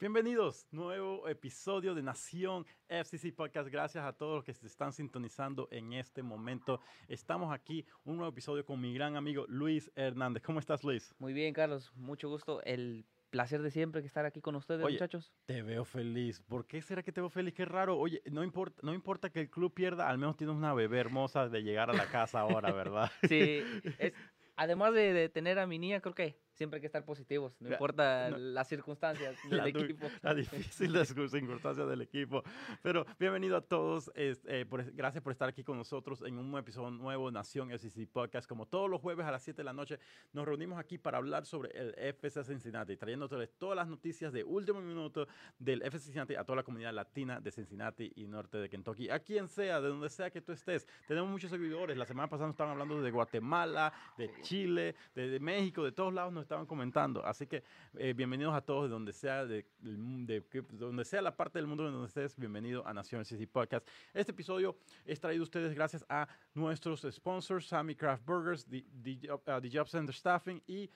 Bienvenidos, 0.00 0.66
nuevo 0.70 1.28
episodio 1.28 1.94
de 1.94 2.02
Nación 2.02 2.66
FCC 2.88 3.34
Podcast. 3.34 3.68
Gracias 3.68 4.02
a 4.02 4.14
todos 4.14 4.36
los 4.36 4.44
que 4.44 4.54
se 4.54 4.66
están 4.66 4.94
sintonizando 4.94 5.68
en 5.70 5.92
este 5.92 6.22
momento. 6.22 6.80
Estamos 7.06 7.52
aquí, 7.52 7.86
un 8.04 8.16
nuevo 8.16 8.32
episodio 8.32 8.64
con 8.64 8.80
mi 8.80 8.94
gran 8.94 9.14
amigo 9.16 9.44
Luis 9.46 9.92
Hernández. 9.94 10.42
¿Cómo 10.42 10.58
estás, 10.58 10.82
Luis? 10.84 11.14
Muy 11.18 11.34
bien, 11.34 11.52
Carlos. 11.52 11.92
Mucho 11.94 12.30
gusto. 12.30 12.62
El 12.64 13.04
placer 13.30 13.62
de 13.62 13.70
siempre 13.70 14.00
que 14.02 14.06
estar 14.06 14.26
aquí 14.26 14.40
con 14.40 14.56
ustedes, 14.56 14.82
Oye, 14.84 14.94
muchachos. 14.94 15.32
Te 15.46 15.62
veo 15.62 15.84
feliz. 15.84 16.40
¿Por 16.42 16.66
qué 16.66 16.82
será 16.82 17.02
que 17.02 17.12
te 17.12 17.20
veo 17.20 17.30
feliz? 17.30 17.54
Qué 17.54 17.64
raro. 17.64 17.96
Oye, 17.98 18.22
no 18.30 18.44
importa, 18.44 18.80
no 18.82 18.92
importa 18.92 19.30
que 19.30 19.40
el 19.40 19.50
club 19.50 19.72
pierda, 19.72 20.08
al 20.08 20.18
menos 20.18 20.36
tienes 20.36 20.56
una 20.56 20.74
bebé 20.74 20.98
hermosa 20.98 21.48
de 21.48 21.62
llegar 21.62 21.90
a 21.90 21.94
la 21.94 22.06
casa 22.06 22.40
ahora, 22.40 22.72
¿verdad? 22.72 23.10
Sí, 23.28 23.62
es, 23.98 24.12
además 24.56 24.92
de, 24.92 25.12
de 25.12 25.28
tener 25.28 25.58
a 25.58 25.66
mi 25.66 25.78
niña, 25.78 26.00
creo 26.00 26.14
que 26.14 26.38
siempre 26.60 26.76
hay 26.76 26.80
que 26.82 26.88
estar 26.88 27.06
positivos, 27.06 27.56
no 27.58 27.70
La- 27.70 27.76
importa 27.76 28.28
no. 28.28 28.36
las 28.36 28.68
circunstancias 28.68 29.34
del 29.48 29.56
la, 29.56 29.68
equipo. 29.68 30.06
la 30.20 30.34
difícil 30.34 30.94
sus 31.06 31.30
circunstancias 31.30 31.88
del 31.88 32.02
equipo. 32.02 32.42
Pero 32.82 33.06
bienvenido 33.18 33.56
a 33.56 33.62
todos. 33.62 34.10
es- 34.14 34.42
eh, 34.46 34.66
por- 34.68 34.92
gracias 34.92 35.22
por 35.24 35.32
estar 35.32 35.48
aquí 35.48 35.64
con 35.64 35.78
nosotros 35.78 36.20
en 36.20 36.36
un 36.36 36.54
episodio 36.58 36.90
nuevo 36.90 37.28
de 37.28 37.32
Nación 37.32 37.70
SEC 37.78 38.06
Podcast. 38.10 38.46
Como 38.46 38.66
todos 38.66 38.90
los 38.90 39.00
jueves 39.00 39.24
a 39.24 39.30
las 39.30 39.42
7 39.42 39.56
de 39.56 39.64
la 39.64 39.72
noche, 39.72 39.98
nos 40.34 40.44
reunimos 40.44 40.78
aquí 40.78 40.98
para 40.98 41.16
hablar 41.16 41.46
sobre 41.46 41.70
el 41.70 41.94
FC 41.96 42.44
Cincinnati, 42.44 42.94
trayéndoles 42.98 43.56
todas 43.56 43.74
las 43.76 43.88
noticias 43.88 44.30
de 44.30 44.44
último 44.44 44.82
minuto 44.82 45.26
del 45.58 45.80
FC 45.80 46.04
Cincinnati 46.04 46.34
a 46.34 46.44
toda 46.44 46.56
la 46.56 46.62
comunidad 46.62 46.92
latina 46.92 47.40
de 47.40 47.50
Cincinnati 47.50 48.12
y 48.16 48.26
norte 48.26 48.58
de 48.58 48.68
Kentucky. 48.68 49.08
A 49.08 49.20
quien 49.20 49.48
sea, 49.48 49.80
de 49.80 49.88
donde 49.88 50.10
sea 50.10 50.30
que 50.30 50.42
tú 50.42 50.52
estés. 50.52 50.86
Tenemos 51.08 51.30
muchos 51.30 51.50
seguidores. 51.50 51.96
La 51.96 52.04
semana 52.04 52.28
pasada 52.28 52.48
nos 52.48 52.54
estaban 52.54 52.72
hablando 52.72 53.00
de 53.00 53.10
Guatemala, 53.10 53.94
de 54.18 54.30
Chile, 54.42 54.94
de, 55.14 55.30
de 55.30 55.40
México, 55.40 55.82
de 55.82 55.92
todos 55.92 56.12
lados 56.12 56.34
nos 56.34 56.49
estaban 56.50 56.66
comentando. 56.66 57.24
Así 57.24 57.46
que 57.46 57.62
eh, 57.96 58.12
bienvenidos 58.12 58.52
a 58.52 58.60
todos 58.60 58.84
de 58.84 58.88
donde 58.88 59.12
sea, 59.12 59.46
de, 59.46 59.64
donde 59.80 61.04
sea 61.04 61.22
la 61.22 61.36
parte 61.36 61.60
del 61.60 61.68
mundo 61.68 61.88
donde 61.88 62.08
estés. 62.08 62.36
Bienvenido 62.36 62.84
a 62.84 62.92
Nación 62.92 63.24
CC 63.24 63.46
Podcast. 63.46 63.86
Este 64.12 64.32
episodio 64.32 64.76
es 65.04 65.20
traído 65.20 65.44
ustedes 65.44 65.72
gracias 65.76 66.04
a 66.08 66.26
nuestros 66.54 67.06
sponsors, 67.08 67.68
Sammy 67.68 67.94
Craft 67.94 68.24
Burgers, 68.26 68.66
The, 68.66 68.84
The, 69.00 69.32
uh, 69.32 69.60
The 69.60 69.70
Job 69.72 69.86
Center 69.86 70.12
Staffing 70.12 70.60
y 70.66 70.90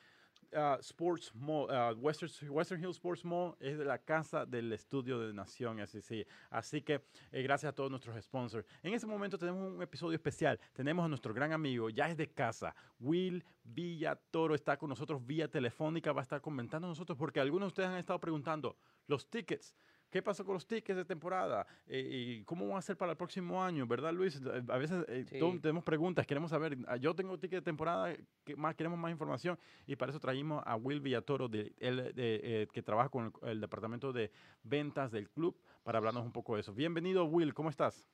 uh, 0.53 0.79
Sports 0.81 1.33
Mall, 1.35 1.69
uh, 1.71 1.95
Western, 1.99 2.31
Western 2.51 2.83
Hill 2.83 2.91
Sports 2.91 3.25
Mall 3.25 3.55
es 3.61 3.79
la 3.79 3.99
casa 3.99 4.45
del 4.45 4.73
estudio 4.73 5.19
de 5.19 5.33
Nación 5.33 5.85
SEC. 5.87 6.27
Así 6.51 6.83
que 6.83 7.05
eh, 7.33 7.43
gracias 7.43 7.71
a 7.71 7.75
todos 7.75 7.91
nuestros 7.91 8.23
sponsors. 8.23 8.67
En 8.83 8.95
este 8.95 9.07
momento 9.07 9.39
tenemos 9.39 9.73
un 9.73 9.83
episodio 9.83 10.15
especial. 10.15 10.59
Tenemos 10.73 11.05
a 11.05 11.09
nuestro 11.09 11.33
gran 11.33 11.53
amigo, 11.53 11.91
ya 11.91 12.09
es 12.09 12.17
de 12.17 12.31
casa, 12.31 12.75
Will 13.01 13.45
Villa 13.63 14.15
Toro, 14.31 14.55
está 14.55 14.77
con 14.77 14.89
nosotros 14.91 15.25
vía 15.25 15.49
telefónica, 15.49 16.13
va 16.13 16.21
a 16.21 16.25
estar 16.25 16.41
comentando 16.41 16.87
nosotros 16.87 17.17
porque 17.19 17.41
algunos 17.41 17.67
de 17.67 17.69
ustedes 17.69 17.89
han 17.89 17.99
estado 17.99 18.21
preguntando 18.21 18.77
los 19.07 19.29
tickets. 19.29 19.75
¿Qué 20.15 20.23
pasó 20.23 20.45
con 20.45 20.55
los 20.55 20.65
tickets 20.65 20.97
de 20.97 21.05
temporada? 21.05 21.67
Eh, 21.89 22.39
¿Y 22.39 22.45
cómo 22.45 22.69
van 22.69 22.79
a 22.79 22.83
ser 22.83 22.97
para 22.97 23.11
el 23.11 23.19
próximo 23.19 23.61
año? 23.61 23.85
¿Verdad, 23.85 24.13
Luis? 24.13 24.37
Eh, 24.37 24.63
A 24.69 24.79
veces 24.79 25.05
eh, 25.09 25.25
Sí. 25.29 25.41
todos 25.41 25.61
tenemos 25.61 25.83
preguntas, 25.83 26.25
queremos 26.25 26.53
saber. 26.53 26.79
ah, 26.87 26.97
Yo 26.97 27.17
tengo 27.17 27.37
ticket 27.37 27.59
de 27.59 27.63
temporada, 27.63 28.15
que 28.45 28.55
más, 28.55 28.77
queremos 28.77 28.97
más 28.97 29.11
información 29.11 29.59
y 29.89 29.97
para 29.97 30.11
eso 30.11 30.21
trajimos 30.21 30.63
a 30.67 30.77
Will 30.77 31.01
Villatoro, 31.01 31.49
de, 31.49 31.73
él, 31.81 32.15
de, 32.15 32.41
eh, 32.45 32.69
que 32.73 32.81
trabaja 32.81 33.09
con 33.09 33.33
el, 33.43 33.49
el 33.49 33.61
departamento 33.61 34.13
de 34.13 34.31
ventas 34.63 35.11
del 35.11 35.29
club, 35.31 35.61
para 35.83 35.99
hablarnos 35.99 36.25
un 36.25 36.31
poco 36.31 36.55
de 36.55 36.61
eso. 36.61 36.73
Bienvenido, 36.73 37.25
Will, 37.25 37.53
¿cómo 37.53 37.69
estás? 37.69 38.09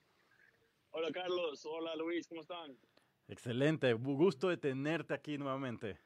Hola 0.89 1.11
Carlos, 1.11 1.63
hola 1.67 1.95
Luis, 1.97 2.27
¿cómo 2.27 2.41
están? 2.41 2.75
Excelente, 3.27 3.93
gusto 3.93 4.49
de 4.49 4.57
tenerte 4.57 5.13
aquí 5.13 5.37
nuevamente. 5.37 5.99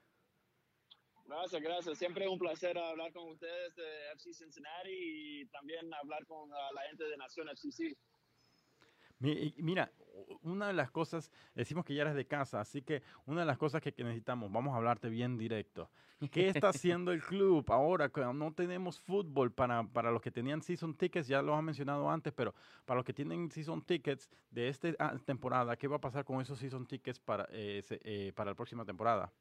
Gracias, 1.25 1.61
gracias. 1.61 1.97
Siempre 1.97 2.27
un 2.27 2.37
placer 2.37 2.77
hablar 2.77 3.11
con 3.11 3.29
ustedes 3.29 3.75
de 3.75 4.11
FC 4.13 4.33
Cincinnati 4.33 5.41
y 5.41 5.45
también 5.47 5.91
hablar 5.93 6.25
con 6.25 6.51
ah, 6.53 6.69
la 6.73 6.81
gente 6.83 7.03
de 7.03 7.17
Nación 7.17 7.49
FCC. 7.49 7.97
Mira, 9.19 9.91
una 10.43 10.67
de 10.67 10.73
las 10.73 10.91
cosas, 10.91 11.31
decimos 11.55 11.85
que 11.85 11.95
ya 11.95 12.03
eres 12.03 12.15
de 12.15 12.27
casa, 12.27 12.59
así 12.59 12.81
que 12.81 13.01
una 13.25 13.41
de 13.41 13.47
las 13.47 13.57
cosas 13.57 13.81
que 13.81 13.93
necesitamos, 13.97 14.51
vamos 14.51 14.73
a 14.73 14.77
hablarte 14.77 15.09
bien 15.09 15.37
directo. 15.37 15.89
¿Qué 16.31 16.47
está 16.47 16.69
haciendo 16.69 17.11
el 17.11 17.21
club 17.21 17.65
ahora 17.71 18.09
no 18.33 18.53
tenemos 18.53 18.99
fútbol 18.99 19.51
para, 19.51 19.83
para 19.83 20.11
los 20.11 20.21
que 20.21 20.31
tenían 20.31 20.61
season 20.61 20.95
tickets? 20.95 21.27
Ya 21.27 21.41
lo 21.41 21.55
has 21.55 21.63
mencionado 21.63 22.09
antes, 22.09 22.33
pero 22.33 22.53
para 22.85 22.97
los 22.97 23.05
que 23.05 23.13
tienen 23.13 23.51
season 23.51 23.81
tickets 23.81 24.29
de 24.49 24.69
esta 24.69 25.17
temporada, 25.19 25.75
¿qué 25.75 25.87
va 25.87 25.97
a 25.97 26.01
pasar 26.01 26.23
con 26.23 26.41
esos 26.41 26.59
season 26.59 26.85
tickets 26.85 27.19
para, 27.19 27.47
eh, 27.51 27.83
eh, 27.89 28.31
para 28.35 28.51
la 28.51 28.55
próxima 28.55 28.85
temporada? 28.85 29.31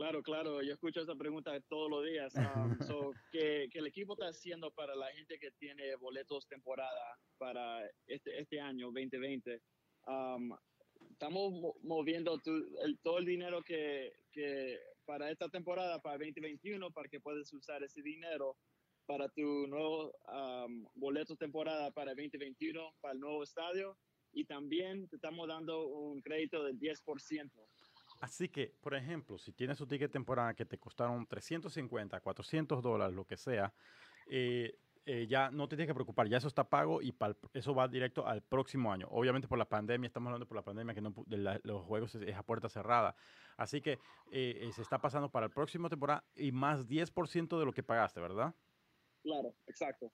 Claro, 0.00 0.22
claro, 0.22 0.62
yo 0.62 0.72
escucho 0.72 1.02
esa 1.02 1.14
pregunta 1.14 1.60
todos 1.68 1.90
los 1.90 2.06
días. 2.06 2.32
Um, 2.34 2.80
so, 2.86 3.10
¿qué, 3.30 3.68
qué 3.70 3.80
el 3.80 3.86
equipo 3.86 4.14
está 4.14 4.28
haciendo 4.28 4.70
para 4.70 4.94
la 4.94 5.12
gente 5.12 5.38
que 5.38 5.50
tiene 5.50 5.94
boletos 5.96 6.46
temporada 6.48 7.18
para 7.36 7.86
este, 8.06 8.40
este 8.40 8.58
año 8.62 8.86
2020? 8.86 9.60
Um, 10.06 10.56
estamos 11.10 11.52
mo- 11.52 11.76
moviendo 11.82 12.38
tu- 12.38 12.78
el- 12.82 12.98
todo 13.02 13.18
el 13.18 13.26
dinero 13.26 13.62
que, 13.62 14.10
que 14.32 14.78
para 15.04 15.30
esta 15.30 15.50
temporada, 15.50 16.00
para 16.00 16.16
2021, 16.16 16.90
para 16.92 17.06
que 17.10 17.20
puedas 17.20 17.52
usar 17.52 17.82
ese 17.82 18.00
dinero 18.00 18.56
para 19.04 19.28
tu 19.28 19.66
nuevo 19.66 20.14
um, 20.32 20.86
boletos 20.94 21.36
temporada 21.36 21.90
para 21.90 22.14
2021, 22.14 22.94
para 23.02 23.12
el 23.12 23.20
nuevo 23.20 23.42
estadio. 23.42 23.98
Y 24.32 24.46
también 24.46 25.08
te 25.08 25.16
estamos 25.16 25.46
dando 25.46 25.88
un 25.88 26.22
crédito 26.22 26.64
del 26.64 26.78
10%. 26.78 27.50
Así 28.20 28.48
que, 28.50 28.68
por 28.82 28.94
ejemplo, 28.94 29.38
si 29.38 29.52
tienes 29.52 29.78
tu 29.78 29.86
ticket 29.86 30.12
temporada 30.12 30.54
que 30.54 30.66
te 30.66 30.78
costaron 30.78 31.26
350, 31.26 32.20
400 32.20 32.82
dólares, 32.82 33.14
lo 33.16 33.26
que 33.26 33.36
sea, 33.38 33.72
eh, 34.28 34.78
eh, 35.06 35.26
ya 35.26 35.50
no 35.50 35.66
te 35.68 35.76
tienes 35.76 35.88
que 35.90 35.94
preocupar, 35.94 36.28
ya 36.28 36.36
eso 36.36 36.46
está 36.46 36.68
pago 36.68 37.00
y 37.00 37.12
pa'l- 37.12 37.38
eso 37.54 37.74
va 37.74 37.88
directo 37.88 38.26
al 38.26 38.42
próximo 38.42 38.92
año. 38.92 39.08
Obviamente 39.10 39.48
por 39.48 39.56
la 39.56 39.68
pandemia, 39.68 40.06
estamos 40.06 40.26
hablando 40.28 40.46
por 40.46 40.56
la 40.56 40.62
pandemia 40.62 40.94
que 40.94 41.00
no, 41.00 41.14
de 41.26 41.38
la- 41.38 41.60
los 41.64 41.82
juegos 41.86 42.14
es, 42.14 42.22
es 42.28 42.36
a 42.36 42.42
puerta 42.42 42.68
cerrada. 42.68 43.16
Así 43.56 43.80
que 43.80 43.92
eh, 44.30 44.58
eh, 44.68 44.72
se 44.74 44.82
está 44.82 45.00
pasando 45.00 45.30
para 45.30 45.46
el 45.46 45.52
próximo 45.52 45.88
temporada 45.88 46.24
y 46.36 46.52
más 46.52 46.86
10% 46.86 47.58
de 47.58 47.64
lo 47.64 47.72
que 47.72 47.82
pagaste, 47.82 48.20
¿verdad? 48.20 48.54
Claro, 49.22 49.54
exacto. 49.66 50.12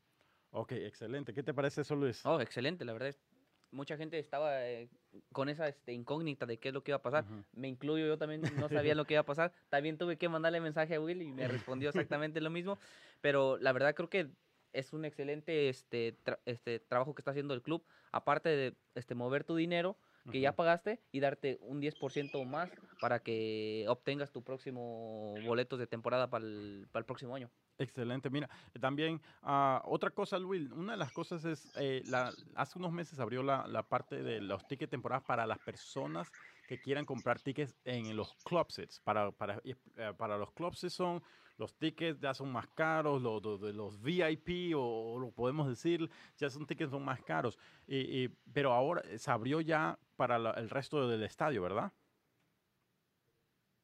Ok, 0.51 0.73
excelente. 0.73 1.35
¿Qué 1.35 1.43
te 1.43 1.53
parece 1.53 1.81
eso, 1.81 1.97
Luis? 1.97 2.25
Oh, 2.25 2.41
excelente, 2.41 2.85
la 2.85 2.93
verdad. 2.93 3.17
Mucha 3.71 3.97
gente 3.97 4.19
estaba 4.19 4.67
eh, 4.67 4.89
con 5.33 5.49
esa 5.49 5.69
este, 5.69 5.93
incógnita 5.93 6.47
de 6.47 6.59
qué 6.59 6.69
es 6.69 6.75
lo 6.75 6.83
que 6.83 6.93
iba 6.93 6.97
a 6.99 7.03
pasar. 7.03 7.25
Me 7.53 7.69
incluyo, 7.69 8.07
yo 8.07 8.17
también 8.19 8.43
no 8.59 8.69
sabía 8.69 8.95
lo 8.95 9.05
que 9.05 9.15
iba 9.15 9.21
a 9.21 9.27
pasar. 9.27 9.53
También 9.69 9.99
tuve 9.99 10.17
que 10.17 10.29
mandarle 10.29 10.61
mensaje 10.61 10.95
a 10.95 11.01
Will 11.01 11.23
y 11.23 11.33
me 11.33 11.47
respondió 11.49 11.89
exactamente 11.91 12.41
lo 12.41 12.51
mismo. 12.51 12.79
Pero 13.21 13.59
la 13.59 13.73
verdad 13.73 13.95
creo 13.95 14.09
que 14.09 14.31
es 14.73 14.93
un 14.93 15.05
excelente 15.05 15.69
este, 15.69 16.17
tra- 16.25 16.39
este 16.45 16.81
trabajo 16.81 17.15
que 17.15 17.21
está 17.21 17.31
haciendo 17.33 17.55
el 17.55 17.63
club. 17.63 17.85
Aparte 18.13 18.49
de 18.51 18.75
este, 18.95 19.15
mover 19.15 19.45
tu 19.45 19.57
dinero 19.57 19.97
que 20.33 20.41
ya 20.41 20.57
pagaste 20.57 21.01
y 21.13 21.21
darte 21.21 21.59
un 21.61 21.81
10% 21.81 22.45
más 22.45 22.71
para 23.01 23.21
que 23.21 23.85
obtengas 23.89 24.33
tu 24.33 24.43
próximo 24.43 25.35
boletos 25.45 25.79
de 25.79 25.87
temporada 25.87 26.29
para 26.31 26.45
el, 26.45 26.89
para 26.93 27.01
el 27.01 27.07
próximo 27.07 27.35
año. 27.35 27.51
Excelente. 27.79 28.31
Mira, 28.31 28.49
eh, 28.75 28.79
también 28.79 29.21
ah, 29.43 29.83
otra 29.85 30.11
cosa, 30.11 30.39
Luis, 30.39 30.71
una 30.73 30.93
de 30.93 30.99
las 30.99 31.13
cosas 31.13 31.45
es, 31.45 31.69
eh, 31.75 32.03
la, 32.07 32.35
hace 32.55 32.79
unos 32.79 32.91
meses 32.93 33.21
abrió 33.21 33.43
la, 33.43 33.67
parte 33.89 34.23
de 34.23 34.41
los 34.41 34.67
tickets 34.67 34.91
temporadas 34.91 35.25
para 35.25 35.47
las 35.47 35.59
personas 35.59 36.33
que 36.67 36.81
quieran 36.81 37.05
comprar 37.05 37.39
tickets 37.39 37.77
en 37.85 38.17
los 38.17 38.35
club 38.45 38.71
sets. 38.71 39.01
Para, 39.01 39.31
para, 39.31 39.61
y, 39.63 39.73
eh, 39.97 40.15
para 40.17 40.39
los 40.39 40.53
club 40.53 40.75
sets 40.75 40.95
son, 40.95 41.23
los 41.59 41.77
tickets 41.77 42.19
ya 42.19 42.33
son 42.33 42.51
más 42.51 42.67
caros, 42.69 43.21
los, 43.23 44.01
VIP 44.01 44.75
o, 44.75 45.19
lo 45.19 45.31
podemos 45.33 45.69
decir, 45.69 46.09
ya 46.39 46.49
son 46.49 46.67
tickets 46.67 46.91
son 46.91 47.05
más 47.05 47.21
caros. 47.23 47.59
Y- 47.87 48.29
pero 48.53 48.73
ahora 48.73 49.03
se 49.19 49.31
abrió 49.31 49.61
ya 49.61 49.99
para 50.17 50.39
la- 50.39 50.53
el 50.53 50.71
resto 50.71 51.07
del 51.09 51.23
estadio, 51.25 51.61
¿verdad? 51.63 51.93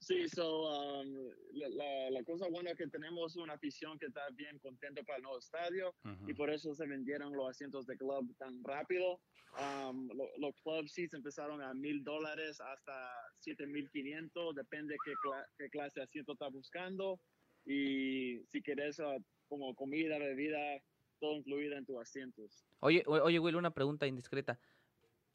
Sí, 0.03 0.29
so, 0.29 1.01
um, 1.01 1.31
la, 1.53 2.11
la- 2.11 2.25
cosa 2.25 2.49
buena 2.49 2.73
es 2.73 2.77
que 2.77 2.89
tenemos 2.89 3.37
una 3.37 3.53
afición 3.53 3.99
que 4.01 4.07
está 4.07 4.23
bien 4.33 4.59
contento 4.59 5.05
para 5.05 5.19
el 5.19 5.23
nuevo 5.23 5.39
estadio 5.39 5.95
y 6.27 6.35
por 6.35 6.51
eso 6.51 6.75
se 6.75 6.87
vendieron 6.87 7.33
los 7.37 7.49
asientos 7.49 7.87
de 7.87 7.97
club 7.97 8.35
tan 8.37 8.65
rápido. 8.65 9.21
Um, 9.61 10.09
lo- 10.09 10.29
los 10.39 10.55
club 10.63 10.89
seats 10.89 11.15
empezaron 11.15 11.63
a 11.63 11.73
mil 11.73 12.03
dólares 12.03 12.61
hasta 12.61 13.13
siete 13.39 13.65
mil 13.67 13.89
quinientos, 13.91 14.57
depende 14.57 14.97
qué, 15.05 15.13
cla- 15.25 15.47
qué 15.57 15.69
clase 15.71 16.01
de 16.01 16.05
asiento 16.05 16.33
estás 16.33 16.51
buscando 16.53 17.21
y 17.65 18.41
si 18.49 18.61
quieres 18.61 18.99
uh, 18.99 19.23
como 19.49 19.73
comida, 19.77 20.19
bebida, 20.19 20.83
todo 21.21 21.37
incluido 21.37 21.77
en 21.77 21.87
tus 21.87 22.01
asientos. 22.01 22.65
Oye, 22.81 23.05
oye, 23.07 23.39
Will, 23.39 23.55
una 23.55 23.71
pregunta 23.71 24.07
indiscreta. 24.09 24.59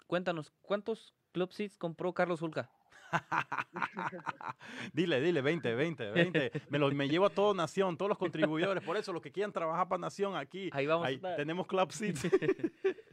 Cuéntanos, 0.08 0.52
¿cuántos 0.62 1.14
club 1.32 1.54
seats 1.54 1.78
compró 1.78 2.14
Carlos 2.14 2.40
Zulca? 2.40 2.70
dile, 4.94 5.22
dile, 5.22 5.42
20, 5.42 5.76
20, 5.76 6.12
20. 6.12 6.52
Me, 6.70 6.80
lo, 6.80 6.92
me 6.92 7.08
llevo 7.08 7.26
a 7.26 7.30
toda 7.30 7.54
Nación, 7.54 7.98
todos 7.98 8.10
los 8.10 8.18
contribuidores. 8.18 8.84
Por 8.84 8.98
eso, 8.98 9.14
los 9.14 9.22
que 9.22 9.32
quieran 9.32 9.52
trabajar 9.52 9.88
para 9.88 10.00
Nación 10.00 10.36
aquí. 10.36 10.70
Ahí 10.74 10.86
vamos. 10.86 11.08
tenemos 11.36 11.68
Club 11.68 11.92
Seats. 11.92 12.28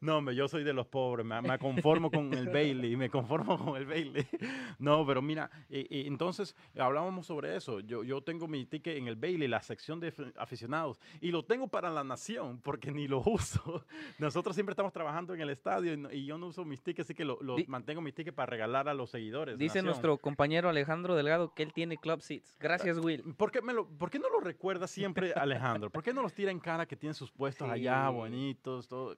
No, 0.00 0.20
me, 0.20 0.34
yo 0.34 0.48
soy 0.48 0.64
de 0.64 0.72
los 0.72 0.86
pobres, 0.86 1.24
me, 1.24 1.58
conformo 1.58 2.10
con 2.10 2.32
el 2.34 2.48
Bailey, 2.48 2.96
me 2.96 3.08
conformo 3.08 3.58
con 3.58 3.76
el 3.76 3.86
Bailey. 3.86 4.26
No, 4.78 5.06
pero 5.06 5.22
mira, 5.22 5.50
y, 5.68 6.06
entonces 6.06 6.54
hablábamos 6.78 7.26
sobre 7.26 7.56
eso. 7.56 7.80
Yo, 7.80 8.04
yo 8.04 8.22
tengo 8.22 8.46
mi 8.46 8.66
ticket 8.66 8.98
en 8.98 9.08
el 9.08 9.16
Bailey, 9.16 9.48
la 9.48 9.62
sección 9.62 10.00
de 10.00 10.12
aficionados, 10.36 11.00
y 11.20 11.30
lo 11.30 11.44
tengo 11.44 11.68
para 11.68 11.90
la 11.90 12.04
nación, 12.04 12.60
porque 12.62 12.92
ni 12.92 13.08
lo 13.08 13.22
uso. 13.24 13.84
Nosotros 14.18 14.54
siempre 14.54 14.72
estamos 14.72 14.92
trabajando 14.92 15.34
en 15.34 15.40
el 15.40 15.50
estadio 15.50 15.94
y, 16.12 16.26
yo 16.26 16.36
no 16.38 16.48
uso 16.48 16.64
mis 16.64 16.82
tickets, 16.82 17.06
así 17.06 17.14
que 17.14 17.24
lo, 17.24 17.38
mantengo 17.66 18.00
mis 18.00 18.14
tickets 18.14 18.34
para 18.34 18.50
regalar 18.50 18.88
a 18.88 18.94
los 18.94 19.10
seguidores. 19.10 19.35
Dice 19.56 19.82
nuestro 19.82 20.18
compañero 20.18 20.68
Alejandro 20.68 21.14
Delgado 21.14 21.52
que 21.54 21.62
él 21.62 21.72
tiene 21.72 21.96
Club 21.98 22.22
Seats. 22.22 22.56
Gracias, 22.58 22.98
Will. 22.98 23.22
¿Por 23.34 23.50
qué, 23.50 23.60
me 23.62 23.72
lo, 23.72 23.88
¿por 23.88 24.10
qué 24.10 24.18
no 24.18 24.28
lo 24.30 24.40
recuerda 24.40 24.86
siempre 24.86 25.32
Alejandro? 25.36 25.90
¿Por 25.90 26.02
qué 26.02 26.12
no 26.12 26.22
los 26.22 26.32
tira 26.32 26.50
en 26.50 26.60
cara 26.60 26.86
que 26.86 26.96
tienen 26.96 27.14
sus 27.14 27.30
puestos 27.30 27.68
allá 27.68 28.08
bonitos? 28.08 28.88
Todo? 28.88 29.16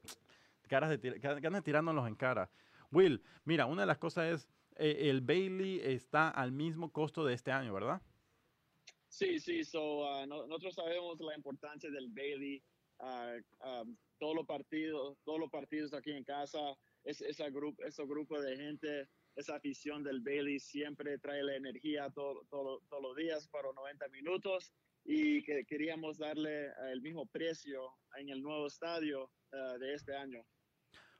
caras 0.68 1.00
de, 1.00 1.18
ganas 1.18 1.64
tirándonos 1.64 2.06
en 2.06 2.14
cara. 2.14 2.50
Will, 2.92 3.22
mira, 3.44 3.66
una 3.66 3.82
de 3.82 3.86
las 3.86 3.98
cosas 3.98 4.34
es, 4.34 4.48
eh, 4.76 5.10
el 5.10 5.20
Bailey 5.20 5.80
está 5.80 6.28
al 6.30 6.52
mismo 6.52 6.92
costo 6.92 7.24
de 7.24 7.34
este 7.34 7.50
año, 7.50 7.72
¿verdad? 7.74 8.00
Sí, 9.08 9.40
sí, 9.40 9.64
so, 9.64 10.02
uh, 10.02 10.26
nosotros 10.26 10.74
sabemos 10.74 11.18
la 11.20 11.34
importancia 11.34 11.90
del 11.90 12.08
Bailey, 12.10 12.62
uh, 13.00 13.66
um, 13.66 13.96
todos 14.18 14.36
los 14.36 14.46
partidos, 14.46 15.16
todos 15.24 15.40
los 15.40 15.50
partidos 15.50 15.92
aquí 15.94 16.12
en 16.12 16.24
casa, 16.24 16.76
es, 17.04 17.20
ese, 17.22 17.50
grupo, 17.50 17.82
ese 17.82 18.04
grupo 18.04 18.40
de 18.40 18.56
gente, 18.56 19.08
esa 19.38 19.54
afición 19.54 20.02
del 20.02 20.20
Bailey 20.20 20.58
siempre 20.58 21.16
trae 21.18 21.44
la 21.44 21.54
energía 21.54 22.10
todos 22.10 22.44
los 22.50 23.16
días 23.16 23.46
para 23.48 23.72
90 23.72 24.08
minutos 24.08 24.74
y 25.04 25.42
que 25.44 25.64
queríamos 25.64 26.18
darle 26.18 26.72
el 26.90 27.00
mismo 27.00 27.24
precio 27.26 27.94
en 28.16 28.30
el 28.30 28.42
nuevo 28.42 28.66
estadio 28.66 29.30
uh, 29.52 29.78
de 29.78 29.94
este 29.94 30.16
año. 30.16 30.44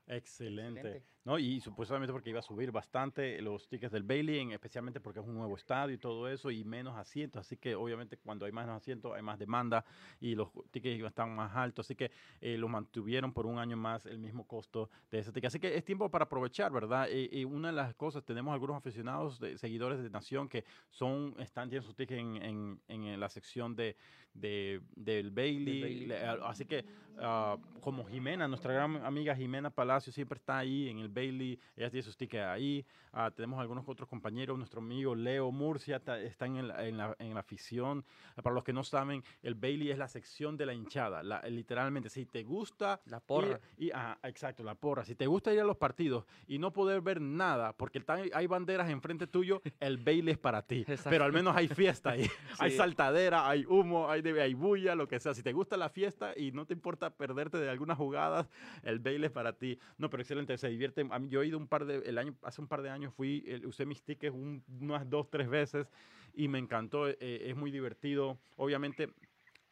Excelente. 0.09 1.05
¿No? 1.29 1.39
Y 1.39 1.61
supuestamente 1.61 2.11
porque 2.11 2.31
iba 2.31 2.39
a 2.39 2.43
subir 2.43 2.73
bastante 2.73 3.43
los 3.43 3.69
tickets 3.69 3.93
del 3.93 4.03
Bailey, 4.03 4.51
especialmente 4.51 4.99
porque 4.99 5.21
es 5.21 5.27
un 5.27 5.35
nuevo 5.35 5.57
estadio 5.57 5.95
y 5.95 5.99
todo 5.99 6.27
eso, 6.27 6.51
y 6.51 6.65
menos 6.65 6.97
asientos. 6.97 7.43
Así 7.43 7.59
que 7.59 7.75
obviamente 7.75 8.17
cuando 8.17 8.47
hay 8.47 8.53
más 8.53 8.67
asientos 8.67 9.13
hay 9.15 9.21
más 9.21 9.39
demanda 9.39 9.85
y 10.23 10.35
los 10.35 10.49
tickets 10.71 10.97
iban 10.97 11.05
a 11.05 11.09
estar 11.09 11.29
más 11.29 11.55
altos. 11.55 11.85
Así 11.85 11.95
que 11.95 12.11
eh, 12.41 12.57
los 12.57 12.71
mantuvieron 12.71 13.35
por 13.35 13.45
un 13.45 13.59
año 13.59 13.77
más 13.77 14.07
el 14.07 14.19
mismo 14.19 14.47
costo 14.47 14.89
de 15.11 15.19
ese 15.19 15.31
ticket. 15.31 15.49
Así 15.49 15.61
que 15.61 15.77
es 15.77 15.85
tiempo 15.85 16.11
para 16.11 16.25
aprovechar, 16.25 16.73
¿verdad? 16.73 17.07
Y, 17.11 17.45
una 17.45 17.69
de 17.69 17.75
las 17.75 17.95
cosas, 17.95 18.25
tenemos 18.25 18.55
algunos 18.55 18.79
aficionados, 18.79 19.39
de, 19.39 19.59
seguidores 19.59 20.03
de 20.03 20.09
Nación 20.09 20.49
que 20.49 20.65
son, 20.89 21.35
están, 21.41 21.69
tienen 21.69 21.85
sus 21.85 21.95
tickets 21.95 22.19
en, 22.19 22.81
en, 22.89 23.21
la 23.21 23.29
sección 23.29 23.77
de, 23.77 23.97
de 24.33 24.81
del 24.97 25.31
Bailey. 25.31 26.11
Así 26.45 26.65
que 26.65 26.87
ah, 27.19 27.59
como 27.81 28.07
Jimena, 28.07 28.49
nuestra 28.49 28.73
gran 28.73 28.97
amiga 29.05 29.35
Jimena 29.37 29.71
Palacio 29.71 30.13
siempre 30.13 30.39
está 30.39 30.59
ahí 30.59 30.89
en 30.89 30.99
el 30.99 31.09
Bailey, 31.19 31.59
ella 31.77 31.91
tiene 31.91 32.03
sus 32.03 32.17
tickets 32.17 32.45
ahí. 32.45 32.87
Ah, 33.13 33.31
tenemos 33.35 33.59
algunos 33.59 33.89
otros 33.89 34.09
compañeros, 34.09 34.57
nuestro 34.57 34.81
amigo 34.81 35.15
Leo 35.15 35.51
Murcia 35.51 35.97
está, 35.97 36.47
en, 36.47 36.69
la, 36.69 36.85
en, 36.85 37.35
la, 37.35 37.41
afición. 37.41 38.05
Para 38.41 38.55
los 38.55 38.63
que 38.63 38.73
no 38.73 38.85
saben, 38.85 39.25
el 39.43 39.55
Bailey 39.55 39.91
es 39.91 39.99
la 39.99 40.07
sección 40.07 40.57
de 40.57 40.67
la 40.67 40.75
hinchada, 40.75 41.23
literalmente. 41.49 42.09
Si 42.11 42.27
te 42.27 42.45
gusta... 42.45 43.01
La 43.07 43.19
porra. 43.19 43.61
y, 43.77 43.91
exacto, 44.23 44.63
la 44.63 44.77
porra. 44.77 45.05
Si 45.05 45.17
te 45.17 45.27
gusta 45.27 45.53
ir 45.53 45.61
a 45.61 45.65
los 45.65 45.77
partidos 45.77 46.27
y 46.47 46.59
no 46.59 46.73
poder 46.73 47.01
ver 47.01 47.21
nada, 47.21 47.73
porque 47.73 48.05
hay 48.33 48.47
banderas 48.47 48.89
enfrente 48.91 49.27
tuyo, 49.27 49.63
el 49.81 49.99
Bailey 49.99 50.35
es 50.35 50.39
para 50.39 50.63
ti. 50.63 50.85
Pero 51.11 51.25
al 51.25 51.33
menos 51.33 51.57
hay 51.57 51.67
fiesta 51.67 52.11
ahí. 52.11 52.29
Hay 52.61 52.73
saltadera, 52.73 53.49
hay 53.49 53.65
humo, 53.67 54.11
hay, 54.11 54.21
hay 54.21 54.55
bulla, 54.55 54.95
lo 54.95 55.07
que 55.07 55.21
sea. 55.21 55.33
Si 55.33 55.43
te 55.43 55.53
gusta 55.53 55.77
la 55.77 55.89
fiesta 55.89 56.33
y 56.37 56.51
no 56.51 56.67
te 56.67 56.75
importa 56.75 57.11
perderte 57.11 57.59
de 57.59 57.71
algunas 57.71 57.97
jugadas, 57.97 58.49
el 58.83 58.99
Bailey 58.99 59.27
es 59.27 59.31
para 59.31 59.53
ti. 59.53 59.79
No, 59.97 60.11
pero 60.11 60.23
excelente, 60.23 60.59
se 60.59 60.69
divierte. 60.69 61.07
A 61.11 61.19
mí, 61.19 61.29
yo 61.29 61.43
he 61.43 61.47
ido 61.47 61.59
un 61.59 61.67
par 61.67 61.85
de, 61.85 61.99
el 61.99 62.19
año, 62.19 62.35
hace 62.43 62.61
un 62.61 62.69
par 62.69 62.83
de 62.83 62.91
años 62.91 63.13
fui, 63.15 63.45
usé 63.65 63.87
mis 63.87 64.03
tickets 64.03 64.35
unas 64.35 65.09
dos, 65.09 65.31
tres 65.31 65.49
veces 65.49 65.87
y 66.35 66.49
me 66.49 66.59
encantó, 66.59 67.09
eh, 67.09 67.17
es 67.21 67.57
muy 67.57 67.71
divertido. 67.71 68.39
Obviamente 68.57 69.09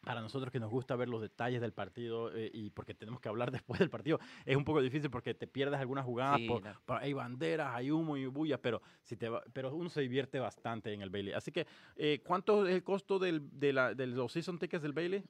para 0.07 0.21
nosotros 0.21 0.53
que 0.53 0.59
nos 0.59 0.71
gusta 0.71 0.95
ver 0.95 1.09
los 1.09 1.21
detalles 1.21 1.59
del 1.59 1.73
partido 1.73 2.33
eh, 2.33 2.49
y 2.53 2.69
porque 2.69 2.93
tenemos 2.93 3.19
que 3.19 3.27
hablar 3.27 3.51
después 3.51 3.79
del 3.79 3.89
partido, 3.89 4.19
es 4.45 4.55
un 4.55 4.63
poco 4.63 4.81
difícil 4.81 5.09
porque 5.09 5.33
te 5.33 5.47
pierdes 5.47 5.81
algunas 5.81 6.05
jugadas, 6.05 6.39
hay 6.87 7.11
banderas, 7.11 7.75
hay 7.75 7.91
humo 7.91 8.15
y 8.15 8.25
bulla, 8.25 8.57
pero, 8.57 8.81
si 9.03 9.17
te 9.17 9.29
pero 9.51 9.75
uno 9.75 9.89
se 9.89 9.99
divierte 9.99 10.39
bastante 10.39 10.93
en 10.93 11.01
el 11.01 11.09
Bailey. 11.09 11.33
Así 11.33 11.51
que, 11.51 11.67
eh, 11.97 12.21
¿cuánto 12.25 12.65
es 12.65 12.75
el 12.75 12.83
costo 12.83 13.19
del, 13.19 13.49
de, 13.59 13.73
la, 13.73 13.93
de 13.93 14.07
los 14.07 14.31
season 14.31 14.57
tickets 14.57 14.81
del 14.81 14.93
Bailey? 14.93 15.23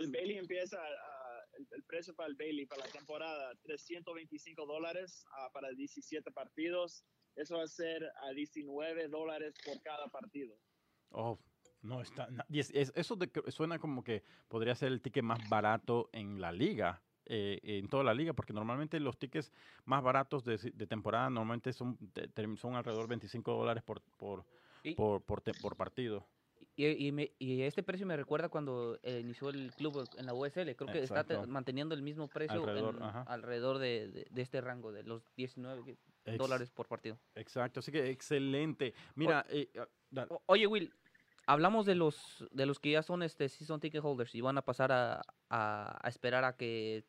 el 0.00 0.10
Bailey 0.10 0.38
empieza 0.38 0.78
a 0.78 1.15
el, 1.56 1.82
precio 1.84 2.14
para 2.14 2.28
el 2.28 2.34
Bailey 2.34 2.66
para 2.66 2.86
la 2.86 2.92
temporada, 2.92 3.54
325 3.62 4.66
dólares 4.66 5.24
uh, 5.32 5.52
para 5.52 5.70
17 5.70 6.30
partidos. 6.32 7.04
Eso 7.34 7.56
va 7.56 7.64
a 7.64 7.68
ser 7.68 8.10
a 8.22 8.30
19 8.32 9.08
dólares 9.08 9.54
por 9.64 9.80
cada 9.82 10.08
partido. 10.08 10.56
Oh, 11.10 11.38
no 11.82 12.00
está. 12.00 12.28
eso 12.50 13.18
suena 13.48 13.78
como 13.78 14.02
que 14.02 14.24
podría 14.48 14.74
ser 14.74 14.92
el 14.92 15.02
ticket 15.02 15.22
más 15.22 15.48
barato 15.48 16.08
en 16.12 16.40
la 16.40 16.52
liga. 16.52 17.02
Eh, 17.28 17.58
en 17.80 17.88
toda 17.88 18.04
la 18.04 18.14
liga, 18.14 18.34
porque 18.34 18.52
normalmente 18.52 19.00
los 19.00 19.18
tickets 19.18 19.52
más 19.84 20.00
baratos 20.00 20.44
de, 20.44 20.58
de 20.58 20.86
temporada 20.86 21.28
normalmente 21.28 21.72
son, 21.72 21.98
son 22.56 22.76
alrededor 22.76 23.02
de 23.02 23.08
25 23.08 23.52
dólares 23.52 23.82
por, 23.82 24.00
por, 24.16 24.44
por, 24.94 25.22
por, 25.24 25.42
por 25.60 25.76
partido. 25.76 26.24
Y, 26.76 26.84
y, 27.08 27.32
y, 27.38 27.62
este 27.62 27.82
precio 27.82 28.06
me 28.06 28.16
recuerda 28.18 28.50
cuando 28.50 28.98
eh, 29.02 29.20
inició 29.20 29.48
el 29.48 29.72
club 29.72 30.06
en 30.18 30.26
la 30.26 30.34
USL. 30.34 30.76
Creo 30.76 30.92
que 30.92 31.02
está 31.02 31.24
manteniendo 31.46 31.94
el 31.94 32.02
mismo 32.02 32.28
precio 32.28 32.60
alrededor, 32.60 33.02
alrededor 33.26 33.78
de, 33.78 34.26
de, 34.30 34.42
este 34.42 34.60
rango, 34.60 34.92
de 34.92 35.02
los 35.02 35.22
19 35.36 35.96
dólares 36.36 36.70
por 36.70 36.86
partido. 36.86 37.18
Exacto, 37.34 37.80
así 37.80 37.90
que 37.90 38.10
excelente. 38.10 38.92
Mira, 39.14 39.46
eh, 39.48 39.70
ah, 40.16 40.26
oye 40.44 40.66
Will, 40.66 40.92
hablamos 41.46 41.86
de 41.86 41.94
los 41.94 42.44
de 42.50 42.66
los 42.66 42.78
que 42.78 42.90
ya 42.90 43.02
son 43.02 43.22
este 43.22 43.48
season 43.48 43.80
ticket 43.80 44.04
holders 44.04 44.34
y 44.34 44.42
van 44.42 44.58
a 44.58 44.62
pasar 44.62 44.92
a, 44.92 45.22
a, 45.48 45.98
a 46.02 46.08
esperar 46.10 46.44
a 46.44 46.56
que 46.56 47.04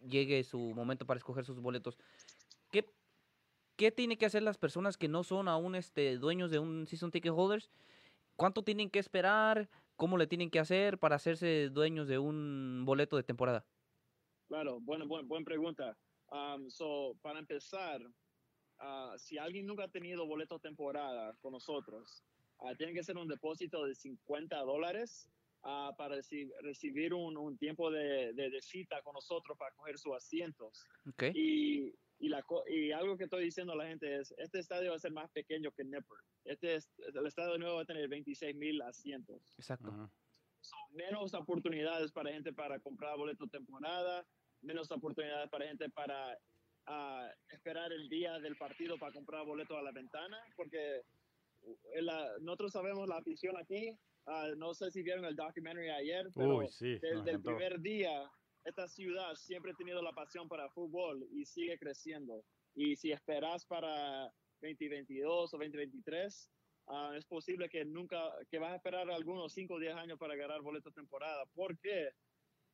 llegue 0.00 0.42
su 0.42 0.58
momento 0.58 1.06
para 1.06 1.18
escoger 1.18 1.44
sus 1.44 1.60
boletos. 1.60 1.96
¿Qué, 2.72 2.84
¿Qué 3.76 3.92
tienen 3.92 4.18
que 4.18 4.26
hacer 4.26 4.42
las 4.42 4.58
personas 4.58 4.96
que 4.96 5.08
no 5.08 5.22
son 5.22 5.48
aún 5.48 5.74
este, 5.74 6.16
dueños 6.16 6.50
de 6.50 6.58
un 6.58 6.86
season 6.86 7.10
ticket 7.10 7.32
holders? 7.34 7.70
¿Cuánto 8.36 8.62
tienen 8.62 8.90
que 8.90 8.98
esperar? 8.98 9.68
¿Cómo 9.96 10.18
le 10.18 10.26
tienen 10.26 10.50
que 10.50 10.58
hacer 10.58 10.98
para 10.98 11.16
hacerse 11.16 11.70
dueños 11.70 12.06
de 12.06 12.18
un 12.18 12.84
boleto 12.84 13.16
de 13.16 13.22
temporada? 13.22 13.66
Claro, 14.46 14.78
buena, 14.80 15.06
buena, 15.06 15.44
pregunta. 15.44 15.96
Um, 16.30 16.68
so, 16.68 17.16
para 17.22 17.38
empezar, 17.38 18.02
uh, 18.02 19.18
si 19.18 19.38
alguien 19.38 19.66
nunca 19.66 19.84
ha 19.84 19.88
tenido 19.88 20.26
boleto 20.26 20.56
de 20.56 20.68
temporada 20.68 21.34
con 21.40 21.52
nosotros, 21.52 22.22
uh, 22.58 22.74
tiene 22.76 22.92
que 22.92 23.00
hacer 23.00 23.16
un 23.16 23.26
depósito 23.26 23.86
de 23.86 23.94
50 23.94 24.56
dólares 24.58 25.28
uh, 25.62 25.96
para 25.96 26.16
recibir 26.62 27.14
un, 27.14 27.36
un 27.38 27.56
tiempo 27.56 27.90
de, 27.90 28.34
de, 28.34 28.50
de, 28.50 28.60
cita 28.60 29.00
con 29.02 29.14
nosotros 29.14 29.56
para 29.56 29.74
coger 29.74 29.98
sus 29.98 30.14
asientos. 30.14 30.84
Okay. 31.08 31.32
Y 31.34 31.94
y, 32.18 32.28
la, 32.28 32.44
y 32.68 32.92
algo 32.92 33.16
que 33.16 33.24
estoy 33.24 33.44
diciendo 33.44 33.72
a 33.72 33.76
la 33.76 33.86
gente 33.86 34.16
es, 34.16 34.34
este 34.38 34.58
estadio 34.58 34.90
va 34.90 34.96
a 34.96 35.00
ser 35.00 35.12
más 35.12 35.30
pequeño 35.30 35.70
que 35.72 35.84
Nipper. 35.84 36.18
Este 36.44 36.78
el 36.98 37.26
estadio 37.26 37.58
nuevo 37.58 37.76
va 37.76 37.82
a 37.82 37.86
tener 37.86 38.08
26 38.08 38.56
mil 38.56 38.80
asientos. 38.82 39.42
Exacto. 39.58 40.10
menos 40.92 41.34
oportunidades 41.34 42.12
para 42.12 42.32
gente 42.32 42.52
para 42.52 42.80
comprar 42.80 43.16
boleto 43.16 43.46
temporada, 43.48 44.26
menos 44.62 44.90
oportunidades 44.90 45.50
para 45.50 45.66
gente 45.66 45.90
para 45.90 46.38
uh, 46.88 47.28
esperar 47.50 47.92
el 47.92 48.08
día 48.08 48.38
del 48.40 48.56
partido 48.56 48.98
para 48.98 49.12
comprar 49.12 49.44
boleto 49.44 49.76
a 49.76 49.82
la 49.82 49.92
ventana, 49.92 50.38
porque 50.56 51.02
eh, 51.62 52.02
la, 52.02 52.38
nosotros 52.40 52.72
sabemos 52.72 53.08
la 53.08 53.18
afición 53.18 53.56
aquí. 53.56 53.96
Uh, 54.26 54.56
no 54.56 54.74
sé 54.74 54.90
si 54.90 55.02
vieron 55.02 55.24
el 55.24 55.36
documentary 55.36 55.88
ayer, 55.88 56.26
pero 56.34 56.60
desde 56.60 57.30
el 57.30 57.40
primer 57.40 57.80
día 57.80 58.28
esta 58.66 58.88
ciudad 58.88 59.32
siempre 59.36 59.70
ha 59.70 59.74
tenido 59.74 60.02
la 60.02 60.12
pasión 60.12 60.48
para 60.48 60.68
fútbol 60.70 61.26
y 61.30 61.44
sigue 61.46 61.78
creciendo. 61.78 62.44
Y 62.74 62.96
si 62.96 63.12
esperas 63.12 63.64
para 63.64 64.32
2022 64.60 65.54
o 65.54 65.56
2023, 65.56 66.50
ah, 66.88 67.12
es 67.16 67.24
posible 67.26 67.68
que 67.68 67.84
nunca, 67.84 68.20
que 68.50 68.58
vas 68.58 68.72
a 68.72 68.76
esperar 68.76 69.08
algunos 69.08 69.52
5 69.52 69.74
o 69.74 69.78
10 69.78 69.94
años 69.94 70.18
para 70.18 70.34
ganar 70.34 70.62
boleto 70.62 70.90
de 70.90 70.96
temporada. 70.96 71.44
¿Por 71.54 71.78
qué? 71.78 72.10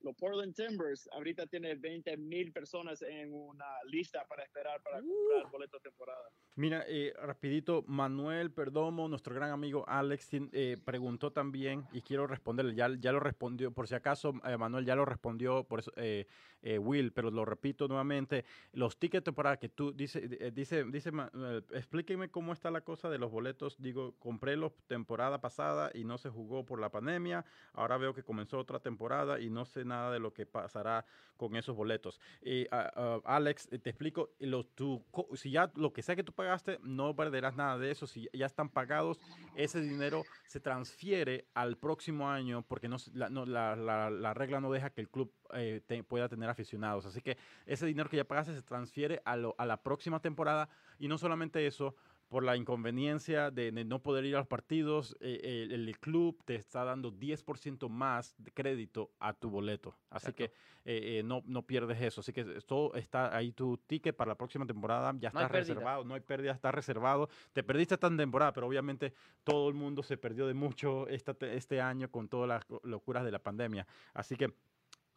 Los 0.03 0.15
Portland 0.17 0.55
Timbers 0.55 1.09
ahorita 1.13 1.47
tiene 1.47 1.75
20 1.75 2.17
mil 2.17 2.53
personas 2.53 3.03
en 3.03 3.33
una 3.33 3.67
lista 3.87 4.25
para 4.27 4.43
esperar 4.43 4.83
para 4.83 5.01
comprar 5.01 5.51
boleto 5.51 5.79
de 5.79 5.83
temporada. 5.83 6.29
Mira, 6.57 6.85
eh, 6.87 7.15
rapidito, 7.23 7.85
Manuel 7.87 8.51
Perdomo, 8.51 9.09
nuestro 9.09 9.35
gran 9.35 9.51
amigo 9.51 9.85
Alex, 9.89 10.29
eh, 10.33 10.77
preguntó 10.85 11.33
también 11.33 11.87
y 11.93 12.03
quiero 12.03 12.27
responderle, 12.27 12.75
ya, 12.75 12.91
ya 12.99 13.13
lo 13.13 13.21
respondió, 13.21 13.73
por 13.73 13.89
si 13.89 13.95
acaso 13.95 14.35
eh, 14.45 14.57
Manuel 14.57 14.85
ya 14.85 14.95
lo 14.95 15.05
respondió, 15.05 15.65
por 15.65 15.81
eso, 15.81 15.93
eh, 15.97 16.27
eh, 16.63 16.79
Will, 16.79 17.13
pero 17.13 17.31
lo 17.31 17.45
repito 17.45 17.89
nuevamente, 17.89 18.45
los 18.73 18.99
tickets 18.99 19.23
de 19.23 19.25
temporada 19.25 19.57
que 19.59 19.69
tú, 19.69 19.93
dice, 19.93 20.29
eh, 20.41 20.51
dice, 20.53 20.85
dice, 20.85 21.11
Manuel, 21.11 21.65
explíqueme 21.73 22.31
cómo 22.31 22.53
está 22.53 22.71
la 22.71 22.83
cosa 22.83 23.09
de 23.09 23.19
los 23.19 23.31
boletos, 23.31 23.81
digo, 23.81 24.15
compré 24.19 24.57
los 24.57 24.73
temporada 24.87 25.41
pasada 25.41 25.91
y 25.95 26.05
no 26.05 26.19
se 26.19 26.29
jugó 26.29 26.65
por 26.65 26.81
la 26.81 26.91
pandemia, 26.91 27.45
ahora 27.73 27.97
veo 27.97 28.15
que 28.15 28.23
comenzó 28.23 28.59
otra 28.59 28.81
temporada 28.81 29.41
y 29.41 29.49
no 29.49 29.65
sé 29.65 29.85
nada 29.85 29.92
de 29.93 30.19
lo 30.19 30.33
que 30.33 30.47
pasará 30.47 31.05
con 31.37 31.57
esos 31.57 31.75
boletos. 31.75 32.21
Y 32.41 32.65
uh, 32.65 33.01
uh, 33.01 33.23
Alex, 33.25 33.69
te 33.69 33.91
explico, 33.91 34.31
si 35.35 35.51
ya 35.51 35.71
lo 35.75 35.93
que 35.93 36.03
sea 36.03 36.17
que 36.17 36.23
tú 36.23 36.33
pagaste, 36.33 36.79
no 36.83 37.17
perderás 37.17 37.57
nada 37.57 37.79
de 37.79 37.91
eso. 37.91 38.07
Si 38.07 38.29
ya 38.33 38.47
están 38.47 38.69
pagados, 38.69 39.19
ese 39.57 39.81
dinero 39.81 40.23
se 40.47 40.61
transfiere 40.61 41.49
al 41.55 41.77
próximo 41.77 42.31
año 42.31 42.63
porque 42.63 42.89
la, 43.13 44.35
regla 44.35 44.61
no 44.61 44.71
deja 44.71 44.91
que 44.91 45.01
el 45.01 45.09
club 45.09 45.33
eh, 45.55 45.83
pueda 46.09 46.29
tener 46.29 46.49
aficionados. 46.49 47.07
Así 47.07 47.21
que 47.21 47.37
ese 47.67 47.87
dinero 47.87 48.09
que 48.09 48.17
ya 48.17 48.25
pagaste 48.25 48.55
se 48.55 48.63
transfiere 48.63 49.21
a 49.25 49.37
la 49.37 49.83
próxima 49.83 50.21
temporada 50.21 50.69
y 50.99 51.09
no 51.09 51.19
solamente 51.19 51.67
eso, 51.67 51.97
por 52.33 52.45
la 52.45 52.57
inconveniencia 52.57 53.51
de, 53.51 53.73
de, 53.73 53.85
no 53.85 53.99
poder 53.99 54.25
ir 54.25 54.37
a 54.37 54.39
los 54.39 54.47
partidos, 54.47 55.15
eh, 55.21 55.69
el, 55.71 55.87
el, 55.87 55.99
club 55.99 56.43
te 56.47 56.55
está 56.55 56.83
dando 56.83 57.12
10% 57.12 57.91
más 57.91 58.35
de 58.39 58.51
crédito 58.53 59.11
a 59.21 59.35
tu 59.35 59.51
boleto. 59.51 59.99
Así 60.09 60.31
Exacto. 60.31 60.37
que 60.37 60.53
eh, 60.87 61.23
no, 61.23 61.43
no 61.45 61.67
pierdes 61.67 62.01
eso. 62.01 62.23
Así 62.23 62.33
que 62.33 62.43
todo 62.67 62.95
está 62.95 63.37
ahí 63.37 63.53
tu 63.53 63.77
ticket 63.77 64.17
para 64.17 64.31
la 64.31 64.35
próxima 64.35 64.65
temporada, 64.65 65.12
ya 65.19 65.29
está 65.29 65.47
reservado, 65.47 66.05
no 66.05 66.15
hay 66.15 66.21
pérdida, 66.21 66.53
está 66.53 66.73
reservado. 66.73 67.29
Te 67.53 67.62
perdiste 67.62 67.97
esta 67.97 68.09
temporada, 68.09 68.55
pero 68.55 68.67
obviamente 68.67 69.12
todo 69.45 69.69
el 69.69 69.75
mundo 69.75 70.03
se 70.03 70.17
perdió 70.17 70.47
de 70.47 70.55
mucho 70.55 71.09
esta, 71.09 71.37
este 71.43 71.83
año 71.83 72.11
con 72.11 72.31
todas 72.31 72.49
las 72.49 72.65
locuras 72.83 73.27
de 73.27 73.31
la 73.31 73.41
pandemia. 73.41 73.87
Así 74.15 74.37
que 74.37 74.55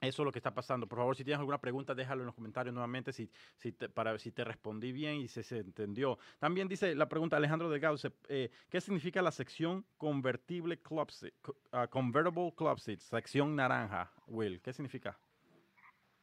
eso 0.02 0.22
es 0.22 0.26
lo 0.26 0.32
que 0.32 0.40
está 0.40 0.54
pasando. 0.54 0.88
Por 0.88 1.00
favor, 1.00 1.16
si 1.16 1.24
tienes 1.24 1.40
alguna 1.40 1.60
pregunta, 1.60 1.96
déjalo 1.96 2.22
en 2.22 2.28
los 2.28 2.36
comentarios 2.36 2.74
nuevamente 2.74 3.12
si, 3.14 3.30
si 3.58 3.72
te, 3.72 3.90
para 3.90 4.12
ver 4.12 4.20
si 4.20 4.32
te 4.32 4.44
respondí 4.44 4.92
bien 4.92 5.16
y 5.16 5.28
si 5.28 5.44
se 5.44 5.60
entendió. 5.60 6.18
También 6.40 6.68
dice 6.68 6.96
la 6.96 7.08
pregunta 7.08 7.38
Alejandro 7.38 7.70
Delgado, 7.70 7.98
eh, 8.30 8.52
¿qué 8.70 8.82
significa 8.82 9.22
la 9.22 9.32
sección 9.32 9.86
convertible 9.98 10.82
club 10.82 11.12
seat, 11.12 11.34
uh, 11.48 11.88
convertible 11.90 12.54
club 12.56 12.80
seat, 12.80 13.00
sección 13.00 13.56
naranja, 13.56 14.12
Will? 14.28 14.62
¿Qué 14.62 14.74
significa? 14.74 15.20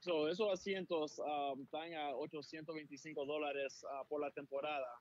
So, 0.02 0.28
esos 0.28 0.50
asientos 0.52 1.20
um, 1.20 1.62
están 1.62 1.94
a 1.94 2.16
825 2.16 3.24
dólares 3.24 3.84
uh, 3.84 4.04
por 4.08 4.20
la 4.20 4.32
temporada. 4.32 5.00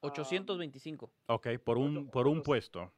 825. 0.00 1.06
Um, 1.06 1.34
ok, 1.36 1.48
por 1.64 1.78
un, 1.78 2.10
por 2.10 2.26
un 2.26 2.42
puesto. 2.42 2.92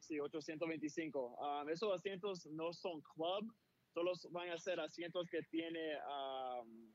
Sí, 0.00 0.18
825. 0.18 1.36
Um, 1.38 1.68
esos 1.68 1.94
asientos 1.94 2.46
no 2.46 2.72
son 2.72 3.00
club, 3.00 3.54
solo 3.92 4.12
van 4.30 4.50
a 4.50 4.58
ser 4.58 4.80
asientos 4.80 5.28
que 5.30 5.42
tiene 5.50 5.96
um, 6.06 6.92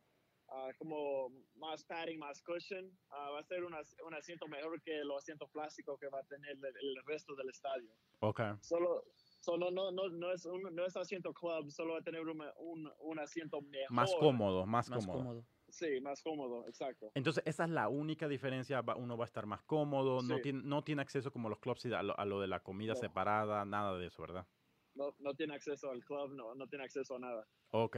uh, 0.49 0.71
como 0.77 1.29
más 1.55 1.83
padding, 1.85 2.19
más 2.19 2.41
cushion. 2.41 2.85
Uh, 3.09 3.33
va 3.33 3.39
a 3.39 3.43
ser 3.43 3.63
una, 3.63 3.79
un 4.05 4.13
asiento 4.13 4.47
mejor 4.47 4.81
que 4.81 5.03
los 5.03 5.17
asientos 5.17 5.49
plásticos 5.51 5.99
que 5.99 6.09
va 6.09 6.19
a 6.19 6.23
tener 6.23 6.51
el, 6.51 6.65
el 6.65 7.05
resto 7.05 7.35
del 7.35 7.49
estadio. 7.49 7.91
Ok. 8.19 8.41
Solo, 8.61 9.03
solo 9.41 9.71
no, 9.71 9.91
no, 9.91 10.09
no, 10.09 10.31
es 10.31 10.45
un, 10.45 10.75
no 10.75 10.85
es 10.85 10.95
asiento 10.97 11.33
club, 11.33 11.69
solo 11.71 11.93
va 11.93 11.99
a 11.99 12.03
tener 12.03 12.21
un, 12.21 12.41
un, 12.57 12.91
un 12.99 13.19
asiento 13.19 13.61
mejor. 13.61 13.91
Más 13.91 14.13
cómodo, 14.19 14.65
más, 14.65 14.89
más 14.89 15.05
cómodo. 15.05 15.19
cómodo. 15.19 15.45
Sí, 15.69 15.99
más 15.99 16.23
cómodo, 16.23 16.65
exacto. 16.65 17.11
Entonces, 17.13 17.43
esa 17.45 17.65
es 17.65 17.69
la 17.69 17.89
única 17.89 18.29
diferencia. 18.29 18.81
Uno 18.95 19.17
va 19.17 19.25
a 19.25 19.27
estar 19.27 19.45
más 19.45 19.61
cómodo, 19.63 20.21
sí. 20.21 20.27
no, 20.29 20.39
tiene, 20.39 20.61
no 20.63 20.81
tiene 20.85 21.01
acceso 21.01 21.29
como 21.29 21.49
los 21.49 21.59
clubs 21.59 21.85
a 21.87 22.03
lo, 22.03 22.17
a 22.17 22.23
lo 22.23 22.39
de 22.39 22.47
la 22.47 22.61
comida 22.61 22.93
no. 22.93 22.99
separada, 22.99 23.65
nada 23.65 23.97
de 23.97 24.07
eso, 24.07 24.21
¿verdad? 24.21 24.47
No, 24.97 25.15
no, 25.19 25.33
tiene 25.35 25.53
acceso 25.55 25.89
al 25.91 26.03
club, 26.03 26.33
no, 26.33 26.55
no 26.55 26.67
tiene 26.67 26.83
acceso 26.83 27.15
a 27.15 27.19
nada. 27.19 27.47
Ok, 27.71 27.97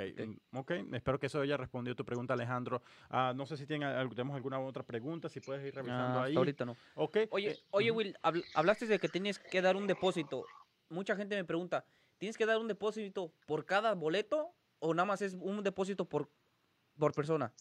ok. 0.54 0.72
Espero 0.94 1.20
que 1.20 1.28
eso 1.28 1.42
haya 1.42 1.58
respondido 1.58 1.96
tu 1.96 2.06
pregunta, 2.06 2.34
Alejandro. 2.34 2.82
Uh, 3.10 3.34
no 3.36 3.46
sé 3.46 3.58
si 3.58 3.66
tienen, 3.66 4.10
tenemos 4.10 4.36
alguna 4.36 4.60
otra 4.60 4.84
pregunta, 4.84 5.30
si 5.30 5.40
puedes 5.40 5.66
ir 5.66 5.74
revisando 5.74 6.20
ah, 6.20 6.24
ahí. 6.26 6.36
ahorita 6.36 6.66
no. 6.66 6.76
Ok. 6.96 7.18
Oye, 7.32 7.58
oye 7.72 7.92
Will, 7.92 8.16
hablaste 8.54 8.86
de 8.86 9.00
que 9.00 9.10
tienes 9.10 9.40
que 9.40 9.62
dar 9.62 9.76
un 9.76 9.88
depósito. 9.88 10.46
Mucha 10.90 11.16
gente 11.16 11.36
me 11.36 11.46
pregunta, 11.46 11.86
¿tienes 12.18 12.38
que 12.38 12.46
dar 12.46 12.58
un 12.60 12.68
depósito 12.68 13.32
por 13.46 13.66
cada 13.66 13.94
boleto 13.96 14.54
o 14.80 14.94
nada 14.94 15.06
más 15.06 15.22
es 15.22 15.34
un 15.34 15.64
depósito 15.64 16.06
por, 16.06 16.30
por 16.98 17.14
persona? 17.14 17.54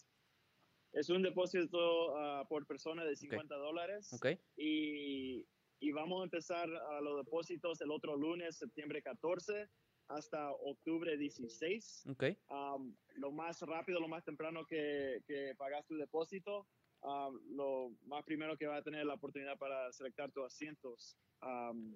Es 0.91 1.09
un 1.09 1.21
depósito 1.21 2.13
uh, 2.13 2.47
por 2.47 2.65
persona 2.65 3.03
de 3.05 3.15
50 3.15 3.53
okay. 3.53 3.65
dólares. 3.65 4.13
Okay. 4.13 4.39
Y 4.57 5.45
y 5.79 5.91
vamos 5.91 6.21
a 6.21 6.23
empezar 6.25 6.69
a 6.69 7.01
los 7.01 7.17
depósitos 7.17 7.81
el 7.81 7.91
otro 7.91 8.15
lunes, 8.17 8.57
septiembre 8.57 9.01
14, 9.01 9.69
hasta 10.09 10.51
octubre 10.51 11.17
16. 11.17 12.07
Okay. 12.11 12.37
Um, 12.49 12.95
lo 13.15 13.31
más 13.31 13.61
rápido, 13.61 13.99
lo 13.99 14.07
más 14.07 14.23
temprano 14.23 14.65
que, 14.65 15.21
que 15.27 15.53
pagas 15.57 15.85
tu 15.85 15.95
depósito, 15.95 16.67
um, 17.01 17.39
lo 17.55 17.91
más 18.05 18.23
primero 18.23 18.57
que 18.57 18.67
va 18.67 18.77
a 18.77 18.83
tener 18.83 19.05
la 19.05 19.13
oportunidad 19.13 19.57
para 19.57 19.91
selectar 19.93 20.31
tus 20.31 20.45
asientos. 20.45 21.17
Um, 21.41 21.95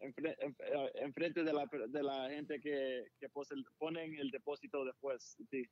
enfrente, 0.00 0.54
enfrente 0.96 1.44
de, 1.44 1.52
la, 1.52 1.66
de 1.66 2.02
la 2.02 2.30
gente 2.30 2.60
que, 2.60 3.04
que 3.18 3.28
pose, 3.28 3.54
ponen 3.78 4.14
el 4.16 4.30
depósito 4.30 4.84
después. 4.84 5.36
Sí. 5.50 5.64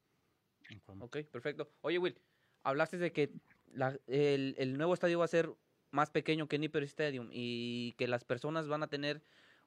Ok, 1.01 1.19
perfecto. 1.33 1.73
Oye, 1.81 1.99
Will, 1.99 2.21
hablaste 2.63 2.99
de 2.99 3.13
que 3.13 3.33
la, 3.67 3.99
el, 4.07 4.55
el 4.59 4.77
nuevo 4.77 4.95
estadio 4.95 5.19
va 5.19 5.25
a 5.25 5.29
ser 5.29 5.51
más 5.91 6.11
pequeño 6.11 6.49
que 6.49 6.59
Nipper 6.59 6.83
Stadium 6.85 7.29
y 7.33 7.93
que 7.93 8.09
las 8.09 8.25
personas 8.25 8.69
van 8.69 8.83
a 8.83 8.89
tener 8.89 9.23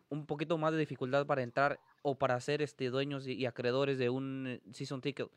un 0.10 0.26
poquito 0.26 0.58
más 0.58 0.74
de 0.74 0.80
dificultad 0.80 1.26
para 1.26 1.42
entrar 1.42 1.80
o 2.02 2.18
para 2.18 2.40
ser 2.40 2.62
este, 2.62 2.90
dueños 2.90 3.28
y, 3.28 3.34
y 3.34 3.46
acreedores 3.46 3.98
de 3.98 4.10
un 4.10 4.62
season 4.72 5.02
ticket. 5.02 5.30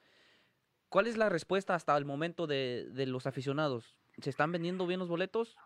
¿Cuál 0.88 1.06
es 1.06 1.16
la 1.16 1.28
respuesta 1.28 1.74
hasta 1.74 1.96
el 1.96 2.04
momento 2.04 2.46
de, 2.46 2.88
de 2.90 3.06
los 3.06 3.26
aficionados? 3.26 3.96
¿Se 4.20 4.30
están 4.30 4.52
vendiendo 4.52 4.86
bien 4.86 5.00
los 5.00 5.08
boletos? 5.08 5.56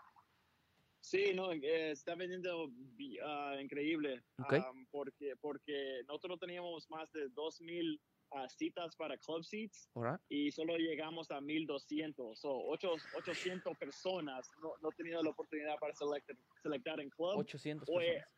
Sí, 1.01 1.33
no, 1.35 1.53
eh, 1.53 1.91
está 1.91 2.15
vendiendo 2.15 2.65
uh, 2.65 3.61
increíble 3.61 4.23
okay. 4.39 4.61
um, 4.61 4.85
porque, 4.91 5.37
porque 5.41 6.03
nosotros 6.07 6.39
teníamos 6.39 6.91
más 6.91 7.11
de 7.13 7.31
2.000 7.31 8.01
uh, 8.33 8.49
citas 8.49 8.95
para 8.97 9.17
club 9.19 9.45
seats 9.45 9.89
right. 9.95 10.21
y 10.29 10.51
solo 10.51 10.77
llegamos 10.77 11.31
a 11.31 11.41
1200. 11.41 12.39
So, 12.39 12.51
8, 12.67 12.93
800 13.17 13.77
personas 13.79 14.49
no, 14.63 14.73
no 14.83 14.91
tenido 14.93 15.23
la 15.23 15.31
oportunidad 15.31 15.77
para 15.79 15.95
selectar, 15.95 16.37
selectar 16.63 17.01
en 17.01 17.11
club. 17.11 17.39
800 17.39 17.89
hoy, 17.89 18.05
personas. 18.05 18.29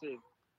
Sí, 0.00 0.18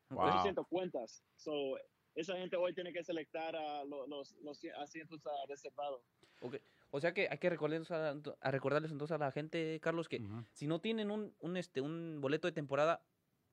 wow. 0.10 0.28
800 0.28 0.68
cuentas. 0.68 1.24
So, 1.36 1.78
esa 2.16 2.38
gente 2.38 2.56
hoy 2.56 2.74
tiene 2.74 2.94
que 2.94 3.04
selectar 3.04 3.56
uh, 3.56 3.88
los, 3.88 4.08
los, 4.08 4.36
los, 4.42 4.62
asientos 4.80 5.22
reservados. 5.48 6.02
Okay. 6.42 6.62
O 6.92 7.00
sea 7.02 7.14
que 7.14 7.28
hay 7.30 7.38
que 7.40 7.50
recordarles, 7.50 7.92
a, 7.92 8.16
a 8.40 8.52
recordarles 8.52 8.92
entonces 8.92 9.16
a 9.16 9.18
la 9.18 9.32
gente, 9.32 9.80
Carlos, 9.82 10.08
que 10.08 10.18
uh 10.18 10.24
-huh. 10.24 10.46
si 10.54 10.68
no 10.68 10.80
tienen 10.80 11.12
un, 11.12 11.36
un, 11.40 11.58
este, 11.58 11.82
un 11.82 12.22
boleto 12.22 12.48
de 12.48 12.54
temporada 12.54 13.04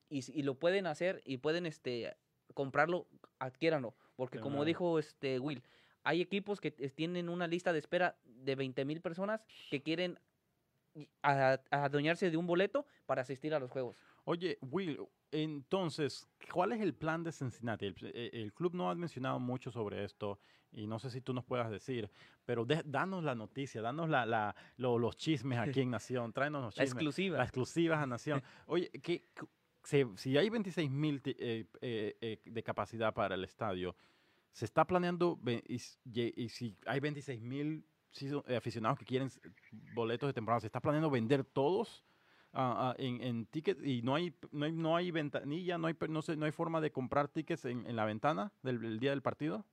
y, 0.09 0.23
y 0.31 0.43
lo 0.43 0.55
pueden 0.55 0.87
hacer 0.87 1.21
y 1.25 1.37
pueden 1.37 1.65
este, 1.65 2.15
comprarlo, 2.53 3.07
adquiéranlo. 3.39 3.95
Porque 4.15 4.39
como 4.39 4.65
dijo 4.65 4.99
este 4.99 5.39
Will, 5.39 5.63
hay 6.03 6.21
equipos 6.21 6.59
que 6.59 6.71
tienen 6.71 7.29
una 7.29 7.47
lista 7.47 7.73
de 7.73 7.79
espera 7.79 8.17
de 8.23 8.55
20 8.55 8.85
mil 8.85 9.01
personas 9.01 9.41
que 9.69 9.81
quieren 9.81 10.19
adueñarse 11.21 12.29
de 12.29 12.37
un 12.37 12.45
boleto 12.45 12.85
para 13.05 13.21
asistir 13.21 13.53
a 13.53 13.59
los 13.59 13.71
juegos. 13.71 13.97
Oye, 14.25 14.57
Will, 14.61 14.99
entonces, 15.31 16.27
¿cuál 16.51 16.73
es 16.73 16.81
el 16.81 16.93
plan 16.93 17.23
de 17.23 17.31
Cincinnati? 17.31 17.87
El, 17.87 18.31
el, 18.33 18.53
club 18.53 18.75
no 18.75 18.89
ha 18.89 18.95
mencionado 18.95 19.39
mucho 19.39 19.71
sobre 19.71 20.03
esto 20.03 20.39
y 20.71 20.87
no 20.87 20.99
sé 20.99 21.09
si 21.09 21.21
tú 21.21 21.33
nos 21.33 21.43
puedas 21.43 21.69
decir, 21.69 22.09
pero 22.45 22.65
de, 22.65 22.81
danos 22.85 23.23
la 23.23 23.35
noticia, 23.35 23.81
danos 23.81 24.09
la, 24.09 24.25
la, 24.25 24.55
lo, 24.77 24.97
los 24.97 25.17
chismes 25.17 25.59
aquí 25.59 25.81
en 25.81 25.91
Nación, 25.91 26.31
tráenos 26.33 26.63
los 26.63 26.73
chismes. 26.75 26.89
La 26.89 26.93
exclusiva. 26.93 27.37
Las 27.37 27.47
exclusivas 27.47 27.99
a 27.99 28.05
Nación. 28.05 28.41
Oye, 28.67 28.89
¿qué, 28.89 29.25
si, 29.83 30.37
hay 30.37 30.49
26 30.49 30.89
mil 30.89 31.21
eh, 31.25 31.65
eh, 31.81 32.17
eh, 32.21 32.41
de 32.45 32.63
capacidad 32.63 33.13
para 33.13 33.35
el 33.35 33.43
estadio, 33.43 33.95
se 34.51 34.65
está 34.65 34.85
planeando, 34.85 35.39
y, 35.67 35.79
si 35.79 36.77
hay 36.85 36.99
26 36.99 37.41
mil 37.41 37.85
aficionados 38.55 38.99
que 38.99 39.05
quieren 39.05 39.29
boletos 39.93 40.27
de 40.27 40.33
temporada, 40.33 40.61
¿se 40.61 40.67
está 40.67 40.79
planeando 40.79 41.09
vender 41.09 41.43
todos 41.43 42.05
uh, 42.53 42.59
uh, 42.59 42.93
en, 42.97 43.21
en 43.21 43.45
tickets 43.47 43.83
y 43.83 44.03
no 44.03 44.13
hay, 44.15 44.35
no 44.51 44.69
no 44.71 44.95
hay 44.95 45.09
ventanilla, 45.09 45.77
no 45.79 45.87
hay, 45.87 45.95
no, 46.07 46.21
sé, 46.21 46.35
no 46.35 46.45
hay 46.45 46.51
forma 46.51 46.79
de 46.79 46.91
comprar 46.91 47.27
tickets 47.27 47.65
en, 47.65 47.87
en 47.87 47.95
la 47.95 48.05
ventana 48.05 48.53
del, 48.61 48.79
del, 48.79 48.99
día 48.99 49.09
del 49.09 49.23
partido? 49.23 49.65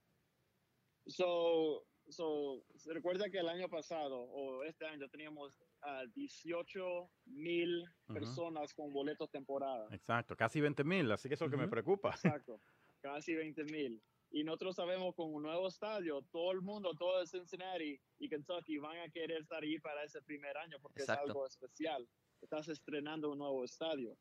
So, 1.06 1.84
so, 2.10 2.64
se 2.76 2.92
recuerda 2.92 3.30
que 3.30 3.38
el 3.38 3.48
año 3.48 3.68
pasado 3.68 4.18
o 4.18 4.62
este 4.64 4.86
año 4.86 5.08
teníamos 5.08 5.54
a 5.82 6.04
18 6.06 7.10
mil 7.26 7.82
uh 7.82 7.84
-huh. 7.84 8.14
personas 8.14 8.74
con 8.74 8.92
boletos 8.92 9.30
temporada. 9.30 9.88
Exacto, 9.90 10.36
casi 10.36 10.60
20 10.60 10.84
mil, 10.84 11.10
así 11.10 11.28
que 11.28 11.34
eso 11.34 11.44
es 11.44 11.50
lo 11.50 11.56
que 11.56 11.62
me 11.62 11.68
preocupa. 11.68 12.10
Exacto, 12.44 12.60
casi 13.00 13.34
20 13.34 13.64
mil. 13.64 14.02
Y 14.32 14.44
nosotros 14.44 14.76
sabemos 14.76 15.14
con 15.16 15.34
un 15.34 15.42
nuevo 15.42 15.66
estadio, 15.66 16.22
todo 16.30 16.52
el 16.52 16.60
mundo, 16.62 16.92
todo 16.96 17.26
Cincinnati 17.26 18.00
y 18.18 18.28
Kentucky 18.28 18.78
van 18.78 18.98
a 18.98 19.10
querer 19.10 19.42
estar 19.42 19.62
ahí 19.62 19.78
para 19.80 20.04
ese 20.04 20.22
primer 20.22 20.56
año 20.56 20.78
porque 20.80 21.00
Exacto. 21.00 21.24
es 21.24 21.30
algo 21.30 21.46
especial. 21.46 22.08
Estás 22.40 22.68
estrenando 22.68 23.32
un 23.32 23.38
nuevo 23.38 23.64
estadio. 23.64 24.16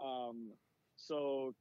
Um, 0.00 0.56
so, 0.96 1.54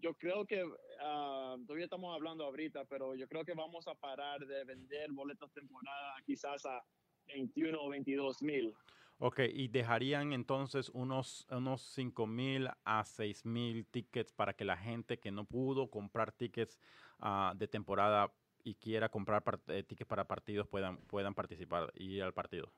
yo 0.00 0.14
creo 0.14 0.46
que 0.46 0.64
ah, 1.00 1.56
todavía 1.66 1.84
estamos 1.84 2.14
hablando 2.14 2.44
ahorita, 2.44 2.84
pero 2.84 3.14
yo 3.14 3.28
creo 3.28 3.44
que 3.44 3.54
vamos 3.54 3.86
a 3.88 3.94
parar 3.94 4.40
de 4.46 4.64
vender 4.64 5.12
boletos 5.12 5.52
temporada 5.52 6.14
quizás 6.24 6.64
a 6.66 6.84
21 7.26 7.80
o 7.80 7.88
22 7.88 8.42
mil. 8.42 8.74
Ok, 9.18 9.40
y 9.50 9.68
dejarían 9.68 10.34
entonces 10.34 10.90
unos, 10.90 11.46
unos 11.50 11.80
5 11.94 12.26
mil 12.26 12.68
a 12.84 13.04
6 13.04 13.46
mil 13.46 13.86
tickets 13.86 14.32
para 14.32 14.52
que 14.54 14.64
la 14.64 14.76
gente 14.76 15.18
que 15.18 15.30
no 15.30 15.46
pudo 15.46 15.88
comprar 15.88 16.32
tickets 16.32 16.78
ah, 17.20 17.54
de 17.56 17.66
temporada 17.66 18.32
y 18.62 18.74
quiera 18.74 19.08
comprar 19.08 19.42
eh, 19.68 19.84
tickets 19.84 20.08
para 20.08 20.26
partidos 20.26 20.68
puedan, 20.68 20.98
puedan 21.06 21.34
participar 21.34 21.90
y 21.94 22.16
ir 22.16 22.22
al 22.22 22.34
partido. 22.34 22.70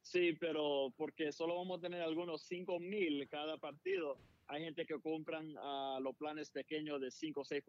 Sí, 0.00 0.34
pero 0.34 0.92
porque 0.96 1.32
solo 1.32 1.56
vamos 1.56 1.78
a 1.78 1.80
tener 1.80 2.02
algunos 2.02 2.42
5 2.42 2.78
mil 2.78 3.28
cada 3.28 3.58
partido. 3.58 4.18
Hay 4.46 4.62
gente 4.64 4.84
que 4.84 5.00
compran 5.00 5.54
ah, 5.58 5.98
los 6.02 6.14
planes 6.16 6.50
pequeños 6.50 7.00
de 7.00 7.10
5 7.10 7.40
o 7.40 7.44
6 7.44 7.62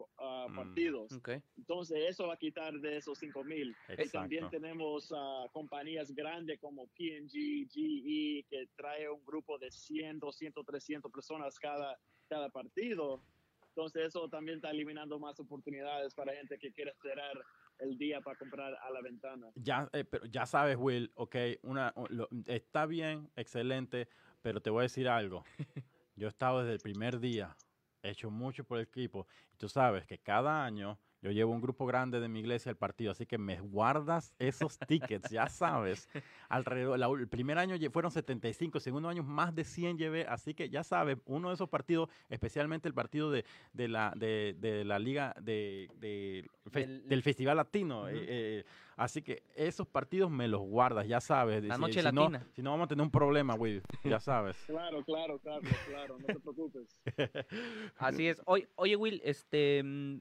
Mm. 0.48 0.54
partidos. 0.54 1.20
Entonces, 1.56 2.04
eso 2.08 2.26
va 2.26 2.34
a 2.34 2.38
quitar 2.38 2.74
de 2.80 2.98
esos 2.98 3.18
5 3.18 3.42
mil. 3.44 3.74
Y 3.96 4.08
también 4.10 4.50
tenemos 4.50 5.12
ah, 5.16 5.46
compañías 5.52 6.12
grandes 6.12 6.60
como 6.60 6.86
P&G, 6.88 7.66
GE, 7.70 8.44
que 8.48 8.68
trae 8.76 9.08
un 9.08 9.24
grupo 9.24 9.58
de 9.58 9.70
100, 9.70 10.18
200, 10.18 10.64
300 10.66 11.10
personas 11.10 11.58
cada, 11.58 11.98
cada 12.28 12.50
partido. 12.50 13.22
Entonces, 13.68 14.06
eso 14.08 14.28
también 14.28 14.56
está 14.56 14.70
eliminando 14.70 15.18
más 15.18 15.38
oportunidades 15.40 16.14
para 16.14 16.34
gente 16.34 16.58
que 16.58 16.72
quiere 16.72 16.90
esperar 16.90 17.36
el 17.78 17.96
día 17.98 18.20
para 18.20 18.36
comprar 18.36 18.74
a 18.74 18.90
la 18.90 19.00
ventana. 19.02 19.50
Ya, 19.54 19.88
eh, 19.92 20.04
pero 20.04 20.26
ya 20.26 20.46
sabes, 20.46 20.76
Will, 20.78 21.10
ok, 21.14 21.36
una, 21.62 21.92
lo- 22.08 22.28
está 22.46 22.86
bien, 22.86 23.30
excelente, 23.36 24.08
pero 24.42 24.60
te 24.60 24.70
voy 24.70 24.80
a 24.80 24.82
decir 24.84 25.08
algo. 25.08 25.44
Yo 26.16 26.26
he 26.26 26.30
estado 26.30 26.60
desde 26.60 26.72
el 26.72 26.80
primer 26.80 27.20
día, 27.20 27.56
he 28.02 28.10
hecho 28.10 28.30
mucho 28.30 28.64
por 28.64 28.78
el 28.78 28.84
equipo, 28.84 29.26
y 29.52 29.56
tú 29.58 29.68
sabes 29.68 30.06
que 30.06 30.18
cada 30.18 30.64
año 30.64 30.98
yo 31.22 31.30
llevo 31.30 31.52
un 31.52 31.60
grupo 31.60 31.86
grande 31.86 32.20
de 32.20 32.28
mi 32.28 32.40
iglesia 32.40 32.70
al 32.70 32.76
partido, 32.76 33.12
así 33.12 33.26
que 33.26 33.38
me 33.38 33.60
guardas 33.60 34.34
esos 34.38 34.78
tickets, 34.78 35.30
ya 35.30 35.48
sabes. 35.48 36.08
Alrededor, 36.48 36.98
la 36.98 37.06
el 37.08 37.28
primer 37.28 37.58
año 37.58 37.76
fueron 37.90 38.10
75, 38.10 38.78
el 38.78 38.82
segundo 38.82 39.08
año 39.08 39.22
más 39.22 39.54
de 39.54 39.64
100 39.64 39.98
llevé, 39.98 40.26
así 40.26 40.54
que 40.54 40.68
ya 40.68 40.84
sabes, 40.84 41.18
uno 41.26 41.48
de 41.48 41.54
esos 41.54 41.68
partidos, 41.68 42.08
especialmente 42.28 42.86
el 42.88 42.94
partido 42.94 43.30
de, 43.30 43.44
de 43.72 43.88
la, 43.88 44.12
de, 44.16 44.54
de 44.58 44.84
la 44.84 44.98
liga 44.98 45.34
de, 45.40 45.88
de- 45.98 46.48
fe- 46.70 46.86
Del- 46.86 47.08
del 47.08 47.22
Festival 47.22 47.56
Latino. 47.56 48.08
Eh, 48.08 48.14
eh, 48.28 48.64
así 48.96 49.22
que 49.22 49.42
esos 49.54 49.86
partidos 49.86 50.30
me 50.30 50.46
los 50.48 50.60
guardas, 50.60 51.06
ya 51.08 51.20
sabes. 51.20 51.64
La 51.64 51.74
si- 51.76 51.80
noche 51.80 52.02
si 52.02 52.12
no- 52.12 52.22
latina. 52.22 52.46
si 52.54 52.62
no, 52.62 52.70
vamos 52.70 52.84
a 52.84 52.88
tener 52.88 53.02
un 53.02 53.10
problema, 53.10 53.54
Will, 53.54 53.82
ya 54.04 54.20
sabes. 54.20 54.56
Claro, 54.66 55.02
claro, 55.04 55.38
Carlos, 55.38 55.72
claro, 55.88 56.18
no 56.18 56.26
te 56.26 56.38
preocupes. 56.40 56.88
Así 57.96 58.28
es. 58.28 58.40
Oye, 58.46 58.68
oye, 58.76 58.96
Will, 58.96 59.20
este, 59.24 59.82
mm, 59.82 60.18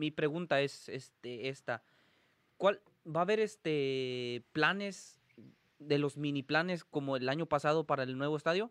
mi 0.00 0.10
pregunta 0.10 0.62
es, 0.62 0.88
este, 0.88 1.50
esta. 1.50 1.84
¿Cuál 2.56 2.80
va 3.06 3.20
a 3.20 3.22
haber, 3.22 3.38
este, 3.38 4.42
planes 4.52 5.20
de 5.78 5.98
los 5.98 6.16
mini 6.16 6.42
planes 6.42 6.84
como 6.84 7.16
el 7.16 7.28
año 7.28 7.46
pasado 7.46 7.84
para 7.84 8.04
el 8.04 8.16
nuevo 8.16 8.36
estadio? 8.36 8.70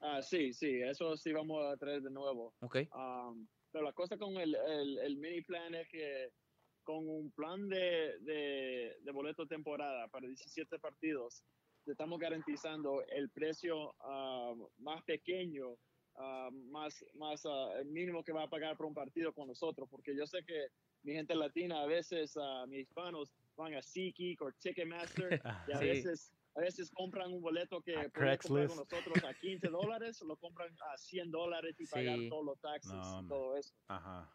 Ah, 0.00 0.20
sí, 0.20 0.52
sí, 0.52 0.80
eso 0.82 1.16
sí 1.16 1.32
vamos 1.32 1.64
a 1.64 1.76
traer 1.78 2.02
de 2.02 2.10
nuevo. 2.10 2.54
Ok. 2.60 2.76
Um, 2.94 3.46
pero 3.72 3.84
la 3.84 3.92
cosa 3.92 4.18
con 4.18 4.36
el, 4.36 4.54
el, 4.54 4.98
el 4.98 5.16
mini 5.16 5.40
plan 5.40 5.74
es 5.74 5.88
que 5.88 6.32
con 6.82 7.08
un 7.08 7.30
plan 7.30 7.68
de, 7.68 8.18
de, 8.20 8.98
de 9.02 9.12
boleto 9.12 9.46
temporada 9.46 10.08
para 10.08 10.26
17 10.26 10.78
partidos, 10.78 11.44
te 11.84 11.92
estamos 11.92 12.18
garantizando 12.18 13.02
el 13.08 13.30
precio 13.30 13.94
ah, 14.00 14.54
más 14.78 15.02
pequeño, 15.04 15.76
ah, 16.16 16.48
más, 16.52 17.04
más 17.14 17.44
ah, 17.46 17.72
el 17.80 17.86
mínimo 17.86 18.22
que 18.24 18.32
va 18.32 18.44
a 18.44 18.50
pagar 18.50 18.76
por 18.76 18.86
un 18.86 18.94
partido 18.94 19.32
con 19.32 19.48
nosotros, 19.48 19.88
porque 19.90 20.14
yo 20.16 20.26
sé 20.26 20.44
que 20.44 20.68
mi 21.02 21.12
gente 21.12 21.34
latina, 21.34 21.82
a 21.82 21.86
veces 21.86 22.36
ah, 22.36 22.64
mis 22.68 22.80
hispanos 22.80 23.32
van 23.56 23.74
a 23.74 23.82
SeatGeek 23.82 24.40
o 24.42 24.52
Ticketmaster 24.52 25.40
y 25.68 25.72
a 25.72 25.78
Sí. 25.78 25.84
veces 25.86 26.32
a 26.56 26.62
veces 26.62 26.90
compran 26.90 27.32
un 27.32 27.40
boleto 27.40 27.80
que 27.80 27.92
pueden 27.92 28.10
comprar 28.10 28.66
con 28.66 28.76
nosotros 28.78 29.24
a 29.24 29.32
15 29.40 29.68
dólares, 29.68 30.20
lo 30.22 30.36
compran 30.36 30.74
a 30.92 30.96
100 30.96 31.30
dólares 31.30 31.76
y 31.78 31.86
pagar 31.86 32.18
Sí. 32.18 32.28
todos 32.28 32.44
los 32.44 32.60
taxes 32.60 32.92
No, 32.92 33.22
y 33.22 33.28
todo 33.28 33.56
eso. 33.56 33.72
Ajá. 33.86 34.28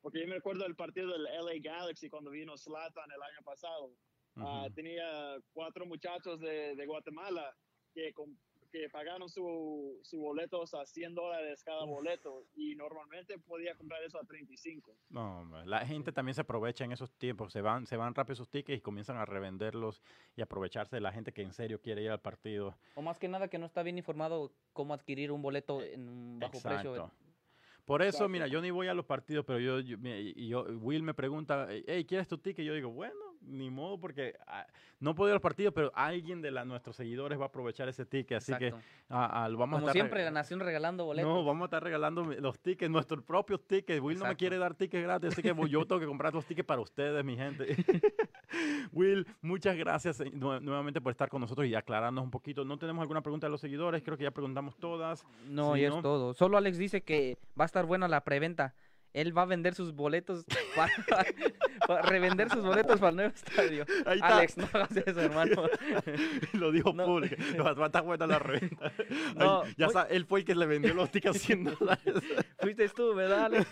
Porque 0.00 0.20
yo 0.20 0.26
me 0.26 0.34
recuerdo 0.36 0.64
del 0.64 0.74
partido 0.74 1.12
del 1.12 1.26
LA 1.26 1.60
Galaxy 1.62 2.08
cuando 2.08 2.30
vino 2.30 2.56
Zlatan 2.56 3.10
el 3.10 3.22
año 3.22 3.42
pasado. 3.44 3.94
Ah, 4.36 4.64
ujú. 4.64 4.74
tenía 4.74 5.38
cuatro 5.52 5.84
muchachos 5.86 6.40
de, 6.40 6.74
de 6.76 6.86
Guatemala 6.86 7.54
que, 7.92 8.12
que 8.74 8.88
pagaron 8.88 9.28
su, 9.28 10.00
su 10.02 10.18
boletos 10.18 10.74
a 10.74 10.84
100 10.84 11.14
dólares 11.14 11.62
cada 11.62 11.84
boleto 11.84 12.42
y 12.56 12.74
normalmente 12.74 13.38
podía 13.38 13.76
comprar 13.76 14.02
eso 14.02 14.18
a 14.18 14.24
35. 14.24 14.96
No, 15.10 15.42
hombre, 15.42 15.64
la 15.64 15.86
gente 15.86 16.10
también 16.10 16.34
se 16.34 16.40
aprovecha 16.40 16.84
en 16.84 16.90
esos 16.90 17.12
tiempos, 17.12 17.52
se 17.52 17.60
van, 17.60 17.86
se 17.86 17.96
van 17.96 18.16
rápido 18.16 18.32
esos 18.32 18.48
tickets 18.48 18.78
y 18.78 18.80
comienzan 18.82 19.16
a 19.16 19.24
revenderlos 19.24 20.02
y 20.34 20.42
aprovecharse 20.42 20.96
de 20.96 21.00
la 21.02 21.12
gente 21.12 21.32
que 21.32 21.42
en 21.42 21.52
serio 21.52 21.80
quiere 21.80 22.02
ir 22.02 22.10
al 22.10 22.20
partido. 22.20 22.76
O 22.96 23.02
más 23.02 23.16
que 23.20 23.28
nada 23.28 23.46
que 23.46 23.58
no 23.58 23.66
está 23.66 23.84
bien 23.84 23.96
informado 23.96 24.52
cómo 24.72 24.92
adquirir 24.92 25.30
un 25.30 25.40
boleto 25.40 25.80
en 25.80 26.08
un 26.08 26.40
bajo 26.40 26.60
precio. 26.60 26.96
Exacto. 26.96 27.12
Por 27.84 28.02
eso, 28.02 28.08
Exacto. 28.08 28.28
mira, 28.30 28.46
yo 28.48 28.60
ni 28.60 28.72
voy 28.72 28.88
a 28.88 28.94
los 28.94 29.04
partidos, 29.04 29.44
pero 29.44 29.60
yo, 29.60 29.78
yo- 29.78 29.98
yo- 29.98 30.64
Will 30.80 31.04
me 31.04 31.14
pregunta, 31.14 31.68
hey, 31.86 32.04
¿quieres 32.06 32.26
tu 32.26 32.38
ticket? 32.38 32.64
Y 32.64 32.66
yo 32.66 32.74
digo, 32.74 32.90
bueno, 32.90 33.14
ni 33.46 33.70
modo, 33.70 33.98
porque 33.98 34.34
ah, 34.46 34.66
no 35.00 35.14
puedo 35.14 35.28
ir 35.28 35.32
a 35.32 35.34
los 35.34 35.42
partidos, 35.42 35.72
pero 35.74 35.90
alguien 35.94 36.40
de 36.42 36.50
la, 36.50 36.64
nuestros 36.64 36.96
seguidores 36.96 37.38
va 37.38 37.44
a 37.44 37.46
aprovechar 37.48 37.88
ese 37.88 38.04
ticket, 38.06 38.38
así 38.38 38.54
que 38.56 38.68
Exacto. 38.68 38.86
ah, 39.10 39.44
ah, 39.44 39.48
lo 39.48 39.58
vamos 39.58 39.76
Como 39.76 39.86
a 39.86 39.90
estar 39.90 39.92
siempre, 39.92 40.24
la 40.24 40.30
nación 40.30 40.60
regalando 40.60 41.04
boletos. 41.04 41.30
No, 41.32 41.44
vamos 41.44 41.62
a 41.62 41.64
estar 41.66 41.82
regalando 41.82 42.22
los 42.24 42.58
tickets, 42.60 42.90
nuestros 42.90 43.22
propios 43.22 43.66
tickets. 43.66 44.00
Will 44.00 44.16
no 44.18 44.24
me 44.24 44.30
Exacto. 44.30 44.38
quiere 44.38 44.58
dar 44.58 44.74
tickets 44.74 45.02
gratis, 45.02 45.32
así 45.32 45.42
que 45.42 45.54
yo 45.68 45.86
tengo 45.86 46.00
que 46.00 46.06
comprar 46.06 46.32
los 46.34 46.44
tickets 46.46 46.66
para 46.66 46.80
ustedes, 46.80 47.24
mi 47.24 47.36
gente. 47.36 47.66
Will, 48.92 49.26
muchas 49.42 49.76
gracias 49.76 50.20
eh, 50.20 50.30
nue- 50.32 50.60
nuevamente 50.60 51.00
por 51.00 51.10
estar 51.10 51.28
con 51.28 51.40
nosotros 51.40 51.66
y 51.66 51.74
aclararnos 51.74 52.24
un 52.24 52.30
poquito. 52.30 52.64
No 52.64 52.78
tenemos 52.78 53.02
alguna 53.02 53.20
pregunta 53.22 53.46
de 53.46 53.50
los 53.50 53.60
seguidores, 53.60 54.02
creo 54.02 54.16
que 54.16 54.24
ya 54.24 54.30
preguntamos 54.30 54.76
todas. 54.76 55.24
No, 55.48 55.74
Sí, 55.74 55.80
y 55.82 55.88
¿no? 55.88 55.96
es 55.96 56.02
todo. 56.02 56.34
Solo 56.34 56.56
Alex 56.56 56.78
dice 56.78 57.02
que 57.02 57.38
va 57.58 57.64
a 57.64 57.66
estar 57.66 57.86
buena 57.86 58.08
la 58.08 58.22
preventa. 58.24 58.74
Él 59.14 59.36
va 59.36 59.42
a 59.42 59.46
vender 59.46 59.74
sus 59.74 59.94
boletos 59.94 60.44
para, 60.76 60.92
para 61.86 62.02
revender 62.02 62.50
sus 62.50 62.62
boletos 62.64 62.98
para 62.98 63.10
el 63.10 63.16
nuevo 63.16 63.32
estadio. 63.34 63.84
Ahí 64.06 64.16
está. 64.16 64.36
Alex, 64.38 64.56
no 64.58 64.68
hagas 64.72 64.96
eso, 64.96 65.20
hermano. 65.20 65.62
lo 66.52 66.72
dijo 66.72 66.92
No. 66.92 67.06
público. 67.06 67.36
Va 67.62 67.84
a 67.84 67.86
estar 67.86 68.02
buena 68.02 68.26
la 68.26 68.38
reventa. 68.38 68.92
Ay, 68.98 69.34
No, 69.36 69.64
ya 69.76 69.86
muy- 69.86 69.92
sa- 69.92 70.02
él 70.10 70.26
fue 70.26 70.40
el 70.40 70.44
que 70.44 70.54
le 70.54 70.66
vendió 70.66 70.92
los 70.94 71.10
tickets 71.10 71.36
a 71.36 71.38
100 71.38 71.64
dólares. 71.64 72.14
Fuiste 72.60 72.88
tú, 72.90 73.14
¿verdad, 73.14 73.44
Alex? 73.46 73.66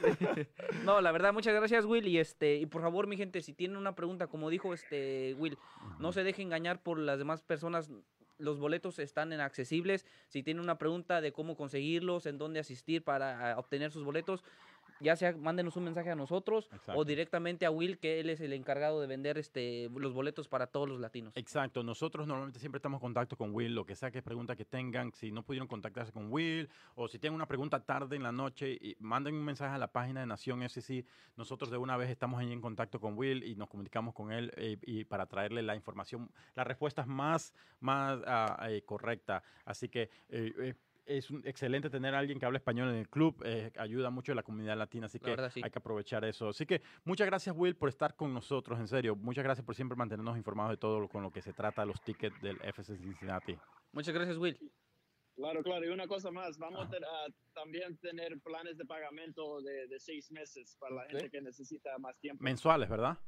no, 0.84 1.00
la 1.00 1.12
verdad, 1.12 1.32
muchas 1.32 1.54
gracias, 1.54 1.84
Will. 1.84 2.06
Y 2.06 2.18
este, 2.18 2.56
y 2.56 2.66
por 2.66 2.80
favor, 2.82 3.06
mi 3.06 3.16
gente, 3.16 3.42
si 3.42 3.52
tienen 3.52 3.76
una 3.76 3.94
pregunta, 3.94 4.28
como 4.28 4.48
dijo 4.48 4.72
este 4.72 5.34
Will, 5.38 5.58
no 5.98 6.12
se 6.12 6.22
deje 6.24 6.42
engañar 6.42 6.82
por 6.82 6.98
las 6.98 7.18
demás 7.18 7.42
personas. 7.42 7.90
Los 8.38 8.58
boletos 8.58 8.98
están 8.98 9.32
en 9.32 9.40
accesibles. 9.40 10.04
Si 10.28 10.42
tienen 10.42 10.62
una 10.64 10.76
pregunta 10.76 11.20
de 11.20 11.32
cómo 11.32 11.56
conseguirlos, 11.56 12.26
en 12.26 12.38
dónde 12.38 12.58
asistir 12.60 13.04
para 13.04 13.56
obtener 13.56 13.92
sus 13.92 14.02
boletos, 14.04 14.42
ya 15.02 15.16
sea 15.16 15.36
mándenos 15.36 15.76
un 15.76 15.84
mensaje 15.84 16.10
a 16.10 16.14
nosotros 16.14 16.68
Exacto. 16.72 17.00
o 17.00 17.04
directamente 17.04 17.66
a 17.66 17.70
Will, 17.70 17.98
que 17.98 18.20
él 18.20 18.30
es 18.30 18.40
el 18.40 18.52
encargado 18.52 19.00
de 19.00 19.06
vender 19.06 19.38
este 19.38 19.90
los 19.94 20.12
boletos 20.12 20.48
para 20.48 20.66
todos 20.66 20.88
los 20.88 21.00
latinos. 21.00 21.36
Exacto, 21.36 21.82
nosotros 21.82 22.26
normalmente 22.26 22.60
siempre 22.60 22.78
estamos 22.78 22.98
en 22.98 23.02
contacto 23.02 23.36
con 23.36 23.54
Will, 23.54 23.74
lo 23.74 23.84
que 23.84 23.94
sea 23.94 24.10
que 24.10 24.22
pregunta 24.22 24.56
que 24.56 24.64
tengan, 24.64 25.12
si 25.12 25.30
no 25.32 25.42
pudieron 25.42 25.68
contactarse 25.68 26.12
con 26.12 26.32
Will 26.32 26.68
o 26.94 27.08
si 27.08 27.18
tienen 27.18 27.34
una 27.34 27.46
pregunta 27.46 27.80
tarde 27.80 28.16
en 28.16 28.22
la 28.22 28.32
noche, 28.32 28.72
y 28.80 28.96
manden 29.00 29.34
un 29.34 29.44
mensaje 29.44 29.74
a 29.74 29.78
la 29.78 29.88
página 29.88 30.20
de 30.20 30.26
Nación 30.26 30.62
SC, 30.62 31.04
nosotros 31.36 31.70
de 31.70 31.76
una 31.76 31.96
vez 31.96 32.10
estamos 32.10 32.40
ahí 32.40 32.52
en 32.52 32.60
contacto 32.60 33.00
con 33.00 33.16
Will 33.16 33.42
y 33.44 33.56
nos 33.56 33.68
comunicamos 33.68 34.14
con 34.14 34.32
él 34.32 34.52
eh, 34.56 34.78
y 34.82 35.04
para 35.04 35.26
traerle 35.26 35.62
la 35.62 35.74
información, 35.74 36.30
las 36.54 36.66
respuestas 36.66 37.06
más, 37.06 37.54
más 37.80 38.20
ah, 38.26 38.68
eh, 38.68 38.82
correcta. 38.82 39.42
Así 39.64 39.88
que 39.88 40.10
eh, 40.28 40.74
es 41.06 41.30
un- 41.30 41.42
excelente 41.46 41.90
tener 41.90 42.14
a 42.14 42.18
alguien 42.18 42.38
que 42.38 42.46
habla 42.46 42.58
español 42.58 42.88
en 42.90 42.96
el 42.96 43.08
club, 43.08 43.42
eh, 43.44 43.70
ayuda 43.78 44.10
mucho 44.10 44.32
a 44.32 44.34
la 44.34 44.42
comunidad 44.42 44.76
latina, 44.76 45.06
así 45.06 45.18
La 45.18 45.24
que 45.24 45.30
verdad, 45.30 45.50
sí. 45.50 45.60
hay 45.64 45.70
que 45.70 45.78
aprovechar 45.78 46.24
eso. 46.24 46.48
Así 46.48 46.66
que 46.66 46.82
muchas 47.04 47.26
gracias 47.26 47.54
Will 47.56 47.74
por 47.76 47.88
estar 47.88 48.14
con 48.16 48.32
nosotros, 48.32 48.78
en 48.78 48.88
serio, 48.88 49.16
muchas 49.16 49.44
gracias 49.44 49.64
por 49.64 49.74
siempre 49.74 49.96
mantenernos 49.96 50.36
informados 50.36 50.70
de 50.72 50.76
todo 50.76 51.00
lo 51.00 51.08
con 51.08 51.22
lo 51.22 51.30
que 51.30 51.42
se 51.42 51.52
trata 51.52 51.84
los 51.84 52.00
tickets 52.02 52.40
del 52.40 52.56
FC 52.62 52.96
Cincinnati. 52.96 53.56
Muchas 53.92 54.14
gracias, 54.14 54.36
Will. 54.38 54.58
Claro, 55.34 55.62
claro. 55.62 55.84
Y 55.86 55.88
una 55.88 56.06
cosa 56.06 56.30
más, 56.30 56.58
vamos 56.58 56.86
a 56.92 57.26
también 57.54 57.96
tener 57.98 58.38
planes 58.40 58.76
de 58.76 58.84
pagamento 58.84 59.62
de, 59.62 59.88
de 59.88 59.98
seis 59.98 60.30
meses 60.30 60.76
para 60.78 60.94
la 60.94 61.04
gente 61.08 61.30
que 61.30 61.40
necesita 61.40 61.96
más 61.98 62.18
tiempo. 62.20 62.44
Mensuales, 62.44 62.88
¿verdad? 62.88 63.18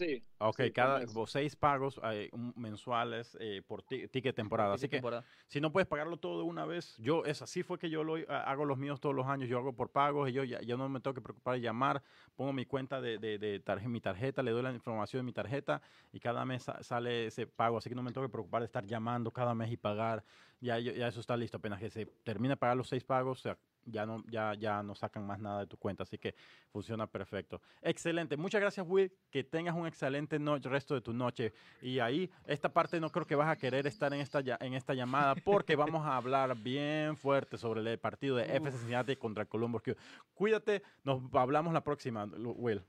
Sí. 0.00 0.22
Ok, 0.38 0.56
sí, 0.62 0.72
cada 0.72 1.02
seis 1.26 1.54
pagos 1.56 2.00
eh, 2.02 2.30
mensuales 2.56 3.36
eh, 3.38 3.60
por 3.66 3.82
ti- 3.82 4.08
ticket 4.08 4.34
temporada. 4.34 4.72
Así 4.72 4.88
que 4.88 4.96
temporada. 4.96 5.26
si 5.46 5.60
no 5.60 5.70
puedes 5.70 5.86
pagarlo 5.86 6.16
todo 6.16 6.38
de 6.38 6.44
una 6.44 6.64
vez, 6.64 6.96
yo 6.96 7.26
es 7.26 7.42
así 7.42 7.62
fue 7.62 7.78
que 7.78 7.90
yo 7.90 8.02
lo 8.02 8.14
ha- 8.32 8.44
hago 8.50 8.64
los 8.64 8.78
míos 8.78 8.98
todos 8.98 9.14
los 9.14 9.26
años. 9.26 9.50
Yo 9.50 9.58
hago 9.58 9.74
por 9.74 9.90
pagos 9.90 10.30
y 10.30 10.32
yo 10.32 10.42
ya, 10.44 10.62
ya 10.62 10.78
no 10.78 10.88
me 10.88 11.00
tengo 11.00 11.12
que 11.12 11.20
preocupar 11.20 11.56
de 11.56 11.60
llamar. 11.60 12.02
Pongo 12.34 12.54
mi 12.54 12.64
cuenta 12.64 13.02
de, 13.02 13.18
de, 13.18 13.38
de 13.38 13.62
tarje- 13.62 13.88
mi 13.88 14.00
tarjeta, 14.00 14.42
le 14.42 14.52
doy 14.52 14.62
la 14.62 14.72
información 14.72 15.20
de 15.20 15.24
mi 15.26 15.32
tarjeta 15.34 15.82
y 16.12 16.18
cada 16.20 16.46
mes 16.46 16.62
sa- 16.62 16.82
sale 16.82 17.26
ese 17.26 17.46
pago. 17.46 17.76
Así 17.76 17.90
que 17.90 17.94
no 17.94 18.02
me 18.02 18.10
tengo 18.10 18.26
que 18.26 18.32
preocupar 18.32 18.62
de 18.62 18.66
estar 18.66 18.86
llamando 18.86 19.30
cada 19.30 19.54
mes 19.54 19.70
y 19.70 19.76
pagar. 19.76 20.24
Ya, 20.62 20.78
yo- 20.78 20.92
ya 20.92 21.08
eso 21.08 21.20
está 21.20 21.36
listo. 21.36 21.58
Apenas 21.58 21.78
que 21.78 21.90
se 21.90 22.06
termine 22.24 22.52
de 22.52 22.56
pagar 22.56 22.78
los 22.78 22.88
seis 22.88 23.04
pagos, 23.04 23.46
ya 23.84 24.06
no, 24.06 24.22
ya, 24.30 24.54
ya 24.54 24.82
no 24.82 24.94
sacan 24.94 25.26
más 25.26 25.38
nada 25.38 25.60
de 25.60 25.66
tu 25.66 25.76
cuenta. 25.76 26.02
Así 26.02 26.18
que 26.18 26.34
funciona 26.72 27.06
perfecto. 27.06 27.60
Excelente. 27.82 28.36
Muchas 28.36 28.60
gracias, 28.60 28.86
Will. 28.88 29.12
Que 29.30 29.44
tengas 29.44 29.74
un 29.74 29.86
excelente 29.86 30.38
no- 30.38 30.58
resto 30.58 30.94
de 30.94 31.00
tu 31.00 31.12
noche. 31.12 31.52
Y 31.82 31.98
ahí, 31.98 32.30
esta 32.46 32.72
parte 32.72 33.00
no 33.00 33.10
creo 33.10 33.26
que 33.26 33.34
vas 33.34 33.48
a 33.48 33.56
querer 33.56 33.86
estar 33.86 34.12
en 34.12 34.20
esta, 34.20 34.40
ya- 34.40 34.58
en 34.60 34.74
esta 34.74 34.94
llamada 34.94 35.34
porque 35.34 35.76
vamos 35.76 36.04
a 36.06 36.16
hablar 36.16 36.56
bien 36.56 37.16
fuerte 37.16 37.56
sobre 37.58 37.80
el 37.80 37.98
partido 37.98 38.36
de 38.36 38.44
FC 38.44 38.78
Cincinnati 38.78 39.16
contra 39.16 39.44
Columbus 39.46 39.82
Crew. 39.82 39.96
Cuídate. 40.34 40.82
Nos 41.04 41.22
hablamos 41.34 41.72
la 41.72 41.82
próxima, 41.82 42.24
Will. 42.24 42.82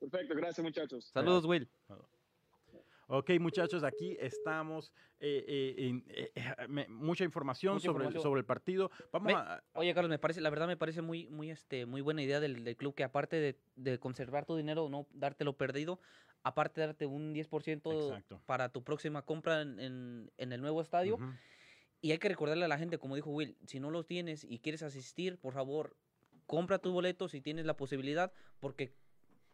Perfecto, 0.00 0.34
gracias 0.36 0.62
muchachos. 0.64 1.06
Saludos, 1.12 1.44
Will. 1.44 1.68
Ok, 3.10 3.30
muchachos, 3.40 3.84
aquí 3.84 4.16
estamos. 4.20 4.92
eh, 5.18 5.44
eh, 6.08 6.30
eh, 6.34 6.86
mucha 6.88 7.24
información 7.24 7.74
Mucha 7.74 7.86
sobre, 7.86 8.04
información. 8.04 8.22
sobre 8.22 8.40
el 8.40 8.44
partido. 8.44 8.90
Vamos 9.10 9.32
a... 9.34 9.62
Oye, 9.72 9.94
Carlos, 9.94 10.10
me 10.10 10.18
parece, 10.18 10.42
la 10.42 10.50
verdad 10.50 10.66
me 10.66 10.76
parece 10.76 11.00
muy, 11.00 11.26
muy, 11.28 11.50
este, 11.50 11.86
muy 11.86 12.02
buena 12.02 12.22
idea 12.22 12.38
del, 12.38 12.64
del 12.64 12.76
club 12.76 12.94
que 12.94 13.04
aparte 13.04 13.36
de, 13.36 13.58
de 13.76 13.98
conservar 13.98 14.44
tu 14.44 14.56
dinero, 14.56 14.90
no 14.90 15.06
dártelo 15.12 15.56
perdido, 15.56 16.00
aparte 16.42 16.82
de 16.82 16.86
darte 16.88 17.06
un 17.06 17.32
10% 17.34 18.10
Exacto. 18.10 18.42
para 18.44 18.68
tu 18.68 18.84
próxima 18.84 19.22
compra 19.22 19.62
en, 19.62 19.80
en- 19.80 20.30
en 20.36 20.52
el 20.52 20.60
nuevo 20.60 20.82
estadio. 20.82 21.18
Y 22.02 22.12
hay 22.12 22.18
que 22.18 22.28
recordarle 22.28 22.66
a 22.66 22.68
la 22.68 22.78
gente, 22.78 22.98
como 22.98 23.16
dijo 23.16 23.30
Will, 23.30 23.56
si 23.66 23.80
no 23.80 23.90
los 23.90 24.06
tienes 24.06 24.44
y 24.44 24.58
quieres 24.58 24.82
asistir, 24.82 25.38
por 25.38 25.54
favor, 25.54 25.96
compra 26.46 26.78
tus 26.78 26.92
boletos 26.92 27.30
si 27.30 27.40
tienes 27.40 27.64
la 27.64 27.74
posibilidad, 27.74 28.32
porque 28.60 28.92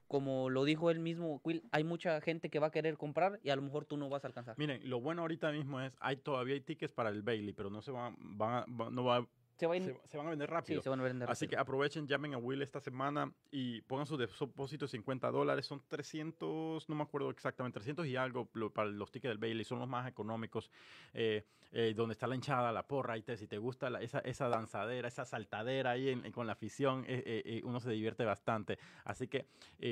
como 0.09 0.51
lo 0.51 0.65
dijo 0.65 0.91
él 0.91 0.99
mismo, 1.01 1.41
Will, 1.45 1.63
hay 1.73 1.85
mucha 1.85 2.21
gente 2.21 2.51
que 2.51 2.59
va 2.59 2.69
a 2.69 2.71
querer 2.71 2.97
comprar 2.97 3.41
y 3.43 3.51
a 3.51 3.57
lo 3.57 3.63
mejor 3.63 3.85
tú 3.85 3.97
no 3.97 4.09
vas 4.09 4.25
a 4.25 4.29
alcanzar. 4.29 4.57
Miren, 4.59 4.89
lo 4.89 5.01
bueno 5.01 5.23
ahorita 5.23 5.51
mismo 5.53 5.81
es, 5.81 5.93
hay 6.01 6.17
todavía 6.17 6.55
hay 6.55 6.61
tickets 6.61 6.93
para 6.93 7.11
el 7.11 7.23
Bailey, 7.23 7.53
pero 7.53 7.71
no 7.71 7.83
se 7.83 7.91
van, 7.91 8.17
van 8.21 8.53
a- 8.55 8.67
va- 8.73 8.91
no 8.91 9.05
va- 9.05 9.27
Se, 9.57 9.67
va 9.67 9.75
a 9.75 9.77
ir- 9.77 9.85
se, 9.85 10.09
se 10.09 10.17
van 10.17 10.27
a 10.27 10.31
vender 10.31 10.49
sí, 10.49 10.53
rápido. 10.55 10.83
se 10.83 10.89
van 10.89 11.01
a 11.01 11.05
vender 11.05 11.31
Así 11.31 11.47
que 11.47 11.55
rápido. 11.57 11.63
aprovechen, 11.63 12.07
llamen 12.09 12.35
a 12.35 12.39
Will 12.39 12.61
esta 12.63 12.81
semana 12.81 13.33
y 13.53 13.83
pongan 13.83 14.07
su 14.07 14.17
depósito 14.17 14.85
de 14.87 14.89
50 14.91 15.31
dólares. 15.31 15.67
Son 15.67 15.81
300, 15.89 16.89
no 16.89 16.95
me 16.95 17.03
acuerdo 17.03 17.31
exactamente, 17.31 17.75
300 17.79 18.07
y 18.07 18.17
algo 18.17 18.47
para 18.73 18.89
los 18.89 19.11
tickets 19.13 19.31
del 19.31 19.39
Bailey. 19.39 19.65
Son 19.65 19.79
los 19.79 19.89
más 19.89 20.09
económicos. 20.09 20.71
eh, 21.13 21.45
eh, 21.77 21.93
donde 21.97 22.13
está 22.13 22.29
la 22.29 22.37
hinchada, 22.37 22.71
la 22.71 22.87
porra. 22.87 23.19
Y 23.19 23.23
te, 23.23 23.37
si 23.37 23.49
te 23.49 23.59
gusta 23.59 23.91
la- 23.91 24.01
esa, 24.01 24.21
esa 24.21 24.49
danzadera, 24.49 25.09
esa 25.09 25.25
saltadera 25.25 25.91
ahí 25.91 26.09
en- 26.09 26.25
en- 26.25 26.31
con 26.31 26.47
la 26.47 26.53
afición, 26.53 27.05
eh, 27.09 27.61
uno 27.65 27.81
se 27.81 27.91
divierte 27.91 28.25
bastante. 28.25 28.79
Así 29.05 29.27
que 29.27 29.47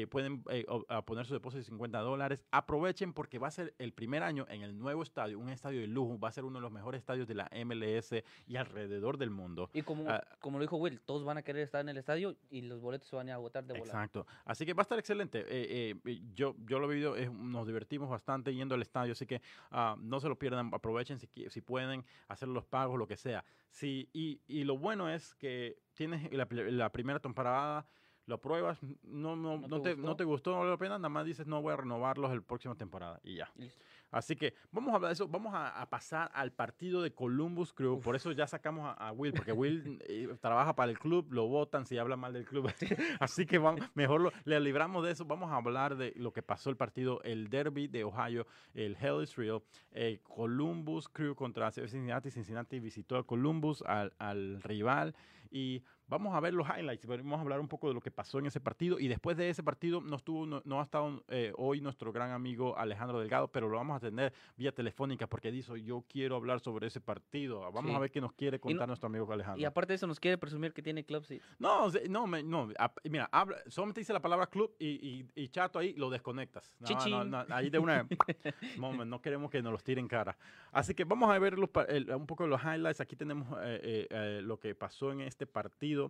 pueden 0.08 0.44
a 0.88 1.02
poner 1.02 1.26
su 1.26 1.34
depósito 1.34 1.58
de 1.58 1.64
50 1.64 1.98
dólares. 1.98 2.44
Aprovechen 2.52 3.12
porque 3.12 3.38
va 3.40 3.48
a 3.48 3.50
ser 3.50 3.74
el 3.78 3.92
primer 3.92 4.22
año 4.22 4.46
en 4.48 4.62
el 4.62 4.78
nuevo 4.78 5.02
estadio, 5.02 5.40
un 5.40 5.48
estadio 5.48 5.80
de 5.80 5.88
lujo. 5.88 6.20
Va 6.20 6.28
a 6.28 6.32
ser 6.32 6.44
uno 6.44 6.58
de 6.58 6.62
los 6.62 6.70
mejores 6.70 7.00
estadios 7.00 7.26
de 7.26 7.34
la 7.34 7.48
MLS 7.64 8.22
y 8.46 8.54
alrededor 8.56 9.18
del 9.18 9.30
mundo. 9.30 9.51
Y 9.72 9.82
como, 9.82 10.08
ah, 10.08 10.22
como 10.40 10.58
lo 10.58 10.62
dijo 10.62 10.76
Will, 10.76 11.00
todos 11.00 11.24
van 11.24 11.38
a 11.38 11.42
querer 11.42 11.62
estar 11.62 11.80
en 11.80 11.88
el 11.88 11.96
estadio 11.96 12.36
y 12.50 12.62
los 12.62 12.80
boletos 12.80 13.08
se 13.08 13.16
van 13.16 13.28
a 13.30 13.34
agotar 13.34 13.64
de 13.64 13.74
volada. 13.78 13.98
Exacto. 13.98 14.26
Así 14.44 14.64
que 14.66 14.74
va 14.74 14.80
a 14.80 14.84
estar 14.84 14.98
excelente. 14.98 15.40
Eh, 15.40 15.44
eh, 15.50 15.94
eh, 16.04 16.20
yo, 16.34 16.54
yo 16.66 16.78
lo 16.78 16.86
he 16.90 16.94
vivido, 16.94 17.16
es- 17.16 17.32
nos 17.32 17.66
divertimos 17.66 18.08
bastante 18.08 18.54
yendo 18.54 18.74
al 18.74 18.82
estadio, 18.82 19.12
así 19.12 19.26
que 19.26 19.40
ah, 19.70 19.96
no 19.98 20.20
se 20.20 20.28
lo 20.28 20.38
pierdan, 20.38 20.70
aprovechen 20.72 21.18
si, 21.18 21.28
si 21.48 21.60
pueden 21.60 22.04
hacer 22.28 22.48
los 22.48 22.64
pagos, 22.64 22.98
lo 22.98 23.06
que 23.06 23.16
sea. 23.16 23.44
Sí, 23.70 24.08
y, 24.12 24.40
y 24.46 24.64
lo 24.64 24.76
bueno 24.78 25.08
es 25.08 25.34
que 25.34 25.78
tienes 25.94 26.30
la, 26.32 26.46
la 26.50 26.90
primera 26.92 27.20
temporada, 27.20 27.86
lo 28.26 28.40
pruebas, 28.40 28.78
no, 29.02 29.34
no, 29.36 29.58
¿No 29.58 29.68
no, 29.68 29.80
te 29.82 29.90
te, 29.90 29.96
no 29.96 30.02
gustó? 30.02 30.16
te 30.16 30.24
gustó, 30.24 30.50
no 30.52 30.58
vale 30.58 30.70
la 30.70 30.76
pena, 30.78 30.98
nada 30.98 31.08
más 31.08 31.24
dices 31.26 31.46
no 31.46 31.60
voy 31.60 31.72
a 31.72 31.76
renovarlos 31.76 32.32
el 32.32 32.42
próxima 32.42 32.74
temporada 32.74 33.20
y 33.24 33.36
ya. 33.36 33.50
Listo. 33.56 33.84
Así 34.12 34.36
que 34.36 34.54
vamos 34.70 34.92
a 34.92 34.96
hablar 34.96 35.08
de 35.08 35.14
eso, 35.14 35.26
vamos 35.26 35.54
a, 35.54 35.80
a 35.80 35.88
pasar 35.88 36.30
al 36.34 36.52
partido 36.52 37.00
de 37.00 37.14
Columbus 37.14 37.72
Crew, 37.72 37.98
por 38.00 38.14
eso 38.14 38.30
ya 38.32 38.46
sacamos 38.46 38.84
a, 38.86 39.08
a 39.08 39.12
Will, 39.12 39.32
porque 39.32 39.52
Will 39.52 39.98
eh, 40.06 40.28
trabaja 40.40 40.74
para 40.76 40.90
el 40.90 40.98
club, 40.98 41.32
lo 41.32 41.46
votan 41.48 41.86
si 41.86 41.96
habla 41.96 42.16
mal 42.16 42.32
del 42.34 42.44
club, 42.44 42.70
así 43.20 43.46
que 43.46 43.56
vamos, 43.58 43.80
mejor 43.94 44.20
lo- 44.20 44.32
le 44.44 44.60
libramos 44.60 45.02
de 45.04 45.12
eso, 45.12 45.24
vamos 45.24 45.50
a 45.50 45.56
hablar 45.56 45.96
de 45.96 46.12
lo 46.16 46.32
que 46.32 46.42
pasó 46.42 46.68
el 46.68 46.76
partido, 46.76 47.22
el 47.22 47.48
derby 47.48 47.88
de 47.88 48.04
Ohio, 48.04 48.46
el 48.74 48.96
Hell 49.00 49.22
is 49.22 49.34
Real, 49.36 49.62
eh, 49.92 50.20
Columbus 50.22 51.08
Crew 51.08 51.34
contra 51.34 51.70
Cincinnati, 51.72 52.30
Cincinnati 52.30 52.80
visitó 52.80 53.16
a 53.16 53.26
Columbus, 53.26 53.82
al, 53.82 54.12
al 54.18 54.62
rival, 54.62 55.14
y 55.50 55.82
vamos 56.12 56.34
a 56.34 56.40
ver 56.40 56.52
los 56.52 56.66
highlights, 56.68 57.06
vamos 57.06 57.38
a 57.38 57.40
hablar 57.40 57.58
un 57.58 57.68
poco 57.68 57.88
de 57.88 57.94
lo 57.94 58.00
que 58.00 58.10
pasó 58.10 58.38
en 58.38 58.46
ese 58.46 58.60
partido, 58.60 58.98
y 59.00 59.08
después 59.08 59.36
de 59.36 59.48
ese 59.48 59.62
partido 59.62 60.00
no, 60.02 60.16
estuvo, 60.16 60.44
no, 60.46 60.60
no 60.66 60.80
ha 60.80 60.84
estado 60.84 61.24
eh, 61.28 61.52
hoy 61.56 61.80
nuestro 61.80 62.12
gran 62.12 62.30
amigo 62.32 62.76
Alejandro 62.76 63.18
Delgado, 63.18 63.48
pero 63.48 63.68
lo 63.68 63.78
vamos 63.78 63.96
a 63.96 64.00
tener 64.00 64.32
vía 64.56 64.72
telefónica 64.72 65.26
porque 65.26 65.50
dice, 65.50 65.82
yo 65.82 66.04
quiero 66.08 66.36
hablar 66.36 66.60
sobre 66.60 66.86
ese 66.88 67.00
partido, 67.00 67.60
vamos 67.72 67.90
Sí. 67.90 67.96
a 67.96 67.98
ver 67.98 68.10
qué 68.10 68.20
nos 68.20 68.32
quiere 68.34 68.58
no- 68.58 68.60
contar 68.60 68.86
nuestro 68.88 69.06
amigo 69.06 69.32
Alejandro. 69.32 69.60
Y 69.60 69.64
aparte 69.64 69.92
de 69.92 69.96
eso, 69.96 70.06
nos 70.06 70.20
quiere 70.20 70.36
presumir 70.38 70.72
que 70.74 70.82
tiene 70.82 71.02
club 71.04 71.24
seats. 71.24 71.44
No, 71.58 71.88
no, 72.08 72.26
no. 72.26 72.68
Mira, 73.04 73.28
habla, 73.32 73.56
solamente 73.68 74.00
dice 74.02 74.12
la 74.12 74.20
palabra 74.20 74.46
club 74.48 74.74
y, 74.78 74.86
y- 74.86 75.26
y 75.34 75.48
chato 75.48 75.78
ahí, 75.78 75.94
lo 75.94 76.10
desconectas. 76.10 76.76
No, 76.80 77.24
no, 77.24 77.44
ahí 77.48 77.70
de 77.70 77.78
una. 77.78 78.06
no, 78.78 79.04
no 79.04 79.20
queremos 79.22 79.50
que 79.50 79.62
nos 79.62 79.72
los 79.72 79.82
tiren 79.82 80.08
cara. 80.08 80.36
Así 80.72 80.94
que 80.94 81.04
vamos 81.04 81.30
a 81.30 81.38
ver 81.38 81.58
los 81.58 81.70
pa- 81.70 81.84
el- 81.84 82.10
un 82.14 82.26
poco 82.26 82.44
de 82.44 82.50
los 82.50 82.60
highlights. 82.62 83.00
Aquí 83.00 83.16
tenemos 83.16 83.48
eh, 83.62 84.06
eh, 84.10 84.40
lo 84.42 84.58
que 84.58 84.74
pasó 84.74 85.12
en 85.12 85.20
este 85.22 85.46
partido 85.46 86.01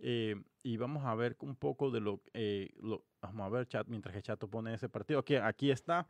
eh, 0.00 0.34
y 0.62 0.76
vamos 0.76 1.04
a 1.06 1.14
ver 1.14 1.36
un 1.40 1.54
poco 1.56 1.90
de 1.90 2.00
lo, 2.00 2.20
eh, 2.34 2.70
lo- 2.80 3.04
Vamos 3.20 3.46
a 3.46 3.48
ver, 3.48 3.66
chat, 3.66 3.86
mientras 3.88 4.14
que 4.14 4.22
Chato 4.22 4.48
pone 4.48 4.72
ese 4.74 4.88
partido. 4.88 5.18
Aquí, 5.18 5.34
aquí 5.34 5.70
está. 5.72 6.06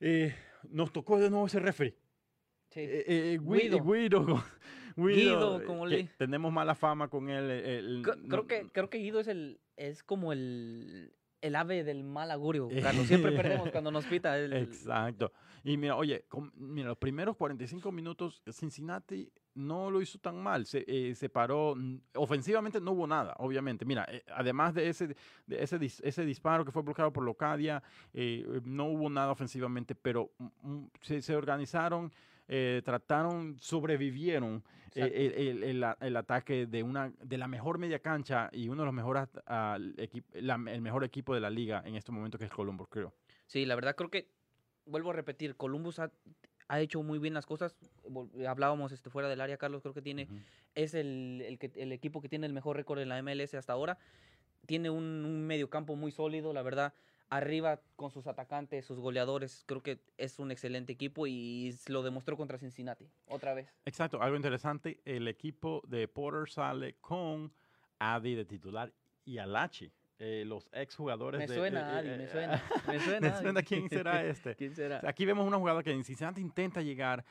Eh, 0.00 0.34
nos 0.68 0.92
tocó 0.92 1.18
de 1.18 1.30
nuevo 1.30 1.46
ese 1.46 1.58
referee. 1.58 1.96
Sí. 2.70 2.80
Eh, 2.80 3.04
eh, 3.06 3.38
Gui- 3.40 3.62
Guido. 3.62 3.82
Guido. 3.82 4.26
Guido, 4.96 5.06
Guido, 5.16 5.60
eh, 5.60 5.64
como 5.64 5.86
le- 5.86 6.04
Tenemos 6.18 6.52
mala 6.52 6.74
fama 6.74 7.08
con 7.08 7.30
él. 7.30 7.50
eh, 7.50 7.78
el- 7.78 8.02
no- 8.02 8.12
creo, 8.28 8.46
que, 8.46 8.68
creo 8.72 8.90
que 8.90 8.98
Guido 8.98 9.20
es, 9.20 9.28
el, 9.28 9.58
es 9.76 10.02
como 10.02 10.32
el, 10.34 11.14
el 11.40 11.56
ave 11.56 11.82
del 11.84 12.04
mal 12.04 12.30
augurio, 12.30 12.68
Carlos. 13.02 13.06
Siempre 13.06 13.32
perdemos 13.32 13.70
cuando 13.70 13.90
nos 13.90 14.04
pita. 14.04 14.38
el- 14.38 14.52
Exacto. 14.52 15.32
Y 15.64 15.76
mira, 15.76 15.96
oye, 15.96 16.24
com- 16.28 16.50
mira, 16.54 16.88
los 16.88 16.98
primeros 16.98 17.36
45 17.36 17.90
minutos, 17.92 18.42
Cincinnati 18.52 19.30
no 19.54 19.90
lo 19.90 20.00
hizo 20.00 20.18
tan 20.18 20.40
mal. 20.42 20.66
Se, 20.66 20.84
eh, 20.86 21.14
se 21.14 21.28
paró. 21.28 21.74
Ofensivamente 22.14 22.80
no 22.80 22.92
hubo 22.92 23.06
nada, 23.06 23.34
obviamente. 23.38 23.84
Mira, 23.84 24.06
eh, 24.10 24.22
además 24.34 24.74
de 24.74 24.88
ese, 24.88 25.08
de 25.46 25.62
ese, 25.62 25.78
dis- 25.80 26.00
ese 26.04 26.24
disparo 26.24 26.64
que 26.64 26.70
fue 26.70 26.82
bloqueado 26.82 27.12
por 27.12 27.24
Locadia, 27.24 27.82
eh, 28.14 28.60
no 28.64 28.84
hubo 28.86 29.10
nada 29.10 29.32
ofensivamente, 29.32 29.94
pero 29.94 30.30
mm, 30.38 30.84
se, 31.02 31.22
se 31.22 31.34
organizaron. 31.36 32.12
eh, 32.50 32.80
trataron, 32.82 33.58
sobrevivieron 33.58 34.64
el, 34.94 35.84
el- 36.00 36.16
ataque 36.16 36.66
de 36.66 36.82
una 36.82 37.12
de 37.22 37.36
la 37.36 37.46
mejor 37.46 37.76
media 37.76 37.98
cancha 37.98 38.48
y 38.54 38.68
uno 38.70 38.82
de 38.82 38.86
los 38.86 38.94
mejores 38.94 39.28
la- 39.46 40.54
el 40.72 40.80
mejor 40.80 41.04
equipo 41.04 41.34
de 41.34 41.40
la 41.40 41.50
liga 41.50 41.82
en 41.84 41.94
este 41.94 42.10
momento 42.10 42.38
que 42.38 42.46
es 42.46 42.50
Columbus, 42.50 42.88
creo. 42.88 43.12
Sí, 43.46 43.66
la 43.66 43.74
verdad 43.74 43.94
creo 43.96 44.10
que, 44.10 44.30
vuelvo 44.88 45.10
a 45.10 45.12
repetir, 45.14 45.56
Columbus 45.56 45.98
ha, 45.98 46.10
ha 46.68 46.80
hecho 46.80 47.02
muy 47.02 47.18
bien 47.18 47.34
las 47.34 47.46
cosas. 47.46 47.76
Vol- 48.04 48.46
Hablábamos 48.46 48.92
este, 48.92 49.10
fuera 49.10 49.28
del 49.28 49.40
área, 49.40 49.56
Carlos, 49.56 49.82
creo 49.82 49.94
que 49.94 50.02
tiene, 50.02 50.28
es 50.74 50.94
el, 50.94 51.42
el, 51.46 51.58
que, 51.58 51.70
el 51.76 51.92
equipo 51.92 52.20
que 52.20 52.28
tiene 52.28 52.46
el 52.46 52.52
mejor 52.52 52.76
récord 52.76 52.98
en 53.00 53.08
la 53.08 53.18
MLS 53.22 53.54
hasta 53.54 53.72
ahora. 53.72 53.98
Tiene 54.66 54.90
un, 54.90 55.04
un 55.24 55.46
mediocampo 55.46 55.96
muy 55.96 56.10
sólido, 56.10 56.52
la 56.52 56.62
verdad. 56.62 56.92
Arriba 57.30 57.80
con 57.96 58.10
sus 58.10 58.26
atacantes, 58.26 58.86
sus 58.86 58.98
goleadores, 58.98 59.62
creo 59.66 59.82
que 59.82 60.00
es 60.16 60.38
un 60.38 60.50
excelente 60.50 60.94
equipo 60.94 61.26
y 61.26 61.74
lo 61.88 62.02
demostró 62.02 62.38
contra 62.38 62.56
Cincinnati, 62.58 63.06
otra 63.26 63.52
vez. 63.52 63.68
Exacto, 63.84 64.22
algo 64.22 64.34
interesante, 64.36 65.00
el 65.04 65.28
equipo 65.28 65.82
de 65.86 66.08
Porter 66.08 66.48
sale 66.48 66.94
con 67.02 67.52
Adi 67.98 68.34
de 68.34 68.46
titular 68.46 68.92
y 69.26 69.36
Alachi, 69.36 69.92
eh, 70.18 70.44
los 70.46 70.68
exjugadores 70.72 71.38
Me 71.38 71.46
de... 71.46 71.54
suena, 71.54 72.00
eh, 72.00 72.14
eh, 72.14 72.16
me 72.18 72.24
eh, 72.24 72.28
suena, 72.28 72.62
me 72.88 73.00
suena. 73.00 73.20
me 73.20 73.28
Adi. 73.34 73.42
suena 73.42 73.62
quién 73.62 73.88
será 73.88 74.24
este. 74.24 74.54
¿Quién 74.56 74.74
será? 74.74 75.00
Aquí 75.06 75.24
vemos 75.24 75.46
una 75.46 75.58
jugada 75.58 75.82
que 75.82 75.92
en 75.92 76.02
Cincinnati 76.04 76.40
intenta 76.40 76.82
llegar, 76.82 77.24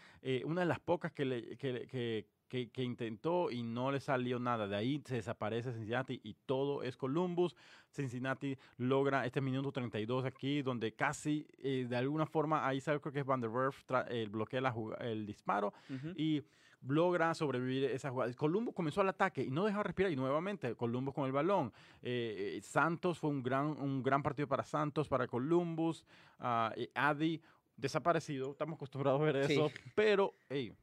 una 0.46 0.62
de 0.62 0.68
las 0.68 0.80
pocas 0.80 1.12
que, 1.12 1.26
le- 1.26 1.58
que, 1.58 1.86
que- 1.88 2.26
que- 2.48 2.70
que 2.70 2.82
intentó 2.82 3.52
y 3.52 3.62
no 3.62 3.92
le 3.92 4.00
salió 4.00 4.40
nada. 4.40 4.70
De 4.70 4.76
ahí 4.78 5.02
se 5.06 5.16
desaparece 5.16 5.74
Cincinnati 5.74 6.22
y 6.24 6.34
todo 6.46 6.82
es 6.82 6.96
Columbus. 6.96 7.58
Cincinnati 7.92 8.58
logra 8.78 9.26
este 9.26 9.42
minuto 9.42 9.72
32 9.74 10.24
aquí, 10.24 10.62
donde 10.62 10.94
casi 10.94 11.46
eh, 11.58 11.86
de 11.90 11.96
alguna 11.98 12.26
forma, 12.26 12.66
ahí 12.66 12.80
sabe 12.80 13.02
creo 13.02 13.12
que 13.12 13.20
es 13.20 13.26
Van 13.26 13.42
der 13.42 13.50
Werf, 13.50 13.84
tra- 13.86 14.06
eh, 14.10 14.28
bloquea 14.30 14.62
la 14.62 14.74
el 15.02 15.26
disparo 15.26 15.74
y 16.16 16.42
logra 16.82 17.34
sobrevivir 17.34 17.86
esa 17.86 18.10
jugada. 18.10 18.34
Columbus 18.34 18.74
comenzó 18.74 19.02
al 19.02 19.10
ataque 19.10 19.44
y 19.44 19.50
no 19.50 19.66
dejó 19.66 19.84
respirar 19.84 20.12
y 20.12 20.16
nuevamente 20.16 20.76
Columbus 20.76 21.14
con 21.14 21.26
el 21.26 21.32
balón. 21.32 21.74
Eh, 22.02 22.56
eh, 22.58 22.62
Santos 22.62 23.20
fue 23.20 23.30
un 23.30 23.44
gran, 23.44 23.68
un 23.68 24.04
gran 24.04 24.24
partido 24.24 24.48
para 24.48 24.64
Santos, 24.64 25.08
para 25.08 25.28
Columbus. 25.28 26.06
Uh, 26.40 26.70
Adi 26.94 27.42
desaparecido, 27.76 28.52
estamos 28.52 28.76
acostumbrados 28.76 29.22
a 29.22 29.24
ver 29.24 29.36
eso, 29.38 29.72
pero 29.96 30.34
hey, 30.50 30.74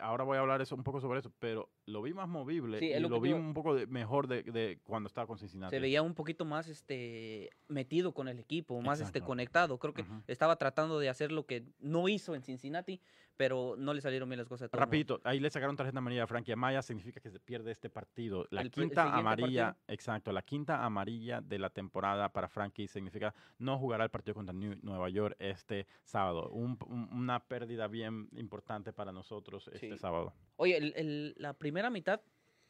ahora 0.00 0.24
voy 0.24 0.36
a 0.36 0.40
hablar 0.40 0.60
eso, 0.60 0.74
un 0.74 0.84
poco 0.84 1.00
sobre 1.00 1.20
eso, 1.20 1.32
pero 1.38 1.68
lo 1.86 2.02
vi 2.02 2.12
más 2.12 2.28
movible 2.28 2.78
y 2.84 3.00
lo, 3.00 3.20
vi 3.20 3.32
un 3.32 3.54
poco 3.54 3.74
mejor 3.88 4.28
de, 4.28 4.78
cuando 4.84 5.08
estaba 5.08 5.26
con 5.26 5.38
Cincinnati. 5.38 5.74
Se 5.74 5.80
veía 5.80 6.02
un 6.02 6.14
poquito 6.14 6.44
más 6.44 6.68
este 6.68 7.50
metido 7.68 8.12
con 8.12 8.28
el 8.28 8.38
equipo, 8.38 8.80
más 8.80 9.00
este 9.00 9.20
conectado. 9.20 9.78
Creo 9.78 9.94
que 9.94 10.04
estaba 10.26 10.56
tratando 10.56 10.98
de 10.98 11.08
hacer 11.08 11.32
lo 11.32 11.46
que 11.46 11.64
no 11.80 12.08
hizo 12.08 12.34
en 12.34 12.42
Cincinnati, 12.42 13.00
pero 13.42 13.74
no 13.76 13.92
le 13.92 14.00
salieron 14.00 14.28
bien 14.28 14.38
las 14.38 14.46
cosas. 14.46 14.70
Rapidito, 14.70 15.20
ahí 15.24 15.40
le 15.40 15.50
sacaron 15.50 15.74
tarjeta 15.74 15.98
amarilla 15.98 16.22
a 16.22 16.26
Frankie 16.28 16.52
Amaya, 16.52 16.80
significa 16.80 17.20
que 17.20 17.28
se 17.28 17.40
pierde 17.40 17.72
este 17.72 17.90
partido. 17.90 18.46
La 18.50 18.62
quinta 18.68 19.12
amarilla, 19.16 19.76
exacto, 19.88 20.30
la 20.30 20.42
quinta 20.42 20.84
amarilla 20.84 21.40
de 21.40 21.58
la 21.58 21.68
temporada 21.68 22.32
para 22.32 22.46
Frankie 22.46 22.86
significa 22.86 23.34
no 23.58 23.80
jugará 23.80 24.04
el 24.04 24.10
partido 24.10 24.36
contra 24.36 24.54
Nueva 24.54 25.08
York 25.08 25.34
este 25.40 25.88
sábado. 26.04 26.50
una 26.52 27.40
pérdida 27.40 27.88
bien 27.88 28.28
importante 28.36 28.92
para 28.92 29.10
nosotros 29.10 29.68
este 29.72 29.98
sábado. 29.98 30.32
Oye, 30.54 31.34
la 31.36 31.54
primera 31.54 31.90
mitad 31.90 32.20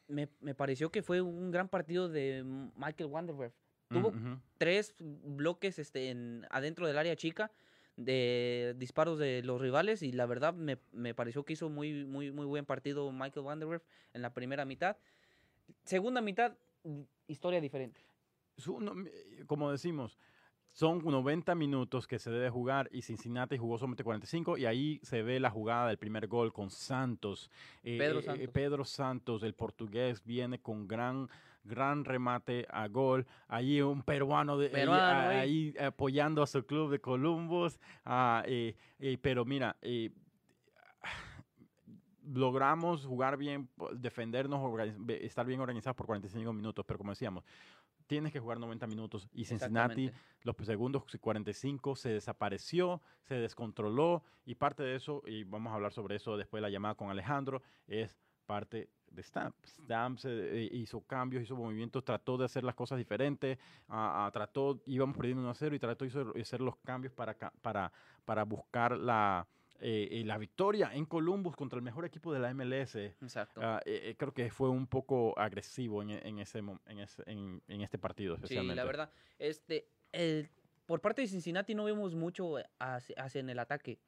me, 0.09 0.27
pareció 0.55 0.91
que 0.91 1.03
fue 1.03 1.21
un 1.21 1.51
gran 1.51 1.69
partido 1.69 2.09
de 2.09 2.45
Michael 2.77 3.11
Wanderwerf. 3.11 3.53
Tuvo 3.89 4.15
tres 4.57 4.95
bloques 4.99 5.79
este, 5.79 6.09
en, 6.09 6.47
adentro 6.49 6.87
del 6.87 6.97
área 6.97 7.15
chica 7.15 7.51
de 7.97 8.75
disparos 8.79 9.19
de 9.19 9.43
los 9.43 9.61
rivales 9.61 10.03
y 10.03 10.13
la 10.13 10.27
verdad 10.27 10.55
me, 10.55 10.77
pareció 11.15 11.45
que 11.45 11.53
hizo 11.53 11.69
muy, 11.69 12.05
muy, 12.05 12.31
muy 12.31 12.47
buen 12.47 12.65
partido 12.65 13.11
Michael 13.13 13.47
Wanderwerf 13.47 13.83
en 14.15 14.23
la 14.23 14.33
primera 14.33 14.65
mitad. 14.65 14.97
Segunda 15.85 16.21
mitad, 16.21 16.57
historia 17.27 17.61
diferente. 17.61 18.01
Como 19.47 19.71
decimos, 19.71 20.19
son 20.73 21.05
90 21.05 21.55
minutos 21.55 22.07
que 22.07 22.19
se 22.19 22.31
debe 22.31 22.49
jugar 22.49 22.89
y 22.93 23.03
Cincinnati 23.03 23.59
jugó 23.59 23.77
solamente 23.77 24.05
45 24.05 24.57
y 24.57 24.65
ahí 24.65 25.01
se 25.03 25.23
ve 25.23 25.39
la 25.39 25.51
jugada 25.51 25.89
del 25.89 25.99
primer 25.99 26.29
gol 26.29 26.53
con 26.53 26.71
Santos. 26.71 27.51
Eh, 27.83 27.99
Pedro, 27.99 28.21
eh, 28.21 28.23
Santos. 28.23 28.49
Pedro 28.53 28.85
Santos, 28.85 29.43
el 29.43 29.55
portugués, 29.55 30.25
viene 30.25 30.61
con 30.61 30.89
gran 30.89 31.29
gran 31.65 32.05
remate 32.05 32.67
a 32.71 32.89
gol. 32.89 33.27
Allí 33.49 33.81
un 33.81 34.03
peruano, 34.03 34.59
de, 34.59 34.71
ahí, 34.75 35.75
apoyando 35.81 36.43
a 36.43 36.47
su 36.47 36.65
club 36.65 36.91
de 36.91 37.01
Columbus. 37.01 37.79
Ah, 38.05 38.45
pero 39.21 39.45
mira, 39.45 39.77
logramos 42.25 43.05
jugar 43.05 43.37
bien, 43.37 43.69
defendernos, 43.95 44.61
estar 45.09 45.47
bien 45.47 45.61
organizados 45.61 45.97
por 45.97 46.07
45 46.07 46.53
minutos, 46.53 46.85
pero 46.87 46.99
como 46.99 47.13
decíamos, 47.13 47.45
tienes 48.07 48.33
que 48.33 48.41
jugar 48.41 48.59
90 48.59 48.87
minutos. 48.87 49.29
Y 49.33 49.45
Cincinnati, 49.45 50.11
los 50.43 50.57
segundos 50.65 51.05
45, 51.21 51.97
se 51.97 52.11
desapareció, 52.11 53.01
se 53.23 53.37
descontroló. 53.37 54.23
Y 54.45 54.55
parte 54.55 54.83
de 54.83 54.97
eso, 54.97 55.23
y 55.27 55.45
vamos 55.45 55.73
a 55.73 55.77
hablar 55.77 55.93
sobre 55.93 56.17
eso 56.17 56.37
después 56.37 56.59
de 56.59 56.63
la 56.63 56.71
llamada 56.71 56.95
con 56.95 57.11
Alejandro, 57.11 57.63
es 57.87 58.17
parte 58.47 58.91
de 59.15 59.23
Stamp. 59.23 59.55
Stamp 59.65 60.19
se, 60.19 60.31
eh, 60.31 60.69
hizo 60.73 61.01
cambios, 61.03 61.43
hizo 61.43 61.57
movimientos, 61.57 62.05
trató 62.05 62.37
de 62.37 62.45
hacer 62.45 62.65
las 62.65 62.75
cosas 62.75 62.99
diferentes, 62.99 63.59
trató, 64.33 64.83
íbamos 64.87 65.17
perdiendo 65.17 65.43
1 65.43 65.51
a 65.51 65.55
0 65.55 65.77
y 65.77 65.79
trató 65.79 66.05
de 66.05 66.41
hacer 66.41 66.61
los 66.61 66.77
cambios 66.79 67.13
para, 67.13 67.35
para, 67.35 67.93
para 68.25 68.45
buscar 68.45 68.97
la, 68.97 69.47
eh, 69.85 70.23
la 70.25 70.39
victoria 70.39 70.91
en 70.95 71.07
Columbus 71.07 71.57
contra 71.57 71.77
el 71.77 71.83
mejor 71.83 72.05
equipo 72.05 72.33
de 72.33 72.39
la 72.39 72.55
MLS. 72.55 72.95
Exacto. 72.95 73.61
Ah, 73.63 73.81
eh, 73.85 74.15
creo 74.17 74.33
que 74.33 74.49
fue 74.51 74.69
un 74.69 74.87
poco 74.87 75.37
agresivo 75.37 76.03
en, 76.03 76.11
en 76.11 76.39
ese, 76.39 76.59
en, 76.59 76.99
ese 77.01 77.23
en, 77.27 77.61
en, 77.67 77.81
este 77.81 77.99
partido, 77.99 78.37
especialmente. 78.37 78.75
Sí, 78.75 78.77
la 78.77 78.85
verdad. 78.85 79.13
Este, 79.41 79.89
el, 80.13 80.49
por 80.87 81.01
parte 81.01 81.23
de 81.23 81.27
Cincinnati 81.27 81.75
no 81.75 81.85
vimos 81.85 82.15
mucho 82.15 82.57
hacia, 82.79 83.17
hacia 83.17 83.41
en 83.41 83.51
el 83.51 83.59
ataque. 83.59 83.99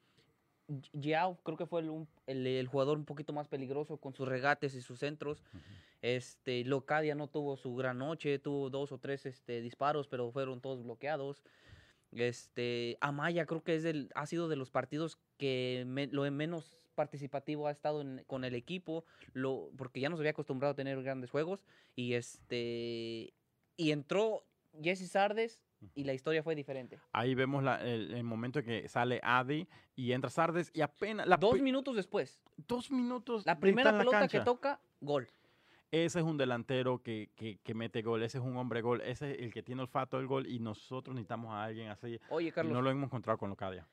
Yao 0.93 1.37
creo 1.43 1.57
que 1.57 1.65
fue 1.65 1.81
el, 1.81 2.47
el, 2.47 2.67
jugador 2.67 2.97
un 2.97 3.05
poquito 3.05 3.33
más 3.33 3.47
peligroso 3.47 3.97
con 3.97 4.13
sus 4.13 4.27
regates 4.27 4.73
y 4.75 4.81
sus 4.81 4.99
centros. 4.99 5.43
este, 6.01 6.63
Locadia 6.65 7.15
no 7.15 7.27
tuvo 7.27 7.57
su 7.57 7.75
gran 7.75 7.99
noche, 7.99 8.39
tuvo 8.39 8.69
dos 8.69 8.91
o 8.91 8.97
tres 8.97 9.25
este, 9.25 9.61
disparos, 9.61 10.07
pero 10.07 10.31
fueron 10.31 10.61
todos 10.61 10.83
bloqueados. 10.83 11.43
Este, 12.11 12.97
Amaya 13.01 13.45
creo 13.45 13.63
que 13.63 13.75
es 13.75 13.85
el, 13.85 14.09
ha 14.15 14.25
sido 14.25 14.47
de 14.47 14.55
los 14.55 14.71
partidos 14.71 15.17
que 15.37 15.85
lo 16.11 16.29
menos 16.31 16.89
participativo 16.95 17.67
ha 17.67 17.71
estado 17.71 18.03
con 18.25 18.45
el 18.45 18.55
equipo, 18.55 19.03
lo, 19.33 19.69
porque 19.77 19.99
ya 19.99 20.09
nos 20.09 20.19
había 20.19 20.31
acostumbrado 20.31 20.71
a 20.71 20.75
tener 20.75 21.01
grandes 21.03 21.29
juegos. 21.29 21.65
Y 21.95 22.13
este 22.13 23.33
y 23.77 23.91
entró 23.91 24.45
Jesse 24.81 25.11
Sardes 25.11 25.64
y 25.93 26.03
la 26.03 26.13
historia 26.13 26.43
fue 26.43 26.55
diferente. 26.55 26.99
Ahí 27.11 27.35
vemos 27.35 27.63
el, 27.81 28.23
momento 28.23 28.59
en 28.59 28.65
que 28.65 28.87
sale 28.87 29.19
Adi 29.23 29.67
y 29.95 30.11
entra 30.11 30.29
Sardes 30.29 30.71
y 30.73 30.81
apenas... 30.81 31.27
dos 31.39 31.59
minutos 31.59 31.95
después. 31.95 32.39
Dos 32.67 32.91
minutos. 32.91 33.45
La 33.45 33.59
primera 33.59 33.97
pelota 33.97 34.27
que 34.27 34.41
toca, 34.41 34.79
gol. 35.01 35.27
Ese 35.91 36.19
es 36.19 36.25
un 36.25 36.37
delantero 36.37 37.01
que, 37.01 37.29
que, 37.35 37.73
mete 37.73 38.01
gol, 38.01 38.21
ese 38.23 38.39
es 38.39 38.43
un 38.43 38.57
hombre 38.57 38.81
gol, 38.81 39.01
ese 39.01 39.31
es 39.31 39.39
el 39.39 39.53
que 39.53 39.63
tiene 39.63 39.81
olfato 39.81 40.17
del 40.17 40.27
gol 40.27 40.47
y 40.47 40.59
nosotros 40.59 41.15
necesitamos 41.15 41.53
a 41.53 41.63
alguien 41.63 41.89
así. 41.89 42.19
Oye, 42.29 42.51
Carlos. 42.51 42.73
No 42.73 42.81
lo 42.81 42.89
hemos 42.89 43.05
encontrado 43.05 43.37
con 43.37 43.49
Locadia. 43.49 43.87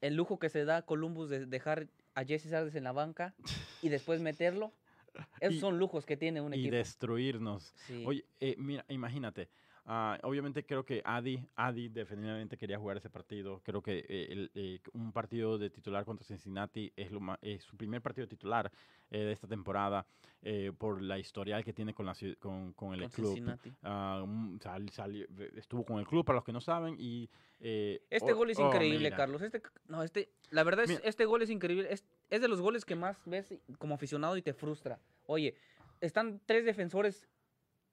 El 0.00 0.16
lujo 0.16 0.38
que 0.38 0.50
se 0.50 0.64
da 0.64 0.82
Columbus 0.82 1.30
de 1.30 1.46
dejar 1.46 1.88
a 2.14 2.24
Jesse 2.24 2.50
Sardes 2.50 2.74
en 2.74 2.84
la 2.84 2.92
banca 2.92 3.34
y 3.80 3.88
después 3.88 4.20
meterlo. 4.20 4.72
Esos 5.40 5.60
son 5.60 5.78
lujos 5.78 6.04
que 6.04 6.16
tiene 6.16 6.40
un 6.40 6.52
equipo. 6.52 6.68
Y 6.68 6.70
destruirnos. 6.70 7.74
Oye, 8.04 8.24
eh, 8.40 8.56
mira, 8.58 8.84
imagínate. 8.88 9.48
Ah, 9.88 10.18
obviamente 10.24 10.66
creo 10.66 10.84
que 10.84 11.00
Adi, 11.04 11.40
Adi 11.54 11.88
definitivamente 11.88 12.56
quería 12.56 12.76
jugar 12.76 12.96
ese 12.96 13.08
partido. 13.08 13.60
Creo 13.62 13.80
que 13.80 14.04
eh, 14.08 14.48
eh, 14.54 14.80
un 14.94 15.12
partido 15.12 15.58
de 15.58 15.70
titular 15.70 16.04
contra 16.04 16.26
Cincinnati 16.26 16.92
es, 16.96 17.12
lo 17.12 17.20
su 17.60 17.76
primer 17.76 18.02
partido 18.02 18.26
titular 18.26 18.70
eh, 19.10 19.18
de 19.18 19.32
esta 19.32 19.46
temporada 19.46 20.04
por 20.78 21.02
la 21.02 21.18
historial 21.18 21.64
que 21.64 21.72
tiene 21.72 21.92
con, 21.92 22.06
la, 22.06 22.14
con, 22.38 22.72
con 22.72 22.94
el 22.94 23.08
club. 23.10 23.58
Ah, 23.82 24.24
estuvo 25.56 25.84
con 25.84 25.98
el 25.98 26.06
club, 26.06 26.24
para 26.24 26.36
los 26.36 26.44
que 26.44 26.52
no 26.52 26.60
saben. 26.60 26.96
y 26.98 27.28
Este 27.60 28.32
gol 28.32 28.50
es 28.50 28.58
oh, 28.58 28.66
increíble, 28.66 29.10
Carlos. 29.12 29.40
Este, 29.42 29.62
no, 29.86 30.02
este, 30.02 30.30
la 30.50 30.64
verdad 30.64 30.84
es 30.84 31.00
este 31.04 31.26
gol 31.26 31.42
es 31.42 31.50
increíble. 31.50 31.92
Es, 31.92 32.04
es 32.30 32.40
de 32.40 32.48
los 32.48 32.60
goles 32.60 32.84
que 32.84 32.96
más 32.96 33.22
ves 33.24 33.54
como 33.78 33.94
aficionado 33.94 34.36
y 34.36 34.42
te 34.42 34.52
frustra. 34.52 34.98
Oye, 35.26 35.56
están 36.00 36.40
tres 36.44 36.64
defensores 36.64 37.28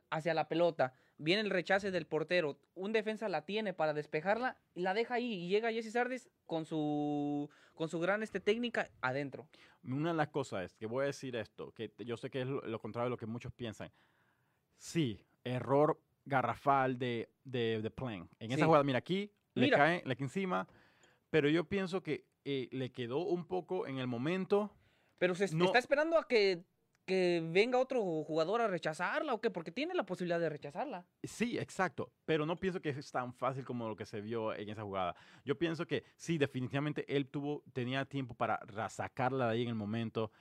hacia 0.09 0.33
la 0.33 0.47
pelota 0.47 0.93
viene 1.23 1.41
el 1.41 1.49
rechace 1.49 1.91
del 1.91 2.05
portero, 2.05 2.59
un 2.75 2.91
defensa 2.91 3.29
la 3.29 3.45
tiene 3.45 3.73
para 3.73 3.93
despejarla 3.93 4.57
y 4.75 4.81
la 4.81 4.93
deja 4.93 5.15
ahí 5.15 5.33
y 5.33 5.47
llega 5.47 5.71
Jesse 5.71 5.91
Sardes 5.91 6.29
con 6.45 6.65
su 6.65 7.49
con 7.73 7.89
su 7.89 7.99
gran 7.99 8.21
este, 8.21 8.39
técnica 8.39 8.89
adentro. 9.01 9.47
Una 9.83 10.11
de 10.11 10.17
las 10.17 10.29
cosas 10.29 10.65
es 10.65 10.75
que 10.75 10.85
voy 10.85 11.03
a 11.03 11.07
decir 11.07 11.35
esto, 11.35 11.71
que 11.71 11.91
yo 11.99 12.17
sé 12.17 12.29
que 12.29 12.41
es 12.41 12.47
lo, 12.47 12.79
contrario 12.79 13.05
de 13.05 13.09
lo 13.11 13.17
que 13.17 13.25
muchos 13.25 13.51
piensan. 13.51 13.91
Sí, 14.77 15.25
error 15.43 15.99
garrafal 16.25 16.97
de, 16.99 17.29
de, 17.43 17.81
de 17.81 17.89
Plan. 17.89 18.29
En 18.39 18.51
esa 18.51 18.65
jugada, 18.65 18.83
mira 18.83 18.99
aquí, 18.99 19.31
le 19.55 19.69
cae, 19.69 20.03
le 20.05 20.15
cae 20.15 20.23
encima, 20.23 20.67
pero 21.29 21.49
yo 21.49 21.63
pienso 21.63 22.03
que 22.03 22.25
eh, 22.45 22.69
le 22.71 22.91
quedó 22.91 23.19
un 23.19 23.45
poco 23.45 23.87
en 23.87 23.97
el 23.97 24.07
momento. 24.07 24.71
Pero 25.17 25.35
se 25.35 25.45
está 25.45 25.79
esperando 25.79 26.17
a 26.17 26.27
que 26.27 26.63
que 27.05 27.43
venga 27.51 27.77
otro 27.77 28.01
jugador 28.23 28.61
a 28.61 28.67
rechazarla 28.67 29.33
o 29.33 29.41
qué, 29.41 29.49
porque 29.49 29.71
tiene 29.71 29.93
la 29.93 30.05
posibilidad 30.05 30.39
de 30.39 30.49
rechazarla. 30.49 31.05
Sí, 31.23 31.57
exacto, 31.57 32.11
pero 32.25 32.45
no 32.45 32.59
pienso 32.59 32.81
que 32.81 32.89
es 32.89 33.11
tan 33.11 33.33
fácil 33.33 33.65
como 33.65 33.87
lo 33.87 33.95
que 33.95 34.05
se 34.05 34.21
vio 34.21 34.53
en 34.53 34.69
esa 34.69 34.83
jugada. 34.83 35.15
Yo 35.43 35.57
pienso 35.57 35.85
que 35.85 36.03
sí, 36.15 36.37
definitivamente 36.37 37.05
él 37.13 37.27
tuvo, 37.27 37.63
tenía 37.73 38.05
tiempo 38.05 38.33
para 38.33 38.59
sacarla 38.89 39.47
de 39.47 39.53
ahí 39.53 39.63
en 39.63 39.69
el 39.69 39.75
momento, 39.75 40.31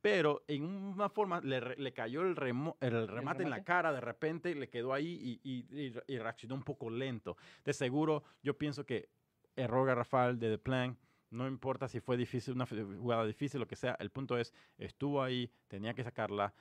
pero 0.00 0.44
en 0.46 0.64
una 0.64 1.08
forma 1.08 1.40
le, 1.40 1.92
cayó 1.92 2.22
el, 2.22 2.36
el 2.80 3.08
remate 3.08 3.42
en 3.42 3.50
la 3.50 3.64
cara, 3.64 3.92
de 3.92 4.00
repente 4.00 4.54
le 4.54 4.68
quedó 4.68 4.92
ahí 4.92 5.40
y, 5.42 5.66
y, 5.70 6.18
reaccionó 6.18 6.54
un 6.54 6.62
poco 6.62 6.88
lento. 6.88 7.36
De 7.64 7.72
seguro, 7.72 8.22
yo 8.42 8.56
pienso 8.56 8.86
que 8.86 9.08
error 9.56 9.86
garrafal 9.86 10.38
de 10.38 10.50
The 10.50 10.58
Plan 10.58 10.96
no 11.30 11.46
importa 11.46 11.88
si 11.88 12.00
fue 12.00 12.16
difícil, 12.16 12.54
una 12.54 12.66
jugada 12.66 13.26
difícil, 13.26 13.60
lo 13.60 13.66
que 13.66 13.76
sea, 13.76 13.96
el 13.98 14.10
punto 14.10 14.38
es, 14.38 14.52
estuvo 14.78 15.22
ahí, 15.22 15.50
tenía 15.66 15.94
que 15.94 16.04
sacarla, 16.04 16.54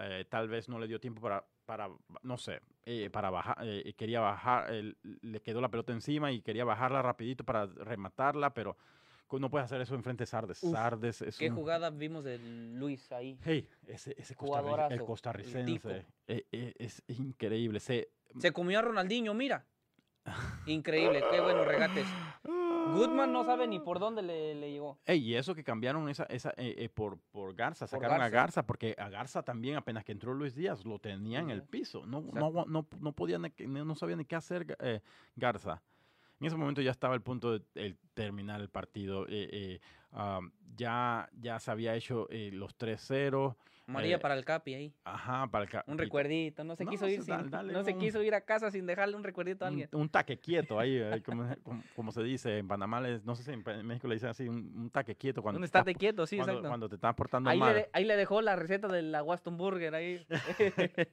eh, 0.00 0.24
tal 0.28 0.48
vez 0.48 0.68
no 0.68 0.78
le 0.78 0.86
dio 0.86 1.00
tiempo 1.00 1.20
para, 1.20 1.44
para 1.64 1.88
no 2.22 2.36
sé, 2.36 2.60
eh, 2.84 3.10
para 3.10 3.30
bajar, 3.30 3.56
eh, 3.62 3.94
quería 3.96 4.20
bajar, 4.20 4.70
le 5.02 5.40
quedó 5.40 5.60
la 5.60 5.70
pelota 5.70 5.92
encima 5.92 6.32
y 6.32 6.40
quería 6.40 6.64
bajarla 6.64 7.02
rapidito 7.02 7.44
para 7.44 7.66
rematarla, 7.66 8.54
pero 8.54 8.76
no 9.32 9.50
puede 9.50 9.64
hacer 9.64 9.80
eso 9.80 9.94
enfrente 9.94 10.22
de 10.22 10.26
Sardes. 10.26 10.58
Sardes 10.58 11.20
es 11.22 11.36
¿Qué 11.36 11.50
jugada 11.50 11.90
vimos 11.90 12.24
de 12.24 12.38
Luis 12.38 13.10
ahí? 13.10 13.38
Hey, 13.42 13.68
ese, 13.86 14.14
ese 14.16 14.36
el 14.90 15.04
costarricense 15.04 16.06
es, 16.26 17.02
increíble. 17.08 17.80
Se, 17.80 18.08
se 18.38 18.52
comió 18.52 18.78
a 18.78 18.82
Ronaldinho, 18.82 19.34
mira. 19.34 19.66
Increíble, 20.66 21.22
qué 21.30 21.40
buenos 21.40 21.66
regates. 21.66 22.06
Goodman 22.94 23.32
no 23.32 23.44
sabe 23.44 23.66
ni 23.66 23.80
por 23.80 23.98
dónde 23.98 24.22
le, 24.22 24.54
le 24.54 24.70
llegó. 24.72 24.98
Ey, 25.04 25.18
y 25.22 25.34
eso 25.34 25.54
que 25.54 25.64
cambiaron 25.64 26.08
esa, 26.08 26.24
esa 26.24 26.50
eh, 26.56 26.74
eh, 26.78 26.88
por, 26.88 27.18
por 27.30 27.54
Garza, 27.54 27.86
sacaron 27.86 28.20
a 28.20 28.28
Garza. 28.28 28.66
Porque 28.66 28.94
a 28.98 29.08
Garza 29.08 29.42
también 29.42 29.76
apenas 29.76 30.04
que 30.04 30.12
entró 30.12 30.32
Luis 30.34 30.54
Díaz 30.54 30.84
lo 30.84 30.98
tenía 30.98 31.40
en 31.40 31.50
el 31.50 31.62
piso. 31.62 32.06
No, 32.06 32.20
no, 32.20 32.64
no, 32.66 32.86
no 33.00 33.12
podía, 33.12 33.38
no 33.38 33.94
sabía 33.94 34.16
ni 34.16 34.24
qué 34.24 34.36
hacer 34.36 34.76
eh, 34.80 35.00
Garza. 35.34 35.82
En 36.38 36.46
ese 36.46 36.56
momento 36.56 36.82
ya 36.82 36.90
estaba 36.90 37.14
el 37.14 37.22
punto 37.22 37.58
de 37.58 37.64
el 37.74 37.96
terminar 38.14 38.60
el 38.60 38.68
partido. 38.68 39.26
eh, 39.28 39.48
eh, 39.52 39.80
ya, 40.76 41.28
ya 41.40 41.58
se 41.58 41.70
había 41.70 41.94
hecho 41.94 42.28
eh, 42.30 42.50
los 42.52 42.76
3-0. 42.76 43.56
María 43.86 44.16
Eh, 44.16 44.18
para 44.18 44.34
el 44.34 44.44
Capi 44.44 44.74
ahí. 44.74 44.94
Ajá, 45.04 45.46
para 45.48 45.64
el 45.64 45.70
ca- 45.70 45.84
Un 45.86 45.96
recuerdito. 45.96 46.64
No 46.64 46.74
se 46.74 46.84
No, 46.84 46.90
quiso 46.90 47.08
ir 47.08 47.22
sin- 47.22 47.34
dale- 47.36 47.48
dale 47.50 47.72
no 47.72 47.84
se 47.84 47.92
un- 47.92 48.00
quiso 48.00 48.20
ir 48.22 48.34
a 48.34 48.40
casa 48.40 48.70
sin 48.70 48.84
dejarle 48.84 49.14
un 49.16 49.22
recuerdito 49.22 49.64
a 49.64 49.68
alguien. 49.68 49.88
un 49.92 50.08
taque 50.08 50.38
quieto 50.38 50.78
ahí, 50.80 50.96
eh, 51.20 51.22
como, 51.24 51.46
como- 51.62 51.82
como 51.94 52.12
se 52.12 52.22
dice 52.24 52.58
en 52.58 52.66
Panamá, 52.66 53.00
les- 53.00 53.24
no 53.24 53.36
sé 53.36 53.44
si 53.44 53.52
en, 53.52 53.62
México 53.86 54.08
le 54.08 54.14
dicen 54.16 54.30
así, 54.30 54.48
un, 54.48 54.72
un 54.76 54.90
taque 54.90 55.14
quieto 55.14 55.40
cuando, 55.40 55.58
Un 55.58 55.64
estás 55.64 55.80
estate 55.80 55.94
quieto, 55.94 56.26
sí, 56.26 56.36
cuando, 56.36 56.52
exacto. 56.54 56.68
cuando 56.68 56.88
te 56.88 56.94
estás 56.96 57.14
portando 57.14 57.48
Ahí 57.48 57.58
le, 57.58 57.64
mal. 57.64 57.74
de- 57.76 57.88
ahí 57.92 58.04
le 58.04 58.16
dejó 58.16 58.42
la 58.42 58.56
receta 58.56 58.88
de 58.88 59.02
la 59.02 59.22
Waston 59.22 59.56
Burger 59.56 59.94
ahí. 59.94 60.26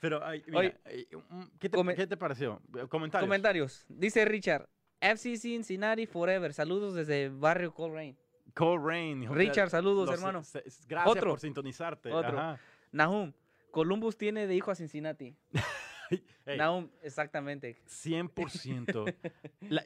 Pero, 0.00 0.24
ay, 0.24 0.42
mira, 0.46 0.74
eh, 0.86 1.06
un- 1.30 1.50
¿qué, 1.58 1.68
te, 1.68 1.76
come- 1.76 1.94
qué 1.94 2.06
te 2.06 2.16
pareció? 2.16 2.60
Eh, 2.76 2.86
Comentarios. 2.88 3.26
Comentarios. 3.26 3.84
Dice 3.88 4.24
Richard. 4.24 4.68
FC 5.00 5.36
Cincinnati 5.36 6.06
Forever. 6.06 6.52
Saludos 6.52 6.94
desde 6.94 7.28
Barrio 7.28 7.72
Coleraine. 7.74 8.16
Cole 8.54 8.82
Rain. 8.84 9.22
hijo, 9.22 9.34
Richard, 9.34 9.70
saludos, 9.70 10.06
los- 10.08 10.18
hermano. 10.18 10.42
se- 10.44 10.62
gracias 10.88 11.16
Otro. 11.16 11.30
por 11.30 11.40
sintonizarte. 11.40 12.12
Otro. 12.12 12.38
ajá. 12.38 12.60
Nahum. 12.92 13.32
Columbus 13.70 14.16
tiene 14.18 14.46
de 14.46 14.54
hijo 14.54 14.70
a 14.70 14.74
Cincinnati. 14.74 15.34
Nahum, 16.46 16.90
exactamente. 17.02 17.76
100%. 17.86 19.14
La- 19.70 19.84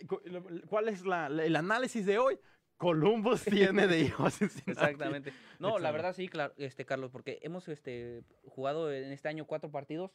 ¿Cuál 0.68 0.88
es 0.88 1.04
la- 1.06 1.28
la- 1.28 1.44
el 1.44 1.54
análisis 1.54 2.04
de 2.06 2.18
hoy? 2.18 2.38
Columbus 2.78 3.44
tiene 3.80 3.86
de 3.86 4.00
hijos. 4.00 4.42
Exactamente. 4.42 5.32
No, 5.60 5.78
la 5.78 5.92
verdad 5.92 6.14
sí, 6.14 6.28
claro, 6.28 6.52
este 6.58 6.84
Carlos, 6.84 7.10
porque 7.10 7.38
hemos 7.42 7.68
este 7.68 8.22
jugado 8.44 8.92
en 8.92 9.12
este 9.12 9.28
año 9.28 9.46
cuatro 9.46 9.70
partidos, 9.70 10.10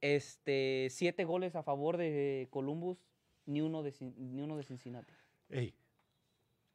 este 0.00 0.88
siete 0.90 1.24
goles 1.24 1.54
a 1.56 1.62
favor 1.62 1.96
de 1.96 2.48
Columbus, 2.50 2.98
ni 3.46 3.60
uno 3.60 3.82
de 3.82 3.94
ni 4.16 4.42
uno 4.42 4.56
de 4.56 4.64
Cincinnati. 4.64 5.12
Ey, 5.48 5.74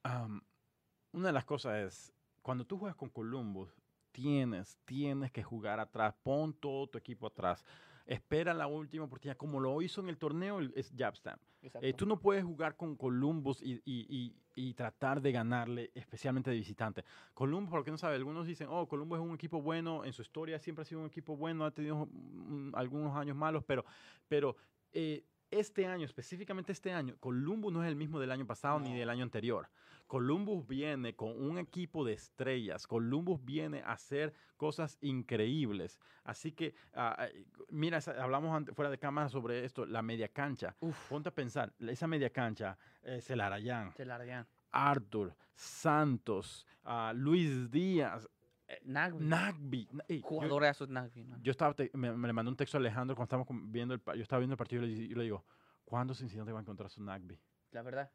una 0.04 1.28
de 1.28 1.34
las 1.34 1.46
cosas 1.46 1.78
es, 1.86 2.14
cuando 2.42 2.66
tú 2.66 2.78
juegas 2.78 2.96
con 2.96 3.10
Columbus, 3.10 3.70
tienes, 4.12 4.78
tienes 4.86 5.32
que 5.32 5.44
jugar 5.44 5.80
atrás, 5.80 6.16
pon 6.24 6.54
todo 6.54 6.88
tu 6.88 6.98
equipo 6.98 7.28
atrás. 7.28 7.64
Espera 8.06 8.56
la 8.56 8.66
última 8.66 9.06
oportunidad, 9.06 9.38
como 9.38 9.60
lo 9.60 9.80
hizo 9.84 10.02
en 10.02 10.10
el 10.10 10.18
torneo, 10.18 10.58
el- 10.60 10.74
es 10.76 10.92
Jabstam. 10.98 11.38
Eh, 11.82 11.94
tú 11.94 12.06
no 12.08 12.20
puedes 12.20 12.44
jugar 12.44 12.76
con 12.76 12.96
Columbus 12.96 13.62
y, 13.62 13.74
y- 13.86 14.08
y- 14.10 14.36
y 14.56 14.74
tratar 14.74 15.22
de 15.22 15.32
ganarle, 15.32 15.92
especialmente 15.94 16.50
de 16.50 16.56
visitante. 16.56 17.06
Columbus, 17.36 17.70
por 17.70 17.80
lo 17.80 17.86
que 17.86 17.92
no 17.92 17.98
sabe, 18.00 18.16
algunos 18.16 18.48
dicen, 18.48 18.68
oh, 18.72 18.88
Columbus 18.88 19.20
es 19.20 19.24
un 19.26 19.36
equipo 19.36 19.62
bueno, 19.62 20.04
en 20.06 20.14
su 20.14 20.24
historia 20.24 20.58
siempre 20.60 20.82
ha 20.82 20.86
sido 20.86 21.02
un 21.02 21.08
equipo 21.08 21.38
bueno, 21.38 21.66
ha 21.66 21.72
tenido 21.72 22.08
mm, 22.12 22.72
algunos 22.74 23.16
años 23.16 23.36
malos, 23.38 23.64
pero, 23.64 23.86
pero 24.28 24.56
eh, 24.92 25.24
este 25.52 25.86
año, 25.88 26.06
específicamente 26.06 26.72
este 26.72 26.92
año, 26.92 27.16
Columbus 27.20 27.74
no 27.74 27.84
es 27.84 27.90
el 27.90 27.96
mismo 27.96 28.20
del 28.20 28.32
año 28.32 28.46
pasado 28.46 28.80
ni 28.80 28.98
del 28.98 29.10
año 29.10 29.24
anterior. 29.24 29.70
Columbus 30.08 30.68
viene 30.68 31.16
con 31.16 31.40
un 31.40 31.60
equipo 31.60 32.04
de 32.04 32.14
estrellas. 32.14 32.88
Columbus 32.88 33.46
viene 33.46 33.84
a 33.84 33.92
hacer 33.92 34.34
cosas 34.58 34.98
increíbles. 35.02 36.00
Así 36.24 36.52
que, 36.52 36.74
ah, 36.96 37.16
ah, 37.20 37.28
mira, 37.70 38.00
hablamos 38.20 38.66
fuera 38.74 38.90
de 38.90 38.98
cámara 38.98 39.30
sobre 39.30 39.64
esto, 39.64 39.86
la 39.86 40.02
media 40.02 40.28
cancha. 40.28 40.76
Uf, 40.80 41.10
Ponte 41.10 41.30
a 41.30 41.32
pensar, 41.32 41.72
esa 41.80 42.08
media 42.08 42.32
cancha, 42.32 42.76
eh, 43.04 43.22
Celarayán, 43.22 43.94
se 43.94 44.04
largan. 44.04 44.48
Arthur, 44.72 45.36
Santos, 45.54 46.66
ah, 46.84 47.14
Luis 47.16 47.70
Díaz, 47.70 48.28
Nagby. 48.84 49.26
Nagby. 49.26 49.90
na- 49.92 50.04
ey, 50.08 50.22
yo- 50.22 50.28
Jugadorazo 50.28 50.88
Nagby. 50.88 51.28
Yo, 51.42 51.52
estaba, 51.52 51.74
te- 51.74 51.92
me, 51.94 52.12
me 52.16 52.28
le 52.28 52.34
mandó 52.34 52.52
un 52.52 52.58
texto 52.58 52.78
a 52.78 52.80
Alejandro 52.80 53.16
cuando 53.16 53.26
estábamos 53.44 53.72
viendo 53.72 53.94
el, 53.94 54.02
yo 54.16 54.22
estaba 54.24 54.40
viendo 54.40 54.54
el 54.54 54.58
partido 54.58 54.84
y 54.84 54.96
le, 54.96 55.04
y 55.04 55.16
le 55.16 55.24
digo, 55.24 55.46
¿cuándo 55.84 56.14
Cincinnati 56.14 56.52
va 56.52 56.60
a 56.60 56.62
encontrar 56.62 56.90
su 56.90 57.04
Nagby? 57.04 57.40
La 57.72 57.82
verdad. 57.82 58.12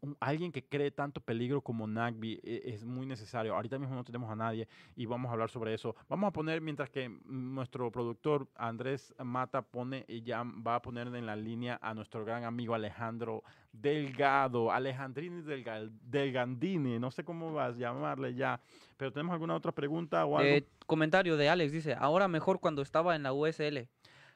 Un- 0.00 0.16
alguien 0.20 0.50
que 0.50 0.64
cree 0.64 0.90
tanto 0.90 1.20
peligro 1.20 1.60
como 1.60 1.86
Nagby 1.86 2.40
e- 2.42 2.62
es 2.64 2.84
muy 2.84 3.04
necesario. 3.04 3.54
Ahorita 3.54 3.78
mismo 3.78 3.94
no 3.94 4.02
tenemos 4.02 4.30
a 4.30 4.34
nadie 4.34 4.66
y 4.96 5.04
vamos 5.04 5.28
a 5.28 5.32
hablar 5.32 5.50
sobre 5.50 5.74
eso. 5.74 5.94
Vamos 6.08 6.28
a 6.28 6.30
poner, 6.32 6.62
mientras 6.62 6.88
que 6.88 7.10
nuestro 7.26 7.90
productor 7.90 8.48
Andrés 8.56 9.14
Mata 9.22 9.60
pone 9.60 10.04
y 10.08 10.22
ya 10.22 10.42
va 10.44 10.76
a 10.76 10.82
poner 10.82 11.08
en 11.08 11.26
la 11.26 11.36
línea 11.36 11.78
a 11.82 11.92
nuestro 11.92 12.24
gran 12.24 12.44
amigo 12.44 12.74
Alejandro 12.74 13.42
Delgado, 13.70 14.72
Alejandrini 14.72 15.42
Delga- 15.42 15.90
Delgandini, 16.02 16.98
no 16.98 17.10
sé 17.10 17.22
cómo 17.22 17.52
vas 17.52 17.74
a 17.74 17.78
llamarle 17.78 18.34
ya, 18.34 18.58
pero 18.96 19.12
tenemos 19.12 19.34
alguna 19.34 19.54
otra 19.56 19.72
pregunta 19.72 20.24
o 20.24 20.38
algo. 20.38 20.48
Eh, 20.56 20.64
comentario 20.86 21.36
de 21.36 21.48
Alex 21.50 21.70
dice, 21.72 21.94
ahora 21.98 22.28
mejor 22.28 22.60
cuando 22.60 22.80
estaba 22.82 23.14
en 23.14 23.22
la 23.22 23.32
USL. 23.34 23.88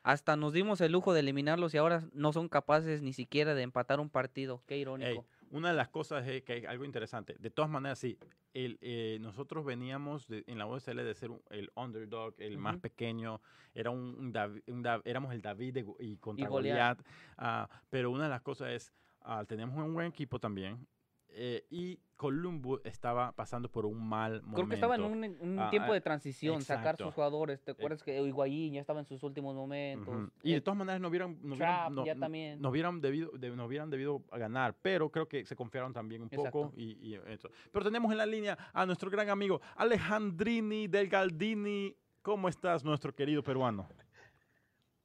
Hasta 0.02 0.36
nos 0.36 0.52
dimos 0.52 0.80
el 0.80 0.92
lujo 0.92 1.12
de 1.12 1.20
eliminarlos 1.20 1.74
y 1.74 1.78
ahora 1.78 2.02
no 2.12 2.32
son 2.32 2.48
capaces 2.48 3.02
ni 3.02 3.12
siquiera 3.12 3.54
de 3.54 3.62
empatar 3.62 4.00
un 4.00 4.08
partido. 4.10 4.62
Qué 4.66 4.78
irónico. 4.78 5.10
Ey, 5.10 5.20
una 5.50 5.70
de 5.70 5.74
las 5.76 5.88
cosas 5.88 6.26
es 6.28 6.42
que 6.42 6.52
hay 6.54 6.64
algo 6.66 6.84
interesante. 6.84 7.34
De 7.38 7.50
todas 7.50 7.70
maneras, 7.70 7.98
sí, 7.98 8.18
el, 8.54 8.78
eh, 8.80 9.18
nosotros 9.20 9.64
veníamos 9.64 10.26
de- 10.28 10.44
en 10.46 10.58
la 10.58 10.66
USL 10.66 11.02
de 11.04 11.14
ser 11.14 11.30
un- 11.30 11.42
el 11.50 11.70
underdog, 11.74 12.34
el 12.38 12.58
más 12.58 12.76
pequeño, 12.78 13.40
era 13.74 13.90
un, 13.90 14.14
un 14.18 14.32
Davi- 14.32 14.62
un 14.68 14.82
Da- 14.82 15.02
éramos 15.04 15.32
el 15.34 15.42
David 15.42 15.74
de 15.74 15.86
y 16.00 16.16
contra 16.16 16.48
Goliat. 16.48 16.98
Goliat. 16.98 17.06
ah, 17.36 17.68
pero 17.90 18.10
una 18.10 18.24
de 18.24 18.30
las 18.30 18.42
cosas 18.42 18.70
es, 18.70 18.92
ah, 19.22 19.44
teníamos 19.46 19.76
un 19.84 19.94
buen 19.94 20.06
equipo 20.06 20.38
también. 20.38 20.86
Eh, 21.30 21.66
y 21.70 22.00
Columbus 22.16 22.80
estaba 22.84 23.32
pasando 23.32 23.70
por 23.70 23.86
un 23.86 24.08
mal 24.08 24.42
momento. 24.42 24.54
Creo 24.56 24.68
que 24.68 24.74
estaba 24.74 24.94
en 24.96 25.02
un, 25.04 25.24
un 25.40 25.58
Ah, 25.60 25.68
tiempo 25.70 25.92
ah, 25.92 25.94
de 25.94 26.00
transición, 26.00 26.62
sacar 26.62 26.96
sus 26.96 27.14
jugadores. 27.14 27.62
¿Te 27.62 27.70
acuerdas 27.72 28.02
que 28.02 28.20
Higuaín 28.20 28.74
ya 28.74 28.80
estaba 28.80 28.98
en 29.00 29.06
sus 29.06 29.22
últimos 29.22 29.54
momentos? 29.54 30.30
Y 30.42 30.50
de 30.52 30.56
Eh, 30.56 30.60
todas 30.60 30.78
maneras 30.78 31.00
no 31.00 31.08
hubieran, 31.08 31.38
no 31.42 31.54
Trapp 31.54 31.90
hubieran, 31.90 31.94
no- 31.94 32.04
ya 32.06 32.14
no- 32.14 32.20
también. 32.20 32.60
no 32.60 32.70
hubieran 32.70 33.00
debido, 33.00 33.30
de- 33.32 33.50
no 33.54 33.66
hubieran 33.66 33.88
debido 33.90 34.24
a 34.32 34.38
ganar, 34.38 34.74
pero 34.82 35.10
creo 35.10 35.28
que 35.28 35.44
se 35.46 35.54
confiaron 35.54 35.92
también 35.92 36.22
un 36.22 36.28
poco 36.28 36.72
y, 36.76 36.92
y 37.08 37.14
eso. 37.26 37.48
Pero 37.72 37.84
tenemos 37.84 38.10
en 38.10 38.18
la 38.18 38.26
línea 38.26 38.58
a 38.72 38.84
nuestro 38.84 39.10
gran 39.10 39.28
amigo 39.30 39.60
Alejandrini 39.76 40.88
del 40.88 41.08
Galdini. 41.08 41.94
¿Cómo 42.22 42.48
estás, 42.48 42.84
nuestro 42.84 43.14
querido 43.14 43.42
peruano? 43.42 43.88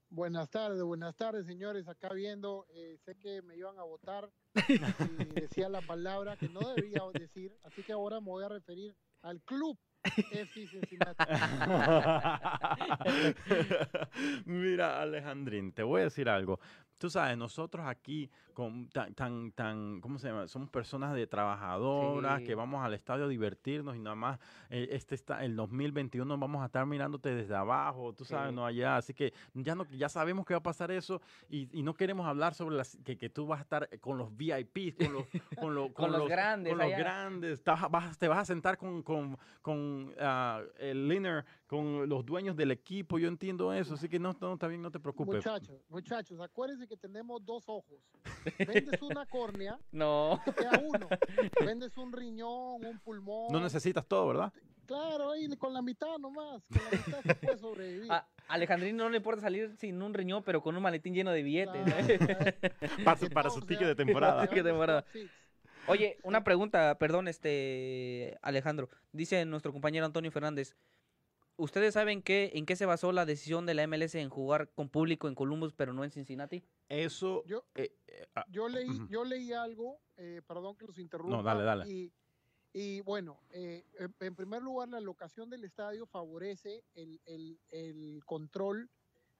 Buenas 0.10 0.50
tardes, 0.50 0.82
buenas 0.84 1.16
tardes, 1.16 1.46
señores. 1.46 1.88
Acá 1.88 2.14
viendo, 2.14 2.66
eh, 2.70 2.98
sé 3.04 3.16
que 3.16 3.42
me 3.42 3.56
iban 3.56 3.80
a 3.80 3.84
votar 3.84 4.30
y 4.56 5.40
decía 5.40 5.70
la 5.70 5.82
palabra 5.82 6.38
que 6.38 6.50
no 6.50 6.62
debía 6.76 7.02
decir, 7.14 7.56
así 7.64 7.84
que 7.84 7.94
ahora 7.94 8.20
me 8.20 8.28
voy 8.28 8.44
a 8.44 8.50
referir 8.50 8.96
al 9.22 9.42
club 9.42 9.78
FC 10.04 10.68
Cincinnati. 10.68 11.24
Mira, 14.46 15.02
Alejandrín, 15.02 15.72
te 15.72 15.84
voy 15.84 16.02
a 16.02 16.06
decir 16.06 16.30
algo. 16.30 16.60
Tú 17.04 17.10
sabes, 17.10 17.38
nosotros 17.38 17.86
aquí, 17.86 18.30
con, 18.54 18.88
tan, 18.88 19.14
tan, 19.14 19.52
tan, 19.52 20.00
¿cómo 20.00 20.18
se 20.18 20.30
llama? 20.30 20.48
Somos 20.48 20.70
personas 20.70 21.14
de 21.14 21.28
trabajadoras 21.28 22.40
Sí. 22.40 22.46
que 22.46 22.56
vamos 22.56 22.82
al 22.82 22.94
estadio 22.94 23.26
a 23.26 23.28
divertirnos 23.28 23.98
y 23.98 24.00
nada 24.00 24.16
más, 24.16 24.40
eh, 24.70 24.88
este 24.92 25.14
está, 25.16 25.44
el 25.44 25.54
2021 25.58 26.38
vamos 26.38 26.62
a 26.64 26.68
estar 26.68 26.86
mirándote 26.86 27.36
desde 27.36 27.56
abajo, 27.58 28.14
tú 28.14 28.24
sabes, 28.24 28.52
Sí. 28.52 28.56
no 28.56 28.66
allá. 28.66 28.96
Así 28.96 29.14
que 29.14 29.34
ya, 29.54 29.76
no, 29.76 29.84
ya 29.90 30.08
sabemos 30.08 30.46
que 30.46 30.54
va 30.54 30.60
a 30.60 30.64
pasar 30.64 30.92
eso 30.92 31.22
y, 31.50 31.68
y 31.78 31.84
no 31.84 31.94
queremos 31.94 32.26
hablar 32.26 32.54
sobre 32.54 32.78
las, 32.78 32.98
que, 33.04 33.18
que 33.18 33.30
tú 33.30 33.48
vas 33.48 33.60
a 33.60 33.64
estar 33.64 33.90
con 34.00 34.18
los 34.18 34.30
VIPs, 34.38 34.96
con 35.12 35.14
los, 35.14 35.26
con 35.60 35.76
lo- 35.76 35.94
Con 35.94 36.10
los 36.14 36.30
grandes 36.30 36.72
Con 36.72 36.80
los 36.88 36.98
grandes. 36.98 37.62
Te 37.66 37.72
vas, 37.72 37.92
vas- 37.92 38.18
te 38.18 38.30
vas 38.30 38.38
a 38.40 38.46
sentar 38.46 38.78
con, 38.78 39.04
con, 39.04 39.38
con 39.62 40.14
ah, 40.22 40.62
el 40.80 41.10
Liner, 41.10 41.44
con 41.74 42.08
los 42.08 42.26
dueños 42.26 42.56
del 42.56 42.72
equipo. 42.72 43.18
Yo 43.18 43.28
entiendo 43.28 43.74
eso, 43.74 43.96
así 43.96 44.08
que 44.08 44.20
no, 44.20 44.36
no, 44.40 44.54
está 44.54 44.68
bien, 44.68 44.82
no 44.82 44.92
te 44.92 45.00
preocupes. 45.00 45.36
Muchachos, 45.38 45.82
muchachos, 45.90 46.40
acuérdense 46.40 46.88
que 46.88 46.96
tenemos 46.98 47.44
dos 47.44 47.64
ojos. 47.68 48.00
Vendes 48.60 49.02
una 49.02 49.26
córnea, 49.30 49.80
No. 49.92 50.40
te 50.46 50.54
queda 50.54 50.82
uno. 50.86 51.08
Vendes 51.66 51.98
un 51.98 52.12
riñón, 52.14 52.86
un 52.86 53.00
pulmón. 53.00 53.52
No 53.52 53.60
necesitas 53.60 54.06
todo, 54.06 54.28
¿verdad? 54.28 54.54
Claro, 54.86 55.32
ahí 55.32 55.48
con 55.58 55.74
la 55.74 55.82
mitad 55.82 56.18
nomás. 56.20 56.62
Con 56.68 56.82
la 56.84 56.92
mitad 57.08 57.22
se 57.24 57.36
puede 57.36 57.58
sobrevivir. 57.58 58.12
A 58.12 58.28
Alejandrino 58.50 59.06
no 59.06 59.10
le 59.10 59.18
importa 59.18 59.42
salir 59.42 59.76
sin 59.78 60.02
un 60.02 60.14
riñón, 60.14 60.44
pero 60.44 60.62
con 60.62 60.76
un 60.76 60.84
maletín 60.84 61.14
lleno 61.16 61.32
de 61.32 61.42
billetes. 61.42 61.84
Claro, 61.86 62.08
¿eh? 62.10 62.54
Para, 63.06 63.18
su- 63.18 63.30
para 63.30 63.50
su 63.50 63.62
ticket 63.62 63.88
de 63.88 63.96
temporada. 63.96 64.42
Ticket 64.44 64.64
de 64.64 64.70
temporada. 64.72 65.06
Oye, 65.88 66.18
una 66.24 66.44
pregunta, 66.44 66.98
perdón, 67.00 67.28
este 67.28 68.38
Alejandro. 68.42 68.90
Dice 69.12 69.44
nuestro 69.46 69.72
compañero 69.72 70.06
Antonio 70.06 70.32
Fernández. 70.32 70.76
¿Ustedes 71.56 71.94
saben 71.94 72.24
qué, 72.24 72.52
en 72.56 72.66
qué 72.66 72.76
se 72.76 72.86
basó 72.86 73.12
la 73.12 73.26
decisión 73.26 73.66
de 73.66 73.76
la 73.76 73.84
MLS 73.88 74.16
en 74.16 74.30
jugar 74.30 74.72
con 74.74 74.90
público 74.90 75.28
en 75.28 75.36
Columbus, 75.36 75.74
pero 75.74 75.94
no 75.94 76.04
en 76.04 76.10
Cincinnati? 76.12 76.64
Eso. 76.90 77.44
Yo, 77.46 77.66
eh, 77.76 77.96
eh, 78.08 78.26
ah, 78.36 78.44
yo 78.50 78.68
leí, 78.68 78.88
yo 79.10 79.24
leí 79.24 79.54
algo, 79.54 80.02
eh, 80.18 80.42
perdón 80.48 80.76
que 80.78 80.88
los 80.88 80.98
interrumpa. 80.98 81.44
dale, 81.44 81.64
dale. 81.64 81.90
Y, 81.90 82.12
y 82.74 83.02
bueno, 83.02 83.40
eh, 83.52 83.86
en, 84.20 84.36
primer 84.36 84.64
lugar, 84.64 84.90
la 84.90 85.00
locación 85.00 85.50
del 85.52 85.64
estadio 85.64 86.08
favorece 86.08 86.84
el, 86.96 87.22
el- 87.26 87.60
el 87.70 88.22
control 88.26 88.90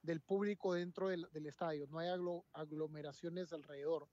del 0.04 0.22
público 0.22 0.74
dentro 0.76 1.08
del, 1.08 1.28
del 1.32 1.48
estadio. 1.48 1.88
No 1.88 1.98
hay 1.98 2.10
aglo- 2.10 2.46
aglomeraciones 2.54 3.54
alrededor. 3.54 4.08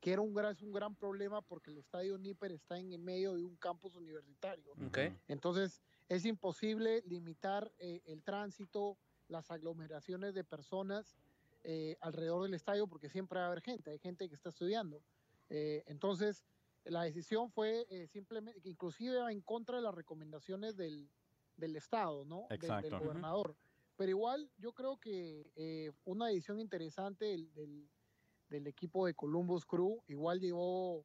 Que 0.00 0.12
era 0.12 0.20
un 0.20 0.34
gran, 0.34 0.52
es 0.52 0.62
un 0.62 0.72
gran 0.72 0.94
problema 0.94 1.42
porque 1.42 1.70
el 1.70 1.78
estadio 1.78 2.18
Níper 2.18 2.52
está 2.52 2.78
en 2.78 2.92
el 2.92 3.00
medio 3.02 3.34
de 3.34 3.44
un 3.44 3.56
campus 3.56 3.96
universitario. 3.96 4.72
Ok. 4.72 4.98
Ujú. 5.08 5.16
Entonces, 5.28 5.82
es 6.08 6.24
imposible 6.24 7.02
limitar 7.06 7.72
eh, 7.78 8.02
el 8.04 8.22
tránsito, 8.22 8.98
las 9.28 9.50
aglomeraciones 9.50 10.34
de 10.34 10.44
personas 10.44 11.16
eh, 11.64 11.96
alrededor 12.00 12.44
del 12.44 12.54
estadio 12.54 12.86
porque 12.86 13.08
siempre 13.08 13.38
va 13.40 13.46
a 13.46 13.48
haber 13.48 13.62
gente, 13.62 13.90
hay 13.90 13.98
gente 13.98 14.28
que 14.28 14.34
está 14.36 14.50
estudiando. 14.50 15.02
Eh, 15.48 15.82
entonces, 15.86 16.44
la 16.84 17.02
decisión 17.02 17.50
fue 17.50 17.86
eh, 17.90 18.06
simplemente, 18.06 18.60
inclusive 18.68 19.18
va 19.18 19.32
en 19.32 19.40
contra 19.40 19.76
de 19.78 19.82
las 19.82 19.94
recomendaciones 19.94 20.76
del, 20.76 21.10
del 21.56 21.74
Estado, 21.74 22.24
¿no? 22.24 22.46
Del- 22.48 22.58
Exacto. 22.58 22.86
Del, 22.90 22.94
Ujú. 22.94 23.04
gobernador. 23.04 23.56
Pero 23.96 24.10
igual 24.10 24.48
yo 24.58 24.72
creo 24.74 24.98
que 24.98 25.50
eh, 25.56 25.90
una 26.04 26.28
decisión 26.28 26.60
interesante 26.60 27.24
del, 27.24 27.52
del- 27.54 27.88
del 28.48 28.66
equipo 28.66 29.06
de 29.06 29.14
Columbus 29.14 29.64
Crew, 29.64 30.02
igual 30.08 30.40
llevó 30.40 31.04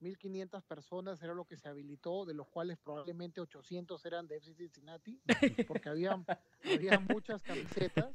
1.500 0.00 0.62
personas, 0.62 1.22
era 1.22 1.34
lo 1.34 1.44
que 1.44 1.56
se 1.56 1.68
habilitó, 1.68 2.24
de 2.24 2.34
los 2.34 2.48
cuales 2.48 2.78
probablemente 2.78 3.40
800 3.40 4.04
eran 4.06 4.26
de 4.26 4.36
FC 4.36 4.54
Cincinnati, 4.54 5.20
porque 5.68 5.88
había, 5.88 6.22
había 6.74 6.98
muchas 7.00 7.42
camisetas. 7.42 8.10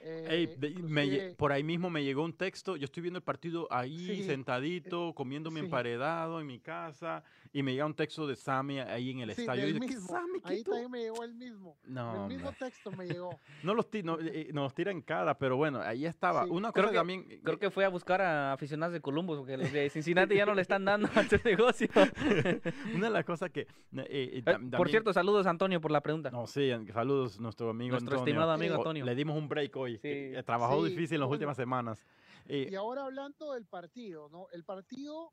Eh, 0.00 0.26
Ey, 0.30 0.46
de- 0.56 0.70
me 0.82 1.34
por 1.34 1.50
ahí 1.50 1.64
mismo 1.64 1.90
me 1.90 2.04
llegó 2.04 2.22
un 2.24 2.32
texto. 2.32 2.76
Yo 2.76 2.84
estoy 2.84 3.02
viendo 3.02 3.18
el 3.18 3.24
partido 3.24 3.66
ahí 3.72 3.98
Sí, 4.06 4.20
eh, 4.22 4.24
sentadito, 4.24 5.12
comiéndome 5.14 5.60
sí. 5.60 5.64
emparedado 5.66 6.40
en 6.40 6.46
mi 6.46 6.60
casa. 6.60 7.24
Y 7.52 7.62
me 7.62 7.72
llega 7.72 7.86
un 7.86 7.94
texto 7.94 8.26
de 8.26 8.36
Sammy 8.36 8.78
ahí 8.80 9.10
en 9.10 9.20
el 9.20 9.34
Sí, 9.34 9.40
estadio. 9.42 9.68
y 9.68 9.78
mismo. 9.80 10.06
Sammy, 10.08 10.40
¿qué 10.40 10.52
Ahí 10.52 10.62
tú?". 10.62 10.70
también 10.72 10.90
me 10.90 11.00
llegó 11.00 11.24
el 11.24 11.34
mismo. 11.34 11.76
No, 11.84 12.22
el 12.22 12.28
mismo 12.36 12.52
texto 12.52 12.90
me 12.92 13.06
llegó. 13.06 13.38
no 13.62 13.74
los, 13.74 13.90
ti- 13.90 14.02
no, 14.02 14.18
eh, 14.20 14.50
nos 14.52 14.74
tiran 14.74 15.00
cara, 15.02 15.36
pero 15.38 15.56
bueno, 15.56 15.80
ahí 15.80 16.06
estaba. 16.06 16.44
Sí. 16.44 16.50
Una 16.50 16.70
Creo 16.72 16.84
cosa 16.84 16.92
que- 16.92 16.98
también. 16.98 17.26
eh, 17.30 17.40
Creo 17.42 17.58
que 17.58 17.70
fue 17.70 17.84
a 17.84 17.88
buscar 17.88 18.20
a 18.22 18.52
aficionados 18.52 18.92
de 18.92 19.00
Columbus, 19.00 19.38
porque 19.38 19.56
los 19.56 19.72
de 19.72 19.90
Cincinnati 20.30 20.36
ya 20.36 20.46
no 20.46 20.54
le 20.54 20.62
están 20.62 20.84
dando 20.84 21.03
a 21.14 21.20
este 21.22 21.40
negocio. 21.44 21.88
Una 22.94 23.06
de 23.06 23.10
las 23.12 23.24
cosas 23.24 23.50
que. 23.50 23.60
eh, 23.62 23.66
eh, 23.92 24.38
Eh, 24.38 24.42
por 24.42 24.52
también- 24.60 24.88
cierto, 24.88 25.12
saludos 25.12 25.46
Antonio 25.46 25.80
por 25.80 25.90
la 25.90 26.00
pregunta. 26.00 26.30
No, 26.30 26.46
sí, 26.46 26.70
saludos 26.92 27.38
nuestro 27.40 27.70
amigo 27.70 27.92
Nuestro 27.92 28.14
Antonio. 28.16 28.32
estimado 28.32 28.52
amigo 28.52 28.74
Antonio. 28.76 29.04
Le 29.04 29.14
dimos 29.14 29.36
un 29.36 29.48
break 29.48 29.76
hoy. 29.76 29.98
que, 29.98 30.30
Sí. 30.32 30.38
eh, 30.38 30.42
trabajó 30.42 30.84
Sí, 30.84 30.90
difícil 30.90 31.16
en 31.16 31.20
las 31.20 31.28
bueno. 31.28 31.36
últimas 31.38 31.56
semanas. 31.56 32.04
Eh, 32.46 32.68
Y 32.70 32.74
ahora 32.74 33.04
hablando 33.04 33.52
del 33.52 33.66
partido, 33.66 34.28
¿no? 34.28 34.46
El 34.52 34.64
partido 34.64 35.32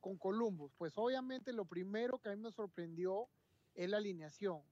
con 0.00 0.16
Columbus, 0.18 0.72
pues 0.76 0.92
obviamente 0.96 1.52
lo 1.52 1.64
primero 1.64 2.18
que 2.18 2.28
a 2.30 2.36
mí 2.36 2.42
me 2.42 2.52
sorprendió 2.52 3.28
es 3.74 3.88
la 3.90 3.96
alineación. 3.98 4.62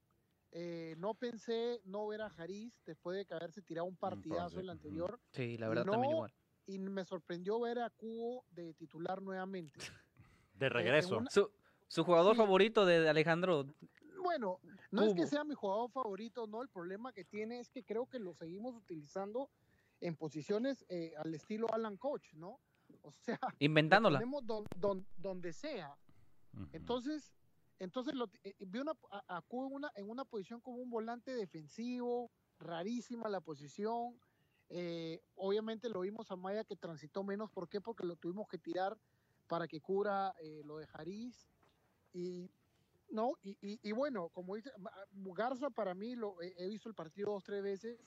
Eh, 0.53 0.95
no 0.99 1.15
pensé 1.15 1.81
no 1.85 2.07
ver 2.07 2.23
a 2.23 2.31
Jariz 2.31 2.81
después 2.87 3.17
de 3.19 3.27
que 3.27 3.35
haberse 3.35 3.61
tirado 3.63 3.87
un 3.87 3.97
partidazo 3.97 4.61
el 4.61 4.71
anterior 4.71 5.21
Sí, 5.33 5.59
la 5.59 5.69
verdad 5.69 5.85
también 5.85 6.11
no- 6.13 6.17
igual. 6.17 6.33
y 6.67 6.79
me 6.79 7.05
sorprendió 7.05 7.61
ver 7.61 7.81
a 7.81 7.91
Cubo 7.91 8.45
de 8.51 8.73
titular 8.75 9.21
nuevamente. 9.21 9.75
de 10.59 10.69
regreso. 10.69 11.19
una- 11.19 11.31
Su, 11.31 11.51
su 11.89 12.05
jugador 12.05 12.35
Sí. 12.35 12.39
favorito 12.39 12.85
de 12.87 13.09
Alejandro. 13.09 13.67
Bueno, 14.23 14.59
no 14.91 15.03
es 15.05 15.15
que 15.15 15.27
sea 15.27 15.45
mi 15.45 15.55
jugador 15.55 15.91
favorito, 15.91 16.47
no, 16.47 16.63
el 16.63 16.69
problema 16.69 17.13
que 17.13 17.25
tiene 17.25 17.61
es 17.61 17.71
que 17.71 17.85
creo 17.85 18.07
que 18.07 18.19
lo 18.19 18.35
seguimos 18.35 18.75
utilizando 18.75 19.51
en 20.01 20.17
posiciones 20.17 20.85
eh, 20.89 21.13
al 21.17 21.33
estilo 21.35 21.73
Alan 21.73 21.97
Coach, 21.97 22.35
¿no? 22.35 22.59
O 23.03 23.13
sea, 23.13 23.39
lo 23.43 23.49
Inventándola. 23.61 24.19
ponemos 24.19 24.45
don- 24.47 24.67
don- 24.77 25.07
donde 25.17 25.53
sea. 25.53 25.97
Entonces, 26.73 27.33
entonces 27.79 28.15
lo, 28.15 28.25
eh, 28.43 28.55
eh, 28.59 28.65
vi 28.67 28.79
una, 28.79 28.93
a, 29.11 29.37
a 29.37 29.43
Cubo 29.43 29.67
en 29.69 29.75
una, 29.75 29.93
en 29.95 30.09
una 30.09 30.25
posición 30.25 30.61
como 30.61 30.79
un 30.79 30.89
volante 30.91 31.35
defensivo, 31.35 32.31
rarísima 32.59 33.29
la 33.29 33.41
posición. 33.41 34.19
Eh, 34.69 35.21
obviamente 35.35 35.89
lo 35.89 36.01
vimos 36.01 36.31
a 36.31 36.37
Maya 36.37 36.65
que 36.65 36.75
transitó 36.77 37.23
menos. 37.23 37.51
¿Por 37.51 37.69
qué? 37.69 37.81
Porque 37.81 38.07
lo 38.07 38.17
tuvimos 38.17 38.49
que 38.49 38.59
tirar 38.59 38.97
para 39.47 39.67
que 39.69 39.81
cura 39.81 40.35
eh, 40.41 40.63
lo 40.65 40.79
de 40.79 40.87
Jariz. 40.87 41.49
Y, 42.13 42.51
no, 43.11 43.35
y, 43.43 43.57
y- 43.61 43.81
y 43.83 43.93
bueno, 43.93 44.29
como 44.31 44.57
dice 44.57 44.71
Garza, 45.13 45.71
para 45.71 45.95
mí, 45.95 46.17
lo, 46.17 46.41
he- 46.43 46.55
he 46.59 46.69
visto 46.69 46.89
el 46.89 46.95
partido 46.95 47.33
dos, 47.33 47.45
tres 47.45 47.63
veces. 47.63 47.99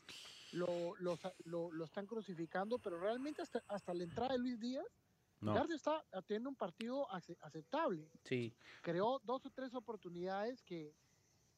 Lo, 0.51 0.95
lo, 0.99 1.17
lo- 1.45 1.71
lo 1.71 1.85
están 1.85 2.07
crucificando, 2.07 2.79
pero 2.79 2.99
realmente 2.99 3.41
hasta, 3.41 3.63
hasta 3.67 3.93
la 3.93 4.03
entrada 4.03 4.31
de 4.33 4.39
Luis 4.39 4.59
Díaz, 4.59 4.85
No. 5.41 5.53
Garza 5.53 5.75
está 5.75 6.03
teniendo 6.25 6.49
un 6.49 6.55
partido 6.55 7.09
ace- 7.11 7.37
aceptable 7.41 8.09
Sí. 8.25 8.53
creó 8.81 9.19
dos 9.23 9.45
o 9.45 9.51
tres 9.51 9.73
oportunidades 9.75 10.63
que, 10.63 10.95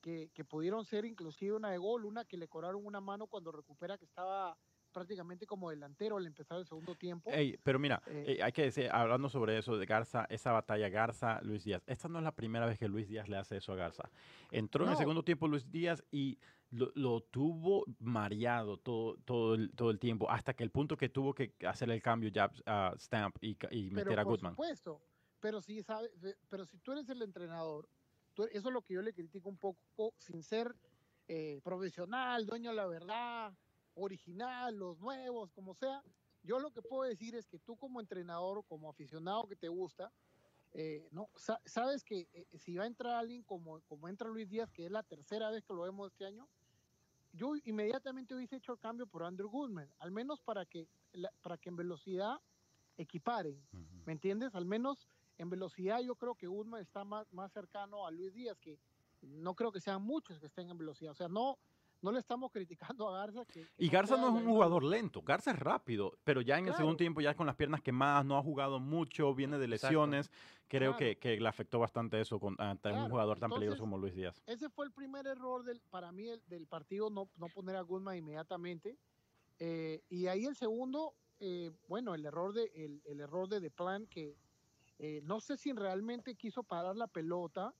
que, 0.01 0.29
que 0.33 0.43
pudieron 0.43 0.83
ser 0.83 1.05
inclusive 1.05 1.55
una 1.55 1.71
de 1.71 1.77
gol, 1.77 2.03
una 2.05 2.25
que 2.25 2.35
le 2.37 2.47
cobraron 2.49 2.85
una 2.85 2.99
mano 2.99 3.27
cuando 3.27 3.51
recupera 3.53 3.97
que 3.97 4.03
estaba 4.05 4.57
prácticamente 4.91 5.45
como 5.47 5.69
delantero 5.69 6.17
al 6.17 6.25
empezar 6.27 6.59
el 6.59 6.65
segundo 6.65 6.95
tiempo. 6.95 7.31
Ey, 7.31 7.57
pero 7.63 7.79
mira, 7.79 8.01
Eh, 8.07 8.35
eh, 8.37 8.43
hay 8.43 8.51
que 8.51 8.63
decir, 8.63 8.89
hablando 8.91 9.29
sobre 9.29 9.57
eso 9.57 9.77
de 9.77 9.85
Garza, 9.85 10.25
esa 10.29 10.51
batalla 10.51 10.89
Garza-Luis 10.89 11.63
Díaz, 11.63 11.83
esta 11.87 12.07
no 12.07 12.19
es 12.19 12.23
la 12.23 12.31
primera 12.35 12.65
vez 12.65 12.77
que 12.77 12.87
Luis 12.87 13.07
Díaz 13.07 13.27
le 13.29 13.37
hace 13.37 13.57
eso 13.57 13.73
a 13.73 13.75
Garza. 13.75 14.09
Entró 14.51 14.85
en 14.85 14.91
el 14.91 14.97
segundo 14.97 15.23
tiempo 15.23 15.47
Luis 15.47 15.69
Díaz 15.71 16.03
y 16.11 16.37
lo, 16.71 16.91
lo 16.95 17.21
tuvo 17.21 17.85
mareado 17.99 18.77
todo, 18.77 19.17
todo, 19.25 19.55
el, 19.55 19.71
todo 19.73 19.91
el 19.91 19.99
tiempo, 19.99 20.29
hasta 20.29 20.53
que 20.53 20.63
el 20.63 20.71
punto 20.71 20.95
que 20.97 21.09
tuvo 21.09 21.33
que 21.33 21.53
hacer 21.67 21.89
el 21.89 22.01
cambio 22.01 22.29
ya 22.29 22.51
a 22.65 22.93
Stamp 22.97 23.37
y, 23.41 23.55
pero 23.55 23.71
meter 23.95 24.19
a 24.19 24.23
por 24.23 24.31
Goodman. 24.33 24.51
supuesto, 24.53 25.01
pero 25.39 25.61
si 25.61 25.81
sabe, 25.83 26.09
pe- 26.21 26.37
pero 26.49 26.65
si 26.65 26.77
tú 26.79 26.91
eres 26.93 27.09
el 27.09 27.21
entrenador, 27.21 27.87
tú- 28.33 28.43
eso 28.51 28.67
es 28.69 28.73
lo 28.73 28.81
que 28.81 28.93
yo 28.93 29.01
le 29.01 29.13
critico 29.13 29.49
un 29.49 29.57
poco, 29.57 30.13
sin 30.17 30.43
ser 30.43 30.75
eh, 31.27 31.59
profesional, 31.63 32.45
dueño 32.45 32.71
de 32.71 32.75
la 32.75 32.87
verdad, 32.87 33.53
original, 33.95 34.75
los 34.75 34.99
nuevos, 34.99 35.51
como 35.51 35.73
sea. 35.73 36.03
Yo 36.43 36.59
lo 36.59 36.71
que 36.71 36.81
puedo 36.81 37.03
decir 37.03 37.35
es 37.35 37.47
que 37.47 37.59
tú 37.59 37.75
como 37.77 37.99
entrenador, 37.99 38.63
como 38.65 38.89
aficionado 38.89 39.47
que 39.47 39.55
te 39.55 39.67
gusta, 39.67 40.11
eh, 40.73 41.07
no 41.11 41.29
Sa- 41.35 41.61
sabes 41.65 42.03
que 42.03 42.27
eh, 42.33 42.47
si 42.57 42.75
va 42.77 42.85
a 42.85 42.87
entrar 42.87 43.15
alguien 43.15 43.43
como, 43.43 43.81
como 43.81 44.07
entra 44.07 44.27
Luis 44.29 44.49
Díaz, 44.49 44.71
que 44.71 44.85
es 44.85 44.91
la 44.91 45.03
tercera 45.03 45.49
vez 45.49 45.63
que 45.63 45.73
lo 45.73 45.81
vemos 45.83 46.11
este 46.11 46.25
año, 46.25 46.47
yo 47.33 47.53
inmediatamente 47.63 48.35
hubiese 48.35 48.57
hecho 48.57 48.73
el 48.73 48.79
cambio 48.79 49.05
por 49.07 49.23
Andrew 49.23 49.49
Goodman, 49.49 49.89
al 49.99 50.11
menos 50.11 50.41
para 50.41 50.65
que, 50.65 50.87
la- 51.13 51.31
para 51.41 51.57
que 51.57 51.69
en 51.69 51.75
velocidad 51.75 52.39
equiparen. 52.97 53.61
¿Me 54.05 54.13
entiendes? 54.13 54.53
Al 54.55 54.65
menos 54.65 55.07
en 55.37 55.49
velocidad 55.49 55.99
yo 56.01 56.15
creo 56.15 56.35
que 56.35 56.47
Goodman 56.47 56.81
está 56.81 57.03
más, 57.03 57.31
más 57.31 57.51
cercano 57.51 58.05
a 58.05 58.11
Luis 58.11 58.33
Díaz, 58.33 58.57
que 58.59 58.79
no 59.21 59.53
creo 59.55 59.71
que 59.71 59.79
sean 59.79 60.01
muchos 60.01 60.39
que 60.39 60.47
estén 60.47 60.69
en 60.69 60.77
velocidad. 60.77 61.11
O 61.11 61.15
sea, 61.15 61.27
no, 61.27 61.57
no 62.01 62.11
le 62.11 62.19
estamos 62.19 62.51
criticando 62.51 63.07
a 63.09 63.17
Garza. 63.19 63.45
Que, 63.45 63.61
que 63.61 63.69
Y 63.77 63.89
Garza 63.89 64.17
no 64.17 64.29
es 64.29 64.33
un 64.33 64.45
jugador 64.49 64.83
lento, 64.83 65.21
Garza 65.21 65.51
es 65.51 65.59
rápido, 65.59 66.17
pero 66.23 66.41
ya 66.41 66.57
en 66.57 66.67
el 66.67 66.73
segundo 66.73 66.97
tiempo 66.97 67.21
ya 67.21 67.35
con 67.35 67.45
las 67.45 67.55
piernas 67.55 67.81
quemadas, 67.81 68.25
no 68.25 68.37
ha 68.37 68.43
jugado 68.43 68.79
mucho, 68.79 69.33
viene 69.35 69.57
de 69.57 69.65
Exacto. 69.65 69.87
lesiones, 69.87 70.31
creo 70.67 70.91
Claro. 70.91 70.97
que, 70.97 71.17
que 71.17 71.39
le 71.39 71.47
afectó 71.47 71.79
bastante 71.79 72.19
eso 72.19 72.39
con 72.39 72.55
un 72.59 72.77
Claro, 72.77 73.09
jugador 73.09 73.39
tan 73.39 73.51
peligroso 73.51 73.81
como 73.81 73.97
Luis 73.97 74.15
Díaz. 74.15 74.41
Ese 74.45 74.69
fue 74.69 74.85
el 74.85 74.91
primer 74.91 75.27
error 75.27 75.63
del, 75.63 75.79
para 75.89 76.11
mí 76.11 76.27
el- 76.27 76.41
del 76.47 76.67
partido, 76.67 77.09
no, 77.09 77.29
no 77.37 77.47
poner 77.49 77.75
a 77.75 77.81
Goodman 77.81 78.17
inmediatamente. 78.17 78.97
Eh, 79.59 80.01
y 80.09 80.27
ahí 80.27 80.45
el 80.45 80.55
segundo, 80.55 81.13
eh, 81.39 81.71
bueno, 81.87 82.15
el 82.15 82.25
error 82.25 82.53
de 82.53 82.71
el, 82.73 83.01
el 83.05 83.19
error 83.19 83.47
de 83.47 83.61
The 83.61 83.69
Plan 83.71 84.07
que 84.07 84.35
eh, 84.97 85.21
no 85.23 85.39
sé 85.39 85.57
si 85.57 85.71
realmente 85.73 86.35
quiso 86.35 86.63
parar 86.63 86.95
la 86.95 87.07
pelota 87.07 87.73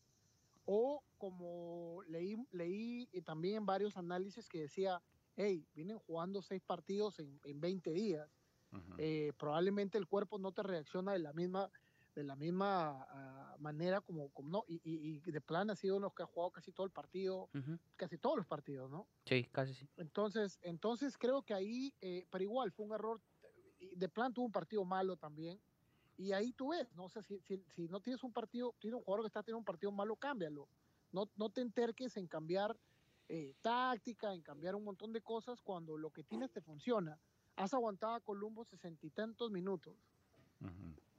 o 0.65 1.03
como 1.17 2.01
leí 2.07 2.35
leí 2.51 3.09
eh, 3.13 3.21
también 3.21 3.57
en 3.57 3.65
varios 3.65 3.97
análisis 3.97 4.47
que 4.49 4.61
decía, 4.61 5.01
hey, 5.35 5.67
vienen 5.73 5.99
jugando 5.99 6.41
seis 6.41 6.61
partidos 6.65 7.19
en, 7.19 7.39
en 7.43 7.59
20 7.61 7.91
días. 7.91 8.37
Eh, 8.97 9.33
probablemente 9.37 9.97
el 9.97 10.07
cuerpo 10.07 10.39
no 10.39 10.51
te 10.53 10.63
reacciona 10.63 11.13
de 11.13 11.19
la 11.19 11.33
misma 11.33 11.71
de 12.15 12.23
la 12.23 12.35
misma 12.35 13.05
ah, 13.09 13.55
manera 13.59 14.01
como, 14.01 14.31
como 14.31 14.49
no 14.49 14.63
y, 14.67 14.75
y, 14.83 15.21
y 15.25 15.31
de 15.31 15.41
plan 15.41 15.69
ha 15.69 15.75
sido 15.75 15.99
los 15.99 16.13
que 16.13 16.23
ha 16.23 16.25
jugado 16.25 16.51
casi 16.51 16.71
todo 16.73 16.85
el 16.85 16.91
partido 16.91 17.51
casi 17.95 18.17
todos 18.17 18.37
los 18.37 18.47
partidos 18.47 18.89
no 18.91 19.09
Sí, 19.25 19.45
casi 19.51 19.73
sí. 19.73 19.89
entonces 19.97 20.59
entonces 20.61 21.17
creo 21.17 21.43
que 21.43 21.53
ahí 21.53 21.93
eh, 22.01 22.25
pero 22.31 22.43
igual 22.43 22.71
fue 22.71 22.85
un 22.85 22.93
error 22.93 23.21
de 23.79 24.09
plan 24.09 24.33
tuvo 24.33 24.45
un 24.45 24.51
partido 24.51 24.85
malo 24.85 25.17
también 25.17 25.61
y 26.21 26.33
ahí 26.33 26.51
tú 26.53 26.69
ves 26.69 26.87
no 26.95 27.09
sé 27.09 27.21
si, 27.23 27.39
si, 27.41 27.63
si 27.75 27.87
no 27.87 27.99
tienes 27.99 28.23
un 28.23 28.31
partido 28.31 28.75
tienes 28.79 28.97
un 28.99 29.03
jugador 29.03 29.23
que 29.23 29.27
está 29.27 29.41
teniendo 29.43 29.59
un 29.59 29.65
partido 29.65 29.91
malo 29.91 30.15
cámbialo 30.15 30.67
no 31.11 31.29
no 31.35 31.49
te 31.49 31.61
enterques 31.61 32.15
en 32.17 32.27
cambiar 32.27 32.77
eh, 33.29 33.53
táctica 33.61 34.33
en 34.33 34.41
cambiar 34.41 34.75
un 34.75 34.83
montón 34.83 35.11
de 35.13 35.21
cosas 35.21 35.61
cuando 35.61 35.97
lo 35.97 36.09
que 36.11 36.23
tienes 36.23 36.51
te 36.51 36.61
funciona 36.61 37.17
has 37.55 37.73
aguantado 37.73 38.13
a 38.15 38.19
Columbo 38.21 38.63
sesenta 38.65 39.05
y 39.05 39.09
tantos 39.09 39.51
minutos. 39.51 39.93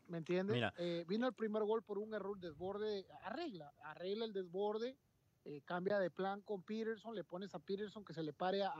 ¿Me 0.08 0.18
entiendes? 0.18 0.54
Mira. 0.54 0.72
Eh, 0.78 1.04
vino 1.08 1.26
el 1.26 1.34
primer 1.34 1.62
gol 1.64 1.82
por 1.82 1.98
un 1.98 2.12
error 2.14 2.38
desborde, 2.38 3.06
arregla, 3.22 3.72
arregla 3.84 4.24
el 4.24 4.32
desborde, 4.32 4.96
eh, 5.44 5.60
cambia 5.64 5.98
de 5.98 6.10
plan 6.10 6.40
con 6.42 6.62
Peterson, 6.62 7.14
le 7.14 7.24
pones 7.24 7.54
a 7.54 7.58
Peterson 7.58 8.04
que 8.04 8.12
se 8.14 8.22
le 8.22 8.32
pare 8.32 8.62
a, 8.64 8.72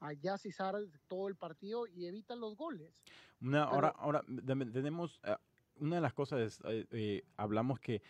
a 0.00 0.12
Sara 0.52 0.78
todo 1.06 1.28
el 1.28 1.36
partido 1.36 1.86
y 1.86 2.06
evita 2.06 2.34
los 2.36 2.56
goles. 2.56 2.92
Una- 3.40 3.64
Pero- 3.70 3.74
ahora, 3.74 3.88
ahora 3.98 4.24
tenemos 4.72 5.20
una 5.80 5.96
de 5.96 6.02
las 6.02 6.12
cosas 6.14 6.40
es, 6.40 6.62
eh, 6.66 6.86
eh, 6.92 7.24
hablamos 7.36 7.80
que 7.80 8.02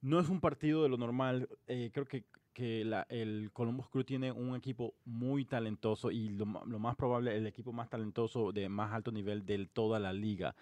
no 0.00 0.20
es 0.20 0.28
un 0.28 0.40
partido 0.40 0.82
de 0.82 0.88
lo 0.88 0.96
normal. 0.96 1.48
eh, 1.66 1.90
creo 1.92 2.06
que, 2.06 2.24
que 2.52 2.84
la- 2.84 3.06
el 3.08 3.50
Columbus 3.52 3.88
Crew 3.88 4.04
tiene 4.04 4.30
un 4.32 4.54
equipo 4.54 4.94
muy 5.04 5.44
talentoso 5.44 6.10
y 6.10 6.28
lo, 6.30 6.44
lo 6.66 6.78
más 6.78 6.94
probable 6.96 7.36
el 7.36 7.46
equipo 7.46 7.72
más 7.72 7.88
talentoso 7.88 8.52
de 8.52 8.68
más 8.68 8.92
alto 8.92 9.10
nivel 9.12 9.44
de 9.46 9.66
toda 9.66 9.98
la 9.98 10.12
liga. 10.12 10.54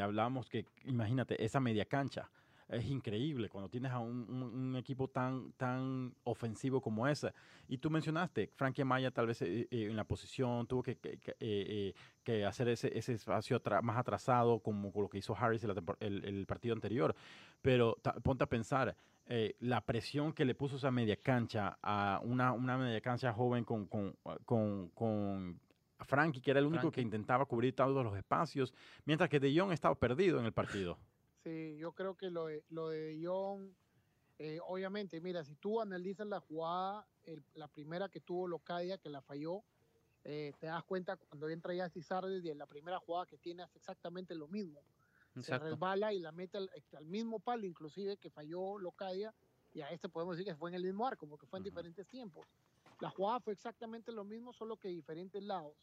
hablábamos 0.00 0.48
que, 0.48 0.66
imagínate, 0.86 1.44
esa 1.44 1.60
media 1.60 1.84
cancha 1.84 2.30
es 2.68 2.84
increíble 2.86 3.48
cuando 3.48 3.68
tienes 3.68 3.92
a 3.92 3.98
un, 3.98 4.28
un- 4.28 4.42
un 4.42 4.76
equipo 4.76 5.08
tan, 5.08 5.52
tan 5.52 6.14
ofensivo 6.24 6.80
como 6.80 7.06
ese. 7.06 7.32
Y 7.68 7.78
tú 7.78 7.90
mencionaste, 7.90 8.50
Frankie 8.54 8.82
Amaya 8.82 9.10
tal 9.10 9.26
vez 9.28 9.40
eh, 9.42 9.68
eh, 9.70 9.86
en 9.90 9.96
la 9.96 10.04
posición 10.04 10.66
tuvo 10.66 10.82
que, 10.82 10.98
eh, 11.40 11.94
que 12.24 12.44
hacer 12.44 12.68
ese, 12.68 12.96
ese 12.98 13.12
espacio 13.14 13.60
más 13.82 13.96
atrasado 13.98 14.58
como 14.60 14.92
lo 14.94 15.08
que 15.08 15.18
hizo 15.18 15.36
Harris 15.36 15.62
el, 15.64 16.24
el 16.24 16.46
partido 16.46 16.74
anterior. 16.74 17.14
Pero 17.62 17.96
ta- 18.02 18.14
ponte 18.14 18.44
a 18.44 18.48
pensar, 18.48 18.96
la 19.60 19.80
presión 19.84 20.32
que 20.32 20.44
le 20.44 20.54
puso 20.54 20.76
esa 20.76 20.90
media 20.90 21.16
cancha 21.16 21.78
a 21.82 22.20
una, 22.22 22.52
una 22.52 22.78
media 22.78 23.00
cancha 23.00 23.32
joven 23.32 23.64
con, 23.64 23.86
con, 23.86 24.14
con, 24.44 24.88
con 24.94 25.60
Frankie, 26.00 26.40
que 26.40 26.50
era 26.52 26.60
el 26.60 26.66
único 26.66 26.82
que 26.92 27.00
intentaba 27.00 27.44
cubrir 27.46 27.74
todos 27.74 28.04
los 28.04 28.16
espacios, 28.16 28.72
mientras 29.04 29.28
que 29.28 29.40
De 29.40 29.56
Jong 29.58 29.72
estaba 29.72 29.94
perdido 29.96 30.38
en 30.38 30.46
el 30.46 30.52
partido. 30.52 30.98
Sí, 31.46 31.76
yo 31.78 31.92
creo 31.92 32.16
que 32.16 32.28
lo 32.28 32.46
de, 32.46 32.64
lo 32.70 32.88
de 32.88 33.20
Jong, 33.24 33.70
eh, 34.40 34.58
obviamente, 34.66 35.20
mira, 35.20 35.44
si 35.44 35.54
tú 35.54 35.80
analizas 35.80 36.26
la 36.26 36.40
jugada, 36.40 37.06
el- 37.22 37.44
la 37.54 37.68
primera 37.68 38.08
que 38.08 38.18
tuvo 38.20 38.48
Locadia, 38.48 38.98
que 38.98 39.08
la 39.08 39.22
falló, 39.22 39.62
eh, 40.24 40.52
te 40.58 40.66
das 40.66 40.82
cuenta 40.82 41.16
cuando 41.16 41.48
entra 41.48 41.72
ya 41.72 41.88
Cizardes 41.88 42.44
y 42.44 42.50
en 42.50 42.58
la 42.58 42.66
primera 42.66 42.98
jugada 42.98 43.26
que 43.26 43.38
tiene 43.38 43.62
hace 43.62 43.78
exactamente 43.78 44.34
lo 44.34 44.48
mismo. 44.48 44.80
Se 45.40 45.56
resbala 45.56 46.12
y 46.12 46.18
la 46.18 46.32
mete 46.32 46.58
al, 46.58 46.68
al 46.96 47.06
mismo 47.06 47.38
palo, 47.38 47.64
inclusive 47.64 48.16
que 48.16 48.28
falló 48.28 48.76
Locadia, 48.80 49.32
y 49.72 49.82
a 49.82 49.90
este 49.90 50.08
podemos 50.08 50.36
decir 50.36 50.52
que 50.52 50.58
fue 50.58 50.70
en 50.70 50.74
el 50.74 50.82
mismo 50.82 51.06
arco, 51.06 51.28
porque 51.28 51.46
fue 51.46 51.60
en 51.60 51.64
diferentes 51.64 52.08
tiempos. 52.08 52.44
La 52.98 53.10
jugada 53.10 53.38
fue 53.38 53.52
exactamente 53.52 54.10
lo 54.10 54.24
mismo, 54.24 54.52
solo 54.52 54.76
que 54.78 54.88
diferentes 54.88 55.44
lados, 55.44 55.76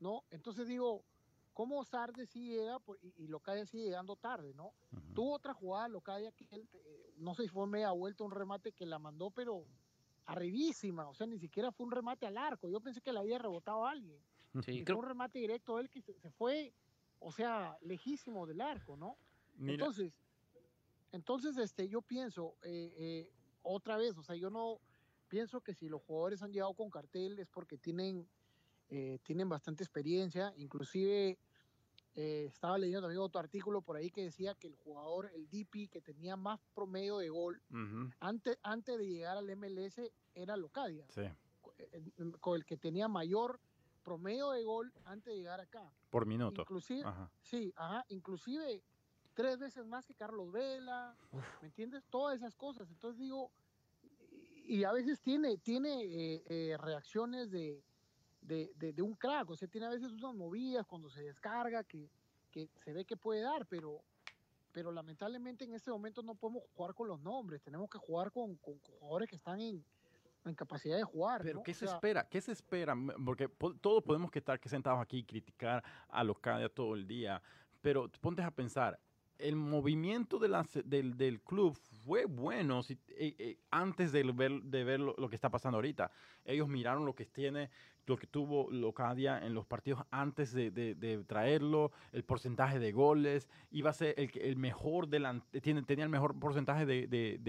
¿no? 0.00 0.22
Entonces 0.30 0.66
digo, 0.68 1.04
¿cómo 1.52 1.84
Sardes 1.84 2.30
sí 2.30 2.48
llega 2.48 2.78
por- 2.78 2.98
y, 3.02 3.12
y 3.16 3.26
Locadia 3.28 3.66
sigue 3.66 3.84
llegando 3.84 4.16
tarde, 4.16 4.54
¿no? 4.54 4.72
Tuvo 5.14 5.34
otra 5.34 5.52
jugada 5.54 5.88
Locadia 5.88 6.32
que 6.32 6.46
él, 6.50 6.68
eh, 6.72 7.12
no 7.18 7.34
sé 7.34 7.42
si 7.44 7.48
fue 7.48 7.66
media 7.66 7.90
vuelta 7.92 8.24
un 8.24 8.30
remate 8.30 8.72
que 8.72 8.86
la 8.86 8.98
mandó, 8.98 9.30
pero 9.30 9.64
arribísima, 10.26 11.08
o 11.08 11.14
sea, 11.14 11.26
ni 11.26 11.38
siquiera 11.38 11.72
fue 11.72 11.86
un 11.86 11.92
remate 11.92 12.26
al 12.26 12.36
arco. 12.38 12.68
Yo 12.68 12.80
pensé 12.80 13.00
que 13.00 13.12
la 13.12 13.20
había 13.20 13.38
rebotado 13.38 13.84
a 13.86 13.90
alguien. 13.90 14.18
Sí, 14.64 14.72
Y 14.78 14.84
creo- 14.84 14.96
fue 14.96 15.04
un 15.04 15.08
remate 15.08 15.38
directo 15.38 15.76
de 15.76 15.82
él 15.82 15.90
que 15.90 16.00
se, 16.02 16.18
se 16.20 16.30
fue, 16.30 16.72
o 17.18 17.32
sea, 17.32 17.76
lejísimo 17.82 18.46
del 18.46 18.60
arco, 18.60 18.96
¿no? 18.96 19.16
Mira, 19.56 19.72
Entonces, 19.74 20.18
entonces 21.12 21.56
este, 21.58 21.88
yo 21.88 22.00
pienso, 22.02 22.54
eh, 22.62 22.94
eh, 22.96 23.30
otra 23.62 23.96
vez, 23.96 24.16
o 24.16 24.22
sea, 24.22 24.34
yo 24.36 24.50
no 24.50 24.80
pienso 25.28 25.60
que 25.60 25.74
si 25.74 25.88
los 25.88 26.02
jugadores 26.02 26.42
han 26.42 26.52
llegado 26.52 26.74
con 26.74 26.90
cartel 26.90 27.38
es 27.38 27.48
porque 27.48 27.76
tienen, 27.78 28.28
eh, 28.94 29.18
tienen 29.22 29.48
bastante 29.48 29.82
experiencia, 29.82 30.52
inclusive 30.58 31.38
eh, 32.14 32.44
estaba 32.46 32.76
leyendo 32.76 33.00
también 33.00 33.20
otro 33.22 33.40
artículo 33.40 33.80
por 33.80 33.96
ahí 33.96 34.10
que 34.10 34.24
decía 34.24 34.54
que 34.54 34.66
el 34.66 34.76
jugador, 34.76 35.30
el 35.34 35.48
DP, 35.48 35.88
que 35.90 36.02
tenía 36.02 36.36
más 36.36 36.60
promedio 36.74 37.16
de 37.16 37.30
gol 37.30 37.62
antes, 38.20 38.58
antes 38.62 38.98
de 38.98 39.08
llegar 39.08 39.38
al 39.38 39.48
MLS 39.56 39.98
era 40.34 40.58
Locadia, 40.58 41.06
sí, 41.08 41.22
eh, 41.22 42.02
con 42.38 42.56
el 42.56 42.66
que 42.66 42.76
tenía 42.76 43.08
mayor 43.08 43.58
promedio 44.02 44.50
de 44.50 44.62
gol 44.62 44.92
antes 45.06 45.32
de 45.32 45.38
llegar 45.38 45.60
acá. 45.60 45.90
por 46.10 46.26
minuto. 46.26 46.60
Inclusive, 46.60 47.02
Ajá. 47.02 47.30
Sí, 47.40 47.72
ajá, 47.76 48.04
inclusive 48.10 48.82
tres 49.32 49.58
veces 49.58 49.86
más 49.86 50.04
que 50.04 50.14
Carlos 50.14 50.52
Vela, 50.52 51.16
¿me 51.62 51.68
entiendes? 51.68 52.04
Todas 52.10 52.36
esas 52.36 52.54
cosas. 52.54 52.90
Entonces 52.90 53.18
digo, 53.18 53.50
y 54.66 54.80
y 54.80 54.84
a 54.84 54.92
veces 54.92 55.18
tiene, 55.22 55.56
tiene 55.56 56.04
eh, 56.04 56.42
eh, 56.46 56.76
reacciones 56.78 57.50
de, 57.50 57.82
de, 58.42 58.72
de- 58.76 58.92
de 58.92 59.02
un 59.02 59.14
crack, 59.14 59.48
o 59.50 59.56
sea, 59.56 59.68
tiene 59.68 59.86
a 59.86 59.90
veces 59.90 60.10
unas 60.12 60.34
movidas 60.34 60.84
cuando 60.86 61.08
se 61.08 61.22
descarga 61.22 61.82
que, 61.84 62.08
que 62.50 62.68
se 62.84 62.92
ve 62.92 63.04
que 63.04 63.16
puede 63.16 63.40
dar, 63.40 63.66
pero, 63.66 64.02
pero 64.72 64.90
lamentablemente 64.92 65.64
en 65.64 65.74
este 65.74 65.90
momento 65.90 66.22
no 66.22 66.34
podemos 66.34 66.62
jugar 66.74 66.94
con 66.94 67.08
los 67.08 67.20
nombres, 67.20 67.62
tenemos 67.62 67.88
que 67.88 67.98
jugar 67.98 68.30
con, 68.32 68.56
con 68.56 68.78
jugadores 68.80 69.28
que 69.28 69.36
están 69.36 69.60
en, 69.60 69.84
en 70.44 70.54
capacidad 70.54 70.96
de 70.96 71.04
jugar. 71.04 71.40
Pero 71.42 71.58
¿no? 71.58 71.62
¿qué 71.62 71.70
O 71.70 71.74
se 71.74 71.84
espera? 71.86 72.28
¿Qué 72.28 72.40
se 72.40 72.52
espera? 72.52 72.94
Porque 73.24 73.48
po- 73.48 73.74
todos 73.74 74.02
podemos 74.02 74.30
estar 74.34 74.58
que 74.58 74.68
sentados 74.68 75.00
aquí 75.00 75.18
y 75.18 75.24
criticar 75.24 75.82
a 76.08 76.24
Locadia 76.24 76.68
todo 76.68 76.94
el 76.94 77.06
día, 77.06 77.40
pero 77.80 78.10
ponte 78.20 78.42
a 78.42 78.50
pensar, 78.50 78.98
el 79.42 79.56
movimiento 79.56 80.38
de 80.38 80.48
la 80.48 80.66
del, 80.84 81.16
del 81.16 81.40
club 81.40 81.76
fue 82.04 82.24
bueno 82.26 82.82
si- 82.82 82.98
eh, 83.08 83.34
eh, 83.38 83.58
antes 83.70 84.12
de 84.12 84.22
ver, 84.32 84.62
de 84.62 84.84
ver 84.84 85.00
lo, 85.00 85.14
lo 85.18 85.28
que 85.28 85.34
está 85.34 85.50
pasando 85.50 85.76
ahorita. 85.78 86.10
Ellos 86.44 86.68
miraron 86.68 87.04
lo 87.04 87.14
que 87.14 87.26
tiene, 87.26 87.70
lo 88.06 88.16
que 88.16 88.26
tuvo 88.26 88.70
Locadia 88.70 89.38
en 89.44 89.54
los 89.54 89.66
partidos 89.66 90.04
antes 90.10 90.52
de, 90.52 90.70
de- 90.70 90.94
de 90.94 91.22
traerlo, 91.24 91.92
el 92.12 92.24
porcentaje 92.24 92.78
de 92.78 92.92
goles, 92.92 93.48
iba 93.70 93.90
a 93.90 93.92
ser 93.92 94.14
el, 94.18 94.30
el 94.40 94.56
mejor 94.56 95.08
delante, 95.08 95.60
tiene, 95.60 95.82
tenía 95.82 96.04
el 96.04 96.10
mejor 96.10 96.38
porcentaje 96.38 96.86
de, 96.86 97.06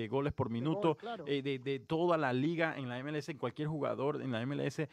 goles 0.07 0.33
por 0.33 0.47
gol, 0.47 0.53
minuto 0.53 0.95
claro. 0.95 1.25
eh, 1.27 1.41
de, 1.41 1.59
de 1.59 1.79
toda 1.79 2.17
la 2.17 2.33
liga 2.33 2.77
en 2.77 2.89
la 2.89 2.99
MLS, 3.03 3.29
en 3.29 3.37
cualquier 3.37 3.67
jugador 3.67 4.21
en 4.21 4.31
la 4.31 4.45
MLS, 4.45 4.79
eh, 4.79 4.89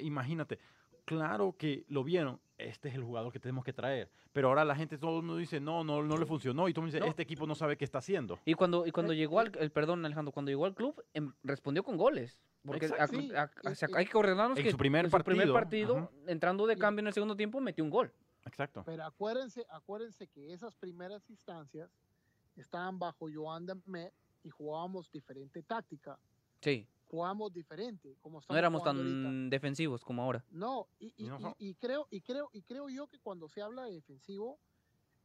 imagínate, 0.00 0.58
claro 1.04 1.54
que 1.58 1.84
lo 1.88 2.04
vieron, 2.04 2.40
este 2.58 2.88
es 2.88 2.94
el 2.94 3.02
jugador 3.02 3.32
que 3.32 3.40
tenemos 3.40 3.64
que 3.64 3.72
traer, 3.72 4.10
pero 4.32 4.48
ahora 4.48 4.64
la 4.64 4.76
gente, 4.76 4.96
todo 4.98 5.16
el 5.18 5.22
mundo 5.24 5.36
dice, 5.38 5.60
no, 5.60 5.82
no, 5.84 6.02
no 6.02 6.16
le 6.16 6.26
funcionó, 6.26 6.68
y 6.68 6.72
todo 6.72 6.82
el 6.82 6.86
mundo 6.86 6.94
dice, 6.96 7.00
No. 7.04 7.10
este 7.10 7.22
equipo 7.22 7.46
no 7.46 7.54
sabe 7.54 7.76
qué 7.76 7.84
está 7.84 7.98
haciendo. 7.98 8.38
Y 8.44 8.54
cuando, 8.54 8.86
y 8.86 8.92
cuando 8.92 9.12
Eh, 9.12 9.16
llegó 9.16 9.40
eh. 9.40 9.46
al, 9.46 9.58
el 9.58 9.70
perdón 9.72 10.04
Alejandro, 10.04 10.32
cuando 10.32 10.50
llegó 10.50 10.64
al 10.66 10.74
club, 10.74 11.02
em, 11.14 11.32
respondió 11.42 11.82
con 11.82 11.96
goles. 11.96 12.38
Porque 12.64 12.86
a- 12.86 13.04
a- 13.04 13.06
y- 13.12 13.32
hay 13.96 14.06
que 14.06 14.18
En 14.18 14.54
que 14.54 14.70
su 14.70 14.76
primer 14.76 15.06
en 15.06 15.10
su 15.10 15.18
primer 15.18 15.50
partido, 15.50 15.52
partido, 15.52 15.96
ajá. 15.98 16.10
entrando 16.28 16.66
de 16.68 16.76
cambio 16.78 17.00
en 17.00 17.08
el 17.08 17.12
segundo 17.12 17.34
tiempo, 17.36 17.60
metió 17.60 17.82
un 17.82 17.90
gol. 17.90 18.12
Exacto. 18.46 18.84
Pero 18.86 19.04
acuérdense, 19.04 19.66
acuérdense 19.68 20.28
que 20.28 20.52
esas 20.52 20.76
primeras 20.76 21.28
instancias 21.28 21.90
estaban 22.56 22.98
bajo 23.00 23.26
Joan 23.32 23.66
Met 23.86 24.12
y 24.44 24.50
jugábamos 24.50 25.10
diferente 25.10 25.62
táctica, 25.62 26.18
Sí, 26.60 26.86
jugábamos 27.12 27.52
diferente, 27.52 28.16
como 28.22 28.36
no 28.36 28.40
estamos 28.40 28.58
éramos 28.58 28.82
tan 28.82 28.96
ahorita. 28.96 29.50
defensivos 29.54 30.02
como 30.02 30.22
ahora. 30.22 30.42
No, 30.50 30.88
y, 30.98 31.08
y- 31.08 31.14
Y 31.18 31.28
no 31.28 31.38
y- 31.38 31.42
so- 31.42 31.56
y 31.58 31.74
creo, 31.74 32.08
y 32.10 32.22
creo, 32.22 32.48
y 32.54 32.62
creo 32.62 32.88
yo 32.88 33.06
que 33.06 33.18
cuando 33.18 33.50
se 33.50 33.60
habla 33.60 33.84
de 33.84 33.92
defensivo, 33.92 34.58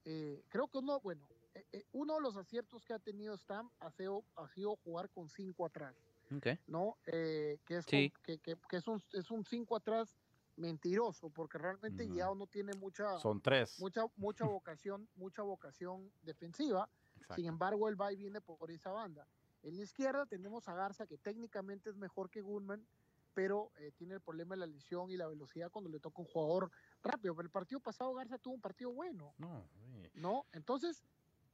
eh, 0.04 0.44
creo 0.50 0.68
que 0.68 0.80
uno, 0.80 1.00
bueno, 1.00 1.26
eh, 1.56 1.66
eh, 1.72 1.86
uno 1.94 2.16
de 2.16 2.22
los 2.22 2.36
aciertos 2.36 2.84
que 2.84 2.94
ha 2.94 3.00
tenido 3.00 3.38
Stam 3.38 3.72
ha 3.80 3.90
sido, 3.92 4.26
ha 4.36 4.50
sido 4.50 4.76
jugar 4.84 5.10
con 5.10 5.30
cinco 5.30 5.66
atrás. 5.66 5.96
Ok. 6.36 6.48
¿no? 6.68 6.98
Eh, 7.06 7.58
que 7.66 7.78
es, 7.78 7.86
Sí. 7.86 8.10
con- 8.12 8.22
que, 8.24 8.38
que- 8.40 8.58
que 8.70 8.76
es 8.78 8.88
un 8.90 9.02
es 9.14 9.32
un 9.32 9.46
5 9.46 9.78
atrás 9.78 10.14
mentiroso, 10.58 11.30
porque 11.30 11.58
realmente 11.58 12.04
Ujú. 12.06 12.16
Yao 12.16 12.36
no 12.36 12.48
tiene 12.48 12.74
mucha 12.74 13.18
Son 13.20 13.40
tres. 13.40 13.80
mucha 13.80 14.02
mucha 14.18 14.44
vocación, 14.44 15.08
mucha 15.16 15.42
vocación 15.42 16.12
defensiva. 16.24 16.90
Exacto. 17.16 17.36
Sin 17.36 17.46
embargo, 17.46 17.88
él 17.88 18.00
va 18.00 18.12
y 18.12 18.18
viene 18.18 18.42
por 18.42 18.70
esa 18.72 18.92
banda. 18.92 19.26
En 19.68 19.76
la 19.76 19.84
izquierda 19.84 20.26
tenemos 20.26 20.70
a 20.70 20.74
Garza, 20.74 21.06
que 21.06 21.18
técnicamente 21.18 21.90
es 21.90 21.98
mejor 21.98 22.30
que 22.30 22.40
Goodman, 22.40 22.88
pero 23.34 23.70
eh, 23.80 23.92
tiene 23.98 24.14
el 24.14 24.22
problema 24.22 24.56
de 24.56 24.62
la 24.62 24.66
lesión 24.66 25.12
y 25.12 25.18
la 25.18 25.28
velocidad 25.28 25.70
cuando 25.70 25.90
le 25.90 26.00
toca 26.00 26.22
un 26.22 26.28
jugador 26.28 26.72
rápido. 27.04 27.36
Pero 27.36 27.46
el 27.48 27.52
partido 27.52 27.82
pasado 27.82 28.14
Garza 28.14 28.38
tuvo 28.38 28.54
un 28.54 28.62
partido 28.62 28.94
bueno. 28.94 29.34
No, 29.38 29.68
sí. 29.74 30.10
¿no? 30.16 30.46
Entonces, 30.54 31.04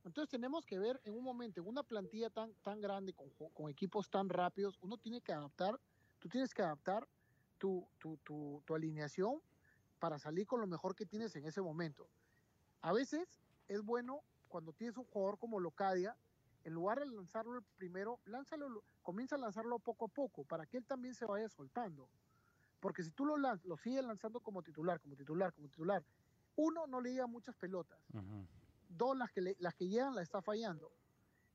entonces 0.04 0.30
tenemos 0.30 0.64
que 0.64 0.78
ver 0.78 1.02
en 1.06 1.16
un 1.16 1.24
momento, 1.24 1.60
en 1.60 1.68
una 1.68 1.82
plantilla 1.82 2.30
tan, 2.30 2.54
tan 2.62 2.82
grande, 2.82 3.14
con, 3.14 3.72
equipos 3.72 4.12
tan 4.12 4.30
rápidos, 4.30 4.78
uno 4.82 4.98
tiene 4.98 5.20
que 5.20 5.34
adaptar, 5.34 5.80
tú 6.20 6.30
tienes 6.30 6.54
que 6.54 6.62
adaptar 6.62 7.08
tu, 7.58 7.88
tu, 7.98 8.18
tu, 8.18 8.62
tu 8.64 8.76
alineación 8.76 9.42
para 9.98 10.20
salir 10.20 10.46
con 10.46 10.62
lo 10.62 10.68
mejor 10.68 10.94
que 10.96 11.08
tienes 11.08 11.36
en 11.36 11.46
ese 11.46 11.62
momento. 11.62 12.08
A 12.82 12.94
veces 12.94 13.42
es 13.68 13.82
bueno 13.82 14.22
cuando 14.50 14.72
tienes 14.72 14.98
un 14.98 15.06
jugador 15.06 15.40
como 15.40 15.60
Locadia, 15.60 16.16
en 16.64 16.74
lugar 16.74 17.00
de 17.00 17.06
lanzarlo 17.08 17.58
el 17.58 17.64
primero, 17.78 18.20
lánzalo, 18.26 18.84
comienza 19.02 19.36
a 19.36 19.40
lanzarlo 19.40 19.80
poco 19.80 20.06
a 20.06 20.08
poco 20.08 20.44
para 20.46 20.66
que 20.66 20.78
él 20.78 20.86
también 20.86 21.14
se 21.16 21.26
vaya 21.26 21.50
soltando. 21.50 22.10
Porque 22.80 23.04
si 23.04 23.12
tú 23.12 23.26
lo, 23.26 23.38
lanz- 23.38 23.64
lo 23.64 23.78
sigues 23.78 24.04
lanzando 24.04 24.40
como 24.40 24.62
titular, 24.64 25.00
como 25.00 25.16
titular, 25.16 25.54
como 25.54 25.68
titular, 25.68 26.04
uno 26.56 26.86
no 26.88 27.02
le 27.02 27.12
llega 27.12 27.28
muchas 27.28 27.56
pelotas 27.56 28.00
dos 28.90 29.18
las 29.18 29.32
que, 29.32 29.42
le- 29.42 29.56
las 29.60 29.74
que 29.74 29.88
llegan 29.88 30.14
la 30.16 30.22
está 30.22 30.42
fallando. 30.42 30.92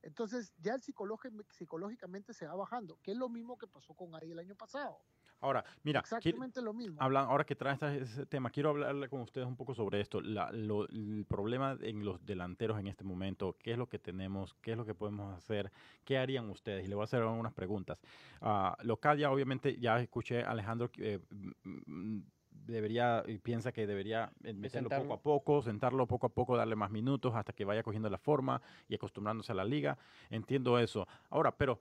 Entonces 0.02 0.52
ya 0.58 0.74
el 0.74 0.80
psicológi- 0.82 1.44
psicológicamente 1.50 2.32
se 2.32 2.46
va 2.46 2.54
bajando, 2.54 2.98
que 3.02 3.12
es 3.12 3.16
lo 3.18 3.28
mismo 3.28 3.58
que 3.58 3.66
pasó 3.66 3.94
con 3.94 4.14
Ari 4.14 4.30
el 4.32 4.38
año 4.38 4.54
pasado. 4.56 5.00
Ahora, 5.40 5.64
mira, 5.84 6.00
Exactamente 6.00 6.60
lo 6.62 6.72
mismo. 6.74 7.00
Hablan, 7.00 7.26
ahora 7.26 7.44
que 7.44 7.54
traes 7.54 7.74
esta- 7.74 7.94
ese 7.94 8.26
tema, 8.26 8.50
quiero 8.50 8.70
hablarle 8.70 9.08
con 9.08 9.20
ustedes 9.20 9.46
un 9.46 9.56
poco 9.56 9.74
sobre 9.74 10.00
esto. 10.00 10.20
La- 10.20 10.50
lo- 10.52 10.88
el 10.88 11.24
problema 11.28 11.76
en 11.80 12.04
los 12.04 12.24
delanteros 12.26 12.78
en 12.80 12.88
este 12.88 13.04
momento, 13.04 13.56
qué 13.58 13.72
es 13.72 13.78
lo 13.78 13.88
que 13.88 13.98
tenemos, 13.98 14.54
qué 14.54 14.72
es 14.72 14.76
lo 14.76 14.84
que 14.84 14.94
podemos 14.94 15.36
hacer, 15.36 15.70
qué 16.04 16.18
harían 16.18 16.50
ustedes. 16.50 16.84
Y 16.84 16.88
le 16.88 16.94
voy 16.96 17.02
a 17.02 17.04
hacer 17.04 17.22
algunas 17.22 17.52
preguntas. 17.52 17.98
Uh, 18.40 18.72
Locadia, 18.84 19.30
obviamente, 19.30 19.78
ya 19.78 20.00
escuché 20.00 20.42
a 20.42 20.50
Alejandro 20.50 20.90
que 20.90 21.14
eh, 21.14 21.20
mm, 21.64 22.18
debería, 22.50 23.22
y 23.26 23.38
piensa 23.38 23.72
que 23.72 23.86
debería 23.86 24.30
eh, 24.42 24.52
meterlo 24.52 24.88
poco 24.90 25.14
a 25.14 25.20
poco, 25.22 25.62
sentarlo 25.62 26.06
poco 26.06 26.26
a 26.26 26.30
poco, 26.30 26.56
darle 26.56 26.76
más 26.76 26.90
minutos 26.90 27.34
hasta 27.34 27.52
que 27.52 27.64
vaya 27.64 27.82
cogiendo 27.82 28.10
la 28.10 28.18
forma 28.18 28.60
y 28.88 28.94
acostumbrándose 28.96 29.52
a 29.52 29.54
la 29.54 29.64
liga. 29.64 29.96
Entiendo 30.30 30.78
eso. 30.78 31.06
Ahora, 31.30 31.56
pero 31.56 31.80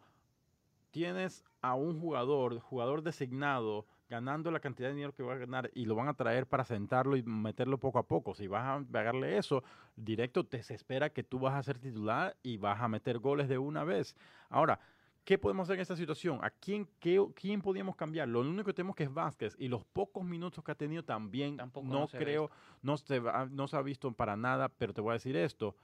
tienes 0.97 1.43
a 1.61 1.75
un 1.75 1.99
jugador, 1.99 2.59
jugador 2.59 3.03
designado 3.03 3.85
ganando 4.09 4.49
la 4.49 4.59
cantidad 4.59 4.87
de 4.89 4.95
dinero 4.95 5.13
que 5.13 5.21
va 5.21 5.33
a 5.33 5.37
ganar 5.37 5.69
y 5.75 5.85
lo 5.85 5.93
van 5.93 6.07
a 6.07 6.13
traer 6.15 6.47
para 6.47 6.63
sentarlo 6.63 7.15
y 7.17 7.21
meterlo 7.23 7.77
poco 7.77 7.99
a 7.99 8.03
poco. 8.07 8.33
Si 8.33 8.47
vas 8.47 8.63
a 8.65 8.83
pagarle 8.91 9.37
eso, 9.37 9.63
directo 9.95 10.43
te 10.45 10.63
se 10.63 10.73
espera 10.73 11.11
que 11.11 11.23
tú 11.23 11.37
vas 11.39 11.53
a 11.53 11.61
ser 11.61 11.77
titular 11.77 12.35
y 12.41 12.57
vas 12.57 12.81
a 12.81 12.87
meter 12.87 13.19
goles 13.19 13.47
de 13.47 13.57
una 13.59 13.83
vez. 13.83 14.15
Ahora, 14.49 14.79
¿qué 15.23 15.37
podemos 15.37 15.65
hacer 15.67 15.75
en 15.75 15.81
esta 15.81 15.95
situación? 15.97 16.39
¿A 16.41 16.49
quién, 16.49 16.87
qué, 16.99 17.23
quién 17.35 17.61
podíamos 17.61 17.95
cambiar? 17.95 18.27
Lo 18.29 18.39
único 18.39 18.63
que 18.63 18.73
tenemos 18.73 18.95
que 18.95 19.03
es 19.03 19.13
Vázquez 19.13 19.55
y 19.59 19.67
los 19.67 19.83
pocos 19.85 20.23
minutos 20.23 20.63
que 20.63 20.71
ha 20.71 20.75
tenido 20.75 21.03
también 21.03 21.57
Tampoco 21.57 21.85
no 21.87 21.99
no 21.99 22.07
creo, 22.07 22.49
no 22.81 22.97
se, 22.97 23.19
va- 23.19 23.45
no 23.51 23.67
se 23.67 23.75
ha 23.77 23.81
visto 23.83 24.11
para 24.13 24.35
nada, 24.35 24.69
pero 24.69 24.93
te 24.93 25.01
voy 25.01 25.11
a 25.11 25.13
decir 25.13 25.35
esto. 25.35 25.75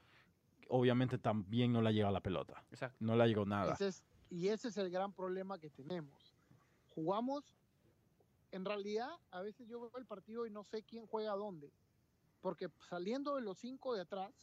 Obviamente 0.70 1.18
también 1.18 1.72
no 1.74 1.82
le 1.82 1.90
ha 1.90 1.92
llegado 1.92 2.14
la 2.14 2.22
pelota. 2.22 2.64
Exacto. 2.72 2.96
No 3.02 3.16
le 3.16 3.24
ha 3.24 3.28
llegado 3.28 3.46
nada. 3.46 3.74
Ese 3.74 3.90
es- 3.90 4.04
y 4.34 4.48
ese 4.48 4.70
es 4.70 4.78
el 4.78 4.90
gran 4.90 5.14
problema 5.14 5.60
que 5.60 5.70
tenemos. 5.70 6.34
Jugamos, 6.96 7.56
en 8.52 8.66
realidad, 8.66 9.12
a 9.30 9.42
veces 9.42 9.68
yo 9.68 9.80
veo 9.80 9.92
el 9.98 10.08
partido 10.08 10.48
y 10.48 10.50
no 10.50 10.64
sé 10.64 10.82
quién 10.82 11.06
juega 11.06 11.34
dónde. 11.34 11.72
Porque 12.42 12.68
saliendo 12.90 13.36
de 13.36 13.44
los 13.44 13.60
cinco 13.60 13.94
de 13.94 14.02
atrás, 14.02 14.34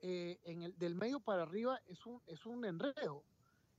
eh, 0.00 0.40
en 0.44 0.62
el, 0.62 0.78
del 0.78 0.94
medio 0.94 1.20
para 1.20 1.42
arriba 1.42 1.82
es 1.86 2.06
un, 2.06 2.22
es 2.26 2.46
un 2.46 2.64
enredo. 2.64 3.22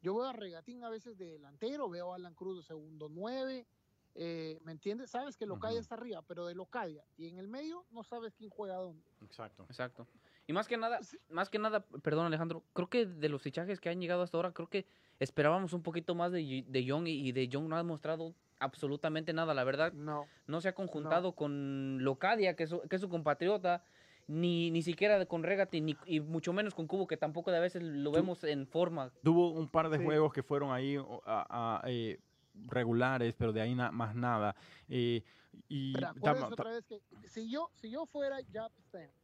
Yo 0.03 0.13
veo 0.13 0.25
a 0.25 0.33
Regatín 0.33 0.83
a 0.83 0.89
veces 0.89 1.17
de 1.17 1.25
delantero, 1.25 1.89
veo 1.89 2.13
a 2.13 2.17
Alan 2.17 2.35
Cruz 2.35 2.57
de 2.57 2.63
segundo 2.63 3.09
nueve, 3.09 3.65
eh, 4.13 4.59
¿me 4.63 4.73
entiendes? 4.73 5.09
Sabes 5.09 5.35
que 5.35 5.47
Locadia 5.47 5.79
está 5.79 5.95
arriba, 5.95 6.21
pero 6.21 6.45
de 6.45 6.53
Locadia. 6.53 7.03
Y 7.17 7.29
en 7.29 7.39
el 7.39 7.47
medio 7.47 7.83
no 7.89 8.03
sabes 8.03 8.35
quién 8.35 8.51
juega 8.51 8.75
dónde. 8.75 9.03
Exacto. 9.21 9.65
Exacto. 9.67 10.07
Y 10.45 10.53
más 10.53 10.67
que 10.67 10.75
nada, 10.77 10.99
más 11.29 11.49
que 11.49 11.57
nada, 11.57 11.85
perdón 12.01 12.25
Alejandro, 12.25 12.63
creo 12.73 12.89
que 12.89 13.05
de 13.05 13.29
los 13.29 13.41
fichajes 13.41 13.79
que 13.79 13.89
han 13.89 14.01
llegado 14.01 14.23
hasta 14.23 14.37
ahora, 14.37 14.51
creo 14.51 14.67
que 14.67 14.85
esperábamos 15.19 15.71
un 15.73 15.83
poquito 15.83 16.15
más 16.15 16.31
de, 16.33 16.65
de 16.67 16.83
Young 16.83 17.07
y, 17.07 17.29
y 17.29 17.31
de 17.31 17.47
Young 17.47 17.67
no 17.69 17.75
ha 17.75 17.79
demostrado 17.79 18.35
absolutamente 18.59 19.31
nada. 19.33 19.53
La 19.53 19.63
verdad, 19.63 19.93
No. 19.93 20.27
no 20.47 20.59
se 20.59 20.67
ha 20.69 20.75
conjuntado 20.75 21.33
con 21.33 22.03
Locadia, 22.03 22.55
que 22.55 22.63
es 22.63 22.69
su, 22.69 22.81
que 22.81 22.95
es 22.97 23.01
su 23.01 23.07
compatriota, 23.09 23.83
ni, 24.27 24.69
ni 24.71 24.81
siquiera 24.81 25.25
con 25.25 25.43
Regati, 25.43 25.79
ni, 25.81 25.95
y 26.05 26.19
mucho 26.19 26.51
menos 26.51 26.73
con 26.75 26.87
Cubo, 26.87 27.07
que 27.07 27.17
tampoco 27.17 27.51
de 27.51 27.57
a 27.57 27.61
veces 27.61 27.81
lo 27.83 28.11
vemos 28.11 28.43
en 28.43 28.67
forma. 28.67 29.11
Tuvo 29.23 29.51
un 29.51 29.69
par 29.69 29.89
de 29.89 29.97
Sí. 29.97 30.03
juegos 30.03 30.33
que 30.33 30.43
fueron 30.43 30.71
ahí 30.71 30.97
o, 30.97 31.21
a- 31.25 31.81
a, 31.83 31.89
eh, 31.89 32.19
regulares, 32.67 33.33
pero 33.37 33.51
de 33.53 33.61
ahí 33.61 33.75
na- 33.75 33.91
más 33.91 34.13
nada. 34.15 34.55
Eh, 34.89 35.23
y 35.69 35.93
tam- 35.93 36.51
otra 36.51 36.71
vez 36.71 36.85
que 36.85 37.01
si 37.27 37.49
yo, 37.49 37.69
si 37.75 37.89
yo 37.91 38.05
fuera 38.05 38.37
Jab 38.51 38.71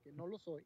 que 0.03 0.11
no 0.13 0.27
lo 0.27 0.37
soy, 0.37 0.63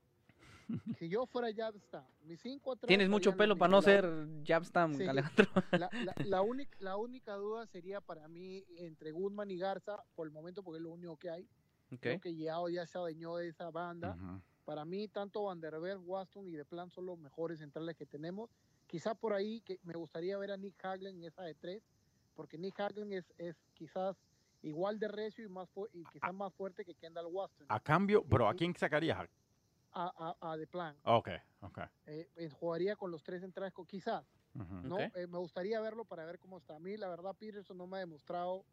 si 0.99 1.09
yo 1.09 1.25
fuera 1.25 1.47
Jab 1.55 1.75
Stam, 1.79 2.05
mis 2.23 2.39
cinco 2.41 2.73
atrás 2.73 2.87
Tienes 2.87 3.09
mucho 3.09 3.35
pelo 3.35 3.55
para 3.55 3.71
no 3.71 3.81
ser 3.81 4.05
Jabstam, 4.45 4.93
Sí. 4.95 5.03
Alejandro. 5.07 5.47
La, 5.71 5.89
la, 5.91 6.13
la 6.25 6.41
única, 6.41 6.77
la 6.79 6.97
única 6.97 7.35
duda 7.35 7.65
sería 7.67 8.01
para 8.01 8.27
mí 8.27 8.63
entre 8.77 9.11
Goodman 9.11 9.49
y 9.51 9.57
Garza, 9.57 10.03
por 10.15 10.27
el 10.27 10.31
momento, 10.33 10.63
porque 10.63 10.77
es 10.77 10.83
lo 10.83 10.91
único 10.91 11.17
que 11.17 11.29
hay. 11.29 11.47
Creo 11.99 12.15
Ok. 12.17 12.23
que 12.23 12.35
Yao 12.35 12.69
ya 12.69 12.85
se 12.87 12.97
adueñó 12.97 13.35
de 13.37 13.49
esa 13.49 13.69
banda. 13.69 14.17
Para 14.65 14.85
mí, 14.85 15.07
tanto 15.09 15.43
Van 15.43 15.59
der 15.59 15.79
Berg, 15.79 16.01
Waston 16.07 16.47
y 16.47 16.51
De 16.55 16.63
Plan 16.65 16.89
son 16.89 17.05
los 17.05 17.19
mejores 17.19 17.59
centrales 17.59 17.95
que 17.97 18.05
tenemos. 18.05 18.49
Quizá 18.87 19.13
por 19.13 19.33
ahí 19.33 19.61
que 19.61 19.79
me 19.83 19.93
gustaría 19.93 20.37
ver 20.37 20.51
a 20.51 20.57
Nick 20.57 20.83
Haglen 20.83 21.17
en 21.17 21.23
esa 21.25 21.43
de 21.43 21.53
tres, 21.53 21.83
porque 22.35 22.57
Nick 22.57 22.79
Haglen 22.79 23.11
es, 23.13 23.25
es 23.37 23.55
quizás 23.73 24.15
igual 24.61 24.97
de 24.99 25.09
recio 25.09 25.43
y, 25.45 25.49
más 25.49 25.69
y 25.93 26.03
quizás 26.05 26.33
más 26.33 26.53
fuerte 26.53 26.85
que 26.85 26.95
Kendall 26.95 27.27
Waston. 27.27 27.65
A 27.69 27.79
cambio, 27.79 28.23
pero 28.23 28.47
¿a 28.47 28.53
quién 28.53 28.73
sacarías? 28.75 29.27
A, 29.93 30.35
a, 30.41 30.57
Plan. 30.71 30.95
Ok, 31.03 31.29
ok. 31.61 31.79
Eh, 32.05 32.49
jugaría 32.59 32.95
con 32.95 33.11
los 33.11 33.23
tres 33.23 33.41
centrales, 33.41 33.73
con- 33.73 33.85
quizás. 33.85 34.25
¿no? 34.53 34.99
Eh, 34.99 35.27
me 35.27 35.39
gustaría 35.39 35.79
verlo 35.81 36.05
para 36.05 36.25
ver 36.25 36.39
cómo 36.39 36.57
está. 36.57 36.75
A 36.75 36.79
mí, 36.79 36.95
la 36.97 37.07
verdad, 37.09 37.35
Peterson 37.35 37.77
no 37.77 37.87
me 37.87 37.97
ha 37.97 37.99
demostrado 38.01 38.65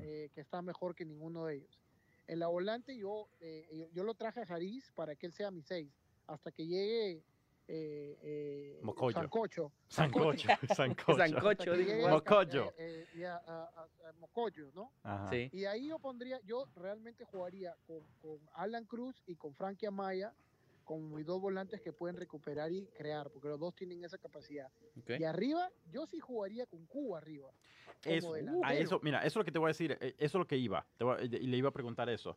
eh, 0.00 0.30
que 0.34 0.40
está 0.40 0.62
mejor 0.62 0.94
que 0.94 1.04
ninguno 1.04 1.46
de 1.46 1.56
ellos. 1.56 1.80
En 2.26 2.38
la 2.38 2.46
volante 2.46 2.96
yo, 2.96 3.28
eh, 3.40 3.68
yo, 3.72 3.88
yo 3.90 4.04
lo 4.04 4.14
traje 4.14 4.40
a 4.40 4.46
Jariz 4.46 4.92
para 4.92 5.16
que 5.16 5.26
él 5.26 5.32
sea 5.32 5.50
mi 5.50 5.62
6, 5.62 5.90
hasta 6.26 6.52
que 6.52 6.66
llegue 6.66 7.24
eh, 7.66 8.18
eh, 8.22 8.80
Mocoyo. 8.82 9.14
Sancocho. 9.14 9.72
Sancocho, 9.88 10.48
sancocho. 10.76 11.16
Sancocho. 11.16 11.72
Mocoyo. 12.08 12.72
eh, 12.76 13.06
eh, 13.14 14.72
¿no? 14.74 14.92
Ajá. 15.02 15.30
Sí. 15.30 15.48
Y 15.52 15.64
ahí 15.64 15.88
yo 15.88 15.98
pondría, 15.98 16.40
yo 16.42 16.66
realmente 16.76 17.24
jugaría 17.24 17.74
con, 17.86 18.00
con 18.20 18.38
Alan 18.54 18.84
Cruz 18.84 19.22
y 19.26 19.36
con 19.36 19.54
Frankie 19.54 19.86
Amaya 19.86 20.34
como 20.84 21.16
mis 21.16 21.24
dos 21.26 21.40
volantes 21.40 21.80
que 21.80 21.92
pueden 21.92 22.16
recuperar 22.16 22.70
y 22.72 22.86
crear, 22.88 23.30
porque 23.30 23.48
los 23.48 23.58
dos 23.58 23.74
tienen 23.74 24.04
esa 24.04 24.18
capacidad. 24.18 24.70
Y 25.18 25.24
arriba, 25.24 25.70
yo 25.90 26.06
sí 26.06 26.20
jugaría 26.20 26.66
con 26.66 26.86
Cuba 26.86 27.18
arriba. 27.18 27.50
como 28.02 28.16
Eso, 28.16 28.32
delantero. 28.34 28.66
a 28.66 28.74
eso, 28.74 29.00
mira, 29.02 29.18
eso 29.20 29.26
es 29.28 29.36
lo 29.36 29.44
que 29.44 29.52
te 29.52 29.58
voy 29.58 29.68
a 29.68 29.68
decir, 29.68 29.92
eh, 30.00 30.14
eso 30.18 30.38
es 30.38 30.40
lo 30.40 30.46
que 30.46 30.58
iba, 30.58 30.86
te 30.98 31.04
voy 31.04 31.16
a- 31.18 31.22
y 31.24 31.46
le 31.46 31.56
iba 31.56 31.70
a 31.70 31.72
preguntar 31.72 32.08
eso. 32.10 32.36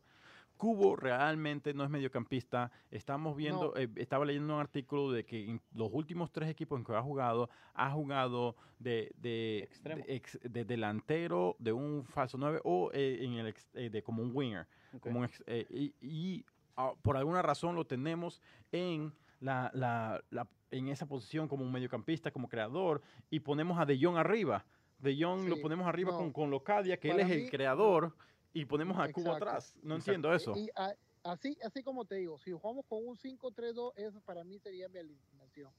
Cubo 0.56 0.96
realmente 0.96 1.72
no 1.74 1.84
es 1.84 1.90
mediocampista. 1.90 2.72
Estamos 2.90 3.36
viendo, 3.36 3.76
eh, 3.76 3.88
estaba 3.96 4.24
leyendo 4.24 4.54
un 4.54 4.60
artículo 4.60 5.12
de 5.12 5.24
que 5.24 5.44
en 5.44 5.60
los 5.74 5.90
últimos 5.92 6.32
tres 6.32 6.48
equipos 6.48 6.78
en 6.78 6.84
que 6.84 6.92
ha 6.94 7.02
jugado, 7.02 7.48
ha 7.74 7.90
jugado 7.92 8.56
de, 8.78 9.12
de, 9.18 9.68
de 9.84 10.04
ex- 10.08 10.40
de 10.42 10.64
delantero, 10.64 11.54
de 11.60 11.72
un 11.72 12.02
falso 12.04 12.38
9 12.38 12.60
o 12.64 12.90
eh, 12.92 13.18
en 13.24 13.34
el 13.34 13.46
ex- 13.48 13.68
eh, 13.74 13.88
de 13.90 14.02
como 14.02 14.22
un 14.22 14.32
winger. 14.34 14.66
como 15.00 15.18
un 15.20 15.26
ex- 15.26 15.44
eh, 15.46 15.64
y 15.70 15.94
y, 16.00 16.44
por 17.02 17.16
alguna 17.16 17.42
razón 17.42 17.74
lo 17.74 17.86
tenemos 17.86 18.40
en 18.72 19.12
la, 19.40 19.70
la- 19.74 20.22
la- 20.30 20.48
en 20.70 20.88
esa 20.88 21.06
posición 21.06 21.48
como 21.48 21.64
un 21.64 21.72
mediocampista, 21.72 22.30
como 22.30 22.48
creador, 22.48 23.02
y 23.30 23.40
ponemos 23.40 23.78
a 23.78 23.86
De 23.86 23.98
Jong 24.00 24.16
arriba. 24.16 24.66
De 24.98 25.16
Jong 25.18 25.48
lo 25.48 25.56
Sí, 25.56 25.62
ponemos 25.62 25.86
arriba 25.86 26.10
no. 26.12 26.18
con, 26.18 26.32
con 26.32 26.50
Locadia, 26.50 26.98
que 26.98 27.10
él 27.10 27.20
es 27.20 27.30
el 27.30 27.42
mí, 27.44 27.48
creador, 27.48 28.14
y 28.52 28.64
ponemos 28.64 28.98
a 28.98 29.10
Cubo 29.12 29.32
atrás. 29.32 29.74
No 29.76 29.94
exacto. 29.94 30.12
entiendo 30.12 30.34
eso. 30.34 30.52
Y 30.56 30.68
a- 30.76 30.94
así, 31.22 31.56
así 31.64 31.82
como 31.82 32.04
te 32.04 32.16
digo, 32.16 32.38
si 32.38 32.52
jugamos 32.52 32.84
con 32.86 33.06
un 33.06 33.16
5-3-2, 33.16 33.92
eso 33.96 34.20
para 34.20 34.44
mí 34.44 34.58
sería 34.58 34.88
mi 34.88 34.98
alineación. 34.98 35.72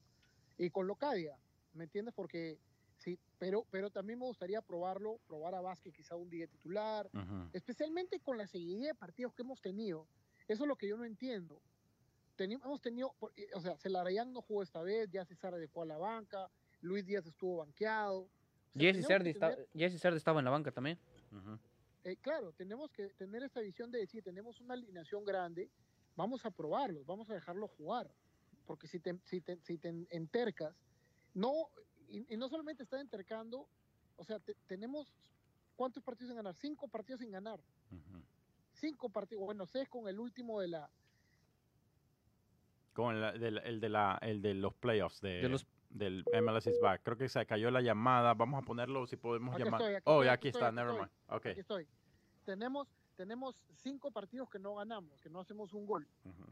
Y 0.58 0.70
con 0.72 0.88
Locadia, 0.88 1.38
¿me 1.74 1.84
entiendes? 1.84 2.14
Porque 2.16 2.58
sí, 2.98 3.20
pero, 3.38 3.66
pero 3.70 3.90
también 3.92 4.18
me 4.20 4.26
gustaría 4.26 4.62
probarlo, 4.62 5.20
probar 5.28 5.54
a 5.56 5.62
Vázquez 5.62 5.94
quizá 5.94 6.16
un 6.16 6.30
día 6.30 6.48
titular, 6.48 7.08
Ujú. 7.14 7.50
especialmente 7.54 8.20
con 8.20 8.38
la 8.38 8.48
seguidilla 8.48 8.88
de 8.88 8.96
partidos 8.96 9.34
que 9.36 9.44
hemos 9.44 9.62
tenido. 9.62 10.08
Eso 10.50 10.64
es 10.64 10.68
lo 10.68 10.76
que 10.76 10.88
yo 10.88 10.98
no 10.98 11.06
entiendo. 11.06 11.62
Teni- 12.38 12.60
hemos 12.64 12.82
tenido, 12.82 13.14
eh, 13.38 13.48
o 13.54 13.62
sea, 13.62 13.78
Celarayán 13.78 14.34
no 14.34 14.42
jugó 14.42 14.64
esta 14.64 14.82
vez, 14.82 15.10
ya 15.12 15.24
César 15.24 15.54
dejó 15.56 15.84
a 15.84 15.86
la 15.86 15.98
banca, 15.98 16.50
Luis 16.82 17.06
Díaz 17.06 17.26
estuvo 17.28 17.58
banqueado. 17.58 18.22
O 18.22 18.30
sea, 18.74 19.08
Jesse 19.20 19.34
está- 19.34 19.48
estaba 20.18 20.40
en 20.40 20.46
la 20.46 20.52
banca 20.52 20.72
también. 20.72 20.98
Eh, 22.04 22.16
claro, 22.18 22.52
tenemos 22.54 22.92
que 22.92 23.10
tener 23.10 23.44
esa 23.44 23.60
visión 23.60 23.92
de 23.92 24.00
decir, 24.00 24.24
tenemos 24.24 24.60
una 24.62 24.74
alineación 24.74 25.24
grande, 25.24 25.70
vamos 26.16 26.44
a 26.46 26.52
probarlos, 26.52 27.06
vamos 27.06 27.30
a 27.30 27.34
dejarlos 27.36 27.70
jugar. 27.72 28.10
Porque 28.66 28.88
si 28.88 29.00
te, 29.00 29.20
si 29.26 29.42
te, 29.42 29.58
si 29.64 29.78
te 29.78 29.90
entercas, 30.10 30.76
no, 31.36 31.70
y, 32.08 32.34
y 32.34 32.38
no 32.38 32.50
solamente 32.50 32.82
está 32.84 33.00
entercando, 33.00 33.68
o 34.16 34.24
sea, 34.24 34.40
te- 34.40 34.56
tenemos, 34.66 35.14
¿cuántos 35.76 36.02
partidos 36.04 36.30
sin 36.30 36.38
ganar? 36.38 36.56
Cinco 36.56 36.88
partidos 36.88 37.20
sin 37.22 37.32
ganar. 37.32 37.60
Cinco 38.80 39.10
partidos, 39.10 39.44
bueno, 39.44 39.66
seis 39.66 39.88
con 39.90 40.08
el 40.08 40.20
último 40.20 40.62
de 40.62 40.70
la... 40.70 40.90
Con 42.94 43.16
el, 43.16 43.40
del- 43.40 43.58
el 43.60 43.80
de 43.80 43.90
la, 43.90 44.18
el 44.22 44.42
de 44.42 44.54
los 44.54 44.74
playoffs 44.74 45.22
de, 45.22 45.42
De 45.42 45.50
los- 45.50 45.66
del 45.90 46.24
MLS 46.44 46.68
is 46.68 46.80
back. 46.80 47.02
Creo 47.04 47.18
que 47.18 47.28
se 47.30 47.46
cayó 47.46 47.72
la 47.72 47.82
llamada. 47.82 48.34
Vamos 48.34 48.62
a 48.62 48.66
ponerlo 48.66 49.06
si 49.08 49.16
podemos 49.18 49.54
Aquí 49.56 49.64
llamar. 49.64 49.82
estoy, 49.82 49.96
aquí 49.96 50.04
oh, 50.06 50.22
estoy, 50.24 50.28
aquí 50.28 50.34
aquí 50.34 50.48
estoy, 50.50 50.60
está, 50.60 50.68
aquí 50.68 50.76
never 50.76 50.92
estoy. 50.92 51.02
mind. 51.08 51.38
Ok. 51.38 51.46
Aquí 51.48 51.60
estoy. 51.60 51.88
Tenemos, 52.46 52.88
tenemos 53.16 53.56
cinco 53.76 54.12
partidos 54.12 54.50
que 54.50 54.60
no 54.60 54.76
ganamos, 54.76 55.20
que 55.22 55.30
no 55.30 55.40
hacemos 55.40 55.74
un 55.74 55.86
gol. 55.86 56.08
Ujú, 56.26 56.46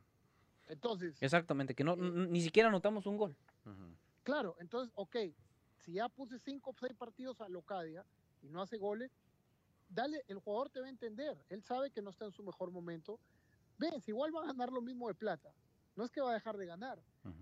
Entonces, 0.68 1.22
Exactamente, 1.22 1.74
que 1.76 1.84
no, 1.84 1.94
Eh, 1.94 1.98
ni 2.30 2.42
siquiera 2.42 2.70
anotamos 2.70 3.06
un 3.08 3.18
gol. 3.18 3.36
ujú. 3.66 3.96
Claro, 4.24 4.56
entonces, 4.60 4.92
ok, 4.96 5.16
si 5.78 5.94
ya 5.94 6.10
puse 6.10 6.38
cinco 6.40 6.72
o 6.72 6.76
seis 6.80 6.94
partidos 6.98 7.40
a 7.42 7.48
Locadia 7.50 8.06
y 8.42 8.50
no 8.50 8.62
hace 8.62 8.78
goles, 8.78 9.12
dale, 9.90 10.24
el 10.28 10.40
jugador 10.40 10.70
te 10.70 10.80
va 10.80 10.86
a 10.88 10.90
entender. 10.90 11.38
Él 11.50 11.64
sabe 11.64 11.92
que 11.92 12.02
no 12.02 12.10
está 12.10 12.26
en 12.26 12.32
su 12.32 12.44
mejor 12.44 12.72
momento. 12.72 13.20
Ven, 13.78 14.02
si 14.02 14.12
igual 14.12 14.36
va 14.36 14.42
a 14.44 14.48
ganar 14.48 14.72
lo 14.72 14.82
mismo 14.82 15.08
de 15.08 15.14
plata. 15.16 15.54
No 15.96 16.04
es 16.04 16.12
que 16.12 16.22
va 16.22 16.32
a 16.32 16.34
dejar 16.36 16.58
de 16.58 16.66
ganar. 16.66 17.00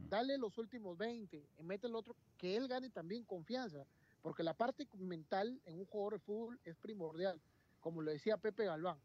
Dale 0.10 0.38
los 0.38 0.58
últimos 0.58 0.98
20 0.98 1.46
y 1.60 1.64
mete 1.64 1.88
el 1.88 1.96
otro, 1.96 2.16
que 2.38 2.56
él 2.56 2.68
gane 2.68 2.90
también 2.90 3.24
confianza. 3.24 3.86
Porque 4.22 4.44
la 4.44 4.54
parte 4.54 4.88
mental 4.98 5.62
en 5.66 5.78
un 5.80 5.86
jugador 5.86 6.14
de 6.14 6.20
fútbol 6.20 6.60
es 6.64 6.76
primordial. 6.78 7.40
Como 7.80 8.02
lo 8.02 8.12
decía 8.12 8.38
Pepe 8.38 8.66
Galván. 8.66 8.98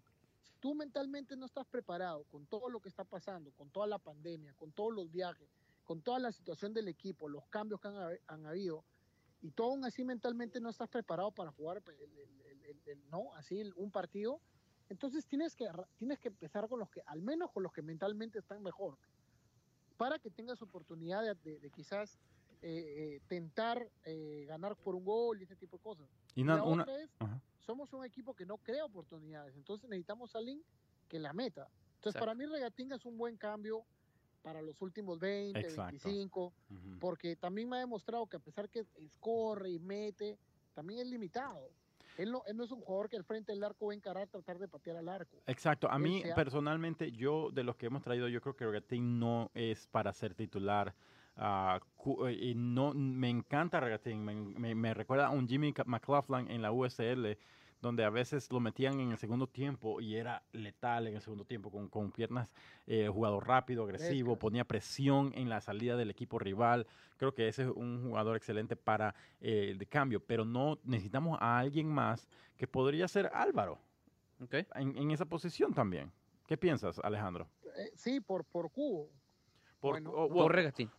Si 0.42 0.52
tú 0.60 0.74
mentalmente 0.74 1.36
no 1.36 1.46
estás 1.46 1.66
preparado 1.66 2.24
con 2.24 2.46
todo 2.46 2.68
lo 2.70 2.80
que 2.80 2.88
está 2.88 3.04
pasando, 3.04 3.50
con 3.52 3.68
toda 3.70 3.86
la 3.86 3.98
pandemia, 3.98 4.54
con 4.54 4.72
todos 4.72 4.94
los 4.94 5.10
viajes, 5.10 5.48
con 5.84 6.00
toda 6.00 6.18
la 6.18 6.32
situación 6.32 6.72
del 6.72 6.88
equipo, 6.88 7.28
los 7.28 7.46
cambios 7.48 7.80
que 7.80 7.88
han, 7.88 7.94
hab- 7.96 8.20
han 8.28 8.46
habido, 8.46 8.84
y 9.42 9.50
tú 9.50 9.64
aún 9.64 9.84
así 9.84 10.04
mentalmente 10.04 10.60
no 10.60 10.70
estás 10.70 10.88
preparado 10.88 11.30
para 11.32 11.50
jugar 11.50 11.82
pues, 11.82 11.98
el- 12.00 12.18
el- 12.18 12.40
el- 12.70 12.80
el- 12.86 12.98
el- 12.98 13.10
no 13.10 13.34
así 13.34 13.62
un 13.76 13.90
partido, 13.90 14.40
entonces 14.88 15.26
tienes 15.26 15.54
que, 15.54 15.68
tienes 15.96 16.18
que 16.18 16.28
empezar 16.28 16.68
con 16.68 16.80
los 16.80 16.90
que, 16.90 17.02
al 17.06 17.22
menos 17.22 17.50
con 17.52 17.62
los 17.62 17.72
que 17.72 17.82
mentalmente 17.82 18.38
están 18.38 18.62
mejor, 18.62 18.98
para 19.96 20.18
que 20.18 20.30
tengas 20.30 20.62
oportunidad 20.62 21.22
de, 21.22 21.34
de- 21.34 21.60
de 21.60 21.70
quizás 21.70 22.18
eh, 22.62 23.16
eh, 23.16 23.20
tentar 23.26 23.90
eh, 24.04 24.44
ganar 24.46 24.76
por 24.76 24.94
un 24.94 25.02
gol 25.04 25.40
y 25.40 25.44
ese 25.44 25.56
tipo 25.56 25.78
de 25.78 25.82
cosas. 25.82 26.08
Y 26.34 26.42
una, 26.42 26.56
la 26.56 26.64
una- 26.64 26.82
otra 26.82 27.00
es, 27.02 27.10
ajá. 27.18 27.40
somos 27.58 27.90
un 27.94 28.04
equipo 28.04 28.34
que 28.34 28.44
no 28.44 28.58
crea 28.58 28.84
oportunidades, 28.84 29.56
entonces 29.56 29.88
necesitamos 29.88 30.34
a 30.34 30.38
alguien 30.38 30.62
que 31.08 31.18
la 31.18 31.32
meta. 31.32 31.62
Entonces, 31.96 32.16
Exacto. 32.16 32.20
para 32.20 32.34
mí 32.34 32.44
Regatín 32.46 32.92
es 32.92 33.04
un 33.06 33.16
buen 33.16 33.36
cambio 33.38 33.84
para 34.42 34.60
los 34.62 34.80
últimos 34.82 35.18
20, 35.18 35.58
Exacto. 35.58 36.08
25, 36.08 36.52
Ujú. 36.70 36.98
porque 36.98 37.36
también 37.36 37.68
me 37.68 37.76
ha 37.76 37.80
demostrado 37.80 38.26
que 38.26 38.36
a 38.36 38.40
pesar 38.40 38.68
que 38.68 38.86
corre 39.20 39.70
y 39.70 39.78
mete, 39.78 40.38
también 40.74 41.00
es 41.00 41.06
limitado. 41.06 41.70
Él 42.20 42.30
no, 42.32 42.42
él 42.46 42.56
no 42.56 42.64
es 42.64 42.70
un 42.70 42.80
jugador 42.80 43.08
que 43.08 43.16
al 43.16 43.24
frente 43.24 43.52
del 43.52 43.64
arco 43.64 43.86
va 43.86 43.92
a 43.92 43.96
encarar 43.96 44.28
tratar 44.28 44.58
de 44.58 44.68
patear 44.68 44.96
al 44.98 45.08
arco. 45.08 45.38
Exacto. 45.46 45.90
A 45.90 45.96
él 45.96 46.02
mí, 46.02 46.22
se 46.22 46.32
ha- 46.32 46.34
personalmente, 46.34 47.12
yo 47.12 47.50
de 47.50 47.64
los 47.64 47.76
que 47.76 47.86
hemos 47.86 48.02
traído, 48.02 48.28
yo 48.28 48.40
creo 48.40 48.54
que 48.56 48.66
Regatín 48.66 49.18
no 49.18 49.50
es 49.54 49.86
para 49.88 50.12
ser 50.12 50.34
titular. 50.34 50.94
Eh, 51.36 52.32
y 52.40 52.54
no, 52.54 52.92
me 52.92 53.28
encanta 53.30 53.80
Regatín. 53.80 54.22
Me, 54.24 54.34
me- 54.34 54.74
me 54.74 54.92
recuerda 54.94 55.28
a 55.28 55.30
un 55.30 55.48
Jimmy 55.48 55.72
McLaughlin 55.86 56.50
en 56.50 56.60
la 56.62 56.72
USL, 56.72 57.38
donde 57.80 58.04
a 58.04 58.10
veces 58.10 58.50
lo 58.52 58.60
metían 58.60 59.00
en 59.00 59.10
el 59.12 59.18
segundo 59.18 59.46
tiempo 59.46 60.00
y 60.00 60.16
era 60.16 60.42
letal 60.52 61.06
en 61.06 61.14
el 61.16 61.22
segundo 61.22 61.44
tiempo, 61.44 61.70
con, 61.70 61.88
con 61.88 62.12
piernas, 62.12 62.52
eh, 62.86 63.08
jugador 63.08 63.46
rápido, 63.46 63.84
agresivo, 63.84 64.36
ponía 64.36 64.64
presión 64.64 65.32
en 65.34 65.48
la 65.48 65.60
salida 65.60 65.96
del 65.96 66.10
equipo 66.10 66.38
rival. 66.38 66.86
Creo 67.16 67.34
que 67.34 67.48
ese 67.48 67.62
es 67.62 67.68
un 67.68 68.02
jugador 68.08 68.36
excelente 68.36 68.76
para 68.76 69.14
eh, 69.40 69.68
el 69.70 69.78
de 69.78 69.86
cambio, 69.86 70.20
pero 70.20 70.44
no 70.44 70.78
necesitamos 70.84 71.38
a 71.40 71.58
alguien 71.58 71.88
más 71.88 72.28
que 72.56 72.66
podría 72.66 73.08
ser 73.08 73.30
Álvaro 73.32 73.78
Ok. 74.42 74.54
en, 74.74 74.96
en 74.96 75.10
esa 75.10 75.24
posición 75.24 75.72
también. 75.72 76.12
¿Qué 76.46 76.56
piensas, 76.58 76.98
Alejandro? 76.98 77.48
Eh, 77.76 77.90
sí, 77.94 78.20
por, 78.20 78.44
por 78.44 78.70
cubo. 78.70 79.08
Por, 79.80 79.92
Bueno, 79.94 80.10
o- 80.10 80.28
Por 80.28 80.54
Regatín. 80.54 80.90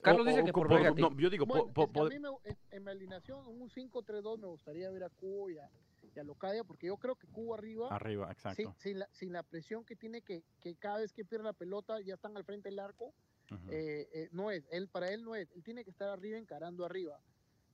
Carlos 0.00 0.24
o- 0.24 0.28
dice 0.30 0.40
o- 0.40 0.44
que 0.46 0.52
por 0.52 0.66
por- 0.68 0.78
Regatín. 0.78 1.02
no, 1.02 1.18
yo 1.20 1.28
digo, 1.28 1.46
po- 1.46 1.52
Bueno, 1.66 1.72
po- 1.74 1.82
es 1.84 1.90
que 1.92 2.00
a 2.00 2.04
mí 2.04 2.18
me- 2.18 2.50
en, 2.50 2.56
en 2.70 2.84
mi 2.84 2.90
alineación, 2.90 3.46
un 3.46 3.68
5-3-2 3.68 4.38
me 4.38 4.46
gustaría 4.46 4.88
ver 4.90 5.04
a 5.04 5.10
Cubo 5.10 5.50
y 5.50 5.58
a, 5.58 5.68
y 6.14 6.18
a 6.20 6.24
Locadia, 6.24 6.64
porque 6.64 6.88
yo 6.88 6.96
creo 6.96 7.16
que 7.16 7.26
Cubo 7.26 7.54
arriba, 7.54 7.88
arriba, 7.94 8.26
sin, 8.54 8.66
exacto. 8.66 8.74
sin 8.78 8.98
la, 8.98 9.08
sin 9.12 9.32
la 9.32 9.42
presión 9.42 9.84
que 9.84 9.96
tiene 9.96 10.22
que, 10.22 10.44
que 10.60 10.76
cada 10.76 10.98
vez 10.98 11.12
que 11.12 11.24
pierde 11.24 11.44
la 11.44 11.52
pelota 11.52 12.00
ya 12.00 12.14
están 12.14 12.36
al 12.36 12.44
frente 12.44 12.68
del 12.68 12.78
arco, 12.78 13.14
Ujú. 13.50 13.70
eh, 13.72 14.08
eh, 14.12 14.28
no 14.32 14.50
es, 14.50 14.66
él 14.70 14.88
para 14.88 15.10
él 15.10 15.22
no 15.24 15.34
es, 15.34 15.50
él 15.52 15.62
tiene 15.62 15.84
que 15.84 15.90
estar 15.90 16.08
arriba 16.08 16.38
encarando 16.38 16.84
arriba, 16.84 17.20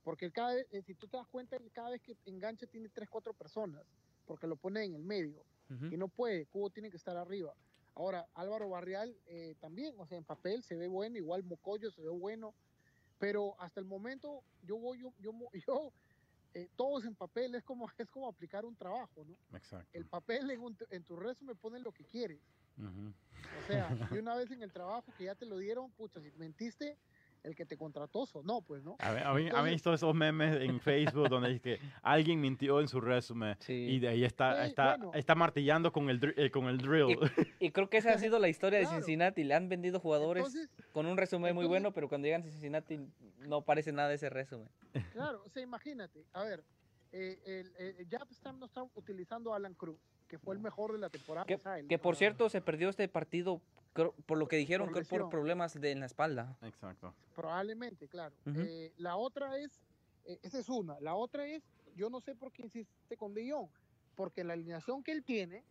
porque 0.03 0.31
cada 0.31 0.55
vez, 0.55 0.67
eh, 0.71 0.81
si 0.81 0.95
tú 0.95 1.07
te 1.07 1.17
das 1.17 1.27
cuenta, 1.27 1.57
él 1.57 1.69
cada 1.71 1.91
vez 1.91 2.01
que 2.01 2.17
engancha 2.25 2.65
tiene 2.67 2.89
3-4 2.89 3.33
personas, 3.33 3.83
porque 4.25 4.47
lo 4.47 4.55
pone 4.55 4.83
en 4.83 4.95
el 4.95 5.03
medio, 5.03 5.45
Ujú. 5.69 5.87
y 5.91 5.97
no 5.97 6.07
puede, 6.07 6.45
Cubo 6.47 6.69
tiene 6.69 6.89
que 6.89 6.97
estar 6.97 7.17
arriba. 7.17 7.53
Ahora, 7.95 8.29
Álvaro 8.33 8.69
Barrial 8.69 9.17
eh, 9.25 9.55
también, 9.59 9.95
o 9.99 10.05
sea, 10.07 10.17
en 10.17 10.23
papel 10.23 10.63
se 10.63 10.75
ve 10.77 10.87
bueno, 10.87 11.17
igual 11.17 11.43
Mocoyo 11.43 11.91
se 11.91 12.01
ve 12.01 12.09
bueno, 12.09 12.55
pero 13.17 13.59
hasta 13.59 13.81
el 13.81 13.85
momento 13.85 14.43
yo 14.61 14.77
voy, 14.77 14.99
yo, 15.01 15.13
yo, 15.19 15.31
yo, 15.67 15.93
eh, 16.53 16.67
todos 16.75 17.05
en 17.05 17.15
papel 17.15 17.55
es 17.55 17.63
como, 17.63 17.87
es 17.97 18.09
como 18.09 18.27
aplicar 18.27 18.65
un 18.65 18.75
trabajo, 18.75 19.23
¿no? 19.25 19.37
Exacto. 19.57 19.89
El 19.93 20.05
papel 20.07 20.49
en, 20.51 20.61
un- 20.61 20.77
en 20.89 21.03
tu 21.03 21.15
resumen 21.15 21.57
ponen 21.57 21.83
lo 21.83 21.91
que 21.91 22.05
quieres. 22.05 22.41
O 22.77 23.63
sea, 23.67 23.89
y 24.15 24.19
una 24.19 24.35
vez 24.35 24.51
en 24.51 24.61
el 24.63 24.71
trabajo 24.71 25.11
que 25.17 25.25
ya 25.25 25.35
te 25.35 25.45
lo 25.45 25.57
dieron, 25.57 25.91
pucha, 25.91 26.21
si 26.21 26.31
mentiste, 26.31 26.97
el 27.43 27.55
que 27.55 27.65
te 27.65 27.77
contrató 27.77 28.25
no, 28.43 28.61
pues, 28.61 28.83
¿no? 28.83 28.97
¿ha 28.99 29.61
visto 29.63 29.93
esos 29.93 30.13
memes 30.13 30.61
en 30.61 30.79
Facebook 30.79 31.29
donde 31.29 31.49
dice 31.49 31.61
que 31.61 31.79
alguien 32.01 32.41
mintió 32.41 32.81
en 32.81 32.87
su 32.87 32.99
resumen 32.99 33.55
Sí. 33.59 33.73
y 33.73 33.99
de 33.99 34.09
ahí 34.09 34.23
está, 34.23 34.63
Sí, 34.63 34.69
está, 34.69 34.97
bueno. 34.97 35.11
está 35.13 35.35
martillando 35.35 35.91
con 35.91 36.09
el, 36.09 36.33
eh, 36.37 36.49
con 36.51 36.65
el 36.65 36.77
drill? 36.79 37.17
Y 37.59 37.71
creo 37.71 37.89
que 37.89 37.97
esa 37.97 38.11
ha 38.13 38.17
sido 38.17 38.39
la 38.39 38.49
historia 38.49 38.79
de 38.79 38.85
Claro. 38.85 38.97
Cincinnati. 38.97 39.43
Le 39.43 39.53
han 39.53 39.69
vendido 39.69 39.99
jugadores 39.99 40.45
Entonces, 40.45 40.69
con 40.91 41.05
un 41.05 41.17
resumen 41.17 41.55
muy 41.55 41.63
entonces- 41.65 41.69
bueno, 41.83 41.93
pero 41.93 42.09
cuando 42.09 42.25
llegan 42.25 42.41
a 42.41 42.45
Cincinnati 42.45 42.99
no 43.47 43.57
aparece 43.57 43.91
nada 43.91 44.09
de 44.09 44.15
ese 44.15 44.29
resumen. 44.29 44.69
claro, 45.13 45.41
o 45.45 45.49
sea, 45.49 45.63
imagínate, 45.63 46.25
a 46.33 46.43
ver, 46.43 46.63
eh, 47.11 47.39
el, 47.45 47.71
eh, 47.79 48.05
ya 48.09 48.19
están, 48.29 48.59
no 48.59 48.65
están 48.65 48.87
utilizando 48.95 49.53
a 49.53 49.57
Alan 49.57 49.73
Cruz, 49.73 49.99
que 50.29 50.37
fue 50.39 50.55
el 50.55 50.61
mejor 50.61 50.93
de 50.93 50.99
la 50.99 51.09
temporada 51.09 51.45
Que, 51.45 51.57
pasada, 51.57 51.79
el- 51.79 51.87
que 51.87 51.97
por 51.99 52.15
cierto 52.15 52.49
se 52.49 52.61
perdió 52.61 52.87
este 52.89 53.07
partido 53.09 53.61
creo- 53.93 54.13
por 54.25 54.37
lo 54.37 54.47
que 54.47 54.55
dijeron 54.55 54.87
Por 54.91 55.03
que 55.03 55.09
por 55.09 55.29
problemas 55.29 55.73
de, 55.73 55.91
en 55.91 55.99
la 55.99 56.05
espalda. 56.05 56.55
Exacto. 56.61 57.13
Probablemente, 57.35 58.07
claro. 58.07 58.33
Ujú. 58.45 58.61
Eh, 58.61 58.93
la 58.97 59.17
otra 59.17 59.57
es, 59.57 59.81
eh, 60.25 60.39
esa 60.43 60.59
es 60.59 60.69
una. 60.69 60.99
La 61.01 61.15
otra 61.15 61.45
es, 61.47 61.63
yo 61.95 62.09
no 62.09 62.21
sé 62.21 62.35
por 62.35 62.51
qué 62.51 62.61
insiste 62.63 63.17
con 63.17 63.33
De 63.33 63.51
Jong, 63.51 63.69
porque 64.15 64.43
la 64.43 64.53
alineación 64.53 65.03
que 65.03 65.11
él 65.11 65.23
tiene, 65.25 65.65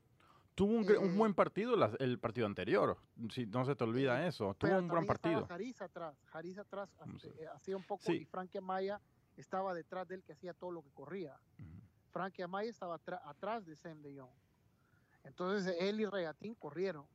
Tuvo 0.57 0.73
un, 0.73 0.85
gr- 0.85 0.99
un 0.99 1.13
Eh, 1.13 1.17
buen 1.17 1.35
partido 1.35 1.77
las- 1.77 1.95
el 2.01 2.19
partido 2.19 2.45
anterior, 2.45 2.99
si 3.31 3.47
no 3.47 3.65
se 3.65 3.77
te 3.77 3.85
olvida 3.85 4.27
eso. 4.27 4.55
Tuvo 4.55 4.77
un 4.77 4.89
gran 4.89 5.07
partido. 5.07 5.47
Jariz 5.47 5.81
atrás, 5.81 6.17
Jariz 6.25 6.59
atrás 6.59 6.91
eh, 7.39 7.47
hacía 7.55 7.77
un 7.77 7.85
poco 7.85 8.03
Sí. 8.03 8.15
y 8.15 8.25
Frankie 8.25 8.59
Amaya 8.59 9.01
estaba 9.37 9.73
detrás 9.73 10.09
de 10.09 10.17
él 10.17 10.25
que 10.25 10.33
hacía 10.33 10.53
todo 10.55 10.73
lo 10.73 10.83
que 10.83 10.91
corría. 10.91 11.39
Ujú. 11.61 11.69
Frankie 12.11 12.43
Amaya 12.43 12.69
estaba 12.71 12.97
atrás 13.25 13.65
de 13.67 13.77
Sam 13.77 14.03
De 14.03 14.19
Jong. 14.19 14.33
Entonces 15.25 15.77
él 15.81 16.01
y 16.01 16.07
Regatín 16.07 16.55
corrieron 16.55 17.07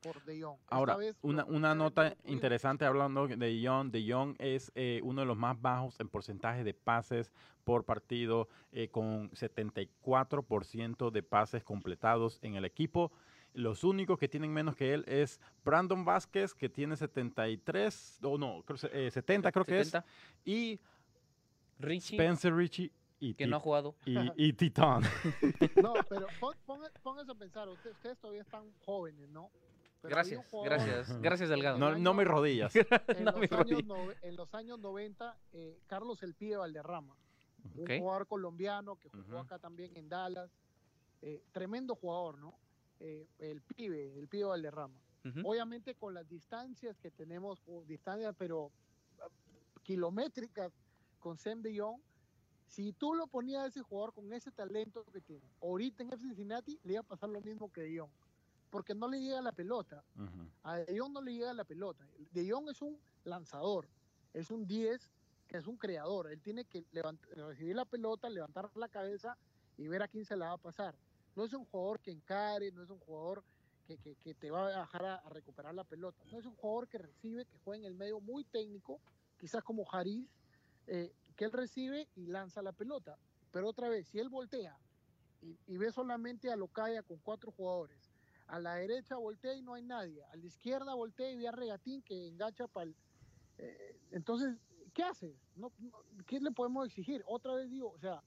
por 0.00 0.22
De 0.24 0.42
Jong. 0.42 0.58
Ahora, 0.68 0.96
vez 0.96 1.16
una, 1.22 1.44
una 1.44 1.74
nota 1.74 2.16
interesante 2.24 2.84
hablando 2.84 3.28
de 3.28 3.60
Young. 3.60 3.90
De 3.90 4.04
Young 4.04 4.34
es 4.38 4.72
eh, 4.74 5.00
uno 5.02 5.20
de 5.20 5.26
los 5.26 5.36
más 5.36 5.60
bajos 5.60 6.00
en 6.00 6.08
porcentaje 6.08 6.64
de 6.64 6.74
pases 6.74 7.32
por 7.64 7.84
partido, 7.84 8.48
eh, 8.72 8.88
con 8.88 9.30
74% 9.32 11.10
de 11.10 11.22
pases 11.22 11.62
completados 11.62 12.38
en 12.42 12.54
el 12.54 12.64
equipo. 12.64 13.12
Los 13.52 13.84
únicos 13.84 14.18
que 14.18 14.28
tienen 14.28 14.52
menos 14.52 14.76
que 14.76 14.94
él 14.94 15.04
es 15.06 15.40
Brandon 15.64 16.04
Vázquez, 16.04 16.54
que 16.54 16.68
tiene 16.68 16.96
73, 16.96 18.20
o 18.22 18.38
no, 18.38 18.62
creo, 18.62 18.78
eh, 18.92 19.10
70 19.10 19.52
creo 19.52 19.64
que 19.64 19.80
es, 19.80 19.88
70. 19.90 20.08
y 20.44 20.80
Richie, 21.78 22.16
Spencer 22.16 22.54
Richie 22.54 22.92
y, 23.20 23.34
que 23.34 23.46
no 23.46 23.56
ha 23.56 23.60
jugado. 23.60 23.94
y, 24.04 24.16
y 24.48 24.52
Titán. 24.54 25.02
No, 25.82 25.94
pero 26.08 26.26
pónganse 27.02 27.32
a 27.32 27.34
pensar, 27.34 27.68
ustedes, 27.68 27.94
ustedes 27.96 28.18
todavía 28.18 28.42
están 28.42 28.72
jóvenes, 28.84 29.28
¿no? 29.28 29.50
Pero 30.02 30.08
un 30.08 30.16
Gracias, 30.16 30.46
gracias, 30.64 31.20
gracias 31.20 31.48
Delgado. 31.50 31.78
No, 31.78 31.96
no 31.98 32.14
me 32.14 32.24
rodillas. 32.24 32.74
En, 32.74 33.24
No, 33.24 33.32
los 33.32 33.40
mi 33.40 33.48
años 33.54 34.16
en 34.22 34.34
los 34.36 34.54
años 34.54 34.78
90, 34.78 35.36
eh, 35.52 35.78
Carlos 35.86 36.22
El 36.22 36.34
Pibe 36.34 36.56
Valderrama, 36.56 37.14
un 37.74 37.82
Ok. 37.82 37.90
jugador 37.98 38.26
colombiano 38.26 38.96
que 38.96 39.10
jugó 39.10 39.22
Ujú. 39.24 39.36
acá 39.36 39.58
también 39.58 39.94
en 39.98 40.08
Dallas, 40.08 40.50
eh, 41.20 41.42
tremendo 41.52 41.94
jugador, 41.94 42.38
¿no? 42.38 42.58
Eh, 42.98 43.28
el 43.38 43.60
Pibe, 43.60 44.18
el 44.18 44.26
Pibe 44.28 44.44
Valderrama. 44.44 44.98
Ujú. 45.22 45.40
Obviamente 45.50 45.94
con 45.94 46.14
las 46.14 46.26
distancias 46.26 46.98
que 46.98 47.10
tenemos, 47.10 47.62
distancias 47.86 48.34
pero 48.38 48.72
ah, 49.20 49.28
kilométricas 49.82 50.72
con 51.18 51.36
Sam 51.36 51.60
de 51.60 51.78
Jong, 51.78 52.00
si 52.70 52.92
tú 52.92 53.14
lo 53.14 53.26
ponías 53.26 53.64
a 53.64 53.66
ese 53.66 53.82
jugador 53.82 54.12
con 54.14 54.32
ese 54.32 54.50
talento 54.52 55.04
que 55.12 55.20
tiene, 55.20 55.42
ahorita 55.60 56.02
en 56.04 56.10
FC 56.12 56.26
Cincinnati 56.28 56.78
le 56.84 56.92
iba 56.94 57.00
a 57.00 57.04
pasar 57.04 57.28
lo 57.28 57.40
mismo 57.40 57.70
que 57.72 57.82
de 57.82 57.98
Jong, 57.98 58.10
porque 58.70 58.94
no 58.94 59.08
le 59.08 59.20
llega 59.20 59.42
la 59.42 59.50
pelota. 59.52 60.04
A 60.62 60.76
De 60.78 60.98
Jong 60.98 61.12
no 61.12 61.20
le 61.20 61.32
llega 61.34 61.52
la 61.52 61.64
pelota. 61.64 62.06
De 62.32 62.48
Jong 62.48 62.68
es 62.70 62.80
un 62.80 62.96
lanzador, 63.24 63.88
es 64.32 64.50
un 64.50 64.66
10 64.66 65.10
que 65.48 65.56
es 65.56 65.66
un 65.66 65.76
creador. 65.76 66.30
Él 66.30 66.40
tiene 66.40 66.64
que 66.64 66.84
levant- 66.92 67.20
recibir 67.34 67.74
la 67.74 67.84
pelota, 67.84 68.30
levantar 68.30 68.70
la 68.76 68.88
cabeza 68.88 69.36
y 69.76 69.88
ver 69.88 70.02
a 70.04 70.08
quién 70.08 70.24
se 70.24 70.36
la 70.36 70.46
va 70.46 70.52
a 70.52 70.58
pasar. 70.58 70.94
No 71.34 71.44
es 71.44 71.52
un 71.52 71.64
jugador 71.64 71.98
que 71.98 72.12
encare, 72.12 72.70
no 72.70 72.84
es 72.84 72.90
un 72.90 73.00
jugador 73.00 73.42
que, 73.88 73.98
que- 73.98 74.14
que 74.14 74.34
te 74.34 74.50
va 74.52 74.66
a 74.68 74.80
dejar 74.82 75.04
a, 75.06 75.14
a 75.16 75.28
recuperar 75.30 75.74
la 75.74 75.82
pelota. 75.82 76.22
No 76.30 76.38
es 76.38 76.46
un 76.46 76.54
jugador 76.54 76.86
que 76.86 76.98
recibe, 76.98 77.44
que 77.46 77.58
juega 77.64 77.80
en 77.80 77.86
el 77.86 77.94
medio 77.98 78.20
muy 78.20 78.44
técnico, 78.44 79.00
quizás 79.40 79.64
como 79.64 79.84
Jariz, 79.86 80.28
eh, 80.86 81.12
que 81.40 81.46
él 81.46 81.52
recibe 81.52 82.06
y 82.16 82.26
lanza 82.26 82.60
la 82.60 82.72
pelota. 82.72 83.16
Pero 83.50 83.70
otra 83.70 83.88
vez, 83.88 84.06
si 84.08 84.18
él 84.18 84.28
voltea 84.28 84.78
y, 85.40 85.78
ve 85.78 85.90
solamente 85.90 86.52
a 86.52 86.56
Locaya 86.56 87.02
con 87.02 87.16
cuatro 87.16 87.50
jugadores, 87.50 88.12
a 88.46 88.60
la 88.60 88.74
derecha 88.74 89.16
voltea 89.16 89.54
y 89.54 89.62
no 89.62 89.72
hay 89.72 89.82
nadie, 89.82 90.22
a 90.22 90.36
la 90.36 90.44
izquierda 90.44 90.92
voltea 90.92 91.30
y 91.30 91.36
ve 91.36 91.48
a 91.48 91.52
Regatín 91.52 92.02
que 92.02 92.28
engancha 92.28 92.66
para 92.68 92.90
el... 92.90 92.96
eh, 93.56 93.98
entonces, 94.10 94.54
¿qué 94.92 95.02
no, 95.56 95.72
¿Qué 96.26 96.40
le 96.40 96.50
podemos 96.50 96.86
exigir? 96.86 97.24
Otra 97.26 97.54
vez 97.54 97.70
digo, 97.70 97.90
o 97.90 97.98
sea, 97.98 98.22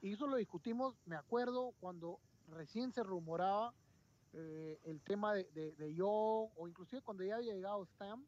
y 0.00 0.14
eso 0.14 0.26
lo 0.26 0.36
discutimos, 0.36 0.96
me 1.04 1.14
acuerdo, 1.14 1.72
cuando 1.78 2.18
recién 2.48 2.90
se 2.90 3.04
rumoraba 3.04 3.74
eh, 4.32 4.80
el 4.82 5.00
tema 5.02 5.34
de, 5.34 5.44
de, 5.52 5.94
Young, 5.94 6.50
o 6.56 6.66
inclusive 6.66 7.00
cuando 7.00 7.22
ya 7.22 7.36
había 7.36 7.54
llegado 7.54 7.86
Stam, 7.86 8.26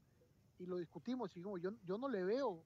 y 0.60 0.66
lo 0.66 0.76
discutimos, 0.76 1.36
y 1.36 1.40
digo, 1.40 1.58
yo, 1.58 1.72
yo 1.84 1.98
no 1.98 2.08
le 2.08 2.22
veo 2.22 2.62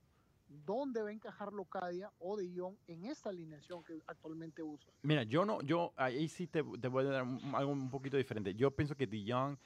dónde 0.64 1.02
va 1.02 1.08
a 1.08 1.12
encajar 1.12 1.52
Locadia 1.52 2.10
o 2.18 2.36
De 2.36 2.50
Jong 2.56 2.76
en 2.86 3.04
esta 3.06 3.30
alineación 3.30 3.82
que 3.84 4.00
actualmente 4.06 4.62
usa. 4.62 4.92
Mira, 5.02 5.22
yo 5.24 5.44
no, 5.44 5.60
yo 5.62 5.92
ahí 5.96 6.28
sí 6.28 6.46
te, 6.46 6.62
te 6.62 6.88
voy 6.88 7.04
a 7.06 7.08
dar 7.10 7.22
un- 7.24 7.54
algo 7.54 7.72
un 7.72 7.90
poquito 7.90 8.16
diferente. 8.16 8.54
Yo 8.54 8.70
pienso 8.70 8.96
que 8.96 9.06
De 9.06 9.24
Jong 9.26 9.56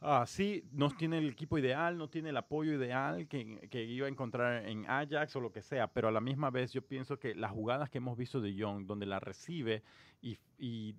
ah, 0.00 0.24
sí 0.26 0.64
no 0.72 0.90
tiene 0.90 1.18
el 1.18 1.28
equipo 1.30 1.58
ideal, 1.58 1.96
no 1.98 2.08
tiene 2.08 2.30
el 2.30 2.36
apoyo 2.36 2.72
ideal 2.72 3.26
que, 3.28 3.68
que 3.70 3.84
iba 3.84 4.06
a 4.06 4.10
encontrar 4.10 4.66
en 4.68 4.88
Ajax 4.88 5.34
o 5.36 5.40
lo 5.40 5.52
que 5.52 5.62
sea, 5.62 5.86
pero 5.92 6.08
a 6.08 6.12
la 6.12 6.20
misma 6.20 6.50
vez 6.50 6.72
yo 6.72 6.82
pienso 6.82 7.18
que 7.18 7.34
las 7.34 7.50
jugadas 7.52 7.90
que 7.90 7.98
hemos 7.98 8.16
visto 8.16 8.40
de 8.40 8.54
Jong, 8.58 8.86
donde 8.86 9.06
la 9.06 9.18
recibe 9.20 9.82
y, 10.22 10.38
y, 10.58 10.94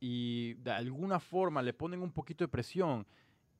y 0.00 0.54
de 0.54 0.70
alguna 0.72 1.20
forma 1.20 1.62
le 1.62 1.72
ponen 1.74 2.00
un 2.02 2.12
poquito 2.12 2.44
de 2.44 2.48
presión 2.48 3.06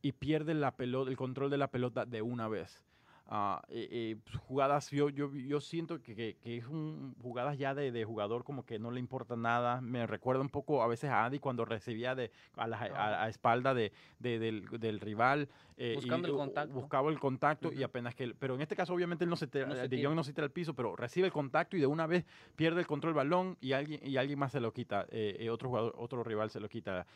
y 0.01 0.13
pierde 0.13 0.55
la 0.55 0.77
pelota, 0.77 1.11
el 1.11 1.17
control 1.17 1.51
de 1.51 1.59
la 1.59 1.71
pelota 1.71 2.07
de 2.07 2.23
una 2.23 2.49
vez. 2.49 2.83
Ah, 3.29 3.63
eh, 3.69 3.89
eh, 3.91 4.17
pues, 4.25 4.37
jugadas, 4.37 4.91
yo, 4.91 5.09
yo, 5.11 5.33
yo 5.35 5.61
siento 5.61 6.03
que, 6.03 6.15
que, 6.15 6.37
que 6.43 6.57
es 6.57 6.67
un, 6.67 7.15
jugadas 7.23 7.59
ya 7.59 7.75
de, 7.75 7.93
de 7.93 8.05
jugador 8.05 8.45
como 8.45 8.65
que 8.65 8.79
no 8.79 8.91
le 8.91 9.01
importa 9.01 9.37
nada. 9.37 9.81
Me 9.81 10.07
recuerda 10.07 10.41
un 10.43 10.49
poco 10.49 10.83
a 10.83 10.87
veces 10.89 11.11
a 11.11 11.25
Andy 11.25 11.39
cuando 11.39 11.65
recibía 11.65 12.15
de, 12.15 12.31
a, 12.57 12.67
la, 12.67 12.79
a, 12.79 13.25
a 13.25 13.29
espalda 13.29 13.75
de, 13.75 13.93
de- 14.19 14.39
del, 14.39 14.65
del 14.81 15.01
rival. 15.01 15.49
eh, 15.77 15.93
Buscando 15.97 16.29
el 16.29 16.35
contacto. 16.35 16.75
Buscaba 16.75 17.11
el 17.11 17.21
contacto 17.21 17.73
y 17.73 17.83
apenas 17.83 18.15
que... 18.15 18.35
Pero 18.39 18.55
en 18.55 18.61
este 18.63 18.75
caso 18.75 18.95
obviamente 18.95 19.25
él 19.25 19.31
no 19.31 19.37
se 19.37 19.47
tira, 19.47 19.67
No 19.67 19.75
se 19.75 19.89
tira. 19.89 20.15
No 20.15 20.25
se 20.25 20.33
tira 20.33 20.45
al 20.45 20.51
piso, 20.53 20.75
pero 20.75 20.97
recibe 20.97 21.27
el 21.27 21.33
contacto 21.33 21.77
y 21.77 21.81
de 21.81 21.87
una 21.87 22.07
vez 22.07 22.25
pierde 22.57 22.81
el 22.81 22.87
control 22.87 23.13
del 23.13 23.17
balón 23.17 23.57
y 23.61 23.73
alguien, 23.73 24.01
y 24.05 24.17
alguien 24.17 24.39
más 24.39 24.53
se 24.53 24.61
lo 24.61 24.73
quita. 24.73 25.07
otro 25.51 25.69
jugador, 25.69 25.95
otro 25.99 26.25
rival 26.25 26.51
se 26.51 26.61
lo 26.61 26.69
quita. 26.69 27.07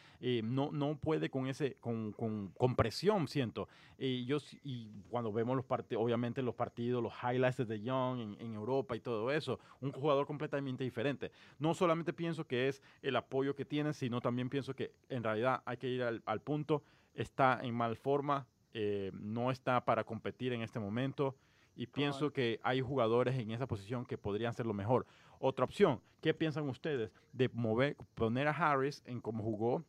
No, 0.43 0.71
no 0.73 0.97
puede 0.97 1.31
con 1.31 1.47
ese, 1.47 1.75
con, 1.81 2.13
con, 2.13 2.49
con 2.57 2.77
presión, 2.77 3.27
siento. 3.29 3.69
Y 3.99 4.25
yo 4.27 4.39
y 4.63 4.89
cuando 5.11 5.33
vemos 5.33 5.57
los 5.57 5.65
partidos, 5.65 6.02
obviamente 6.03 6.43
los 6.43 6.55
partidos, 6.55 7.03
los 7.03 7.13
highlights 7.23 7.67
de 7.67 7.81
Jong 7.85 8.21
en, 8.21 8.37
en 8.41 8.55
Europa 8.55 8.97
y 8.97 9.01
todo 9.01 9.31
eso, 9.31 9.59
un 9.81 9.93
jugador 9.93 10.27
completamente 10.27 10.85
diferente. 10.85 11.31
No 11.59 11.75
solamente 11.75 12.13
pienso 12.13 12.47
que 12.47 12.69
es 12.69 12.83
el 13.03 13.17
apoyo 13.17 13.55
que 13.55 13.65
tiene, 13.65 13.93
sino 13.93 14.21
también 14.21 14.49
pienso 14.49 14.75
que 14.75 14.93
en 15.09 15.23
realidad 15.23 15.63
hay 15.65 15.77
que 15.77 15.89
ir 15.89 16.03
al, 16.03 16.23
al 16.27 16.41
punto, 16.41 16.83
está 17.15 17.61
en 17.63 17.75
mal 17.75 17.97
forma, 17.97 18.47
eh, 18.75 19.11
no 19.15 19.51
está 19.51 19.85
para 19.85 20.05
competir 20.05 20.53
en 20.53 20.63
este 20.63 20.81
momento 20.81 21.37
y 21.75 21.87
pienso 21.87 22.33
que 22.33 22.61
hay 22.63 22.81
jugadores 22.81 23.39
en 23.39 23.51
esa 23.51 23.67
posición 23.67 24.05
que 24.05 24.19
podrían 24.19 24.55
ser 24.55 24.67
lo 24.67 24.75
mejor. 24.75 25.07
Otra 25.39 25.65
opción, 25.65 26.01
¿qué 26.21 26.35
piensan 26.35 26.69
ustedes 26.69 27.13
de 27.33 27.49
mover, 27.53 27.97
poner 28.15 28.49
a 28.49 28.51
Harris 28.53 29.03
en 29.07 29.21
como 29.21 29.43
jugó 29.43 29.85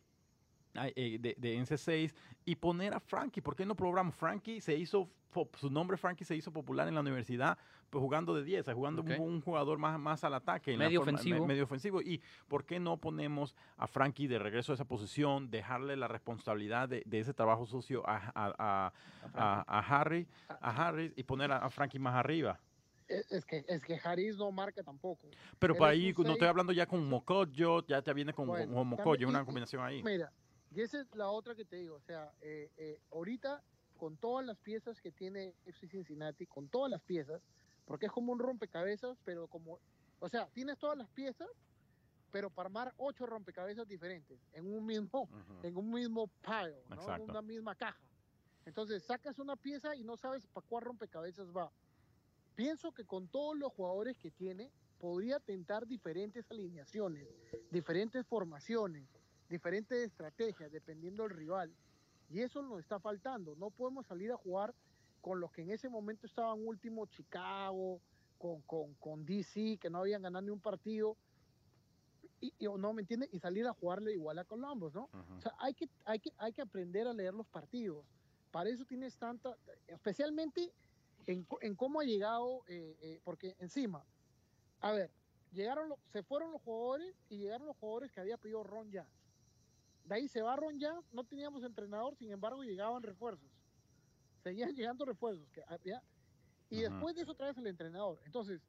de, 0.74 1.36
de 1.38 1.58
NC6 1.60 2.14
y 2.46 2.56
poner 2.56 2.94
a 2.94 3.00
Frankie? 3.00 3.42
¿Por 3.42 3.56
qué 3.56 3.66
no 3.66 3.76
probamos? 3.76 4.16
Frankie 4.16 4.60
se 4.62 4.76
hizo, 4.76 5.10
su 5.60 5.70
nombre 5.70 5.98
Frankie 5.98 6.26
se 6.26 6.36
hizo 6.36 6.52
popular 6.52 6.88
en 6.88 6.96
la 6.96 7.02
universidad 7.02 7.58
pues 7.90 8.02
jugando 8.02 8.34
de 8.34 8.44
10, 8.44 8.66
jugando 8.74 9.04
un- 9.04 9.12
Ok. 9.12 9.20
un, 9.20 9.42
jugador 9.42 9.78
más, 9.78 10.00
más 10.00 10.24
al 10.24 10.34
ataque. 10.34 10.74
en 10.74 10.80
la 10.80 10.86
Medio 10.86 11.02
forma- 11.02 11.12
me- 11.12 11.20
ofensivo. 11.20 11.46
medio 11.46 11.64
ofensivo. 11.66 12.02
¿Y 12.02 12.20
por 12.48 12.66
qué 12.66 12.80
no 12.80 12.98
ponemos 12.98 13.56
a 13.78 13.86
Frankie 13.86 14.26
de 14.26 14.40
regreso 14.40 14.72
a 14.72 14.76
esa 14.76 14.86
posición, 14.86 15.52
dejarle 15.52 15.96
la 15.96 16.08
responsabilidad 16.08 16.90
de, 16.90 17.04
de 17.06 17.20
ese 17.20 17.36
trabajo 17.36 17.68
sucio 17.68 18.02
a, 18.10 18.16
a- 18.34 18.56
a- 18.58 18.94
a- 19.36 19.78
a 19.80 19.80
Harry, 20.02 20.28
a 20.50 20.88
Harris 20.88 21.14
y 21.16 21.22
poner 21.22 21.52
a, 21.52 21.58
a 21.58 21.70
Frankie 21.70 22.00
más 22.00 22.16
arriba? 22.16 22.60
Es, 23.08 23.32
es 23.32 23.46
que, 23.46 23.64
es 23.68 23.84
que 23.84 24.00
Harris 24.04 24.38
no 24.38 24.52
marca 24.52 24.82
tampoco. 24.82 25.28
Pero 25.60 25.76
para 25.76 25.92
ahí, 25.92 26.12
un 26.18 26.24
no 26.26 26.32
estoy 26.32 26.48
hablando 26.48 26.74
ya 26.74 26.88
con 26.88 27.08
Mocoyo, 27.08 27.86
ya 27.86 28.02
te 28.02 28.12
viene 28.12 28.34
con, 28.34 28.48
Bueno, 28.48 28.74
con 28.74 28.88
Mocoyo, 28.88 29.28
una 29.30 29.46
combinación 29.46 29.84
ahí. 29.86 30.02
Mira, 30.02 30.32
y 30.74 30.82
esa 30.82 31.00
es 31.02 31.14
la 31.16 31.30
otra 31.30 31.56
que 31.56 31.66
te 31.66 31.76
digo. 31.78 31.96
O 31.96 32.02
sea, 32.02 32.34
eh, 32.42 32.72
eh, 32.78 33.00
ahorita 33.12 33.64
con 33.96 34.18
todas 34.18 34.46
las 34.46 34.58
piezas 34.58 35.00
que 35.00 35.12
tiene 35.12 35.56
FC 35.66 35.88
Cincinnati, 35.88 36.46
con 36.48 36.68
todas 36.68 36.90
las 36.90 37.02
piezas, 37.04 37.42
porque 37.86 38.08
es 38.08 38.12
como 38.12 38.34
un 38.34 38.40
rompecabezas, 38.40 39.18
pero 39.24 39.48
como, 39.48 39.80
o 40.20 40.30
sea, 40.30 40.50
tienes 40.52 40.80
todas 40.80 40.98
las 40.98 41.10
piezas, 41.10 41.48
pero 42.32 42.50
para 42.50 42.68
armar 42.68 42.94
ocho 42.98 43.28
rompecabezas 43.28 43.88
diferentes 43.88 44.40
en 44.54 44.66
un 44.66 44.86
mismo, 44.86 45.24
Ujú. 45.24 45.60
en 45.62 45.78
un 45.78 45.92
mismo 45.92 46.28
pile, 46.42 46.84
¿no? 46.90 47.16
En 47.16 47.22
una 47.22 47.42
misma 47.42 47.76
caja. 47.76 48.02
Entonces 48.66 49.04
sacas 49.04 49.38
una 49.38 49.56
pieza 49.56 49.96
y 49.96 50.04
no 50.04 50.18
sabes 50.18 50.48
para 50.48 50.66
cuál 50.68 50.86
rompecabezas 50.86 51.52
va. 51.52 51.72
Pienso 52.56 52.92
que 52.92 53.06
con 53.06 53.28
todos 53.28 53.58
los 53.58 53.72
jugadores 53.74 54.18
que 54.18 54.32
tiene, 54.32 54.72
podría 54.98 55.40
tentar 55.40 55.86
diferentes 55.86 56.50
alineaciones, 56.50 57.28
diferentes 57.70 58.26
formaciones, 58.26 59.08
diferentes 59.54 59.98
estrategias, 60.08 60.72
dependiendo 60.72 61.24
del 61.24 61.32
rival. 61.38 61.72
Y 62.30 62.42
eso 62.42 62.62
nos 62.64 62.80
está 62.80 63.00
faltando. 63.00 63.56
No 63.56 63.70
podemos 63.70 64.06
salir 64.08 64.32
a 64.32 64.38
jugar 64.38 64.74
con 65.22 65.40
los 65.40 65.52
que 65.52 65.62
en 65.62 65.70
ese 65.72 65.90
momento 65.90 66.26
estaban 66.28 66.60
último, 66.66 67.06
Chicago, 67.06 68.02
con, 68.38 68.62
con, 68.64 68.96
con 68.96 69.26
DC, 69.26 69.78
que 69.80 69.90
no 69.90 70.00
habían 70.00 70.22
ganado 70.24 70.44
ni 70.44 70.50
un 70.52 70.60
partido. 70.60 71.16
Y, 72.42 72.54
y- 72.60 72.66
no 72.66 72.92
me 72.94 73.02
entiende 73.04 73.30
y 73.32 73.40
salir 73.40 73.66
a 73.68 73.74
jugarle 73.74 74.12
igual 74.14 74.40
a 74.40 74.44
Columbus, 74.46 74.94
¿no? 74.94 75.10
O 75.38 75.42
sea, 75.42 75.54
hay 75.60 75.74
que, 75.74 75.88
hay 76.06 76.20
que, 76.20 76.32
hay 76.38 76.52
que 76.52 76.62
aprender 76.62 77.08
a 77.08 77.14
leer 77.14 77.34
los 77.34 77.48
partidos. 77.48 78.06
Para 78.52 78.70
eso 78.70 78.86
tienes 78.86 79.18
tanta, 79.18 79.56
especialmente 79.88 80.74
en, 81.28 81.46
en 81.62 81.76
cómo 81.76 82.02
ha 82.02 82.04
llegado, 82.04 82.64
eh, 82.68 82.98
eh, 83.02 83.22
porque 83.24 83.56
encima, 83.60 84.04
a 84.82 84.92
ver, 84.92 85.12
llegaron, 85.52 85.88
lo- 85.90 86.00
se 86.12 86.24
fueron 86.24 86.52
los 86.52 86.62
jugadores 86.64 87.16
y 87.30 87.38
llegaron 87.38 87.68
los 87.68 87.78
jugadores 87.78 88.12
que 88.12 88.20
había 88.20 88.38
pedido 88.38 88.64
Ron 88.64 88.92
Jazz. 88.92 89.08
De 90.06 90.16
ahí 90.16 90.28
se 90.28 90.42
va 90.42 90.56
Ron 90.56 90.80
Jazz, 90.80 91.06
no 91.14 91.24
teníamos 91.24 91.64
entrenador, 91.64 92.16
sin 92.16 92.32
embargo 92.32 92.64
llegaban 92.64 93.04
refuerzos. 93.04 93.50
Seguían 94.44 94.76
llegando 94.76 95.06
refuerzos. 95.06 95.50
Que 95.52 95.64
había, 95.68 96.02
y 96.70 96.82
después 96.82 97.16
de 97.16 97.22
eso 97.22 97.32
otra 97.32 97.48
vez 97.48 97.58
el 97.58 97.68
entrenador. 97.68 98.20
Entonces, 98.26 98.62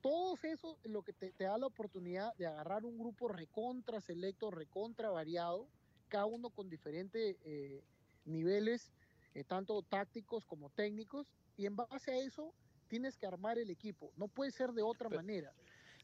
todo 0.00 0.36
eso 0.42 0.78
es 0.82 0.90
lo 0.90 1.02
que 1.02 1.12
te, 1.12 1.32
te 1.32 1.44
da 1.44 1.58
la 1.58 1.66
oportunidad 1.66 2.34
de 2.36 2.46
agarrar 2.46 2.84
un 2.84 2.98
grupo 2.98 3.28
recontra 3.28 4.00
selecto, 4.00 4.50
recontra 4.50 5.10
variado, 5.10 5.68
cada 6.08 6.26
uno 6.26 6.50
con 6.50 6.68
diferentes 6.70 7.36
eh, 7.44 7.84
niveles, 8.24 8.90
eh, 9.34 9.44
tanto 9.44 9.82
tácticos 9.82 10.44
como 10.46 10.70
técnicos, 10.70 11.32
y 11.56 11.66
en 11.66 11.76
base 11.76 12.12
a 12.12 12.18
eso 12.18 12.54
tienes 12.88 13.16
que 13.16 13.26
armar 13.26 13.58
el 13.58 13.70
equipo. 13.70 14.12
No 14.16 14.28
puede 14.28 14.50
ser 14.50 14.72
de 14.72 14.82
otra 14.82 15.08
manera. 15.08 15.52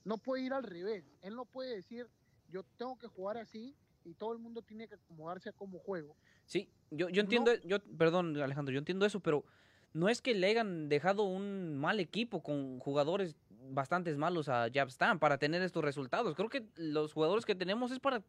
No 0.05 0.18
puede 0.18 0.44
ir 0.44 0.53
al 0.53 0.62
revés. 0.62 1.05
Él 1.22 1.34
no 1.34 1.47
puede 1.47 1.74
decir, 1.74 2.09
yo 2.49 2.62
tengo 2.76 2.97
que 2.97 3.09
jugar 3.09 3.38
así 3.38 3.74
y 4.07 4.14
todo 4.14 4.32
el 4.32 4.38
mundo 4.38 4.62
tiene 4.62 4.86
que 4.88 4.94
acomodarse 4.94 5.48
a 5.48 5.52
como 5.52 5.78
juego. 5.78 6.16
Sí, 6.44 6.70
yo, 6.90 7.09
yo 7.09 7.20
entiendo, 7.22 7.52
yo, 7.64 7.78
perdón 7.98 8.36
Alejandro, 8.40 8.72
yo 8.72 8.78
entiendo 8.78 9.04
eso, 9.04 9.20
pero 9.20 9.44
no 9.92 10.09
es 10.09 10.22
que 10.22 10.34
le 10.34 10.46
hayan 10.48 10.88
dejado 10.88 11.24
un 11.24 11.76
mal 11.76 11.98
equipo 12.00 12.42
con 12.42 12.78
jugadores 12.78 13.36
bastantes 13.70 14.16
malos 14.16 14.48
a 14.48 14.66
Stan 14.68 15.18
para 15.18 15.38
tener 15.38 15.61
estos 15.62 15.82
resultados. 15.84 16.34
Creo 16.36 16.48
que 16.48 16.66
los 16.76 17.12
jugadores 17.12 17.44
que 17.44 17.54
tenemos 17.54 17.90
es 17.90 17.98
para 17.98 18.22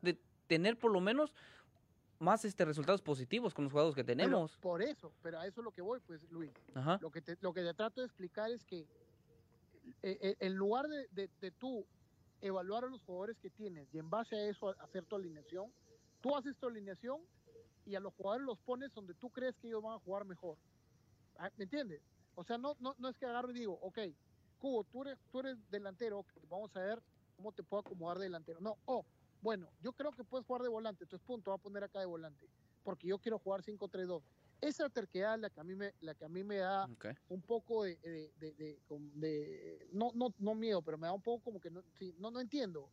tener 0.47 0.77
por 0.77 0.91
lo 0.91 0.99
menos 0.99 1.33
más 2.19 2.43
este 2.45 2.65
resultados 2.65 3.03
positivos 3.03 3.53
con 3.53 3.65
los 3.65 3.71
jugadores 3.71 3.95
que 3.95 4.03
Pero 4.03 4.17
tenemos. 4.17 4.57
por 4.57 4.81
eso, 4.81 5.13
pero 5.21 5.39
a 5.39 5.45
eso 5.45 5.61
es 5.61 5.65
lo 5.65 5.71
que 5.71 5.81
voy, 5.83 5.99
pues, 5.99 6.23
Luis. 6.31 6.51
Ajá. 6.73 6.97
Lo 7.01 7.11
que 7.11 7.21
te, 7.21 7.37
lo 7.41 7.53
que 7.53 7.61
te 7.61 7.73
trato 7.75 8.01
de 8.01 8.07
explicar 8.07 8.49
es 8.49 8.63
que 8.63 8.87
eh, 10.01 10.17
eh, 10.21 10.35
en 10.39 10.55
lugar 10.55 10.87
de, 10.87 11.07
de- 11.11 11.29
de 11.39 11.51
tú 11.51 11.85
evaluar 12.41 12.85
a 12.85 12.87
los 12.87 13.01
jugadores 13.01 13.37
que 13.39 13.49
tienes 13.49 13.87
y 13.93 13.99
en 13.99 14.09
base 14.09 14.35
a 14.35 14.49
eso 14.49 14.69
hacer 14.79 15.05
tu 15.05 15.15
alineación, 15.15 15.71
tú 16.21 16.35
haces 16.35 16.55
tu 16.57 16.67
alineación 16.67 17.21
y 17.85 17.95
a 17.95 17.99
los 17.99 18.13
jugadores 18.13 18.45
los 18.45 18.59
pones 18.59 18.93
donde 18.93 19.13
tú 19.13 19.29
crees 19.29 19.55
que 19.57 19.67
ellos 19.67 19.81
van 19.81 19.95
a 19.95 19.99
jugar 19.99 20.25
mejor. 20.25 20.57
Ah, 21.37 21.49
¿Me 21.57 21.63
entiendes? 21.63 22.01
O 22.35 22.43
sea, 22.43 22.57
no, 22.57 22.75
no, 22.79 22.95
no 22.99 23.09
es 23.09 23.17
que 23.17 23.25
agarro 23.25 23.51
y 23.51 23.53
digo, 23.53 23.79
ok, 23.81 23.99
Cubo, 24.59 24.83
tú 24.85 25.03
eres, 25.03 25.17
tú 25.31 25.39
eres 25.39 25.57
delantero, 25.69 26.25
vamos 26.49 26.75
a 26.75 26.79
ver 26.79 27.01
cómo 27.35 27.51
te 27.51 27.63
puedo 27.63 27.81
acomodar 27.81 28.17
de 28.17 28.25
delantero. 28.25 28.59
No, 28.59 28.77
oh, 28.85 29.05
bueno, 29.41 29.69
yo 29.81 29.93
creo 29.93 30.11
que 30.11 30.23
puedes 30.23 30.45
jugar 30.45 30.63
de 30.63 30.69
volante, 30.69 31.03
entonces 31.03 31.25
punto, 31.25 31.51
voy 31.51 31.59
a 31.59 31.63
poner 31.63 31.83
acá 31.83 31.99
de 31.99 32.05
volante, 32.05 32.47
porque 32.83 33.07
yo 33.07 33.19
quiero 33.19 33.39
jugar 33.39 33.61
5-3-2. 33.61 34.21
Esa 34.59 34.89
terquedad 34.89 35.35
es 35.35 35.41
la 35.41 35.49
que 35.49 35.59
a 35.59 35.63
mí 35.63 35.75
me, 35.75 35.93
la 36.01 36.15
que 36.15 36.25
a 36.25 36.29
mí 36.29 36.43
me 36.43 36.57
da 36.57 36.85
Ok. 36.85 37.05
un 37.29 37.41
poco 37.41 37.83
de, 37.83 37.95
de, 37.97 38.31
de- 38.39 38.79
de- 39.15 39.89
no, 39.93 40.11
no, 40.15 40.33
no 40.39 40.55
miedo, 40.55 40.81
pero 40.81 40.97
me 40.97 41.07
da 41.07 41.13
un 41.13 41.21
poco 41.21 41.43
como 41.43 41.59
que 41.59 41.69
no, 41.69 41.83
sí, 41.99 42.15
no, 42.19 42.31
no 42.31 42.39
entiendo. 42.39 42.89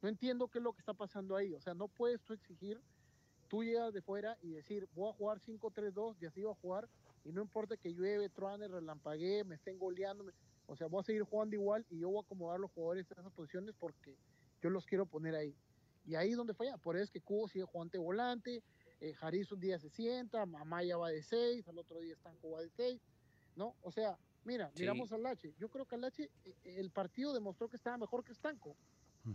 No 0.00 0.08
entiendo 0.08 0.48
qué 0.48 0.58
es 0.58 0.62
lo 0.64 0.72
que 0.72 0.80
está 0.80 0.94
pasando 0.94 1.36
ahí. 1.36 1.52
O 1.54 1.60
sea, 1.60 1.74
no 1.74 1.88
puedes 1.88 2.20
tú 2.22 2.32
exigir, 2.34 2.80
tú 3.48 3.62
llegas 3.62 3.92
de 3.92 4.00
fuera 4.02 4.36
y 4.42 4.50
decir, 4.50 4.88
voy 4.94 5.10
a 5.10 5.12
jugar 5.14 5.40
5-3-2 5.40 6.16
y 6.20 6.26
así 6.26 6.42
voy 6.42 6.52
a 6.52 6.60
jugar, 6.60 6.88
y 7.24 7.32
no 7.32 7.42
importa 7.42 7.76
que 7.76 7.92
llueve, 7.92 8.28
truene, 8.28 8.68
relampaguee, 8.68 9.44
me 9.44 9.54
estén 9.56 9.78
goleando, 9.78 10.24
me- 10.24 10.32
o 10.66 10.76
sea, 10.76 10.86
voy 10.86 11.00
a 11.00 11.04
seguir 11.04 11.22
jugando 11.22 11.54
igual 11.54 11.84
y 11.90 11.98
yo 12.00 12.08
voy 12.08 12.18
a 12.18 12.22
acomodar 12.22 12.58
los 12.60 12.70
jugadores 12.72 13.10
en 13.10 13.18
esas 13.18 13.32
posiciones 13.32 13.74
porque 13.78 14.16
yo 14.62 14.70
los 14.70 14.86
quiero 14.86 15.04
poner 15.04 15.34
ahí. 15.34 15.54
Y 16.06 16.14
ahí 16.16 16.30
es 16.30 16.36
donde 16.36 16.54
falla. 16.54 16.76
Por 16.78 16.96
eso 16.96 17.04
es 17.04 17.10
que 17.10 17.20
Cubo 17.20 17.48
sigue 17.48 17.64
jugando 17.64 17.92
de 17.92 17.98
volante, 17.98 18.62
eh, 19.10 19.44
un 19.50 19.60
día 19.60 19.78
se 19.78 19.90
sienta, 19.90 20.42
Amaya 20.42 20.96
va 20.96 21.10
de 21.10 21.22
6, 21.22 21.68
al 21.68 21.78
otro 21.78 22.00
día 22.00 22.14
Stanco 22.16 22.50
va 22.52 22.60
de 22.62 22.70
6, 22.70 23.00
¿no? 23.56 23.74
O 23.82 23.90
sea, 23.90 24.18
mira, 24.44 24.70
Sí. 24.74 24.80
miramos 24.80 25.12
al 25.12 25.22
Lache. 25.22 25.54
Yo 25.58 25.68
creo 25.68 25.84
que 25.86 25.94
al 25.94 26.00
Lache, 26.02 26.30
eh, 26.44 26.54
el 26.64 26.90
partido 26.90 27.32
demostró 27.34 27.68
que 27.68 27.76
estaba 27.76 27.98
mejor 27.98 28.24
que 28.24 28.34
Stanco. 28.34 28.76
Mm. 29.24 29.32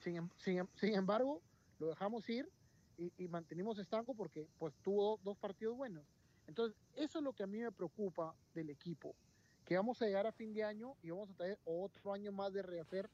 Sin, 0.00 0.16
em- 0.16 0.30
sin 0.36 0.58
em- 0.58 0.68
sin 0.74 0.94
embargo, 0.94 1.40
lo 1.78 1.88
dejamos 1.88 2.28
ir 2.28 2.50
y, 2.98 3.12
y 3.16 3.28
mantenimos 3.28 3.78
Stanco 3.78 4.14
porque 4.14 4.46
pues 4.58 4.74
tuvo 4.82 5.18
dos 5.22 5.36
partidos 5.38 5.76
buenos. 5.76 6.04
Entonces, 6.46 6.76
eso 6.94 7.18
es 7.18 7.24
lo 7.24 7.32
que 7.32 7.42
a 7.42 7.46
mí 7.46 7.58
me 7.58 7.72
preocupa 7.72 8.34
del 8.54 8.70
equipo, 8.70 9.14
que 9.64 9.76
vamos 9.76 10.00
a 10.00 10.06
llegar 10.06 10.26
a 10.26 10.32
fin 10.32 10.52
de 10.54 10.62
año 10.62 10.94
y 11.02 11.10
vamos 11.10 11.30
a 11.30 11.34
tener 11.34 11.58
otro 11.64 12.12
año 12.12 12.32
más 12.32 12.52
de 12.52 12.62
rehacer. 12.62 13.10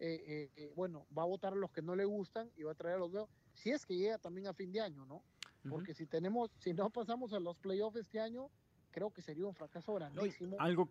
eh, 0.00 0.20
eh, 0.26 0.50
eh, 0.56 0.72
bueno, 0.74 1.06
va 1.16 1.22
a 1.22 1.26
votar 1.26 1.52
a 1.52 1.56
los 1.56 1.70
que 1.70 1.80
no 1.80 1.94
le 1.94 2.04
gustan 2.04 2.50
y 2.56 2.64
va 2.64 2.72
a 2.72 2.74
traer 2.74 2.96
a 2.96 2.98
los 2.98 3.12
nuevos, 3.12 3.30
si 3.54 3.70
es 3.70 3.86
que 3.86 3.94
llega 3.96 4.18
también 4.18 4.48
a 4.48 4.52
fin 4.52 4.72
de 4.72 4.80
año, 4.80 5.06
¿no? 5.06 5.22
Porque 5.68 5.94
si 5.94 6.06
tenemos, 6.06 6.50
si 6.58 6.74
no 6.74 6.90
pasamos 6.90 7.32
a 7.32 7.40
los 7.40 7.56
playoffs 7.56 7.96
este 7.96 8.20
año, 8.20 8.50
creo 8.90 9.10
que 9.10 9.22
sería 9.22 9.46
un 9.46 9.54
fracaso 9.54 9.94
grandísimo. 9.94 10.56
Algo... 10.58 10.88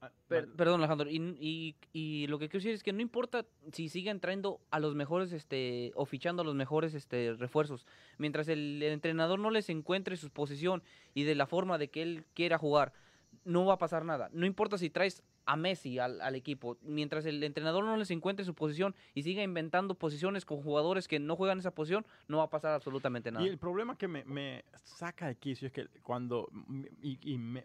Ah, 0.00 0.10
Per- 0.28 0.44
dale. 0.44 0.56
perdón, 0.56 0.80
Alejandro. 0.80 1.08
Y, 1.08 1.16
y- 1.40 1.76
y 1.92 2.26
lo 2.26 2.38
que 2.38 2.48
quiero 2.48 2.62
decir 2.62 2.74
es 2.74 2.82
que 2.82 2.92
no 2.92 3.00
importa 3.00 3.46
si 3.72 3.88
siguen 3.88 4.20
trayendo 4.20 4.60
a 4.70 4.78
los 4.80 4.94
mejores, 4.94 5.32
este, 5.32 5.92
o 5.94 6.04
fichando 6.04 6.42
a 6.42 6.44
los 6.44 6.54
mejores 6.54 6.92
este, 6.94 7.32
refuerzos. 7.34 7.86
Mientras 8.18 8.48
el, 8.48 8.82
el 8.82 8.92
entrenador 8.92 9.38
no 9.38 9.50
les 9.50 9.70
encuentre 9.70 10.16
su 10.16 10.30
posición 10.30 10.82
y 11.14 11.22
de 11.22 11.34
la 11.34 11.46
forma 11.46 11.78
de 11.78 11.88
que 11.88 12.02
él 12.02 12.24
quiera 12.34 12.58
jugar, 12.58 12.92
no 13.44 13.64
va 13.64 13.74
a 13.74 13.78
pasar 13.78 14.04
nada. 14.04 14.28
No 14.32 14.44
importa 14.46 14.76
si 14.76 14.90
traes 14.90 15.22
a 15.46 15.56
Messi 15.56 15.98
al, 15.98 16.20
al 16.20 16.34
equipo, 16.34 16.78
mientras 16.82 17.26
el 17.26 17.42
entrenador 17.42 17.84
no 17.84 17.96
les 17.96 18.10
encuentre 18.10 18.44
su 18.44 18.54
posición 18.54 18.94
y 19.14 19.22
siga 19.22 19.42
inventando 19.42 19.94
posiciones 19.94 20.44
con 20.44 20.62
jugadores 20.62 21.08
que 21.08 21.18
no 21.18 21.36
juegan 21.36 21.58
esa 21.58 21.70
posición, 21.70 22.06
no 22.28 22.38
va 22.38 22.44
a 22.44 22.50
pasar 22.50 22.72
absolutamente 22.72 23.30
nada. 23.30 23.44
Y 23.44 23.48
el 23.48 23.58
problema 23.58 23.96
que 23.96 24.08
me, 24.08 24.24
me 24.24 24.64
saca 24.82 25.26
de 25.26 25.36
quicio 25.36 25.66
es 25.66 25.72
que 25.72 25.86
cuando 26.02 26.48
y, 27.02 27.18
y 27.22 27.38
me, 27.38 27.64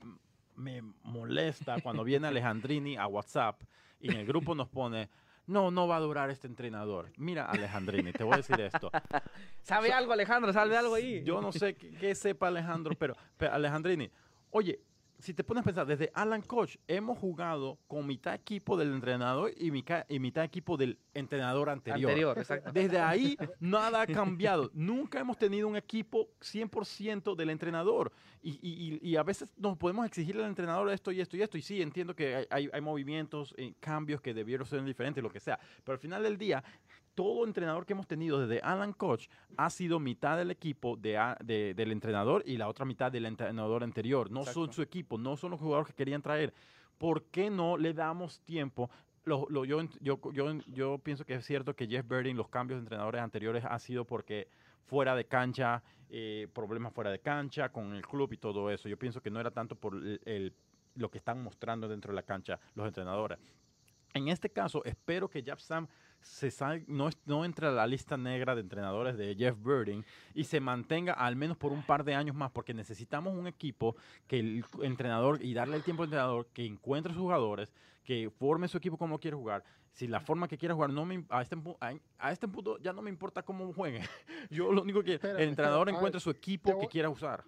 me 0.55 0.82
molesta 1.03 1.82
cuando 1.82 2.03
viene 2.03 2.27
Alejandrini 2.27 2.97
a 2.97 3.07
WhatsApp 3.07 3.61
y 3.99 4.11
en 4.11 4.17
el 4.17 4.25
grupo 4.25 4.55
nos 4.55 4.69
pone 4.69 5.09
no, 5.47 5.71
no 5.71 5.88
va 5.88 5.97
a 5.97 5.99
durar 5.99 6.30
este 6.30 6.45
entrenador. 6.45 7.11
Mira, 7.17 7.47
Alejandrini, 7.47 8.11
te 8.11 8.23
voy 8.23 8.36
a 8.36 8.38
decir 8.38 8.59
esto. 8.61 8.91
¿Sabe 9.63 9.91
algo, 9.91 10.13
Alejandro? 10.13 10.53
¿Sabe 10.53 10.77
algo 10.77 10.93
ahí? 10.93 11.23
Yo 11.23 11.41
no 11.41 11.51
sé 11.51 11.73
qué, 11.73 11.89
qué 11.89 12.13
sepa 12.13 12.49
Alejandro, 12.49 12.93
pero, 12.99 13.15
pero 13.36 13.53
Alejandrini, 13.53 14.11
oye, 14.51 14.80
si 15.20 15.34
te 15.34 15.43
pones 15.43 15.61
a 15.61 15.65
pensar, 15.65 15.86
desde 15.86 16.11
Alan 16.13 16.41
Coach 16.41 16.78
hemos 16.88 17.17
jugado 17.20 17.78
con 17.88 18.07
mitad 18.07 18.34
equipo 18.34 18.78
del 18.78 18.93
entrenador 18.93 19.51
y 19.57 19.70
mitad, 19.70 20.05
y 20.07 20.17
mitad 20.20 20.43
equipo 20.43 20.78
del 20.78 20.97
entrenador 21.13 21.70
anterior. 21.70 22.09
Anterior, 22.09 22.38
exacto. 22.38 22.72
Desde 22.72 22.99
ahí 22.99 23.38
nada 23.59 24.01
ha 24.01 24.07
cambiado. 24.07 24.72
Nunca 24.74 25.20
hemos 25.20 25.38
tenido 25.38 25.67
un 25.67 25.76
equipo 25.76 26.30
100% 26.41 27.36
del 27.36 27.49
entrenador. 27.49 28.11
Y, 28.41 28.51
y- 28.61 28.99
y- 29.03 29.09
y 29.11 29.15
a 29.17 29.24
veces 29.24 29.53
nos 29.57 29.78
podemos 29.78 30.05
exigir 30.05 30.38
al 30.38 30.45
entrenador 30.45 30.89
esto 30.89 31.11
y 31.11 31.20
esto 31.20 31.36
y 31.36 31.41
esto. 31.41 31.57
Y 31.57 31.61
sí, 31.61 31.82
entiendo 31.82 32.15
que 32.15 32.36
hay, 32.36 32.45
hay- 32.49 32.70
hay 32.72 32.82
movimientos, 32.82 33.53
eh, 33.57 33.74
cambios 33.82 34.22
que 34.22 34.34
debieron 34.34 34.65
ser 34.65 34.82
diferentes, 34.86 35.22
lo 35.22 35.30
que 35.30 35.41
sea. 35.41 35.59
Pero 35.84 35.93
al 35.93 35.99
final 35.99 36.24
del 36.24 36.38
día, 36.38 36.63
todo 37.20 37.43
entrenador 37.45 37.86
que 37.86 37.91
hemos 37.91 38.07
tenido 38.07 38.39
desde 38.39 38.61
Alan 38.61 38.93
Coach 38.93 39.28
ha 39.57 39.70
sido 39.70 39.99
mitad 39.99 40.38
del 40.38 40.51
equipo 40.51 40.95
de, 40.95 41.74
del 41.76 41.91
entrenador 41.91 42.43
y 42.45 42.55
la 42.55 42.70
otra 42.70 42.86
mitad 42.86 43.11
del 43.11 43.26
entrenador 43.26 43.84
anterior. 43.84 44.32
No 44.32 44.45
son 44.53 44.72
su 44.72 44.82
equipo, 44.82 45.17
no 45.17 45.36
son 45.36 45.51
los 45.51 45.59
jugadores 45.59 45.88
que 45.89 45.93
querían 45.95 46.22
traer. 46.22 46.53
¿Por 46.97 47.26
qué 47.26 47.49
no 47.49 47.76
le 47.76 47.93
damos 47.93 48.39
tiempo? 48.45 48.89
Lo- 49.26 49.45
lo- 49.49 49.65
yo, 49.65 49.82
ent- 49.82 49.97
yo, 49.99 50.17
yo, 50.32 50.53
yo 50.67 50.97
pienso 50.99 51.26
que 51.26 51.34
es 51.36 51.45
cierto 51.45 51.76
que 51.76 51.88
Jeff 51.88 52.07
Birding, 52.07 52.38
los 52.38 52.47
cambios 52.47 52.78
de 52.80 52.84
entrenadores 52.86 53.22
anteriores 53.22 53.65
ha 53.65 53.78
sido 53.80 54.05
porque 54.05 54.47
fuera 54.86 55.13
de 55.13 55.26
cancha, 55.26 55.84
eh, 56.09 56.47
problemas 56.53 56.93
fuera 56.93 57.11
de 57.11 57.20
cancha 57.20 57.67
con 57.67 57.93
el 57.95 58.01
club 58.07 58.32
y 58.32 58.38
todo 58.38 58.72
eso. 58.72 58.88
Yo 58.88 58.97
pienso 58.97 59.20
que 59.22 59.30
no 59.30 59.41
era 59.41 59.51
tanto 59.51 59.76
por 59.76 59.93
el- 59.95 60.22
el- 60.24 60.53
lo 60.95 61.11
que 61.11 61.17
están 61.17 61.43
mostrando 61.43 61.89
dentro 61.89 62.13
de 62.13 62.15
la 62.15 62.24
cancha 62.24 62.61
los 62.76 62.88
entrenadores. 62.88 63.38
En 64.13 64.28
este 64.30 64.49
caso, 64.49 64.84
espero 64.86 65.30
que 65.30 65.43
Jeff 65.43 65.59
Sam 65.59 65.88
se 66.22 66.51
sal- 66.51 66.84
no, 66.88 67.09
no 67.26 67.45
entre 67.45 67.67
a 67.67 67.72
la 67.72 67.88
lista 67.88 68.17
negra 68.17 68.55
de 68.55 68.61
entrenadores 68.61 69.17
de 69.17 69.36
Jeff 69.36 69.55
Birding 69.63 70.05
y 70.34 70.43
se 70.43 70.59
mantenga 70.59 71.13
al 71.13 71.36
menos 71.36 71.57
por 71.57 71.72
un 71.72 71.84
par 71.84 72.03
de 72.03 72.13
años 72.15 72.36
más, 72.36 72.51
porque 72.51 72.74
necesitamos 72.74 73.34
un 73.34 73.47
equipo 73.47 73.95
que 74.28 74.39
el 74.39 74.65
entrenador 74.82 75.43
y 75.43 75.53
darle 75.53 75.78
el 75.78 75.84
tiempo 75.84 76.03
al 76.03 76.07
entrenador 76.07 76.47
que 76.53 76.65
encuentre 76.65 77.13
sus 77.13 77.22
jugadores, 77.22 77.70
que 78.03 78.30
forme 78.30 78.67
su 78.67 78.78
equipo 78.78 78.97
como 78.97 79.20
quiere 79.20 79.38
jugar. 79.38 79.63
Si 79.91 80.07
la 80.07 80.20
forma 80.20 80.47
que 80.47 80.57
quiera 80.57 80.76
jugar, 80.76 80.91
no 80.91 81.03
me, 81.05 81.26
a, 81.30 81.41
este, 81.41 81.55
a, 81.82 81.93
a 82.20 82.32
este 82.32 82.47
punto 82.47 82.78
ya 82.80 82.93
no 82.93 83.01
me 83.01 83.09
importa 83.09 83.41
cómo 83.43 83.74
juegue. 83.74 84.01
Yo 84.49 84.72
lo 84.72 84.82
único 84.84 85.01
que 85.03 85.15
Espérame, 85.15 85.41
el 85.41 85.49
entrenador 85.49 85.88
a 85.88 85.91
encuentre 85.91 86.17
ver, 86.17 86.22
su 86.22 86.30
equipo 86.30 86.80
que 86.80 86.88
quiera 86.88 87.09
usar. 87.09 87.43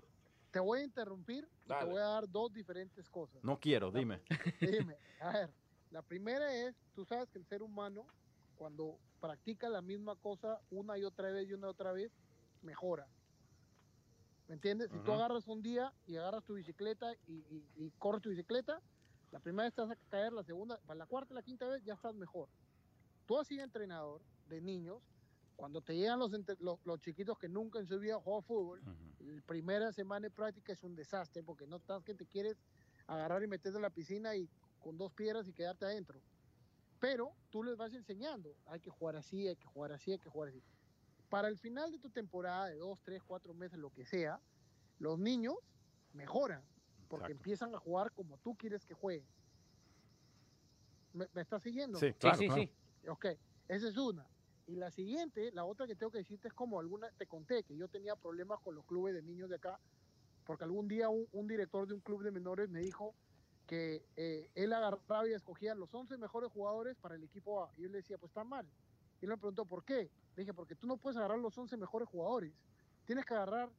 Te 0.50 0.60
voy 0.60 0.80
a 0.80 0.84
interrumpir 0.84 1.48
y 1.64 1.68
te 1.68 1.74
Dale. 1.74 1.90
voy 1.92 2.02
a 2.02 2.06
dar 2.06 2.30
dos 2.30 2.52
diferentes 2.52 3.08
cosas. 3.10 3.42
No 3.44 3.58
quiero, 3.60 3.90
dime. 3.92 4.22
Dime, 4.60 4.98
a 5.22 5.32
ver, 5.32 5.50
la 5.92 6.02
primera 6.02 6.54
es, 6.54 6.76
tú 6.94 7.06
sabes 7.06 7.30
que 7.30 7.38
el 7.40 7.46
ser 7.46 7.62
humano, 7.64 8.06
cuando 8.62 9.02
practica 9.20 9.70
la 9.70 9.82
misma 9.82 10.16
cosa 10.18 10.62
una 10.70 10.96
y 10.96 11.04
otra 11.04 11.32
vez 11.32 11.50
y 11.50 11.54
una 11.54 11.66
y 11.66 11.70
otra 11.72 11.94
vez, 11.94 12.12
mejora. 12.62 13.12
¿Me 14.48 14.54
entiendes? 14.54 14.92
Si 14.92 15.00
tú 15.02 15.14
agarras 15.14 15.48
un 15.48 15.64
día 15.64 15.92
y 16.06 16.16
agarras 16.18 16.44
tu 16.44 16.54
bicicleta 16.54 17.12
y, 17.26 17.38
y- 17.40 17.72
y 17.74 17.92
corres 17.98 18.22
tu 18.22 18.30
bicicleta, 18.30 18.80
la 19.32 19.40
primera 19.40 19.64
vez 19.66 19.74
te 19.74 19.82
vas 19.82 19.90
a 19.90 19.96
caer, 20.10 20.32
la 20.32 20.44
segunda, 20.44 20.78
para 20.86 21.00
la 21.00 21.08
cuarta 21.08 21.34
y 21.34 21.38
la 21.38 21.42
quinta 21.42 21.68
vez 21.68 21.82
ya 21.84 21.96
estás 21.96 22.14
mejor. 22.14 22.50
Tú 23.26 23.40
has 23.40 23.48
sido 23.48 23.64
entrenador 23.64 24.28
de 24.46 24.62
niños, 24.62 25.02
cuando 25.56 25.82
te 25.82 25.96
llegan 25.96 26.20
los, 26.20 26.32
los, 26.60 26.80
los 26.84 27.00
chiquitos 27.00 27.38
que 27.40 27.50
nunca 27.50 27.80
en 27.80 27.88
su 27.88 28.00
vida 28.00 28.20
jugado 28.20 28.44
fútbol, 28.44 28.82
Ujú. 28.82 29.16
la 29.18 29.42
primera 29.48 29.92
semana 29.92 30.28
de 30.28 30.32
práctica 30.32 30.74
es 30.74 30.84
un 30.84 30.96
desastre 30.96 31.44
porque 31.44 31.66
no 31.68 31.78
estás 31.78 32.04
que 32.04 32.14
te 32.14 32.28
quieres 32.28 32.64
agarrar 33.08 33.42
y 33.44 33.48
meterte 33.48 33.78
en 33.78 33.82
la 33.84 33.90
piscina 33.90 34.36
y 34.36 34.52
con 34.80 34.98
dos 35.00 35.12
piedras 35.14 35.48
y 35.48 35.54
quedarte 35.54 35.86
adentro. 35.86 36.24
Pero 37.02 37.36
tú 37.50 37.64
les 37.64 37.76
vas 37.78 37.94
enseñando, 37.96 38.60
hay 38.64 38.80
que 38.80 38.92
jugar 38.92 39.16
así, 39.16 39.48
hay 39.48 39.58
que 39.58 39.68
jugar 39.68 39.92
así, 39.92 40.12
hay 40.12 40.20
que 40.20 40.30
jugar 40.30 40.50
así. 40.50 40.64
Para 41.30 41.48
el 41.48 41.58
final 41.58 41.92
de 41.92 41.98
tu 42.00 42.12
temporada 42.12 42.68
de 42.68 42.76
dos, 42.76 43.00
tres, 43.04 43.24
cuatro 43.26 43.56
meses, 43.56 43.80
lo 43.80 43.90
que 43.90 44.06
sea, 44.06 44.40
los 45.00 45.18
niños 45.18 45.56
mejoran 46.14 46.70
porque 47.08 47.32
Exacto. 47.32 47.32
empiezan 47.34 47.76
a 47.76 47.80
jugar 47.80 48.14
como 48.14 48.38
tú 48.38 48.56
quieres 48.56 48.86
que 48.86 48.94
jueguen. 48.94 49.28
¿Me, 51.14 51.28
me 51.34 51.42
estás 51.42 51.64
siguiendo? 51.64 51.98
Sí, 51.98 52.08
Sí, 52.08 52.14
claro, 52.14 52.38
sí, 52.38 52.46
claro. 52.46 52.64
sí. 52.68 53.10
Ok, 53.10 53.26
esa 53.68 53.88
es 53.90 53.98
una. 53.98 54.30
Y 54.68 54.76
la 54.76 54.92
siguiente, 54.92 55.52
la 55.52 55.66
otra 55.66 55.88
que 55.88 55.96
tengo 55.96 56.12
que 56.12 56.20
decirte 56.20 56.50
es 56.50 56.54
como 56.54 56.80
alguna, 56.80 57.10
te 57.18 57.26
conté 57.26 57.64
que 57.64 57.76
yo 57.76 57.90
tenía 57.90 58.16
problemas 58.16 58.60
con 58.62 58.76
los 58.76 58.86
clubes 58.86 59.16
de 59.16 59.24
niños 59.24 59.50
de 59.50 59.56
acá, 59.56 59.82
porque 60.46 60.66
algún 60.66 60.88
día 60.88 61.10
un, 61.10 61.28
un 61.32 61.48
director 61.48 61.88
de 61.88 61.96
un 61.96 62.02
club 62.02 62.24
de 62.24 62.32
menores 62.32 62.70
me 62.70 62.82
dijo 62.82 63.18
que 63.72 64.04
eh, 64.18 64.50
él 64.54 64.74
agarraba 64.74 65.26
y 65.30 65.32
escogía 65.32 65.74
los 65.74 65.96
11 65.96 66.18
mejores 66.18 66.52
jugadores 66.52 66.98
para 66.98 67.16
el 67.16 67.24
equipo 67.24 67.64
A. 67.64 67.72
Y 67.78 67.84
yo 67.84 67.88
le 67.88 68.00
decía, 68.00 68.18
pues 68.18 68.32
está 68.32 68.44
mal. 68.44 68.68
Y 69.22 69.24
él 69.24 69.30
me 69.30 69.38
preguntó, 69.38 69.64
¿por 69.64 69.86
qué? 69.86 70.12
Le 70.36 70.42
dije, 70.42 70.54
porque 70.54 70.76
tú 70.76 70.88
no 70.88 70.98
puedes 70.98 71.16
agarrar 71.16 71.40
los 71.40 71.58
11 71.58 71.78
mejores 71.78 72.10
jugadores. 72.10 72.52
Tienes 73.06 73.24
que 73.24 73.34
agarrar 73.34 73.70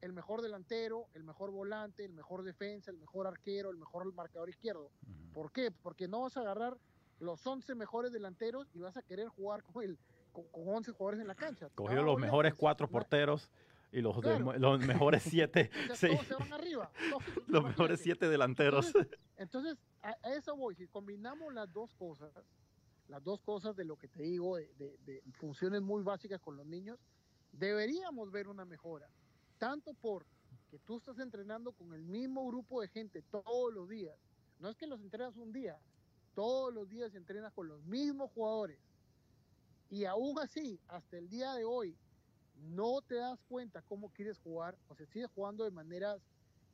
el 0.00 0.12
mejor 0.12 0.42
delantero, 0.42 1.06
el 1.14 1.22
mejor 1.22 1.52
volante, 1.52 2.04
el 2.04 2.12
mejor 2.12 2.42
defensa, 2.42 2.90
el 2.90 2.96
mejor 2.96 3.28
arquero, 3.28 3.70
el 3.70 3.76
mejor 3.76 4.12
marcador 4.12 4.48
izquierdo. 4.48 4.90
¿Por 5.32 5.52
qué? 5.52 5.70
Porque 5.70 6.08
no 6.08 6.22
vas 6.22 6.36
a 6.36 6.40
agarrar 6.40 6.76
los 7.20 7.46
11 7.46 7.76
mejores 7.76 8.10
delanteros 8.10 8.66
y 8.74 8.80
vas 8.80 8.96
a 8.96 9.02
querer 9.02 9.28
jugar 9.28 9.62
con, 9.62 9.84
el, 9.84 9.96
con, 10.32 10.48
con 10.48 10.66
11 10.66 10.90
jugadores 10.90 11.20
en 11.20 11.28
la 11.28 11.36
cancha. 11.36 11.68
Cogió 11.76 12.02
los 12.02 12.18
mejores 12.18 12.52
cuatro 12.52 12.88
porteros 12.88 13.48
y 13.96 14.02
los, 14.02 14.20
de- 14.20 14.58
los 14.58 14.80
mejores 14.80 15.22
siete, 15.30 15.70
o 15.90 15.94
sea, 15.94 16.10
sí, 16.10 16.14
todos 16.16 16.26
se 16.26 16.34
van 16.34 16.52
arriba. 16.52 16.90
todos- 17.10 17.22
los 17.48 17.64
mejores 17.64 18.00
siete 18.00 18.28
delanteros. 18.28 18.92
Entonces, 19.36 19.76
a, 20.02 20.14
a 20.22 20.34
eso 20.34 20.54
voy. 20.56 20.74
Si 20.74 20.86
combinamos 20.86 21.52
las 21.54 21.72
dos 21.72 21.94
cosas, 21.94 22.30
las 23.08 23.22
dos 23.24 23.40
cosas 23.40 23.74
de 23.76 23.84
lo 23.84 23.96
que 23.96 24.08
te 24.08 24.22
digo, 24.22 24.56
de, 24.56 24.66
de- 24.78 24.96
de 25.06 25.22
funciones 25.38 25.80
muy 25.82 26.02
básicas 26.02 26.40
con 26.40 26.56
los 26.56 26.66
niños, 26.66 26.98
deberíamos 27.52 28.30
ver 28.30 28.48
una 28.48 28.64
mejora. 28.64 29.08
Tanto 29.58 29.94
por 29.94 30.26
que 30.70 30.78
tú 30.80 30.98
estás 30.98 31.18
entrenando 31.18 31.72
con 31.72 31.94
el 31.94 32.02
mismo 32.02 32.46
grupo 32.48 32.80
de 32.82 32.88
gente 32.88 33.22
todos 33.22 33.72
los 33.72 33.88
días. 33.88 34.16
No 34.58 34.68
es 34.68 34.76
que 34.76 34.86
los 34.86 35.00
entrenas 35.00 35.36
un 35.36 35.52
día, 35.52 35.78
todos 36.34 36.74
los 36.74 36.88
días 36.88 37.14
entrenas 37.14 37.52
con 37.52 37.68
los 37.68 37.82
mismos 37.84 38.30
jugadores. 38.32 38.78
Y 39.88 40.04
aún 40.04 40.38
así, 40.40 40.80
hasta 40.88 41.16
el 41.16 41.28
día 41.28 41.54
de 41.54 41.64
hoy, 41.64 41.96
no 42.56 43.00
te 43.02 43.16
das 43.16 43.38
cuenta 43.48 43.82
cómo 43.82 44.10
quieres 44.10 44.38
jugar, 44.38 44.76
o 44.88 44.94
sea, 44.94 45.06
sigues 45.06 45.30
jugando 45.34 45.64
de 45.64 45.70
maneras 45.70 46.20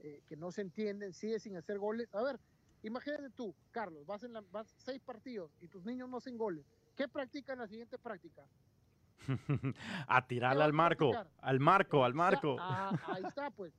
eh, 0.00 0.22
que 0.26 0.36
no 0.36 0.50
se 0.52 0.62
entienden, 0.62 1.12
sigues 1.12 1.42
sin 1.42 1.56
hacer 1.56 1.78
goles. 1.78 2.12
A 2.14 2.22
ver, 2.22 2.40
imagínate 2.82 3.30
tú, 3.30 3.54
Carlos, 3.70 4.06
vas 4.06 4.22
en 4.22 4.32
la, 4.32 4.42
vas 4.50 4.74
seis 4.78 5.00
partidos 5.00 5.50
y 5.60 5.68
tus 5.68 5.84
niños 5.84 6.08
no 6.08 6.18
hacen 6.18 6.36
goles. 6.36 6.64
¿Qué 6.96 7.08
practican 7.08 7.54
en 7.54 7.60
la 7.60 7.68
siguiente 7.68 7.98
práctica? 7.98 8.46
a 10.08 10.26
tirarle 10.26 10.58
vas 10.58 10.66
al 10.66 10.72
marco, 10.72 11.10
practicar? 11.10 11.42
al 11.42 11.60
marco, 11.60 12.04
al 12.04 12.14
marco. 12.14 12.56
ah, 12.58 12.98
ahí 13.06 13.22
está, 13.28 13.50
pues. 13.50 13.72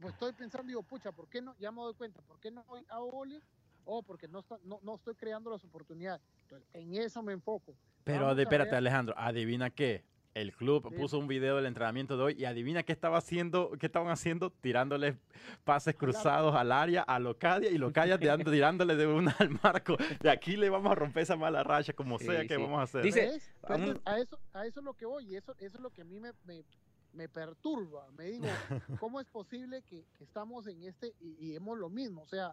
Pues 0.00 0.12
estoy 0.14 0.32
pensando, 0.32 0.68
digo, 0.68 0.82
pucha, 0.82 1.12
¿por 1.12 1.28
qué 1.28 1.40
no? 1.40 1.54
Ya 1.58 1.70
me 1.70 1.80
doy 1.80 1.94
cuenta, 1.94 2.20
¿por 2.22 2.38
qué 2.40 2.50
no 2.50 2.64
hago 2.88 3.10
goles? 3.10 3.42
O 3.84 4.02
porque 4.02 4.28
no, 4.28 4.40
está, 4.40 4.58
no, 4.64 4.80
no 4.82 4.96
estoy 4.96 5.14
creando 5.14 5.50
las 5.50 5.64
oportunidades. 5.64 6.20
Entonces, 6.42 6.68
en 6.72 6.94
eso 6.94 7.22
me 7.22 7.32
enfoco. 7.32 7.76
Pero 8.02 8.32
espérate. 8.32 8.76
Alejandro, 8.76 9.14
adivina 9.16 9.70
qué. 9.70 10.04
El 10.34 10.52
club 10.52 10.88
Sí. 10.90 10.96
puso 10.96 11.18
un 11.18 11.28
video 11.28 11.56
del 11.56 11.66
entrenamiento 11.66 12.16
de 12.16 12.22
hoy 12.24 12.34
y 12.36 12.44
adivina 12.44 12.82
qué 12.82 12.92
estaba 12.92 13.18
haciendo, 13.18 13.70
qué 13.78 13.86
estaban 13.86 14.08
haciendo, 14.10 14.50
tirándole 14.50 15.16
pases 15.62 15.94
cruzados 15.94 16.54
al 16.56 16.72
área 16.72 17.02
a 17.02 17.20
Locadia 17.20 17.70
y 17.70 17.78
Locadia 17.78 18.18
tirando- 18.18 18.50
tirándole 18.50 18.96
de 18.96 19.06
una 19.06 19.30
al 19.38 19.50
marco. 19.62 19.96
De 20.20 20.30
aquí 20.30 20.56
le 20.56 20.68
vamos 20.70 20.90
a 20.90 20.96
romper 20.96 21.22
esa 21.22 21.36
mala 21.36 21.62
racha 21.62 21.92
como 21.92 22.18
Sí, 22.18 22.26
sea 22.26 22.42
que 22.42 22.56
sí. 22.56 22.60
vamos 22.62 22.80
a 22.80 22.82
hacer. 22.82 23.02
Dice- 23.02 23.20
¿Ves? 23.26 23.54
a 23.62 23.74
un- 23.76 23.82
Entonces, 23.82 24.02
a, 24.06 24.18
eso, 24.18 24.38
a 24.52 24.66
eso 24.66 24.80
es 24.80 24.84
lo 24.84 24.94
que 24.94 25.06
voy, 25.06 25.24
y 25.32 25.36
eso, 25.36 25.54
eso 25.58 25.76
es 25.76 25.80
lo 25.82 25.90
que 25.90 26.02
a 26.02 26.04
mí 26.04 26.18
me, 26.18 26.32
me, 26.44 26.64
me 27.12 27.28
perturba. 27.28 28.10
Me 28.18 28.24
digo, 28.24 28.44
¿cómo 29.00 29.20
es 29.20 29.28
posible 29.28 29.82
que, 29.82 30.04
que 30.18 30.24
estamos 30.24 30.66
en 30.66 30.82
este 30.82 31.14
y, 31.20 31.36
y 31.50 31.54
hemos 31.54 31.78
lo 31.78 31.88
mismo? 31.88 32.22
O 32.22 32.26
sea, 32.26 32.52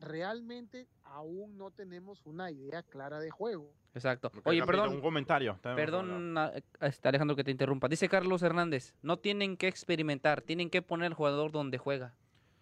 realmente 0.00 0.88
aún 1.04 1.56
no 1.58 1.70
tenemos 1.70 2.24
una 2.26 2.50
idea 2.50 2.82
clara 2.82 3.18
de 3.18 3.30
juego. 3.30 3.72
Exacto. 3.94 4.30
Oye, 4.44 4.64
perdón, 4.64 4.90
Un 4.94 5.00
comentario. 5.00 5.58
Perdón, 5.62 6.38
a- 6.38 6.52
a 6.80 6.86
este, 6.86 7.08
Alejandro, 7.08 7.34
que 7.34 7.42
te 7.44 7.50
interrumpa. 7.50 7.88
Dice 7.88 8.08
Carlos 8.08 8.42
Hernández, 8.42 8.94
no 9.02 9.18
tienen 9.18 9.56
que 9.56 9.66
experimentar, 9.66 10.42
tienen 10.42 10.70
que 10.70 10.82
poner 10.82 11.06
al 11.06 11.14
jugador 11.14 11.50
donde 11.50 11.78
juega. 11.78 12.14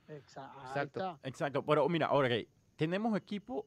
Exacto. 0.08 1.18
Exacto, 1.24 1.62
pero 1.64 1.88
mira, 1.88 2.06
ahora 2.06 2.28
que 2.28 2.48
tenemos 2.76 3.16
equipo, 3.16 3.66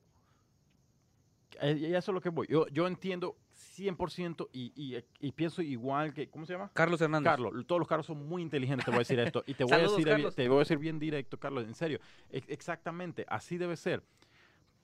eh, 1.62 1.76
y 1.78 1.86
eso 1.94 2.12
es 2.12 2.14
lo 2.14 2.22
que 2.22 2.30
voy. 2.30 2.48
Yo, 2.50 2.68
yo 2.70 2.88
entiendo 2.88 3.36
100% 3.60 4.50
y, 4.54 4.72
y, 4.76 5.04
y 5.20 5.32
pienso 5.32 5.62
igual 5.62 6.14
que, 6.14 6.30
¿cómo 6.30 6.46
se 6.46 6.54
llama? 6.54 6.72
Carlos 6.74 7.02
Hernández. 7.02 7.30
Carlos, 7.30 7.54
todos 7.68 7.80
los 7.80 7.88
Carlos 7.88 8.06
son 8.06 8.28
muy 8.28 8.42
inteligentes, 8.42 8.86
te 8.86 8.92
voy 8.92 8.98
a 8.98 9.00
decir 9.00 9.20
esto. 9.20 9.44
Y 9.46 9.54
te 9.54 9.64
voy, 9.64 9.74
a, 9.74 9.78
decir, 9.80 10.08
Carlos. 10.08 10.36
te 10.36 10.48
voy 10.48 10.58
a 10.58 10.60
decir 10.60 10.78
bien 10.78 11.00
directo, 11.00 11.38
Carlos, 11.38 11.66
en 11.66 11.76
serio. 11.76 12.00
Ex- 12.30 12.50
exactamente, 12.50 13.26
así 13.28 13.58
debe 13.58 13.76
ser. 13.76 14.04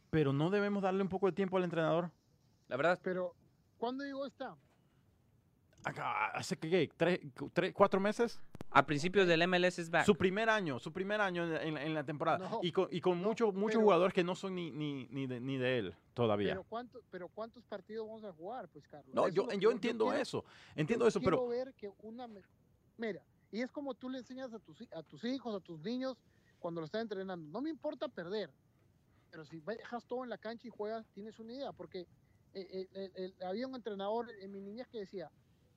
Pero 0.10 0.34
no 0.34 0.50
debemos 0.50 0.84
darle 0.84 1.02
un 1.02 1.10
poco 1.10 1.26
de 1.28 1.32
tiempo 1.32 1.58
al 1.58 1.64
entrenador. 1.64 2.12
La 2.68 2.78
verdad, 2.78 3.00
Pero, 3.04 3.36
¿cuándo 3.78 4.04
llegó 4.04 4.26
esta? 4.26 4.56
Acá, 5.86 6.28
¿Hace 6.30 6.58
qué? 6.58 6.70
qué, 6.70 6.92
¿Tres, 6.98 7.20
tres, 7.54 7.74
cuatro 7.74 8.00
meses? 8.00 8.42
a 8.72 8.86
principios 8.86 9.26
del 9.28 9.48
MLS 9.48 9.80
es 9.80 9.90
back. 9.90 10.06
Su 10.06 10.18
primer 10.18 10.50
año, 10.50 10.80
su 10.80 10.92
primer 10.92 11.22
año 11.22 11.46
en, 11.46 11.68
en- 11.68 11.78
en 11.78 11.94
la 11.94 12.04
temporada. 12.04 12.50
No, 12.50 12.60
y 12.62 12.72
con, 12.74 12.88
y 12.92 13.00
con 13.00 13.22
no, 13.22 13.30
muchos 13.30 13.54
muchos 13.54 13.82
jugadores 13.82 14.14
que 14.14 14.24
no 14.24 14.36
son 14.36 14.56
ni, 14.56 14.70
ni, 14.72 15.08
ni, 15.12 15.28
de, 15.28 15.40
ni 15.40 15.58
de 15.58 15.78
él 15.78 15.96
todavía. 16.14 16.50
Pero, 16.50 16.64
¿cuánto, 16.64 17.02
pero 17.10 17.30
¿cuántos 17.30 17.64
partidos 17.64 18.06
vamos 18.08 18.24
a 18.26 18.34
jugar, 18.34 18.68
pues, 18.68 18.86
Carlos? 18.88 19.14
no, 19.16 19.28
Eso 19.28 19.36
yo, 19.36 19.48
que 19.48 19.60
yo 19.60 19.72
entiendo 19.72 20.06
quiero- 20.06 20.20
eso. 20.22 20.44
Entiendo 20.76 21.06
yo 21.06 21.10
eso, 21.10 21.20
quiero 21.22 21.38
pero 21.38 21.48
ver 21.48 21.74
que 21.76 21.90
una... 22.02 22.28
Mira, 22.98 23.24
y 23.52 23.62
es 23.62 23.72
como 23.72 23.94
tú 23.94 24.10
le 24.10 24.18
enseñas 24.18 24.52
a 24.54 24.60
tus, 24.60 24.82
a 24.92 25.04
tus 25.04 25.24
hijos, 25.24 25.56
a 25.56 25.60
tus 25.62 25.80
niños, 25.80 26.18
cuando 26.60 26.82
lo 26.82 26.86
están 26.86 27.02
entrenando. 27.02 27.48
No 27.50 27.62
me 27.62 27.70
importa 27.70 28.10
perder, 28.10 28.50
pero 29.32 29.46
si 29.46 29.60
dejas 29.62 30.04
todo 30.06 30.24
en 30.26 30.32
la 30.32 30.38
cancha 30.40 30.68
y 30.68 30.72
juegas, 30.72 31.08
tienes 31.14 31.40
una 31.40 31.54
idea, 31.54 31.72
porque 31.72 32.08
eh, 32.54 32.88
eh, 32.94 33.12
el- 33.16 33.36
había 33.46 33.68
un 33.68 33.76
entrenador 33.76 34.30
en 34.42 34.52
mi 34.52 34.60
niñez 34.60 34.88
que 34.90 35.00
decía, 35.00 35.32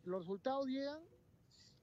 los 0.05 0.21
resultados 0.23 0.67
llegan 0.67 1.01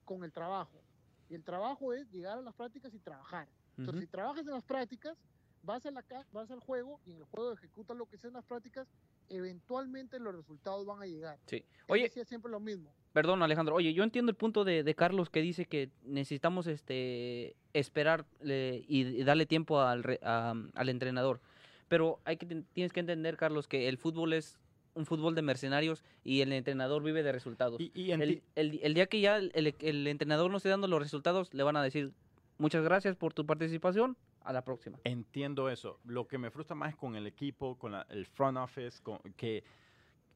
con 0.03 0.23
el 0.23 0.31
trabajo. 0.31 0.81
Y 1.29 1.35
el 1.35 1.43
trabajo 1.43 1.93
es 1.93 2.09
llegar 2.11 2.37
a 2.37 2.41
las 2.41 2.53
prácticas 2.53 2.93
y 2.93 2.99
trabajar. 2.99 3.47
Entonces, 3.77 4.03
si 4.03 4.07
trabajas 4.07 4.45
en 4.45 4.53
las 4.53 4.63
prácticas, 4.63 5.17
vas, 5.63 5.85
a 5.85 5.91
la, 5.91 6.03
vas 6.31 6.49
al 6.51 6.59
juego 6.59 6.99
y 7.05 7.11
en 7.11 7.17
el 7.17 7.23
juego 7.25 7.51
ejecutas 7.53 7.97
lo 7.97 8.05
que 8.05 8.17
sea 8.17 8.27
en 8.29 8.35
las 8.35 8.45
prácticas, 8.45 8.87
eventualmente 9.29 10.19
los 10.19 10.35
resultados 10.35 10.85
van 10.85 11.01
a 11.01 11.05
llegar. 11.05 11.39
Sí. 11.47 11.63
Oye, 11.87 12.03
decía 12.03 12.25
siempre 12.25 12.51
lo 12.51 12.59
mismo. 12.59 12.93
Perdón, 13.13 13.41
Alejandro. 13.43 13.75
Oye, 13.75 13.93
yo 13.93 14.03
entiendo 14.03 14.29
el 14.29 14.35
punto 14.35 14.63
de, 14.63 14.83
de 14.83 14.95
Carlos 14.95 15.29
que 15.29 15.41
dice 15.41 15.65
que 15.65 15.89
necesitamos 16.03 16.67
este 16.67 17.55
esperar 17.73 18.25
le- 18.41 18.83
y, 18.87 19.23
darle 19.23 19.45
tiempo 19.45 19.81
al, 19.81 20.19
a- 20.21 20.53
al 20.73 20.89
entrenador. 20.89 21.41
Pero 21.87 22.19
hay 22.25 22.37
que 22.37 22.45
tienes 22.45 22.91
que 22.93 22.99
entender, 22.99 23.37
Carlos, 23.37 23.67
que 23.67 23.87
el 23.87 23.97
fútbol 23.97 24.33
es 24.33 24.57
un 24.95 25.05
fútbol 25.05 25.35
de 25.35 25.41
mercenarios 25.41 26.03
y 26.23 26.41
el 26.41 26.51
entrenador 26.53 27.03
vive 27.03 27.21
de 27.21 27.31
resultados. 27.31 27.79
y, 27.79 27.91
y 27.93 28.11
El, 28.11 28.21
enti- 28.21 28.41
el- 28.55 28.79
el 28.81 28.93
día 28.93 29.05
que 29.07 29.19
ya 29.21 29.37
el, 29.37 29.75
el 29.79 30.07
entrenador 30.07 30.49
no 30.49 30.57
esté 30.57 30.69
dando 30.69 30.87
los 30.87 30.99
resultados, 31.01 31.53
le 31.53 31.63
van 31.63 31.77
a 31.77 31.83
decir 31.83 32.11
muchas 32.57 32.83
gracias 32.83 33.15
por 33.15 33.33
tu 33.33 33.45
participación. 33.45 34.17
A 34.43 34.53
la 34.53 34.63
próxima. 34.63 34.99
entiendo 35.03 35.69
eso. 35.71 35.99
Lo 36.05 36.27
que 36.27 36.37
me 36.37 36.51
frustra 36.51 36.75
más 36.75 36.89
es 36.91 36.95
con 36.95 37.15
el 37.15 37.25
equipo, 37.25 37.77
con 37.79 37.93
la- 37.93 38.05
el 38.09 38.27
front 38.27 38.57
office, 38.59 39.01
con, 39.01 39.17
que, 39.35 39.63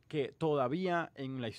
que 0.08 0.34
todavía 0.38 1.12
en 1.16 1.42
la... 1.42 1.50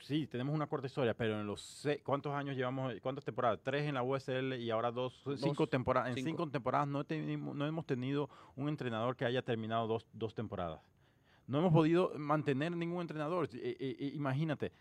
Sí, 0.00 0.26
tenemos 0.26 0.52
una 0.54 0.66
corta 0.66 0.86
historia, 0.86 1.14
pero 1.14 1.38
en 1.38 1.46
los... 1.46 1.60
se- 1.60 2.00
¿Cuántos 2.02 2.32
años 2.34 2.56
llevamos? 2.56 2.92
¿Cuántas 3.02 3.24
temporadas? 3.26 3.60
Tres 3.62 3.84
en 3.86 3.94
la 3.94 4.02
USL 4.02 4.54
y 4.54 4.70
ahora 4.70 4.90
dos, 4.90 5.22
cinco 5.36 5.66
temporadas. 5.68 6.08
En 6.08 6.14
cinco. 6.16 6.28
cinco 6.30 6.48
temporadas 6.50 6.88
no, 6.88 7.04
no 7.54 7.66
hemos 7.66 7.84
tenido 7.86 8.28
un 8.56 8.68
entrenador 8.70 9.14
que 9.14 9.26
haya 9.26 9.42
terminado 9.42 9.86
dos, 9.86 10.06
dos 10.14 10.34
temporadas. 10.34 10.80
No 11.46 11.58
hemos 11.58 11.72
podido 11.72 12.12
mantener 12.18 12.76
ningún 12.76 13.00
entrenador. 13.00 13.48
Eh, 13.52 13.76
eh, 13.78 13.96
eh, 13.98 14.10
imagínate, 14.14 14.72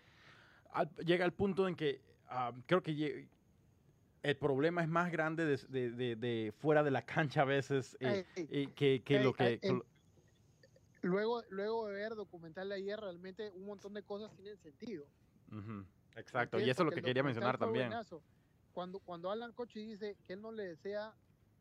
al- 0.71 0.89
llega 1.05 1.25
el 1.25 1.33
punto 1.33 1.67
en 1.67 1.75
que 1.75 2.01
ah, 2.27 2.53
creo 2.65 2.81
que 2.81 3.27
el 4.23 4.37
problema 4.37 4.81
es 4.83 4.87
más 4.87 5.11
grande 5.11 5.45
de, 5.45 5.57
de- 5.67 5.91
de- 5.91 6.15
de 6.15 6.53
fuera 6.59 6.83
de 6.83 6.91
la 6.91 7.01
cancha 7.05 7.41
a 7.41 7.45
veces 7.45 7.97
eh, 7.99 8.25
eh, 8.35 8.67
que, 8.75 9.01
que 9.03 9.17
ey, 9.17 9.23
lo 9.23 9.33
que... 9.33 9.59
Luego, 11.03 11.41
luego 11.49 11.87
de 11.87 11.93
ver 11.95 12.13
documental 12.13 12.69
de 12.69 12.75
ayer, 12.75 12.99
realmente 12.99 13.49
un 13.55 13.65
montón 13.65 13.95
de 13.95 14.03
cosas 14.03 14.31
tienen 14.35 14.55
sentido. 14.57 15.07
Exacto, 16.15 16.59
y 16.59 16.69
eso 16.69 16.83
es 16.83 16.85
lo 16.85 16.91
que 16.91 17.01
quería 17.01 17.23
mencionar 17.23 17.57
también. 17.57 17.87
buenazo. 17.87 18.21
Cuando, 18.71 18.99
cuando 18.99 19.31
Alan 19.31 19.51
Cochi 19.51 19.83
dice 19.83 20.15
que 20.27 20.33
él 20.33 20.41
no 20.41 20.51
le 20.51 20.63
desea 20.67 21.15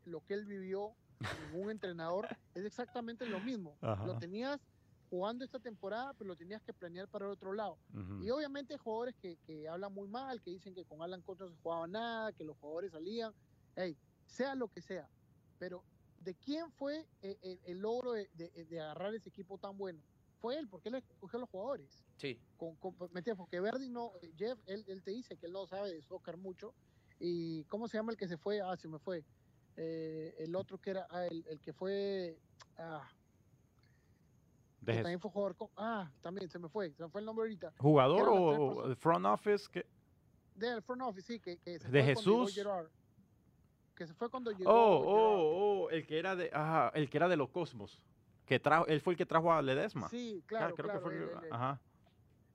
lo 0.05 0.21
que 0.21 0.35
él 0.35 0.45
vivió, 0.45 0.93
ningún 1.51 1.71
entrenador, 1.71 2.27
es 2.53 2.65
exactamente 2.65 3.25
lo 3.25 3.39
mismo. 3.39 3.77
Lo 4.05 4.19
tenías 4.19 4.59
jugando 5.11 5.43
esta 5.43 5.59
temporada, 5.59 6.13
pero 6.13 6.29
lo 6.29 6.35
tenías 6.37 6.61
que 6.63 6.71
planear 6.73 7.05
para 7.09 7.25
el 7.25 7.31
otro 7.31 7.51
lado. 7.51 7.77
Y 8.23 8.29
obviamente 8.29 8.73
hay 8.73 8.79
jugadores 8.79 9.13
que, 9.21 9.35
que 9.45 9.67
hablan 9.67 9.93
muy 9.93 10.07
mal, 10.07 10.41
que 10.41 10.51
dicen 10.51 10.73
que 10.73 10.85
con 10.85 11.01
Alan 11.01 11.21
Coach 11.21 11.39
no 11.41 11.49
se 11.49 11.55
jugaba 11.61 11.85
nada, 11.85 12.31
que 12.31 12.45
los 12.45 12.57
jugadores 12.57 12.91
salían. 12.93 13.33
Hey, 13.75 13.97
sea 14.25 14.55
lo 14.55 14.69
que 14.69 14.81
sea. 14.81 15.09
Pero, 15.59 15.83
¿de 16.23 16.33
quién 16.33 16.71
fue 16.71 17.05
eh, 17.21 17.37
el, 17.43 17.59
el 17.65 17.77
logro 17.79 18.13
de, 18.13 18.29
de- 18.33 18.65
de 18.65 18.79
agarrar 18.79 19.13
ese 19.13 19.27
equipo 19.27 19.57
tan 19.57 19.77
bueno? 19.77 19.99
Fue 20.39 20.57
él, 20.57 20.67
porque 20.69 20.87
él 20.89 20.95
escogió 20.95 21.37
a 21.37 21.41
los 21.41 21.49
jugadores. 21.49 22.03
Sí. 22.17 22.39
Con, 22.57 22.75
con-. 22.77 22.95
Porque 22.95 23.59
Verdi 23.59 23.89
no, 23.89 24.13
eh, 24.21 24.31
Jeff, 24.37 24.57
él, 24.65 24.85
él 24.87 25.03
te 25.03 25.11
dice 25.11 25.35
que 25.37 25.45
él 25.47 25.51
no 25.51 25.67
sabe 25.67 25.91
de 25.93 26.01
soccer 26.01 26.37
mucho. 26.37 26.73
¿Y 27.19 27.65
cómo 27.65 27.87
se 27.89 27.97
llama 27.97 28.13
el 28.13 28.17
que 28.17 28.27
se 28.29 28.37
fue? 28.37 28.61
Ah, 28.61 28.77
se 28.77 28.87
me 28.87 28.97
fue. 28.97 29.25
Eh, 29.75 30.33
el 30.39 30.55
otro 30.55 30.77
que 30.79 30.91
era, 30.91 31.05
ah, 31.11 31.25
el, 31.27 31.45
el 31.49 31.59
que 31.59 31.73
fue, 31.73 32.39
ah, 32.77 33.07
De 34.81 34.95
también 34.95 35.19
fue 35.19 35.29
jugador, 35.31 35.55
con- 35.55 35.69
ah, 35.77 36.11
también 36.21 36.49
se 36.49 36.57
me 36.57 36.67
fue, 36.67 36.91
se 36.93 37.03
me 37.03 37.09
fue 37.09 37.21
el 37.21 37.25
nombre 37.25 37.43
ahorita. 37.43 37.71
¿Jugador 37.77 38.27
o 38.29 38.95
front 38.95 39.25
office? 39.27 39.69
que 39.71 39.85
Del 40.55 40.81
front 40.81 41.03
office, 41.03 41.27
sí, 41.33 41.39
que, 41.39 41.57
que 41.57 41.79
se 41.79 41.87
¿De 41.89 41.99
fue 42.03 42.15
Jesús? 42.15 42.53
Gerard. 42.55 42.87
Que 43.95 44.07
se 44.07 44.13
fue 44.15 44.29
cuando 44.29 44.51
llegó. 44.51 44.71
Oh, 44.71 44.97
oh, 45.05 45.83
oh, 45.85 45.89
el 45.91 46.05
que 46.07 46.17
era 46.17 46.35
de, 46.35 46.49
ajá, 46.51 46.91
el 46.95 47.09
que 47.09 47.17
era 47.17 47.29
de 47.29 47.37
los 47.37 47.49
Cosmos. 47.49 48.01
Que 48.45 48.59
trajo, 48.59 48.87
él 48.87 48.99
fue 49.01 49.13
el 49.13 49.17
que 49.17 49.25
trajo 49.25 49.53
a 49.53 49.61
Ledesma. 49.61 50.09
Sí, 50.09 50.39
Ah, 50.41 50.47
claro, 50.47 50.75
creo 50.75 50.85
claro. 50.89 50.99
que 50.99 51.03
fue. 51.05 51.15
él, 51.15 51.21
el- 51.23 51.29
él, 51.29 51.37
él, 51.45 51.53
ajá. 51.53 51.81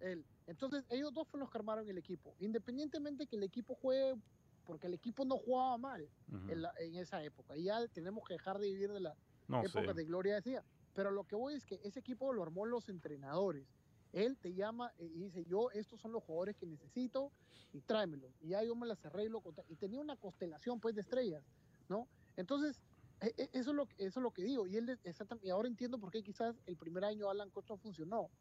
él. 0.01 0.25
Entonces, 0.49 0.85
ellos 0.91 1.13
dos 1.15 1.27
fueron 1.29 1.45
los 1.47 1.51
que 1.51 1.59
armaron 1.59 1.89
el 1.89 1.99
equipo. 1.99 2.35
Independientemente 2.41 3.27
que 3.29 3.37
el 3.37 3.45
equipo 3.45 3.75
juegue, 3.77 4.17
porque 4.65 4.89
el 4.89 4.95
equipo 4.95 5.25
no 5.25 5.37
jugaba 5.37 5.79
mal 5.79 6.09
en, 6.49 6.63
la- 6.63 6.73
en 6.81 6.97
esa 6.97 7.23
época. 7.23 7.57
Y 7.57 7.65
ya 7.65 7.87
tenemos 7.89 8.25
que 8.27 8.35
dejar 8.35 8.59
de 8.59 8.67
vivir 8.69 8.93
de 8.93 9.01
la 9.01 9.15
No 9.47 9.61
época 9.63 9.87
sé. 9.93 9.95
de 9.95 10.05
Gloria 10.05 10.35
decía. 10.35 10.65
Pero 10.97 11.11
lo 11.11 11.27
que 11.27 11.37
voy 11.37 11.55
es 11.55 11.67
que 11.67 11.77
ese 11.85 12.01
equipo 12.01 12.33
lo 12.33 12.43
armó 12.43 12.65
los 12.67 12.89
entrenadores. 12.89 13.77
Él 14.13 14.39
te 14.41 14.55
llama 14.55 14.95
y 14.97 15.11
dice, 15.11 15.45
yo, 15.45 15.71
estos 15.73 16.01
son 16.01 16.13
los 16.13 16.25
jugadores 16.25 16.57
que 16.57 16.67
necesito 16.67 17.35
y 17.71 17.83
tráemelos. 17.83 18.39
Y 18.41 18.51
ya 18.51 18.65
yo 18.65 18.75
me 18.77 18.87
las 18.87 19.05
arreglo. 19.05 19.43
con 19.43 19.55
ta-". 19.55 19.65
Y 19.69 19.77
tenía 19.77 20.01
una 20.01 20.17
constelación, 20.17 20.81
pues, 20.81 20.95
de 20.95 21.03
estrellas, 21.03 21.53
¿no? 21.87 22.09
Entonces, 22.35 22.83
e- 23.21 23.35
e- 23.37 23.51
eso 23.53 23.73
es 23.73 23.77
lo, 23.77 23.85
eso 23.99 24.21
es 24.21 24.25
lo 24.25 24.33
que 24.33 24.43
digo. 24.45 24.67
Y, 24.67 24.77
él, 24.79 24.99
y 25.43 25.51
ahora 25.51 25.69
entiendo 25.69 25.99
por 26.01 26.11
qué 26.11 26.23
quizás 26.23 26.63
el 26.65 26.79
primer 26.79 27.05
año 27.05 27.29
Alan 27.29 27.51
Coach 27.51 27.67
no 27.71 27.77
funcionó, 27.79 28.33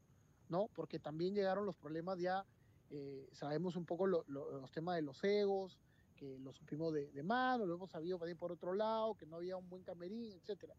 ¿no? 0.47 0.69
Porque 0.69 0.99
también 0.99 1.35
llegaron 1.35 1.65
los 1.65 1.75
problemas 1.77 2.19
ya, 2.19 2.47
eh, 2.89 3.27
sabemos 3.33 3.75
un 3.75 3.85
poco 3.85 4.07
lo- 4.07 4.23
lo- 4.27 4.61
los 4.61 4.71
temas 4.71 4.95
de 4.95 5.01
los 5.01 5.23
egos, 5.25 5.79
que 6.15 6.39
lo 6.39 6.53
supimos 6.53 6.93
de, 6.93 7.11
de 7.11 7.23
mano, 7.23 7.65
lo 7.65 7.75
hemos 7.75 7.91
sabido 7.91 8.19
por 8.39 8.51
otro 8.53 8.73
lado, 8.73 9.15
que 9.15 9.25
no 9.27 9.35
había 9.37 9.57
un 9.57 9.69
buen 9.69 9.83
camerín, 9.83 10.33
etcétera. 10.37 10.75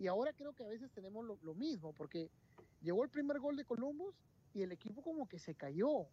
Y 0.00 0.06
ahora 0.06 0.32
creo 0.32 0.54
que 0.54 0.64
a 0.64 0.66
veces 0.66 0.90
tenemos 0.92 1.22
lo, 1.26 1.38
lo 1.42 1.54
mismo, 1.54 1.92
porque 1.92 2.30
llegó 2.80 3.04
el 3.04 3.10
primer 3.10 3.38
gol 3.38 3.54
de 3.54 3.66
Columbus 3.66 4.14
y 4.54 4.62
el 4.62 4.72
equipo 4.72 5.02
como 5.02 5.28
que 5.28 5.38
se 5.38 5.54
cayó. 5.54 6.06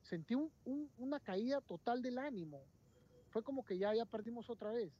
Sentí 0.00 0.34
un- 0.34 0.50
un- 0.64 0.90
una 0.96 1.20
caída 1.20 1.60
total 1.60 2.00
del 2.00 2.16
ánimo. 2.16 2.62
Fue 3.28 3.42
como 3.42 3.62
que 3.62 3.76
ya, 3.76 3.94
ya 3.94 4.06
perdimos 4.06 4.48
otra 4.48 4.72
vez. 4.72 4.90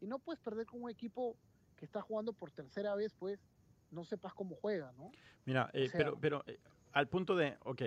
Y 0.00 0.06
no 0.06 0.18
puedes 0.18 0.40
perder 0.40 0.64
con 0.64 0.82
un 0.82 0.88
equipo 0.90 1.36
que 1.76 1.84
está 1.84 2.00
jugando 2.00 2.32
por 2.32 2.50
tercera 2.50 2.94
vez, 2.94 3.12
pues 3.18 3.38
no 3.90 4.04
sepas 4.06 4.32
cómo 4.32 4.56
juega, 4.56 4.90
¿no? 4.92 5.12
Mira, 5.44 5.68
eh, 5.74 5.86
sea- 5.90 5.98
pero, 5.98 6.18
pero 6.18 6.42
eh, 6.46 6.58
al 6.92 7.08
punto 7.08 7.36
de, 7.36 7.58
ok, 7.62 7.82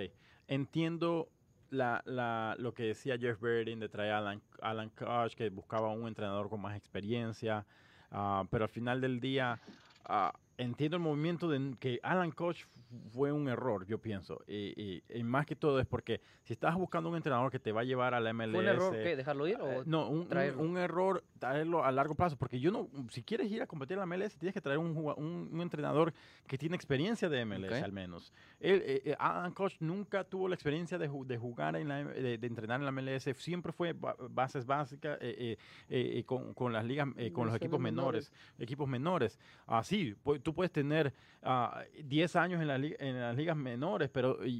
entiendo 0.46 1.28
la, 1.70 2.00
la, 2.06 2.54
lo 2.60 2.72
que 2.72 2.84
decía 2.84 3.18
Jeff 3.18 3.40
Verdin 3.40 3.80
de 3.80 3.88
traer 3.88 4.12
a 4.12 4.18
Alan, 4.18 4.40
Alan 4.62 4.90
Koch, 4.90 5.34
que 5.34 5.50
buscaba 5.50 5.92
un 5.92 6.06
entrenador 6.06 6.48
con 6.48 6.60
más 6.60 6.76
experiencia, 6.76 7.66
ah, 8.12 8.44
pero 8.52 8.64
al 8.66 8.70
final 8.70 9.00
del 9.00 9.18
día 9.18 9.60
ah, 10.08 10.32
entiendo 10.58 10.96
el 10.96 11.02
movimiento 11.02 11.48
de 11.48 11.74
que 11.78 12.00
Alan 12.02 12.30
Koch 12.32 12.64
fue 13.12 13.32
un 13.32 13.48
error, 13.48 13.84
yo 13.86 13.98
pienso, 13.98 14.40
y, 14.46 14.72
y- 14.80 15.02
y 15.12 15.22
más 15.24 15.44
que 15.44 15.56
todo 15.56 15.80
es 15.80 15.86
porque 15.86 16.20
si 16.44 16.52
estás 16.52 16.74
buscando 16.76 17.10
un 17.10 17.16
entrenador 17.16 17.50
que 17.50 17.58
te 17.58 17.72
va 17.72 17.80
a 17.80 17.84
llevar 17.84 18.14
a 18.14 18.20
la 18.20 18.32
MLS... 18.32 18.52
¿Fue 18.52 18.60
un 18.60 18.68
error 18.68 18.92
qué? 18.94 19.16
¿Dejarlo 19.16 19.46
ir? 19.48 19.56
Eh, 19.60 19.78
O... 19.80 19.84
no, 19.84 20.08
un, 20.08 20.28
traerlo? 20.28 20.62
un 20.62 20.78
error 20.78 21.24
traerlo 21.38 21.84
a 21.84 21.90
largo 21.92 22.14
plazo, 22.14 22.36
porque 22.36 22.60
yo 22.60 22.70
no, 22.70 22.88
si 23.10 23.22
quieres 23.22 23.50
ir 23.50 23.60
a 23.60 23.66
competir 23.66 23.98
en 23.98 24.00
la 24.00 24.06
MLS, 24.16 24.36
tienes 24.38 24.54
que 24.54 24.60
traer 24.60 24.78
un, 24.78 24.96
un, 24.96 25.48
un 25.52 25.60
entrenador 25.60 26.14
que 26.46 26.56
tiene 26.56 26.76
experiencia 26.76 27.28
de 27.28 27.44
MLS 27.44 27.82
al 27.82 27.92
menos. 27.92 28.32
Él, 28.60 28.82
eh, 28.86 29.02
eh, 29.04 29.16
Alan 29.18 29.52
Koch 29.52 29.74
nunca 29.80 30.24
tuvo 30.24 30.48
la 30.48 30.54
experiencia 30.54 30.96
de, 30.96 31.10
de 31.26 31.38
jugar 31.38 31.76
en 31.76 31.88
la, 31.88 32.04
de, 32.04 32.38
de 32.38 32.46
entrenar 32.46 32.80
en 32.80 32.86
la 32.86 32.92
MLS, 32.92 33.24
siempre 33.36 33.72
fue 33.72 33.92
ba- 33.92 34.16
bases 34.30 34.64
básicas 34.64 35.18
eh, 35.20 35.56
eh, 35.90 36.18
eh, 36.18 36.24
con, 36.24 36.54
con 36.54 36.72
las 36.72 36.84
ligas, 36.84 37.08
con 37.32 37.46
los 37.46 37.56
equipos 37.56 37.80
menores, 37.80 38.32
equipos 38.58 38.88
menores. 38.88 39.38
Así, 39.66 40.14
pues, 40.22 40.40
tú 40.46 40.54
puedes 40.54 40.70
tener 40.70 41.12
ah, 41.42 41.82
10 42.04 42.36
años 42.36 42.60
en, 42.62 42.68
la 42.68 42.78
las 42.78 43.36
ligas 43.36 43.56
menores, 43.56 44.08
pero, 44.10 44.46
y, 44.46 44.50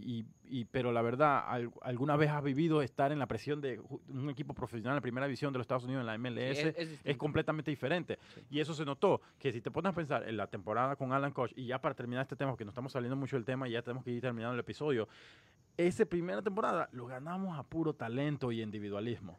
y- 0.48 0.58
y- 0.60 0.64
pero 0.64 0.90
la 0.90 1.00
verdad, 1.00 1.44
al- 1.46 1.70
alguna 1.82 2.16
vez 2.16 2.28
has 2.30 2.42
vivido 2.42 2.82
estar 2.82 3.12
en 3.12 3.20
la 3.20 3.26
presión 3.26 3.60
de 3.60 3.80
un 4.08 4.28
equipo 4.30 4.52
profesional 4.52 4.96
en 4.96 5.02
primera 5.02 5.26
división 5.26 5.52
de 5.52 5.58
los 5.58 5.64
Estados 5.64 5.84
Unidos 5.84 6.00
en 6.00 6.06
la 6.06 6.14
Sí, 6.14 6.18
MLS. 6.18 6.58
es- 6.58 6.66
es 6.66 6.76
es 6.78 6.90
distinto. 6.90 7.18
completamente 7.18 7.70
diferente. 7.70 8.18
Y 8.50 8.58
eso 8.58 8.74
se 8.74 8.84
notó, 8.84 9.20
que 9.38 9.52
si 9.52 9.60
te 9.60 9.70
pones 9.70 9.92
a 9.92 9.94
pensar 9.94 10.28
en 10.28 10.36
la 10.36 10.48
temporada 10.48 10.96
con 10.96 11.12
Alan 11.12 11.30
Koch, 11.30 11.52
y 11.54 11.66
ya 11.66 11.80
para 11.80 11.94
terminar 11.94 12.22
este 12.22 12.34
tema, 12.34 12.50
porque 12.50 12.64
nos 12.64 12.72
estamos 12.72 12.90
saliendo 12.90 13.14
mucho 13.14 13.36
del 13.36 13.44
tema 13.44 13.68
y 13.68 13.72
ya 13.72 13.82
tenemos 13.82 14.02
que 14.02 14.10
ir 14.10 14.20
terminando 14.20 14.54
el 14.54 14.60
episodio, 14.60 15.08
esa 15.76 16.04
primera 16.04 16.42
temporada 16.42 16.88
lo 16.90 17.06
ganamos 17.06 17.56
a 17.56 17.62
puro 17.62 17.92
talento 17.94 18.50
y 18.50 18.60
individualismo. 18.60 19.38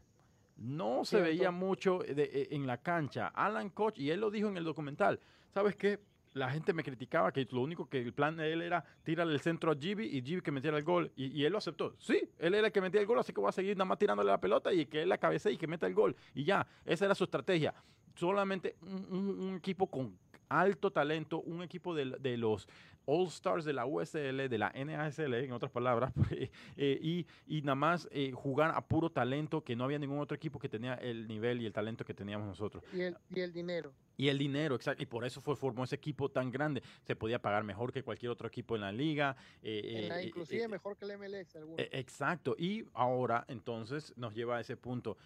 No 0.55 1.03
se 1.03 1.17
Cierto. 1.17 1.25
veía 1.29 1.51
mucho 1.51 1.99
de- 1.99 2.23
e- 2.23 2.55
en 2.55 2.65
la 2.65 2.77
cancha. 2.77 3.27
Alan 3.27 3.69
Koch, 3.69 3.97
y 3.99 4.11
él 4.11 4.21
lo 4.21 4.31
dijo 4.31 4.47
en 4.47 4.55
el 4.57 4.63
documental, 4.63 5.19
¿sabes 5.53 5.75
qué? 5.75 5.99
La 6.37 6.49
gente 6.51 6.73
me 6.73 6.83
criticaba 6.83 7.31
que 7.31 7.47
lo 7.51 7.61
único 7.61 7.89
que 7.89 7.99
el 7.99 8.13
plan 8.13 8.37
de 8.37 8.53
él 8.53 8.61
era 8.61 8.83
tirarle 9.03 9.33
el 9.33 9.41
centro 9.41 9.71
a 9.71 9.75
Gibi 9.75 10.05
y 10.05 10.21
Gibi 10.21 10.41
que 10.41 10.51
metiera 10.51 10.77
el 10.77 10.83
gol. 10.83 11.11
Y, 11.15 11.43
él 11.43 11.51
lo 11.51 11.57
aceptó. 11.57 11.95
Sí, 11.99 12.29
él 12.39 12.53
era 12.53 12.67
el 12.67 12.73
que 12.73 12.81
metía 12.81 13.01
el 13.01 13.07
gol, 13.07 13.19
así 13.19 13.33
que 13.33 13.41
voy 13.41 13.49
a 13.49 13.51
seguir 13.51 13.75
nada 13.75 13.85
más 13.85 13.97
tirándole 13.97 14.29
la 14.29 14.39
pelota 14.39 14.73
y 14.73 14.85
que 14.85 15.01
él 15.03 15.09
la 15.09 15.17
cabecee 15.17 15.53
y 15.53 15.57
que 15.57 15.67
meta 15.67 15.87
el 15.87 15.93
gol. 15.93 16.15
Y 16.33 16.43
ya, 16.43 16.65
esa 16.85 17.05
era 17.05 17.15
su 17.15 17.23
estrategia. 17.23 17.73
Solamente 18.15 18.75
un, 18.81 19.41
un- 19.41 19.55
equipo 19.57 19.87
con 19.87 20.17
alto 20.49 20.91
talento, 20.91 21.41
un 21.41 21.61
equipo 21.61 21.93
de, 21.93 22.37
los 22.37 22.67
All 23.05 23.27
Stars 23.27 23.65
de 23.65 23.73
la 23.73 23.85
USL, 23.85 24.49
de 24.49 24.57
la 24.57 24.71
NASL, 24.71 25.33
en 25.33 25.51
otras 25.51 25.71
palabras, 25.71 26.13
eh, 26.77 26.99
y, 27.01 27.25
y 27.47 27.61
nada 27.61 27.75
más 27.75 28.07
eh, 28.11 28.31
jugar 28.33 28.71
a 28.75 28.81
puro 28.81 29.09
talento, 29.09 29.63
que 29.63 29.75
no 29.75 29.83
había 29.83 29.99
ningún 29.99 30.19
otro 30.19 30.35
equipo 30.35 30.59
que 30.59 30.69
tenía 30.69 30.95
el 30.95 31.27
nivel 31.27 31.61
y 31.61 31.65
el 31.65 31.73
talento 31.73 32.05
que 32.05 32.13
teníamos 32.13 32.47
nosotros. 32.47 32.83
Y 32.93 33.01
el, 33.01 33.17
y 33.29 33.39
el 33.41 33.53
dinero. 33.53 33.93
Y 34.17 34.29
el 34.29 34.37
dinero, 34.39 34.75
exacto. 34.75 35.03
Y 35.03 35.05
por 35.05 35.23
eso 35.25 35.41
fue, 35.41 35.55
formó 35.55 35.83
ese 35.83 35.95
equipo 35.95 36.29
tan 36.29 36.49
grande. 36.49 36.81
Se 37.03 37.15
podía 37.15 37.39
pagar 37.39 37.63
mejor 37.63 37.93
que 37.93 38.01
cualquier 38.03 38.31
otro 38.31 38.47
equipo 38.47 38.75
en 38.75 38.81
la 38.81 38.91
liga. 38.91 39.35
eh, 39.61 40.01
En 40.03 40.09
la- 40.09 40.21
eh, 40.21 40.27
inclusive 40.27 40.63
eh, 40.63 40.67
mejor 40.67 40.97
que 40.97 41.05
el 41.05 41.11
MLS. 41.11 41.55
eh, 41.77 41.89
exacto. 41.93 42.55
Y 42.57 42.83
ahora, 42.93 43.45
entonces, 43.47 44.13
nos 44.17 44.33
lleva 44.33 44.57
a 44.57 44.61
ese 44.61 44.75
punto. 44.75 45.17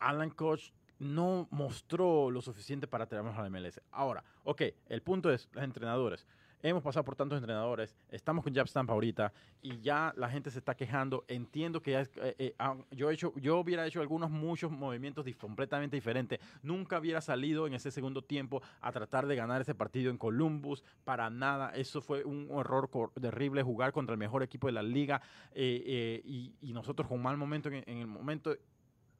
Alan 0.00 0.30
Koch 0.30 0.72
no 0.98 1.46
mostró 1.50 2.30
lo 2.30 2.40
suficiente 2.40 2.86
para 2.88 3.06
traernos 3.06 3.36
a 3.38 3.42
la 3.42 3.46
MLS. 3.50 3.80
Ahora, 3.92 4.22
ok, 4.44 4.62
el 4.88 5.02
punto 5.02 5.32
es, 5.32 5.48
los 5.52 5.62
entrenadores. 5.64 6.26
Hemos 6.64 6.80
pasado 6.84 7.04
por 7.04 7.16
tantos 7.16 7.38
entrenadores, 7.38 7.96
estamos 8.08 8.44
con 8.44 8.54
Jab 8.54 8.68
Stamp 8.68 8.88
ahorita 8.88 9.32
y 9.62 9.80
ya 9.80 10.14
la 10.16 10.28
gente 10.30 10.48
se 10.48 10.58
está 10.60 10.76
quejando. 10.76 11.24
Entiendo 11.26 11.82
que 11.82 11.90
ya 11.90 12.00
es- 12.02 12.10
eh, 12.18 12.36
eh, 12.38 12.54
ah, 12.60 12.76
yo, 12.92 13.10
he 13.10 13.14
hecho, 13.14 13.32
yo 13.34 13.58
hubiera 13.58 13.84
hecho 13.84 14.00
algunos, 14.00 14.30
muchos 14.30 14.70
movimientos 14.70 15.26
completamente 15.40 15.96
diferentes. 15.96 16.38
Nunca 16.62 17.00
hubiera 17.00 17.20
salido 17.20 17.66
en 17.66 17.74
ese 17.74 17.90
segundo 17.90 18.22
tiempo 18.22 18.62
a 18.80 18.92
tratar 18.92 19.26
de 19.26 19.34
ganar 19.34 19.60
ese 19.60 19.74
partido 19.74 20.08
en 20.12 20.18
Columbus. 20.18 20.84
Para 21.02 21.30
nada, 21.30 21.70
eso 21.74 22.00
fue 22.00 22.22
un 22.24 22.48
error 22.56 22.88
terrible 23.20 23.64
jugar 23.64 23.90
contra 23.92 24.12
el 24.12 24.18
mejor 24.20 24.44
equipo 24.44 24.68
de 24.68 24.72
la 24.74 24.82
liga 24.84 25.20
eh, 25.52 26.22
y, 26.24 26.54
y 26.60 26.72
nosotros 26.72 27.08
con 27.08 27.20
mal 27.20 27.36
momento 27.36 27.70
en, 27.70 27.82
en 27.88 27.98
el 27.98 28.06
momento. 28.06 28.56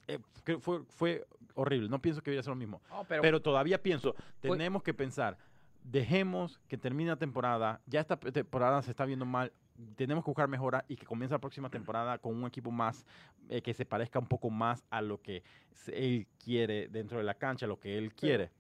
eh, 0.06 0.19
fue, 0.60 0.85
fue 0.85 1.27
horrible, 1.55 1.89
no 1.89 2.01
pienso 2.01 2.23
que 2.23 2.31
hubiera 2.31 2.43
sido 2.44 2.52
lo 2.55 2.59
mismo. 2.60 2.82
Pero, 3.09 3.23
Pero 3.23 3.43
todavía 3.43 3.82
pienso, 3.82 4.14
Fue- 4.40 4.51
tenemos 4.51 4.82
que 4.85 4.94
pensar, 4.94 5.36
dejemos 5.85 6.61
que 6.69 6.79
termine 6.79 7.11
la 7.11 7.17
temporada, 7.17 7.81
ya 7.87 8.01
esta 8.01 8.17
temporada 8.17 8.83
se 8.83 8.91
está 8.91 9.05
viendo 9.05 9.25
mal, 9.25 9.53
tenemos 9.97 10.25
que 10.25 10.31
buscar 10.31 10.49
mejora 10.49 10.85
y 10.89 10.97
que 10.97 11.07
comience 11.07 11.33
la 11.33 11.41
próxima 11.41 11.71
temporada 11.71 12.19
con 12.19 12.35
un 12.35 12.47
equipo 12.47 12.71
más 12.71 13.05
eh, 13.49 13.63
que 13.63 13.75
se 13.75 13.85
parezca 13.85 14.19
un 14.19 14.27
poco 14.27 14.51
más 14.51 14.85
a 14.91 15.03
lo 15.03 15.21
que 15.21 15.43
él 15.89 16.27
quiere 16.43 16.89
dentro 16.89 17.19
de 17.19 17.25
la 17.25 17.35
cancha, 17.35 17.67
lo 17.67 17.81
que 17.81 17.99
él 17.99 18.15
quiere. 18.15 18.51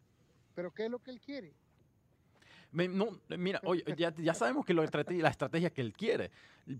Pero 0.54 0.72
¿qué 0.72 0.86
es 0.86 0.90
lo 0.90 0.98
que 0.98 1.10
él 1.10 1.20
quiere? 1.20 1.54
Me- 2.72 2.88
no, 2.88 3.08
mira, 3.36 3.60
oye, 3.64 3.84
ya, 3.96 4.14
ya 4.16 4.32
sabemos 4.34 4.64
que 4.64 4.72
lo 4.72 4.82
la 4.82 5.28
estrategia 5.28 5.70
que 5.70 5.82
él 5.82 5.92
quiere, 5.92 6.30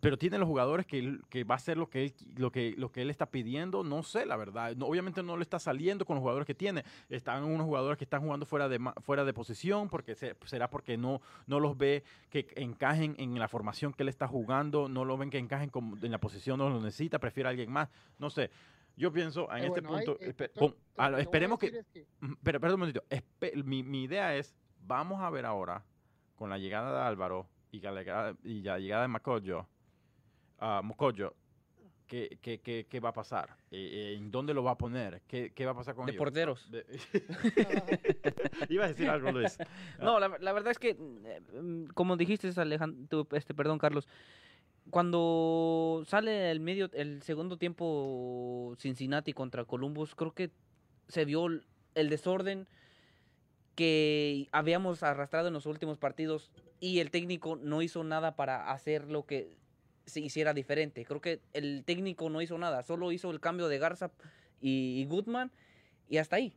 pero 0.01 0.17
tiene 0.17 0.39
los 0.39 0.49
jugadores 0.49 0.87
que, 0.87 1.19
que 1.29 1.45
va 1.45 1.55
a 1.55 1.57
hacer 1.57 1.77
lo 1.77 1.91
que, 1.91 2.05
él, 2.05 2.15
lo, 2.37 2.51
que, 2.51 2.75
lo 2.79 2.91
que 2.91 3.03
él 3.03 3.11
está 3.11 3.27
pidiendo, 3.27 3.85
no 3.85 4.03
sé, 4.03 4.25
la 4.25 4.37
verdad. 4.37 4.75
No, 4.75 4.87
obviamente 4.87 5.23
no 5.23 5.37
le 5.37 5.43
está 5.43 5.59
saliendo 5.59 6.07
con 6.07 6.17
los 6.17 6.23
jugadores 6.23 6.47
que 6.47 6.55
tiene. 6.55 6.83
Están 7.11 7.45
unos 7.45 7.67
jugadores 7.67 7.99
que 7.99 8.05
están 8.05 8.23
jugando 8.23 8.47
fuera 8.47 8.71
de, 8.71 8.81
fuera 9.03 9.25
de 9.27 9.35
posición, 9.35 9.91
porque 9.91 10.15
se- 10.15 10.35
será 10.47 10.71
porque 10.71 10.97
no, 10.97 11.21
no 11.47 11.61
los 11.61 11.77
ve 11.77 12.05
que 12.31 12.47
encajen 12.57 13.15
en 13.19 13.39
la 13.39 13.49
formación 13.49 13.93
que 13.93 14.03
él 14.03 14.09
está 14.09 14.27
jugando, 14.27 14.89
no 14.89 15.05
lo 15.05 15.19
ven 15.19 15.29
que 15.29 15.39
encajen 15.39 15.69
como 15.69 15.99
en 16.03 16.11
la 16.11 16.19
posición 16.19 16.59
donde 16.59 16.79
lo 16.79 16.85
necesita, 16.85 17.19
prefiere 17.19 17.49
a 17.49 17.51
alguien 17.51 17.71
más. 17.71 17.91
No 18.19 18.31
sé. 18.31 18.51
Yo 18.97 19.11
pienso 19.13 19.51
en 19.53 19.65
Eh, 19.65 19.67
este 19.67 19.81
bueno, 19.83 19.97
hay- 19.97 20.07
punto, 20.07 20.23
eh, 20.25 20.35
espe- 20.37 20.53
to- 20.53 20.61
con- 20.61 20.71
to- 20.73 20.79
a- 20.97 21.11
lo 21.11 21.17
que 21.17 21.17
voy 21.17 21.19
a 21.19 21.23
esperemos 21.23 21.59
que, 21.59 21.67
es 21.67 21.87
que- 21.93 22.07
Pero, 22.43 22.61
perdón 22.61 22.81
un 22.83 22.89
momentito. 22.89 23.05
Mi, 23.65 23.83
mi 23.83 24.05
idea 24.05 24.37
es, 24.37 24.55
vamos 24.87 25.21
a 25.23 25.31
ver 25.31 25.47
ahora, 25.47 25.85
con 26.37 26.51
la 26.51 26.59
llegada 26.59 26.93
de 27.01 27.07
Álvaro 27.07 27.47
y, 27.71 27.81
la 27.81 27.93
llegada, 27.93 28.35
y 28.45 28.63
la 28.63 28.79
llegada 28.79 29.03
de 29.03 29.09
Macoyo, 29.09 29.67
ah, 30.59 30.81
Mocoyo, 30.83 31.35
¿qué, 32.07 32.39
qué, 32.43 32.61
qué, 32.61 32.87
qué 32.89 33.01
va 33.01 33.11
a 33.11 33.13
pasar? 33.15 33.57
Eh, 33.71 34.13
eh, 34.13 34.15
¿En 34.17 34.31
dónde 34.31 34.53
lo 34.53 34.63
va 34.63 34.73
a 34.73 34.79
poner? 34.79 35.23
¿Qué, 35.27 35.53
qué 35.55 35.65
va 35.65 35.73
a 35.73 35.75
pasar 35.75 35.95
con 35.95 36.07
de 36.07 36.13
ellos? 36.13 36.19
porteros. 36.19 36.71
De- 36.71 36.85
Iba 38.69 38.85
a 38.85 38.89
decir 38.89 39.09
algo, 39.09 39.33
Luis. 39.33 39.57
No, 40.01 40.19
la, 40.21 40.37
la 40.39 40.53
verdad 40.53 40.73
es 40.73 40.79
que, 40.79 40.95
mm, 40.95 41.87
como 41.95 42.17
dijiste, 42.17 42.51
Alejandro, 42.61 43.27
este, 43.33 43.55
perdón, 43.55 43.79
Carlos, 43.79 44.07
cuando 44.91 46.03
sale 46.07 46.51
el 46.51 46.61
medio, 46.61 46.91
el 46.93 47.23
segundo 47.23 47.57
tiempo 47.57 48.75
Cincinnati 48.79 49.33
contra 49.33 49.65
Columbus, 49.65 50.15
creo 50.15 50.33
que 50.33 50.51
se 51.09 51.25
vio 51.25 51.47
el 51.47 52.11
desorden 52.11 52.67
que 53.75 54.49
habíamos 54.53 55.03
arrastrado 55.03 55.49
en 55.49 55.55
los 55.55 55.67
últimos 55.67 55.99
partidos 55.99 56.51
y 56.81 56.99
el 57.01 57.11
técnico 57.11 57.57
no 57.57 57.83
hizo 57.83 58.05
nada 58.05 58.37
para 58.37 58.71
hacer 58.71 59.11
lo 59.11 59.25
que 59.25 59.57
se 60.07 60.21
hiciera 60.21 60.53
diferente. 60.53 61.05
Creo 61.05 61.21
que 61.21 61.41
el 61.53 61.85
técnico 61.85 62.29
no 62.29 62.43
hizo 62.43 62.59
nada, 62.59 62.83
solo 62.83 63.13
hizo 63.13 63.31
el 63.31 63.41
cambio 63.41 63.69
de 63.69 63.79
Garza 63.79 64.11
y, 64.61 65.01
y 65.01 65.05
Goodman 65.07 65.51
y 66.09 66.19
hasta 66.19 66.37
ahí. 66.37 66.55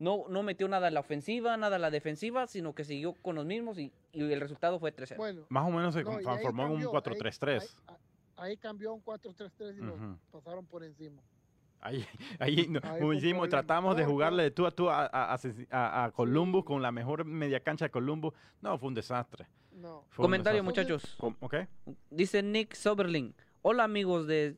No, 0.00 0.26
no 0.28 0.42
metió 0.44 0.68
nada 0.68 0.88
en 0.88 0.94
la 0.94 1.00
ofensiva, 1.00 1.56
nada 1.56 1.76
en 1.76 1.82
la 1.82 1.90
defensiva, 1.90 2.46
sino 2.46 2.72
que 2.74 2.84
siguió 2.84 3.14
con 3.14 3.34
los 3.34 3.46
mismos 3.46 3.78
y, 3.78 3.92
y 4.12 4.30
el 4.30 4.40
resultado 4.40 4.78
fue 4.78 4.94
3-0. 4.94 5.16
Bueno, 5.16 5.46
Más 5.48 5.66
o 5.66 5.70
menos 5.70 5.94
se 5.94 6.04
no, 6.04 6.20
y 6.20 6.24
confa- 6.24 6.36
ahí 6.36 6.42
formó 6.42 6.62
en 6.64 6.68
un 6.68 6.74
cambió, 6.82 6.90
ahí- 6.90 7.02
4-3-3. 7.18 7.76
Ahí, 7.88 7.96
ahí 8.36 8.56
cambió 8.58 8.90
a 8.90 8.92
un 8.92 9.00
4-3-3 9.02 9.76
y 9.76 9.80
Ujú. 9.80 10.18
pasaron 10.30 10.66
por 10.66 10.84
encima. 10.84 11.20
Ahí, 11.80 12.04
ahí, 12.38 12.66
no- 12.68 12.80
Ahí 12.82 12.98
como 12.98 13.08
un 13.10 13.16
hicimos, 13.16 13.48
tratamos 13.48 13.96
de 13.96 14.04
jugarle 14.04 14.42
de 14.44 14.50
tú 14.50 14.66
a 14.66 14.70
tú 14.70 14.90
a, 14.90 15.06
a, 15.06 15.34
a 15.34 16.04
a- 16.04 16.10
Columbus 16.12 16.64
con 16.64 16.82
la 16.82 16.90
mejor 16.92 17.24
media 17.24 17.60
cancha 17.60 17.86
de 17.86 17.90
Columbus. 17.90 18.32
No, 18.60 18.78
fue 18.78 18.88
un 18.88 18.94
desastre. 18.94 19.46
No. 19.72 20.04
Fue 20.08 20.24
un 20.24 20.26
Comentario, 20.32 20.62
desastre. 20.62 20.84
muchachos. 20.84 21.16
Com- 21.18 21.36
¿Ok? 21.40 21.54
Dice 22.10 22.42
Nick 22.42 22.74
Soberling. 22.74 23.32
Hola 23.62 23.84
amigos 23.84 24.26
de 24.26 24.56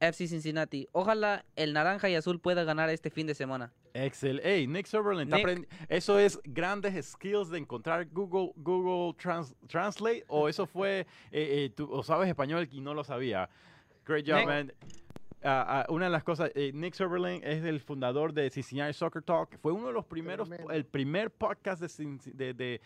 FC 0.00 0.26
Cincinnati. 0.28 0.88
Ojalá 0.92 1.44
el 1.56 1.72
naranja 1.74 2.08
y 2.08 2.14
azul 2.14 2.40
pueda 2.40 2.64
ganar 2.64 2.88
este 2.88 3.10
fin 3.10 3.26
de 3.26 3.34
semana. 3.34 3.72
Excel. 3.94 4.40
Hey, 4.42 4.66
Nick 4.66 4.86
Soberlin, 4.86 5.30
está 5.30 5.36
Nick. 5.46 5.68
¿eso 5.90 6.18
es 6.18 6.40
grandes 6.44 7.04
skills 7.12 7.50
de 7.50 7.58
encontrar 7.58 8.06
Google, 8.10 8.52
Google 8.56 9.14
Trans- 9.18 9.54
Translate? 9.68 10.24
¿O 10.28 10.48
eso 10.48 10.64
fue, 10.66 11.00
eh, 11.00 11.06
eh, 11.30 11.70
tú 11.76 11.92
o 11.92 12.02
sabes 12.02 12.26
español 12.30 12.66
y 12.72 12.80
no 12.80 12.94
lo 12.94 13.04
sabía? 13.04 13.50
Great 14.06 14.26
job, 14.26 14.36
Nick. 14.38 14.46
man. 14.46 14.72
Ah, 15.44 15.84
ah, 15.88 15.92
una 15.92 16.04
de 16.04 16.10
las 16.12 16.22
cosas, 16.22 16.50
eh, 16.54 16.70
Nick 16.72 16.94
Soberlin 16.94 17.40
es 17.44 17.64
el 17.64 17.80
fundador 17.80 18.32
de 18.32 18.48
Cincinnati 18.50 18.92
Soccer 18.92 19.22
Talk. 19.22 19.58
Fue 19.58 19.72
uno 19.72 19.88
de 19.88 19.92
los 19.92 20.04
primeros, 20.04 20.48
Tremendo. 20.48 20.72
el 20.72 20.84
primer 20.84 21.30
podcast 21.30 21.82
de, 21.82 22.18
de- 22.32 22.54
de- 22.54 22.80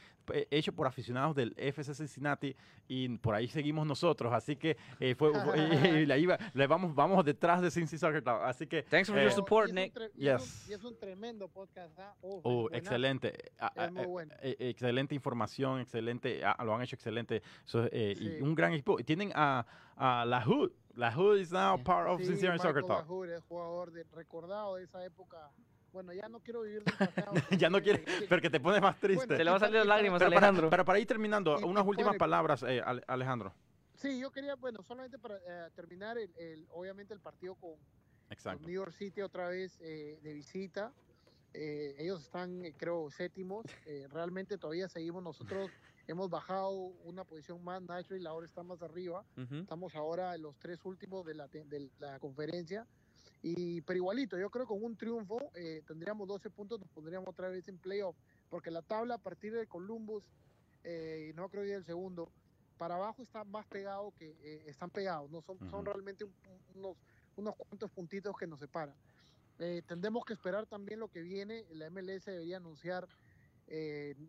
hecho 0.51 0.73
por 0.73 0.87
aficionados 0.87 1.35
del 1.35 1.55
FC 1.57 1.95
Cincinnati 1.95 2.55
y 2.89 3.09
por 3.19 3.35
ahí 3.35 3.49
seguimos 3.49 3.87
nosotros. 3.87 4.33
Así 4.33 4.57
que 4.57 4.77
eh, 5.01 5.15
fue, 5.15 5.33
fue- 5.33 6.01
y 6.01 6.07
la 6.07 6.17
iba- 6.19 6.39
le 6.55 6.67
vamos, 6.67 6.95
vamos 6.95 7.25
detrás 7.25 7.61
de 7.63 7.71
Cincinnati 7.71 7.99
Soccer 7.99 8.23
Talk. 8.23 8.43
Así 8.43 8.67
que 8.67 8.83
Thanks 8.85 9.09
for 9.09 9.19
Eh, 9.19 9.23
your 9.25 9.33
support, 9.33 9.69
un 9.69 9.75
Nick. 9.77 9.95
y 10.17 10.29
es 10.29 10.35
un- 10.35 10.39
Yes. 10.47 10.69
Y 10.69 10.73
es 10.75 10.85
un 10.85 10.99
tremendo 10.99 11.49
podcast. 11.49 11.99
¿ah? 11.99 12.15
Oh, 12.23 12.69
excelente. 12.73 13.33
Ah, 13.59 13.73
ah, 13.77 13.85
Es 13.87 13.93
muy 13.93 14.03
eh, 14.03 14.07
bueno. 14.07 14.35
eh, 14.43 14.57
excelente 14.59 15.15
información, 15.15 15.81
excelente. 15.81 16.45
ah, 16.45 16.57
lo 16.65 16.75
han 16.75 16.83
hecho 16.83 16.97
excelente. 16.97 17.43
So, 17.65 17.85
eh, 17.93 18.15
Sí. 18.17 18.37
Y 18.39 18.43
un 18.43 18.55
gran 18.55 18.73
equipo. 18.73 18.99
Y 19.01 19.05
tienen 19.05 19.33
a, 19.35 19.67
a 19.97 20.25
La 20.25 20.43
Hood. 20.45 20.71
La 20.95 21.13
Hood 21.15 21.39
is 21.39 21.53
now 21.53 21.77
part 21.83 22.09
of 22.09 22.21
Sí, 22.21 22.27
Cincinnati 22.29 22.59
Soccer 22.59 22.83
Michael 22.83 22.87
Talk. 22.87 23.09
Lahoud 23.09 23.29
es 23.31 23.43
jugador 23.45 23.93
de, 23.93 24.05
recordado 24.15 24.77
de 24.77 24.85
esa 24.85 25.05
época. 25.05 25.51
Bueno, 25.97 26.13
ya 26.13 26.29
no 26.29 26.41
quiero 26.41 26.61
vivir 26.61 26.85
del 26.85 26.95
pasado. 26.95 27.33
ya 27.59 27.71
no 27.71 27.79
porque- 27.79 28.03
quiere, 28.05 28.05
pero 28.29 28.43
que 28.43 28.51
te 28.51 28.61
pone 28.61 28.83
más 28.83 29.01
triste. 29.01 29.25
Bueno, 29.25 29.37
Se 29.39 29.45
le 29.45 29.51
va 29.51 29.57
a 29.57 29.61
para- 29.61 29.67
salir 29.69 29.79
las 29.79 29.87
para- 29.87 29.97
lágrimas, 29.97 30.19
pero, 30.19 30.31
para, 30.31 30.37
Alejandro. 30.49 30.69
pero 30.71 30.85
para 30.85 30.99
ir 30.99 31.07
terminando, 31.07 31.59
Y- 31.59 31.65
unas 31.65 31.87
últimas 31.87 32.11
pone- 32.11 32.19
palabras, 32.19 32.63
eh, 32.65 32.83
Ale- 32.85 33.03
Alejandro. 33.07 33.55
Sí, 33.95 34.21
yo 34.21 34.31
quería, 34.31 34.57
bueno, 34.57 34.83
solamente 34.83 35.19
para 35.19 35.37
eh, 35.39 35.71
terminar, 35.75 36.19
el, 36.19 36.31
el- 36.37 36.67
obviamente 36.71 37.15
el 37.15 37.21
partido 37.21 37.55
con, 37.55 37.71
con 37.71 37.81
Exacto. 38.29 38.67
New 38.67 38.75
York 38.75 38.93
City 38.93 39.23
otra 39.23 39.49
vez 39.49 39.79
eh, 39.81 40.19
de 40.23 40.35
visita. 40.35 40.93
Eh, 41.55 41.95
ellos 41.99 42.21
están, 42.25 42.63
eh, 42.63 42.75
creo, 42.77 43.11
séptimos. 43.11 43.65
Eh, 43.87 44.07
realmente 44.11 44.59
todavía 44.59 44.91
seguimos 44.91 45.23
nosotros. 45.23 45.71
Hemos 46.07 46.29
bajado 46.29 46.73
una 47.05 47.25
posición 47.25 47.65
más, 47.65 47.81
Nashville 47.81 48.29
ahora 48.29 48.47
está 48.47 48.63
más 48.63 48.83
arriba. 48.83 49.25
Ujú. 49.39 49.55
Estamos 49.61 49.95
ahora 49.97 50.35
en 50.35 50.43
los 50.43 50.59
tres 50.59 50.85
últimos 50.85 51.25
de 51.25 51.35
la, 51.35 51.49
de 51.49 51.89
la 52.01 52.19
conferencia. 52.21 52.87
Y, 53.49 53.81
pero 53.83 53.99
igualito, 53.99 54.37
yo 54.37 54.51
creo 54.51 54.65
que 54.67 54.71
con 54.75 54.83
un 54.83 54.97
triunfo 54.97 55.39
eh, 55.55 55.81
tendríamos 55.87 56.27
12 56.27 56.51
puntos, 56.51 56.81
nos 56.81 56.89
pondríamos 56.89 57.29
otra 57.29 57.49
vez 57.49 57.69
en 57.69 57.79
playoff. 57.79 58.17
porque 58.51 58.71
la 58.73 58.83
tabla 58.83 59.15
a 59.15 59.19
partir 59.19 59.53
de 59.55 59.67
Columbus, 59.69 60.25
eh, 60.83 61.29
y 61.31 61.37
no 61.37 61.49
creo 61.49 61.63
que 61.63 61.75
el 61.75 61.85
segundo, 61.85 62.29
para 62.77 62.97
abajo 62.97 63.23
está 63.23 63.45
más 63.45 63.65
pegado 63.67 64.13
que 64.19 64.31
eh, 64.43 64.63
están 64.67 64.91
pegados, 64.91 65.31
no 65.31 65.41
son, 65.43 65.59
son 65.71 65.85
realmente 65.85 66.25
un- 66.25 66.35
unos, 66.75 66.97
unos 67.37 67.55
cuantos 67.57 67.91
puntitos 67.93 68.37
que 68.37 68.47
nos 68.49 68.59
separan. 68.59 68.97
Eh, 69.61 69.81
tendremos 69.87 70.25
que 70.25 70.33
esperar 70.33 70.67
también 70.67 70.99
lo 71.01 71.09
que 71.09 71.23
viene. 71.23 71.65
La 71.71 71.87
MLS 71.89 72.27
debería 72.27 72.57
anunciar 72.59 73.07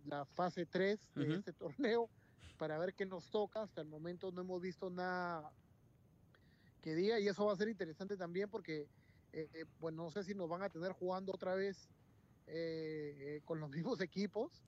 la 0.05 0.25
fase 0.25 0.65
3 0.65 0.99
de 1.15 1.35
este 1.35 1.53
torneo 1.97 2.09
para 2.57 2.77
ver 2.77 2.93
qué 2.93 3.05
nos 3.05 3.29
toca. 3.31 3.63
Hasta 3.63 3.81
el 3.81 3.87
momento 3.87 4.31
no 4.31 4.41
hemos 4.41 4.61
visto 4.61 4.89
nada 4.89 5.51
que 6.81 6.95
diga 6.95 7.19
y 7.19 7.27
eso 7.27 7.45
va 7.45 7.53
a 7.53 7.57
ser 7.57 7.67
interesante 7.69 8.15
también 8.17 8.49
porque, 8.49 8.87
eh, 9.33 9.65
bueno, 9.79 10.03
no 10.03 10.11
sé 10.11 10.23
si 10.23 10.33
nos 10.35 10.49
van 10.49 10.63
a 10.63 10.69
tener 10.69 10.91
jugando 10.93 11.31
otra 11.33 11.55
vez 11.55 11.89
eh, 12.47 13.15
eh, 13.19 13.41
con 13.45 13.59
los 13.59 13.69
mismos 13.71 14.01
equipos 14.01 14.61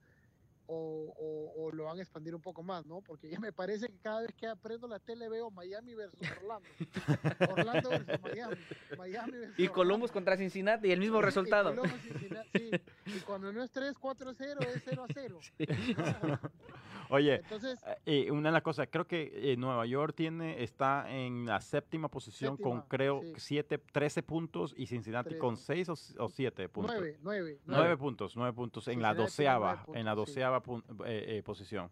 o, 0.72 1.12
o- 1.18 1.64
o 1.64 1.72
lo 1.72 1.84
van 1.84 1.98
a 1.98 2.02
expandir 2.02 2.32
un 2.34 2.40
poco 2.42 2.62
más, 2.62 2.86
¿no? 2.86 3.00
Porque 3.00 3.28
ya 3.28 3.40
me 3.40 3.52
parece 3.52 3.88
que 3.88 3.98
cada 3.98 4.20
vez 4.20 4.32
que 4.34 4.46
aprendo 4.46 4.86
la 4.86 5.00
tele 5.00 5.28
veo 5.28 5.50
Miami 5.50 5.94
versus 5.96 6.20
Orlando. 6.36 6.68
Orlando 7.50 7.90
versus 7.90 8.20
Miami. 8.20 8.56
Miami 8.96 9.32
versus 9.32 9.58
Y 9.58 9.66
Columbus 9.68 10.10
Orlando. 10.10 10.12
contra 10.12 10.36
Cincinnati, 10.36 10.86
y 10.88 10.92
el 10.92 11.00
mismo 11.00 11.18
Y 11.18 11.22
resultado. 11.22 11.70
Columbus, 11.74 12.00
Cincinnati, 12.02 12.70
sí. 12.70 12.70
Y 13.16 13.20
cuando 13.20 13.52
no 13.52 13.64
es 13.64 13.70
3, 13.72 13.94
4, 13.98 14.32
0, 14.32 14.60
es 14.72 14.82
0 14.84 15.04
a 15.04 15.12
0. 15.12 15.40
Oye, 17.10 17.36
Entonces, 17.36 17.78
eh, 18.06 18.30
una 18.30 18.48
de 18.50 18.52
las 18.52 18.62
cosas, 18.62 18.88
creo 18.90 19.06
que 19.06 19.52
eh, 19.52 19.56
Nueva 19.56 19.84
York 19.86 20.14
tiene, 20.16 20.62
está 20.62 21.10
en 21.10 21.44
la 21.46 21.60
séptima 21.60 22.08
posición 22.08 22.56
con 22.56 22.78
Séptima, 22.78 22.88
creo 22.88 23.20
sí. 23.22 23.32
siete, 23.38 23.78
13 23.78 24.22
puntos 24.22 24.74
y 24.76 24.86
Cincinnati 24.86 25.36
con 25.36 25.56
6 25.56 25.88
o, 25.88 25.92
o 26.24 26.28
7 26.28 26.68
puntos. 26.68 26.94
9, 26.96 27.18
9. 27.22 27.60
Nueve 27.66 27.96
puntos, 27.96 28.36
nueve 28.36 28.52
puntos 28.54 28.88
en 28.88 29.02
la 29.02 29.14
doceava, 29.14 29.84
en 29.94 30.04
la 30.04 30.12
sí. 30.12 30.16
doceava 30.16 30.62
pun- 30.62 30.84
eh, 31.06 31.38
eh, 31.38 31.42
posición. 31.42 31.90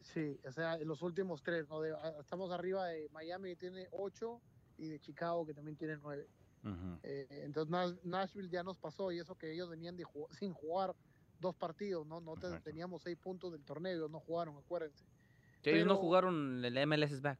Sí, 0.00 0.38
o 0.46 0.52
sea, 0.52 0.74
en 0.74 0.86
los 0.88 1.00
últimos 1.02 1.42
tres, 1.42 1.68
¿no? 1.68 1.80
De- 1.80 1.94
estamos 2.20 2.50
arriba 2.50 2.86
de 2.88 3.08
Miami 3.10 3.50
que 3.50 3.56
tiene 3.56 3.88
8 3.92 4.40
y 4.76 4.88
de 4.88 4.98
Chicago 5.00 5.46
que 5.46 5.54
también 5.54 5.76
tiene 5.76 5.96
9. 5.96 6.26
Ujú. 6.64 6.98
Eh, 7.02 7.26
entonces 7.44 7.70
Nash- 7.70 7.98
Nashville 8.04 8.48
ya 8.50 8.62
nos 8.62 8.78
pasó 8.78 9.12
y 9.12 9.18
eso 9.18 9.34
que 9.34 9.52
ellos 9.52 9.68
venían 9.68 9.96
de 9.96 10.04
sin 10.30 10.52
jugar 10.52 10.94
dos 11.40 11.54
partidos, 11.54 12.06
¿no? 12.06 12.20
No 12.20 12.34
te- 12.36 12.60
teníamos 12.60 13.02
6 13.02 13.16
puntos 13.18 13.52
del 13.52 13.64
torneo, 13.64 13.92
ellos 13.96 14.10
no 14.10 14.20
jugaron, 14.20 14.56
acuérdense. 14.56 15.04
Sí, 15.62 15.70
ellos 15.70 15.86
no 15.86 15.96
jugaron 15.96 16.64
el 16.64 16.76
MLS 16.86 17.12
is 17.12 17.20
back. 17.22 17.38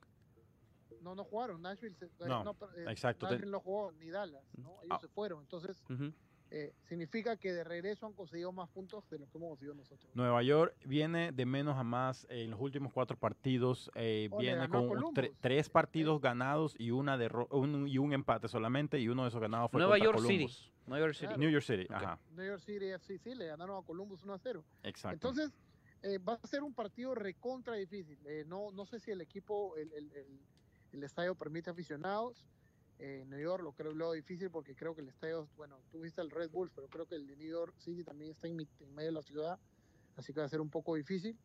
No, 1.01 1.15
no 1.15 1.25
jugaron, 1.25 1.61
Nashville, 1.61 1.95
se- 1.97 2.07
eh, 2.07 2.11
No, 2.27 2.53
eh, 2.77 2.85
exacto, 2.89 3.27
te- 3.27 3.35
Nashville 3.35 3.51
no 3.53 3.61
jugó, 3.61 3.93
ni 3.93 4.09
Dallas, 4.09 4.43
¿no? 4.57 4.71
Ellos 4.83 4.97
Ah. 4.97 4.99
se 5.01 5.09
fueron, 5.09 5.43
entonces. 5.43 5.83
Eh, 6.57 6.73
significa 6.85 7.37
que 7.37 7.53
de 7.53 7.65
regreso 7.65 8.07
han 8.07 8.13
conseguido 8.13 8.53
más 8.53 8.69
puntos 8.71 9.09
de 9.11 9.19
lo 9.19 9.27
que 9.29 9.39
hemos 9.39 9.49
conseguido 9.49 9.75
nosotros. 9.75 10.09
Nueva 10.15 10.41
York 10.45 10.77
viene 10.85 11.33
de 11.33 11.47
menos 11.47 11.77
a 11.77 11.83
más 11.83 12.29
en 12.31 12.51
los 12.53 12.61
últimos 12.61 12.93
cuatro 12.93 13.17
partidos. 13.17 13.91
eh, 13.97 14.29
Oh, 14.31 14.39
viene 14.39 14.69
con 14.69 14.89
tre- 15.15 15.35
tres 15.41 15.69
partidos 15.69 16.21
ganados 16.21 16.77
y 16.79 16.93
una 16.93 17.19
un, 17.51 17.89
y 17.89 17.99
un 17.99 18.13
empate 18.13 18.47
solamente. 18.47 19.01
Y 19.01 19.09
uno 19.09 19.23
de 19.25 19.31
esos 19.31 19.41
ganados 19.41 19.69
fue 19.73 19.81
Nueva 19.81 19.99
York 19.99 20.19
City. 20.21 20.29
Columbus. 20.35 20.73
Nueva 20.87 21.05
York 21.07 21.15
City. 21.15 21.27
Claro. 21.27 21.41
New 21.41 21.51
York 21.51 21.65
City, 21.65 21.87
ajá, 21.91 22.19
New 22.37 22.47
York 22.47 22.61
City, 22.61 22.87
sí, 23.01 23.19
sí, 23.19 23.35
le 23.35 23.47
ganaron 23.47 23.83
a 23.83 23.85
Columbus 23.85 24.23
1 24.23 24.35
a 24.35 24.39
0. 24.39 24.65
exacto. 24.85 25.15
Entonces, 25.15 25.53
eh, 26.03 26.19
va 26.19 26.35
a 26.41 26.47
ser 26.47 26.63
un 26.63 26.73
partido 26.75 27.17
recontra 27.17 27.75
difícil. 27.75 28.19
Eh, 28.27 28.45
no, 28.47 28.71
no 28.71 28.87
sé 28.87 29.01
si 29.01 29.11
el 29.11 29.21
equipo, 29.23 29.77
el, 29.77 29.91
el- 29.93 30.13
el- 30.13 30.41
el 30.93 31.03
estadio 31.03 31.35
permite 31.35 31.71
aficionados. 31.71 32.45
Eh, 32.99 33.25
New 33.27 33.41
York 33.41 33.63
lo 33.63 33.73
creo 33.73 33.93
lo 33.93 34.13
difícil 34.13 34.51
porque 34.51 34.77
creo 34.77 34.95
que 34.95 35.01
el 35.03 35.09
estadio, 35.09 35.49
bueno, 35.57 35.85
tú 35.91 36.01
viste 36.01 36.21
el 36.23 36.31
Red 36.31 36.51
Bulls, 36.51 36.73
pero 36.75 36.89
creo 36.89 37.07
que 37.07 37.17
el 37.17 37.27
de 37.27 37.37
New 37.37 37.51
York 37.51 37.75
City 37.79 38.05
también 38.05 38.31
está 38.31 38.47
en, 38.47 38.61
en 38.61 38.95
medio 38.95 39.09
de 39.09 39.13
la 39.13 39.23
ciudad, 39.23 39.59
así 40.17 40.33
que 40.33 40.41
va 40.41 40.47
a 40.47 40.49
ser 40.49 40.61
un 40.61 40.71
poco 40.71 40.95
difícil. 40.95 41.39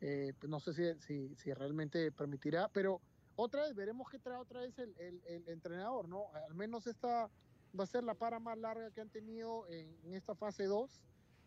Eh, 0.00 0.32
pues 0.38 0.48
no 0.50 0.60
sé 0.60 0.72
si, 0.72 1.00
si, 1.00 1.34
si 1.36 1.52
realmente 1.52 2.10
permitirá, 2.12 2.68
pero 2.68 3.02
otra 3.36 3.62
vez 3.64 3.74
veremos 3.74 4.08
qué 4.10 4.18
trae 4.18 4.36
otra 4.38 4.60
vez 4.60 4.78
el, 4.78 4.94
el- 4.98 5.22
el 5.26 5.48
entrenador, 5.48 6.08
¿no? 6.08 6.32
Al 6.32 6.54
menos 6.54 6.86
esta 6.86 7.30
va 7.78 7.84
a 7.84 7.86
ser 7.86 8.04
la 8.04 8.14
para 8.14 8.38
más 8.40 8.58
larga 8.58 8.90
que 8.90 9.00
han 9.00 9.10
tenido 9.10 9.66
en, 9.68 9.98
en 10.04 10.14
esta 10.14 10.34
fase 10.34 10.64
2 10.64 11.02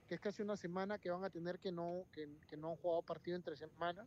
que 0.08 0.16
es 0.16 0.22
casi 0.22 0.42
una 0.42 0.58
semana 0.58 1.00
que 1.00 1.10
van 1.10 1.24
a 1.24 1.30
tener 1.30 1.60
que 1.60 1.72
no, 1.72 2.08
que, 2.12 2.28
que 2.48 2.58
no 2.58 2.72
han 2.72 2.76
jugado 2.76 3.04
partido 3.04 3.38
entre 3.38 3.56
semana. 3.56 4.06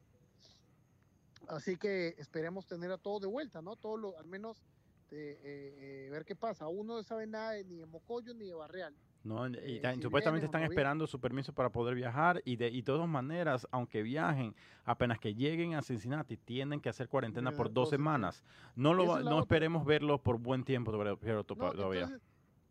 Así 1.49 1.77
que 1.77 2.09
esperemos 2.19 2.67
tener 2.67 2.91
a 2.91 2.99
todos 2.99 3.23
de 3.23 3.29
vuelta, 3.29 3.63
¿no? 3.63 3.77
Todos 3.77 3.99
los, 4.01 4.17
al 4.17 4.27
menos 4.27 4.63
de, 5.11 5.33
eh, 5.33 5.39
eh, 5.43 6.09
ver 6.11 6.25
qué 6.25 6.35
pasa. 6.37 6.69
Uno 6.69 6.97
no 6.97 7.03
sabe 7.03 7.27
nada 7.27 7.53
de- 7.53 7.65
ni 7.65 7.77
de 7.77 7.87
Mocoyo 7.87 8.35
ni 8.35 8.47
de 8.47 8.55
Barreal. 8.55 8.95
No, 9.25 9.49
y 9.49 9.55
eh, 9.57 9.81
tan- 9.81 9.97
si 9.97 10.03
supuestamente 10.03 10.43
vienen 10.43 10.45
están 10.45 10.61
esperando 10.75 11.07
su 11.09 11.21
permiso 11.21 11.53
para 11.53 11.71
poder 11.71 11.97
viajar 11.97 12.41
y 12.45 12.55
de, 12.57 12.69
y 12.69 12.83
todas 12.85 13.09
maneras, 13.09 13.67
aunque 13.73 14.03
viajen, 14.03 14.55
apenas 14.85 15.19
que 15.19 15.35
lleguen 15.35 15.75
a 15.75 15.83
Cincinnati, 15.83 16.37
tienen 16.37 16.81
que 16.81 16.89
hacer 16.89 17.09
cuarentena 17.09 17.51
por 17.57 17.73
dos 17.73 17.91
semanas. 17.91 18.45
No, 18.77 18.95
lo 18.95 19.05
no 19.25 19.41
esperemos 19.41 19.85
verlos 19.85 20.21
por 20.21 20.39
buen 20.39 20.63
tiempo 20.65 20.93
todavía. 20.93 21.17
No, 21.57 21.65
entonces, 22.07 22.29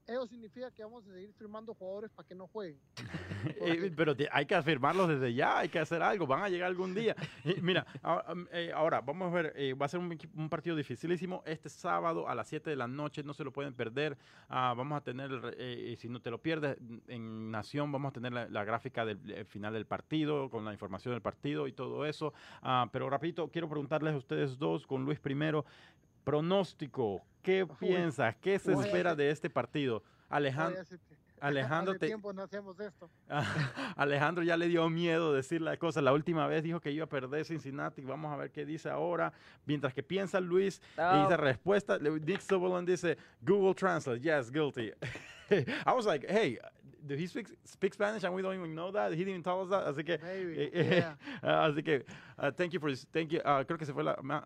eso 0.08 0.28
significa 0.28 0.70
que 0.72 0.84
vamos 0.84 1.06
a 1.08 1.14
seguir 1.14 1.34
firmando 1.34 1.74
jugadores 1.74 2.12
para 2.12 2.28
que 2.28 2.36
no 2.36 2.48
jueguen. 2.48 2.80
Pero 3.96 4.16
hay 4.32 4.46
que 4.46 4.56
afirmarlos 4.56 5.10
desde 5.10 5.34
ya, 5.34 5.60
hay 5.60 5.70
que 5.70 5.80
hacer 5.80 6.02
algo, 6.02 6.28
van 6.28 6.44
a 6.44 6.50
llegar 6.50 6.68
algún 6.68 6.94
día. 6.94 7.16
Mira, 7.62 7.86
ahora, 8.02 8.34
um, 8.34 8.46
eh, 8.52 8.72
ahora, 8.74 9.02
vamos 9.02 9.32
a 9.32 9.36
ver, 9.36 9.54
eh, 9.56 9.74
va 9.74 9.88
a 9.88 9.90
ser 9.90 10.00
un, 10.00 10.50
partido 10.50 10.76
dificilísimo 10.76 11.42
este 11.46 11.70
sábado 11.70 12.28
a 12.30 12.36
las 12.36 12.48
7 12.48 12.70
de 12.70 12.76
la 12.76 12.88
noche, 12.88 13.24
no 13.24 13.34
se 13.34 13.44
lo 13.44 13.52
pueden 13.52 13.74
perder. 13.74 14.18
Ah, 14.48 14.74
vamos 14.78 14.98
a 14.98 15.02
tener, 15.02 15.56
eh, 15.58 15.96
si 16.00 16.08
no 16.08 16.22
te 16.22 16.30
lo 16.30 16.40
pierdes, 16.40 16.78
en 17.08 17.50
Nación 17.50 17.92
vamos 17.92 18.10
a 18.10 18.14
tener 18.14 18.32
la, 18.34 18.64
gráfica 18.64 19.06
del 19.06 19.46
final 19.46 19.74
del 19.74 19.86
partido, 19.86 20.50
con 20.50 20.66
la 20.66 20.72
información 20.72 21.14
del 21.14 21.22
partido 21.22 21.68
y 21.68 21.74
todo 21.74 22.06
eso. 22.06 22.34
Ah, 22.62 22.88
pero 22.92 23.10
rapidito, 23.10 23.50
quiero 23.50 23.68
preguntarles 23.70 24.14
a 24.14 24.18
ustedes 24.18 24.58
dos, 24.58 24.86
con 24.86 25.04
Luis 25.04 25.20
primero, 25.20 25.66
pronóstico, 26.26 27.22
¿qué 27.42 27.64
Uy, 27.64 27.70
piensas? 27.80 28.36
¿Qué 28.42 28.60
se 28.60 28.76
uy, 28.76 28.84
espera 28.84 29.16
de 29.16 29.30
este 29.30 29.50
partido? 29.50 30.04
Alejandro, 30.28 30.82
Alejandro, 31.40 31.92
hace 31.92 32.00
te, 32.00 32.08
tiempo 32.08 32.34
no 32.34 32.42
hacemos 32.44 32.80
esto. 32.80 33.10
Alejandro 33.96 34.44
ya 34.44 34.58
le 34.58 34.68
dio 34.68 34.90
miedo 34.90 35.34
decir 35.34 35.62
la 35.62 35.78
cosa. 35.78 36.02
La 36.02 36.14
última 36.14 36.48
vez 36.48 36.64
dijo 36.64 36.80
que 36.80 36.92
iba 36.92 37.06
a 37.06 37.10
perder 37.10 37.46
Cincinnati. 37.46 38.02
Vamos 38.04 38.34
a 38.34 38.38
ver 38.38 38.52
qué 38.52 38.66
dice 38.66 38.90
ahora. 38.90 39.32
Mientras 39.66 39.94
que 39.94 40.02
piensa 40.02 40.40
Luis, 40.40 40.82
y 40.98 41.02
No, 41.02 41.24
dice 41.24 41.38
respuesta. 41.38 41.98
le- 42.00 42.20
Nick 42.20 42.42
Sutherland 42.42 42.88
dice 42.88 43.18
Google 43.42 43.76
Translate. 43.76 44.20
Yes, 44.22 44.50
guilty. 44.52 44.92
I 45.52 45.94
was 45.94 46.06
like, 46.06 46.26
hey, 46.28 46.58
did 47.06 47.20
he 47.20 47.28
speak, 47.28 47.48
speak 47.66 47.94
Spanish 47.94 48.24
and 48.24 48.34
we 48.34 48.42
don't 48.42 48.56
even 48.56 48.74
know 48.74 48.92
that? 48.92 49.12
He 49.14 49.24
didn't 49.24 49.44
tell 49.44 49.62
us 49.62 49.70
that. 49.70 49.86
Así 49.86 50.04
que, 50.04 50.18
Maybe, 50.18 50.72
eh, 50.74 50.96
yeah. 51.02 51.16
ah, 51.44 51.66
así 51.68 51.84
que, 51.84 52.04
uh, 52.40 52.50
thank 52.52 52.74
you 52.74 52.80
for, 52.80 52.90
this- 52.90 53.06
thank 53.12 53.32
you. 53.32 53.42
ah, 53.46 53.64
creo 53.64 53.78
que 53.78 53.86
se 53.86 53.94
fue 53.94 54.04
la, 54.04 54.16
ma- 54.24 54.44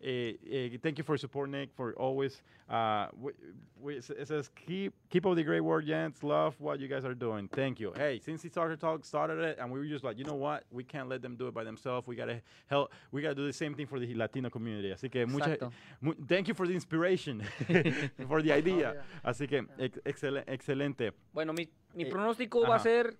okay. 0.00 0.38
Eh, 0.48 0.74
eh, 0.74 0.78
thank 0.82 0.98
you 0.98 1.04
for 1.04 1.12
your 1.14 1.18
support, 1.18 1.50
Nick, 1.50 1.70
for 1.74 1.92
always. 1.94 2.40
Uh, 2.68 3.08
we, 3.20 3.32
we, 3.80 3.96
it 3.96 4.28
says 4.28 4.50
keep 4.66 4.92
keep 5.08 5.24
up 5.26 5.34
the 5.36 5.42
great 5.42 5.60
work, 5.62 5.84
Jens. 5.86 6.22
Love 6.22 6.54
what 6.60 6.78
you 6.80 6.86
guys 6.88 7.04
are 7.04 7.14
doing. 7.14 7.48
Thank 7.48 7.80
you. 7.80 7.92
Hey, 7.96 8.20
since 8.22 8.42
the 8.42 8.50
Soccer 8.50 8.76
Talk 8.76 9.04
started 9.04 9.38
it, 9.40 9.58
and 9.58 9.70
we 9.72 9.78
were 9.78 9.86
just 9.86 10.04
like, 10.04 10.18
you 10.18 10.24
know 10.24 10.34
what, 10.34 10.64
we 10.70 10.84
can't 10.84 11.08
let 11.08 11.22
them 11.22 11.34
do 11.36 11.48
it 11.48 11.54
by 11.54 11.64
themselves. 11.64 12.06
We 12.06 12.14
gotta 12.14 12.40
help. 12.66 12.92
We 13.10 13.22
gotta 13.22 13.34
do 13.34 13.46
the 13.46 13.52
same 13.52 13.74
thing 13.74 13.86
for 13.86 13.98
the 13.98 14.14
Latino 14.14 14.50
community. 14.50 14.90
Así 14.92 15.10
que 15.10 15.26
muchas, 15.26 15.58
mu- 16.00 16.14
thank 16.28 16.46
you 16.48 16.54
for 16.54 16.66
the 16.66 16.74
inspiration, 16.74 17.42
for 18.28 18.42
the 18.42 18.52
idea. 18.52 18.94
Oh, 18.96 19.02
yeah. 19.24 19.30
Así 19.30 19.48
que 19.48 19.64
ex- 19.78 19.98
excel- 20.04 20.44
excelente. 20.46 21.12
Bueno, 21.32 21.52
mi, 21.52 21.68
mi 21.94 22.04
Eh, 22.04 22.10
pronóstico 22.10 22.60
va 22.68 22.76
a 22.76 22.78
ser 22.80 23.16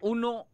1-1. 0.00 0.44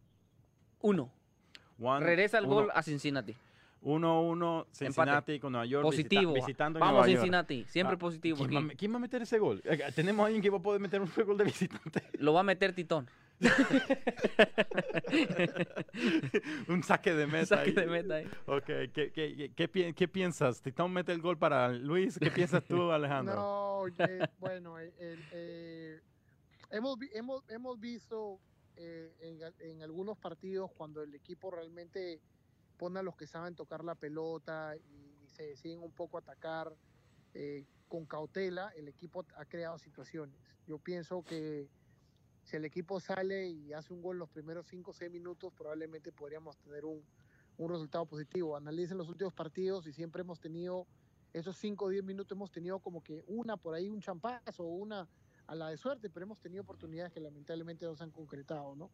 One, 1.79 2.05
Regresa 2.05 2.39
el 2.39 2.45
uno- 2.45 2.55
gol 2.55 2.71
a 2.73 2.81
Cincinnati. 2.81 3.35
1-1 3.81 4.65
Cincinnati 4.71 5.39
con 5.39 5.51
Nueva 5.53 5.65
York. 5.65 5.89
visita- 5.89 6.09
Positivo. 6.09 6.33
visitando 6.33 6.79
Vamos 6.79 6.93
Nueva 6.93 7.07
York. 7.07 7.19
Cincinnati. 7.21 7.65
Siempre 7.69 7.95
Ah, 7.95 7.99
positivo. 7.99 8.37
¿Quién 8.37 8.47
aquí. 8.47 8.55
va, 8.55 8.59
a 8.59 8.63
me- 8.63 8.75
quién 8.75 8.91
va 8.91 8.95
a 8.95 8.99
meter 8.99 9.21
ese 9.21 9.39
gol? 9.39 9.61
Eh, 9.65 9.79
Tenemos 9.95 10.23
a 10.23 10.27
alguien 10.27 10.41
que 10.41 10.49
va 10.49 10.57
a 10.57 10.61
poder 10.61 10.81
meter 10.81 11.01
un 11.01 11.09
gol 11.25 11.37
de 11.37 11.43
visitante. 11.43 12.01
Lo 12.19 12.33
va 12.33 12.41
a 12.41 12.43
meter 12.43 12.73
Titón. 12.73 13.07
un 16.67 16.81
saque 16.83 17.13
de 17.13 17.27
meta. 17.27 17.57
Saque 17.57 17.69
ahí. 17.69 17.75
de 17.75 17.85
meta 17.85 18.15
ahí. 18.15 18.25
Ok, 18.47 18.65
¿qué, 18.93 19.11
qué, 19.13 19.51
qué, 19.55 19.67
pi- 19.67 19.93
qué 19.93 20.07
piensas? 20.07 20.59
Titón 20.61 20.91
mete 20.91 21.11
el 21.11 21.21
gol 21.21 21.37
para 21.37 21.69
Luis. 21.69 22.17
¿Qué 22.19 22.31
piensas 22.31 22.63
tú, 22.63 22.91
Alejandro? 22.97 23.35
No, 23.35 23.87
eh, 23.87 24.27
bueno, 24.39 24.79
eh, 24.79 24.91
el- 24.99 25.23
eh, 25.31 26.01
hemos, 26.71 26.97
hemos, 27.13 27.43
hemos 27.49 27.79
visto 27.79 28.39
eh, 28.75 29.13
en 29.59 29.81
algunos 29.83 30.17
partidos 30.17 30.71
cuando 30.75 31.01
el 31.03 31.13
equipo 31.15 31.49
realmente 31.51 32.19
pone 32.77 32.99
a 32.99 33.03
los 33.03 33.15
que 33.15 33.27
saben 33.27 33.55
tocar 33.55 33.83
la 33.83 33.95
pelota 33.95 34.75
y, 34.75 35.23
y 35.23 35.29
se 35.29 35.43
deciden 35.43 35.81
un 35.81 35.91
poco 35.91 36.17
atacar 36.17 36.73
eh, 37.33 37.65
con 37.87 38.05
cautela, 38.05 38.69
el 38.75 38.87
equipo 38.87 39.25
ha 39.35 39.45
creado 39.45 39.77
situaciones. 39.77 40.35
Yo 40.65 40.77
pienso 40.77 41.23
que 41.23 41.69
si 42.43 42.55
el 42.55 42.65
equipo 42.65 42.99
sale 42.99 43.47
y 43.47 43.73
hace 43.73 43.93
un 43.93 44.01
gol 44.01 44.17
los 44.17 44.29
primeros 44.29 44.67
5 44.67 44.91
o 44.91 44.93
6 44.93 45.11
minutos, 45.11 45.53
probablemente 45.53 46.11
podríamos 46.11 46.57
tener 46.57 46.85
un, 46.85 47.03
un 47.57 47.69
resultado 47.69 48.05
positivo. 48.05 48.55
Analicen 48.55 48.97
los 48.97 49.09
últimos 49.09 49.33
partidos 49.33 49.87
y 49.87 49.93
siempre 49.93 50.21
hemos 50.21 50.39
tenido 50.39 50.87
esos 51.33 51.57
5 51.57 51.85
o 51.85 51.89
10 51.89 52.03
minutos 52.03 52.35
hemos 52.35 52.51
tenido 52.51 52.79
como 52.79 53.03
que 53.03 53.23
una 53.27 53.57
por 53.57 53.75
ahí, 53.75 53.89
un 53.89 54.01
champazo 54.01 54.63
una 54.63 55.07
a 55.45 55.55
la 55.55 55.69
de 55.69 55.77
suerte, 55.77 56.09
pero 56.09 56.25
hemos 56.25 56.39
tenido 56.39 56.63
oportunidades 56.63 57.13
que 57.13 57.19
lamentablemente 57.19 57.85
no 57.85 57.95
se 57.95 58.03
han 58.03 58.11
concretado, 58.11 58.75
¿no? 58.75 58.91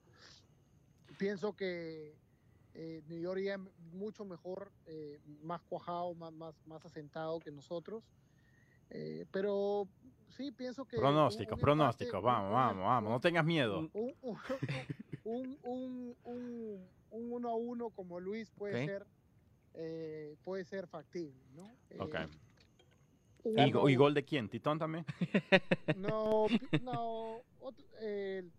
pienso 1.17 1.55
que 1.55 2.15
eh, 2.73 3.01
New 3.07 3.19
York 3.19 3.39
ya 3.41 3.57
mucho 3.91 4.25
mejor, 4.25 4.71
eh, 4.85 5.19
más 5.41 5.61
cuajado, 5.63 6.13
más, 6.15 6.33
más, 6.33 6.55
más 6.65 6.83
asentado 6.85 7.39
que 7.39 7.51
nosotros. 7.51 8.03
Eh, 8.89 9.25
pero 9.31 9.87
sí, 10.29 10.51
pienso 10.51 10.85
que... 10.85 10.97
un- 10.97 11.01
Pronóstico, 11.03 11.55
un 11.55 11.61
pronóstico. 11.61 12.17
empate, 12.17 12.25
Vamos, 12.25 12.47
un- 12.49 12.53
vamos, 12.53 12.83
vamos. 12.83 13.11
No 13.11 13.19
tengas 13.19 13.45
miedo. 13.45 13.79
un, 13.79 13.89
un, 13.93 14.15
un, 15.23 15.57
un, 15.63 16.17
un- 16.23 16.87
un 17.11 17.31
uno 17.31 17.49
a 17.49 17.55
uno 17.55 17.89
como 17.91 18.19
Luis 18.19 18.49
puede 18.51 18.85
ser 18.85 19.05
eh, 19.75 20.35
puede 20.43 20.65
ser 20.65 20.87
factible, 20.87 21.43
¿no? 21.53 21.67
Eh, 21.91 21.99
un 23.43 23.89
¿Y, 23.89 23.95
gol 23.95 24.13
de 24.13 24.23
quién? 24.23 24.47
¿Titón 24.49 24.79
también? 24.79 25.05
No, 25.95 26.47
no, 26.81 27.41
otro- 27.59 27.85
el- 27.99 28.51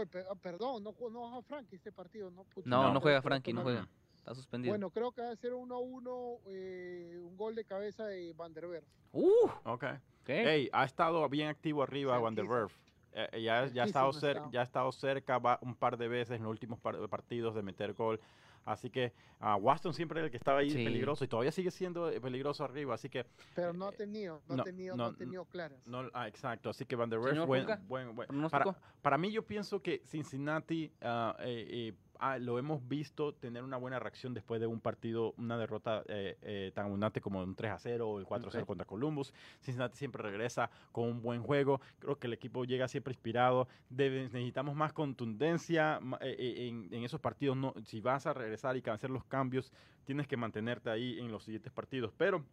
Ah, 0.00 0.34
perdón, 0.40 0.82
no, 0.82 0.94
no 1.10 1.20
baja 1.22 1.42
Frankie 1.42 1.76
este 1.76 1.92
partido, 1.92 2.30
¿no? 2.30 2.46
No, 2.64 2.82
no 2.84 2.94
no 2.94 3.00
juega 3.00 3.20
Frankie, 3.22 3.52
no 3.52 3.62
juega. 3.62 3.86
Está 4.16 4.34
suspendido. 4.34 4.72
Bueno, 4.72 4.90
creo 4.90 5.10
que 5.12 5.20
va 5.20 5.30
a 5.30 5.36
ser 5.36 5.52
1 5.52 5.74
a 5.74 5.78
1, 5.80 6.38
eh, 6.46 7.18
un 7.20 7.36
gol 7.36 7.54
de 7.54 7.64
cabeza 7.64 8.06
de 8.06 8.32
Van 8.34 8.52
der 8.54 8.68
Beer. 8.68 8.84
Uh, 9.12 9.46
Ok. 9.64 9.84
ok. 9.84 9.88
Hey, 10.28 10.68
ha 10.72 10.84
estado 10.84 11.28
bien 11.28 11.48
activo 11.48 11.82
arriba 11.82 12.18
Van 12.18 12.34
der. 12.34 12.44
Werf. 12.46 12.72
Eh, 13.14 13.42
ya, 13.42 13.66
ya, 13.66 13.82
ha 13.82 13.86
estado 13.86 14.12
cer- 14.12 14.50
ya 14.50 14.60
ha 14.60 14.62
estado 14.62 14.90
cerca 14.92 15.38
va- 15.38 15.58
un 15.60 15.74
par 15.74 15.98
de 15.98 16.08
veces 16.08 16.36
en 16.36 16.44
los 16.44 16.50
últimos 16.50 16.78
par- 16.80 16.96
partidos 17.10 17.54
de 17.54 17.62
meter 17.62 17.92
gol. 17.92 18.18
Así 18.64 18.90
que 18.90 19.12
ah, 19.40 19.56
Waston 19.56 19.92
siempre 19.94 20.20
era 20.20 20.26
el 20.26 20.30
que 20.30 20.36
estaba 20.36 20.60
ahí 20.60 20.70
Sí. 20.70 20.84
peligroso 20.84 21.24
y 21.24 21.28
todavía 21.28 21.52
sigue 21.52 21.70
siendo 21.70 22.10
eh, 22.10 22.20
peligroso 22.20 22.64
arriba. 22.64 22.94
Así 22.94 23.08
que, 23.08 23.26
Pero 23.54 23.72
no 23.72 23.86
ha 23.88 23.92
tenido, 23.92 24.40
no, 24.48 24.56
no, 24.56 24.62
ha 24.62 24.64
tenido, 24.64 24.96
no, 24.96 25.04
no, 25.04 25.10
ha 25.10 25.16
tenido 25.16 25.44
claras. 25.46 25.86
no, 25.86 26.08
ah, 26.14 26.28
exacto. 26.28 26.70
Así 26.70 26.84
que 26.86 26.96
Van 26.96 27.10
der 27.10 27.18
Werf, 27.18 27.32
Señor 27.32 27.46
buen, 27.46 27.66
buen, 27.88 28.14
buen-. 28.14 28.50
Para, 28.50 28.76
para 29.00 29.18
mí, 29.18 29.30
yo 29.32 29.44
pienso 29.44 29.80
que 29.82 30.02
Cincinnati 30.06 30.92
ah, 31.02 31.36
eh, 31.40 31.66
eh, 31.68 31.94
ah, 32.22 32.38
lo 32.38 32.58
hemos 32.58 32.86
visto 32.88 33.34
tener 33.34 33.62
una 33.64 33.76
buena 33.76 33.98
reacción 33.98 34.32
después 34.32 34.60
de 34.60 34.66
un 34.66 34.80
partido, 34.80 35.34
una 35.36 35.58
derrota 35.58 36.02
eh, 36.08 36.38
eh, 36.42 36.72
tan 36.74 36.86
abundante 36.86 37.20
como 37.20 37.42
un 37.42 37.54
3 37.54 37.72
a 37.72 37.78
0 37.78 38.08
o 38.08 38.18
el 38.20 38.24
4 38.24 38.48
a 38.48 38.52
0 38.52 38.62
Ok. 38.62 38.66
contra 38.68 38.86
Columbus. 38.86 39.34
Cincinnati 39.60 39.96
siempre 39.98 40.22
regresa 40.22 40.70
con 40.92 41.04
un 41.08 41.20
buen 41.20 41.42
juego. 41.42 41.80
Creo 41.98 42.16
que 42.18 42.28
el 42.28 42.32
equipo 42.32 42.64
llega 42.64 42.86
siempre 42.88 43.12
inspirado. 43.12 43.66
Debe- 43.90 44.22
necesitamos 44.22 44.74
más 44.76 44.92
contundencia 44.92 45.98
eh, 46.20 46.36
eh, 46.38 46.68
en, 46.68 46.88
en 46.94 47.04
esos 47.04 47.20
partidos. 47.20 47.56
No, 47.56 47.74
si 47.84 48.00
vas 48.00 48.26
a 48.26 48.32
regresar 48.32 48.76
y 48.76 48.82
hacer 48.88 49.10
los 49.10 49.24
cambios, 49.24 49.72
tienes 50.04 50.26
que 50.28 50.36
mantenerte 50.36 50.90
ahí 50.90 51.18
en 51.18 51.32
los 51.32 51.44
siguientes 51.44 51.72
partidos. 51.72 52.12
Pero 52.16 52.44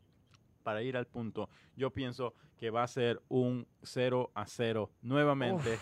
para 0.63 0.81
ir 0.83 0.97
al 0.97 1.05
punto, 1.07 1.47
yo 1.75 1.91
pienso 1.91 2.33
que 2.57 2.69
va 2.69 2.83
a 2.83 2.87
ser 2.87 3.21
un 3.29 3.65
0 3.83 4.31
a 4.33 4.45
0 4.45 4.89
nuevamente. 5.01 5.77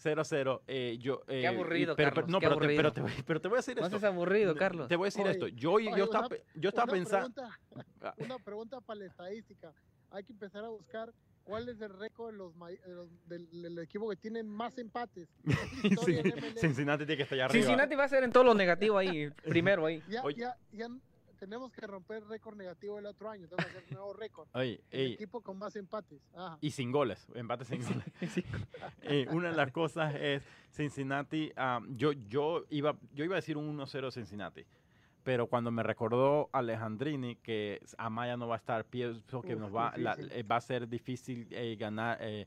0 0.00 0.20
a 0.20 0.24
0. 0.24 0.62
eh, 0.66 0.96
yo, 1.00 1.22
eh, 1.28 1.40
y- 1.42 1.46
aburrido, 1.46 1.94
pero, 1.96 2.10
Carlos, 2.10 2.30
no, 2.30 2.38
qué 2.40 2.46
pero, 2.46 2.56
te, 2.58 2.64
aburrido. 2.64 2.78
pero, 2.82 2.92
te, 2.92 3.00
voy- 3.02 3.24
pero 3.26 3.40
te 3.40 3.48
voy 3.48 3.56
a 3.56 3.58
decir 3.58 3.76
No 3.78 3.86
esto. 3.86 3.98
seas 4.00 4.12
aburrido, 4.12 4.54
Carlos. 4.54 4.88
Te 4.88 4.96
voy 4.96 5.06
a 5.06 5.08
decir 5.08 5.22
Oye, 5.22 5.30
esto. 5.32 5.48
Yo, 5.48 5.56
yo 5.56 5.72
oye, 5.72 6.02
estaba, 6.04 6.20
una- 6.20 6.28
pe- 6.28 6.44
yo 6.54 6.68
estaba 6.68 6.84
una 6.84 6.92
pensando. 6.92 7.34
Pregunta, 7.34 7.60
Ah. 8.02 8.14
una 8.18 8.38
pregunta 8.38 8.80
para 8.80 9.00
la 9.00 9.06
estadística. 9.06 9.72
Hay 10.10 10.24
que 10.24 10.32
empezar 10.32 10.64
a 10.64 10.68
buscar 10.68 11.12
cuál 11.44 11.68
es 11.68 11.80
el 11.80 11.90
récord 11.98 12.30
de 12.32 12.38
los, 12.38 12.54
de 12.58 12.94
los- 12.94 13.28
del, 13.28 13.62
del 13.62 13.78
equipo 13.80 14.08
que 14.10 14.16
tiene 14.16 14.42
más 14.42 14.76
empates. 14.78 15.28
Cincinnati 16.60 17.04
tiene 17.04 17.16
que 17.16 17.22
estar 17.24 17.34
allá 17.36 17.44
arriba. 17.46 17.64
Cincinnati 17.64 17.94
va 17.94 18.04
a 18.04 18.08
ser 18.08 18.22
en 18.24 18.32
todo 18.32 18.44
lo 18.44 18.54
negativo 18.54 18.98
ahí, 18.98 19.28
primero 19.44 19.86
ahí. 19.86 20.02
Ya, 20.08 20.22
Oye. 20.22 20.40
ya, 20.40 20.56
ya 20.72 20.88
tenemos 21.38 21.72
que 21.72 21.86
romper 21.86 22.18
el 22.22 22.28
récord 22.28 22.56
negativo 22.56 22.98
el 22.98 23.06
otro 23.06 23.30
año. 23.30 23.46
Tenemos 23.48 23.70
que 23.72 23.78
hacer 23.78 23.88
un 23.90 23.94
nuevo 23.96 24.12
récord. 24.12 24.48
Oye, 24.54 24.80
El 24.90 25.00
ey, 25.00 25.12
equipo 25.14 25.40
con 25.40 25.58
más 25.58 25.74
empates. 25.76 26.20
Ajá. 26.34 26.58
y 26.60 26.70
sin 26.70 26.90
goles, 26.92 27.26
empate 27.34 27.64
sin 27.64 27.82
goles. 27.82 28.04
Eh, 29.02 29.26
una 29.30 29.50
de 29.50 29.56
las 29.56 29.72
cosas 29.72 30.14
es 30.16 30.42
Cincinnati. 30.70 31.52
ah, 31.56 31.80
yo, 31.90 32.12
yo, 32.12 32.64
iba, 32.70 32.96
yo 33.14 33.24
iba 33.24 33.34
a 33.34 33.40
decir 33.40 33.56
un 33.56 33.76
1-0 33.78 34.12
Cincinnati. 34.12 34.64
Pero 35.24 35.46
cuando 35.46 35.70
me 35.70 35.82
recordó 35.82 36.48
Alejandrini 36.52 37.36
que 37.36 37.80
Amaya 37.98 38.36
no 38.36 38.48
va 38.48 38.54
a 38.54 38.58
estar, 38.58 38.84
pienso 38.84 39.42
que 39.42 39.54
Uf, 39.54 39.60
nos 39.60 39.74
va, 39.74 39.92
la- 39.96 40.16
eh, 40.18 40.42
va 40.42 40.56
a 40.56 40.60
ser 40.60 40.88
difícil 40.88 41.46
eh, 41.50 41.76
ganar, 41.78 42.18
eh, 42.20 42.46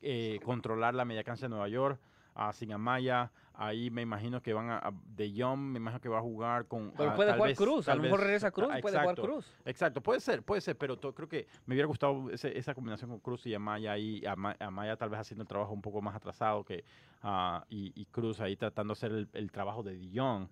eh, 0.00 0.38
controlar 0.44 0.94
la 0.94 1.04
media 1.04 1.24
cancha 1.24 1.46
de 1.46 1.50
Nueva 1.50 1.68
York. 1.68 2.00
ah, 2.34 2.52
sin 2.54 2.72
Amaya, 2.72 3.30
ahí 3.54 3.90
me 3.90 4.02
imagino 4.02 4.40
que 4.42 4.52
van 4.52 4.70
a, 4.70 4.78
a- 4.78 4.92
De 5.16 5.32
Jong, 5.36 5.58
me 5.58 5.78
imagino 5.78 6.00
que 6.00 6.08
va 6.08 6.18
a 6.18 6.22
jugar 6.22 6.66
con. 6.66 6.92
Pero 6.96 7.10
ah, 7.10 7.14
puede 7.14 7.30
tal 7.30 7.38
jugar 7.38 7.48
vez- 7.50 7.58
Cruz, 7.58 7.88
a 7.88 7.94
lo 7.94 8.02
mejor 8.02 8.20
regresa 8.20 8.50
Cruz, 8.50 8.68
ah, 8.70 8.78
puede 8.80 8.96
jugar 8.98 9.04
exacto. 9.10 9.22
Cruz. 9.22 9.46
Exacto, 9.64 10.00
puede 10.00 10.20
ser, 10.20 10.42
puede 10.42 10.60
ser, 10.60 10.76
pero 10.78 10.98
creo 10.98 11.28
que 11.28 11.46
me 11.66 11.74
hubiera 11.74 11.86
gustado 11.86 12.30
ese- 12.30 12.56
esa 12.56 12.74
combinación 12.74 13.10
con 13.10 13.20
Cruz 13.20 13.46
y 13.46 13.54
Amaya 13.54 13.92
ahí, 13.92 14.24
Ama- 14.26 14.56
Amaya 14.60 14.96
tal 14.96 15.10
vez 15.10 15.20
haciendo 15.20 15.42
el 15.42 15.48
trabajo 15.48 15.72
un 15.72 15.82
poco 15.82 16.00
más 16.02 16.14
atrasado 16.14 16.64
que 16.64 16.84
ah, 17.22 17.64
y, 17.68 17.92
y 17.94 18.04
Cruz 18.06 18.40
ahí 18.40 18.56
tratando 18.56 18.94
de 18.94 18.98
hacer 18.98 19.12
el, 19.12 19.28
el 19.32 19.50
trabajo 19.52 19.82
de 19.82 19.96
Dion. 19.96 20.48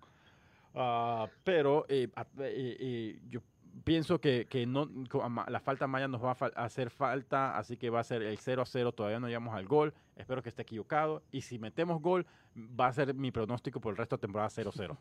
Ah, 0.73 1.27
pero 1.43 1.85
eh, 1.89 2.07
eh, 2.15 2.77
eh, 2.79 3.19
yo 3.29 3.41
pienso 3.83 4.19
que, 4.19 4.45
que 4.49 4.65
no 4.65 4.89
la 5.47 5.59
falta 5.59 5.85
Amaya 5.85 6.07
nos 6.07 6.23
va 6.23 6.31
a 6.31 6.63
hacer 6.65 6.89
falta, 6.89 7.57
así 7.57 7.77
que 7.77 7.89
va 7.89 7.99
a 7.99 8.03
ser 8.03 8.21
el 8.21 8.37
0 8.37 8.61
a 8.61 8.65
0, 8.65 8.91
todavía 8.93 9.19
no 9.19 9.27
llegamos 9.27 9.53
al 9.55 9.67
gol, 9.67 9.93
espero 10.15 10.41
que 10.43 10.49
esté 10.49 10.61
equivocado, 10.63 11.23
y 11.31 11.41
si 11.41 11.57
metemos 11.59 12.01
gol, 12.01 12.25
va 12.55 12.87
a 12.87 12.93
ser 12.93 13.13
mi 13.13 13.31
pronóstico 13.31 13.79
por 13.81 13.91
el 13.91 13.97
resto 13.97 14.17
de 14.17 14.21
temporada 14.21 14.49
0-0. 14.49 14.97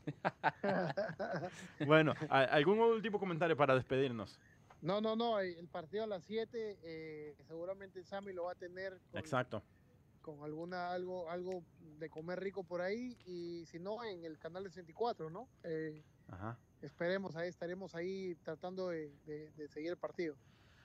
bueno, 1.86 2.14
¿a- 2.28 2.44
¿algún 2.44 2.78
último 2.80 3.18
comentario 3.18 3.56
para 3.56 3.74
despedirnos? 3.74 4.38
No, 4.82 5.01
no, 5.01 5.14
no. 5.14 5.38
El 5.40 5.68
partido 5.68 6.05
a 6.05 6.06
las 6.06 6.24
7, 6.24 6.78
eh, 6.82 7.36
seguramente 7.47 8.02
Sammy 8.02 8.32
lo 8.32 8.44
va 8.44 8.52
a 8.52 8.55
tener 8.55 8.98
con, 9.10 9.20
Exacto. 9.20 9.62
con 10.22 10.42
alguna 10.42 10.92
algo 10.92 11.28
algo 11.30 11.62
de 11.98 12.09
comer 12.09 12.40
rico 12.40 12.64
por 12.64 12.80
ahí 12.80 13.18
y 13.26 13.66
si 13.66 13.78
no 13.78 14.02
en 14.05 14.24
el 14.24 14.38
canal 14.38 14.64
de 14.64 14.70
64, 14.70 15.28
¿no? 15.28 15.48
Eh, 15.64 16.02
Ajá. 16.28 16.56
Esperemos 16.81 17.36
ahí, 17.36 17.48
estaremos 17.48 17.94
ahí 17.94 18.35
tratando 18.36 18.89
de, 18.89 19.11
de- 19.27 19.51
de 19.52 19.69
seguir 19.69 19.90
el 19.90 19.98
partido. 19.98 20.36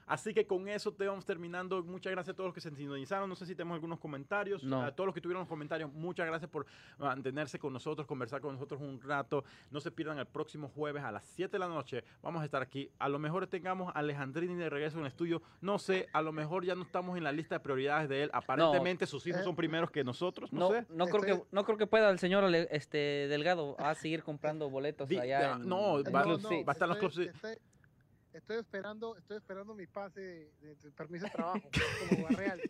Así 0.07 0.33
que 0.33 0.45
con 0.45 0.67
eso 0.67 0.93
te 0.93 1.07
vamos 1.07 1.25
terminando. 1.25 1.81
Muchas 1.83 2.11
gracias 2.11 2.33
a 2.33 2.35
todos 2.35 2.49
los 2.49 2.53
que 2.53 2.61
se 2.61 2.69
sintonizaron. 2.75 3.27
No 3.27 3.35
sé 3.35 3.45
si 3.45 3.55
tenemos 3.55 3.75
algunos 3.75 3.99
comentarios. 3.99 4.63
No. 4.63 4.81
A 4.81 4.91
todos 4.91 5.07
los 5.07 5.15
que 5.15 5.21
tuvieron 5.21 5.41
los 5.41 5.49
comentarios, 5.49 5.91
muchas 5.91 6.27
gracias 6.27 6.49
por 6.49 6.65
mantenerse 6.99 7.57
con 7.59 7.73
nosotros, 7.73 8.05
conversar 8.07 8.39
con 8.41 8.53
nosotros 8.53 8.81
un 8.81 9.01
rato. 9.01 9.43
No 9.71 9.79
se 9.79 9.91
pierdan 9.91 10.19
el 10.19 10.27
próximo 10.27 10.69
jueves 10.69 11.03
a 11.03 11.11
las 11.11 11.25
7 11.25 11.51
de 11.53 11.59
la 11.59 11.67
noche. 11.67 12.03
Vamos 12.21 12.41
a 12.41 12.45
estar 12.45 12.61
aquí. 12.61 12.89
A 12.99 13.09
lo 13.09 13.17
mejor 13.19 13.47
tengamos 13.47 13.87
a 13.95 13.99
Alejandrini 13.99 14.55
de 14.55 14.69
regreso 14.69 14.97
en 14.97 15.05
el 15.05 15.07
estudio. 15.07 15.41
No 15.61 15.79
sé, 15.79 16.07
a 16.13 16.21
lo 16.21 16.31
mejor 16.31 16.65
ya 16.65 16.75
no 16.75 16.83
estamos 16.83 17.17
en 17.17 17.23
la 17.23 17.31
lista 17.31 17.55
de 17.55 17.59
prioridades 17.61 18.07
de 18.07 18.23
él. 18.23 18.29
Aparentemente 18.33 19.05
sus 19.07 19.25
hijos 19.27 19.41
Eh, 19.41 19.43
son 19.43 19.55
primeros 19.55 19.89
que 19.91 20.03
nosotros. 20.03 20.53
No, 20.53 20.69
No, 20.69 20.69
sé. 20.71 20.85
no 20.89 21.07
creo 21.07 21.21
que 21.21 21.43
no 21.51 21.63
creo 21.65 21.77
que 21.77 21.87
pueda 21.87 22.09
el 22.09 22.19
señor 22.19 22.43
Ale- 22.43 22.67
este 22.71 22.97
Delgado 23.27 23.75
a 23.79 23.95
seguir 23.95 24.23
comprando 24.23 24.69
boletos 24.69 25.09
Di- 25.09 25.17
allá. 25.17 25.39
ya, 25.41 25.51
en- 25.53 25.67
no, 25.67 25.99
en 25.99 26.05
va- 26.13 26.23
no, 26.25 26.37
va 26.63 26.71
a 26.71 26.71
estar 26.73 26.83
en 26.83 26.89
los 26.89 26.97
estoy, 27.17 27.29
clubs. 27.29 27.59
Estoy- 28.37 28.57
esperando, 28.59 29.15
estoy 29.17 29.37
esperando 29.37 29.73
mi 29.73 29.87
pase 29.87 30.19
de, 30.21 30.51
de- 30.61 30.75
de 30.75 30.91
permiso 30.91 31.25
de 31.25 31.31
trabajo 31.31 31.61
como 32.09 32.23
Barreal. 32.27 32.61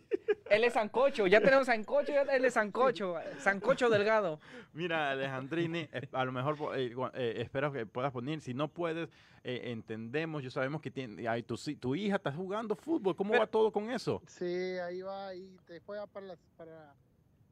Él 0.48 0.62
es 0.64 0.74
Sancocho, 0.74 1.26
ya 1.26 1.40
tenemos 1.40 1.66
Sancocho, 1.66 2.12
ya 2.12 2.22
él 2.22 2.44
es 2.44 2.54
Sancocho, 2.54 3.16
Sancocho 3.38 3.90
Delgado. 3.90 4.40
Mira, 4.72 5.10
Alejandrini, 5.10 5.88
eh, 5.92 6.08
a 6.12 6.24
lo 6.24 6.30
mejor 6.32 6.56
eh, 6.78 6.94
eh, 7.14 7.34
espero 7.38 7.72
que 7.72 7.84
puedas 7.84 8.12
poner. 8.12 8.40
Si 8.40 8.54
no 8.54 8.68
puedes, 8.68 9.08
eh, 9.42 9.72
entendemos. 9.72 10.42
Yo 10.44 10.50
sabemos 10.50 10.80
que 10.80 10.90
tiene, 10.92 11.26
ay, 11.28 11.42
tu, 11.42 11.56
tu 11.80 11.94
hija 11.96 12.16
está 12.16 12.30
jugando 12.32 12.76
fútbol. 12.76 13.16
¿Cómo 13.16 13.30
Pero- 13.32 13.40
va 13.42 13.46
todo 13.48 13.72
con 13.72 13.90
eso? 13.90 14.22
Sí, 14.28 14.44
ahí 14.44 15.02
va, 15.02 15.34
y 15.34 15.56
te 15.66 15.80
juega 15.80 16.06
para 16.06 16.26
las, 16.26 16.38
para, 16.56 16.94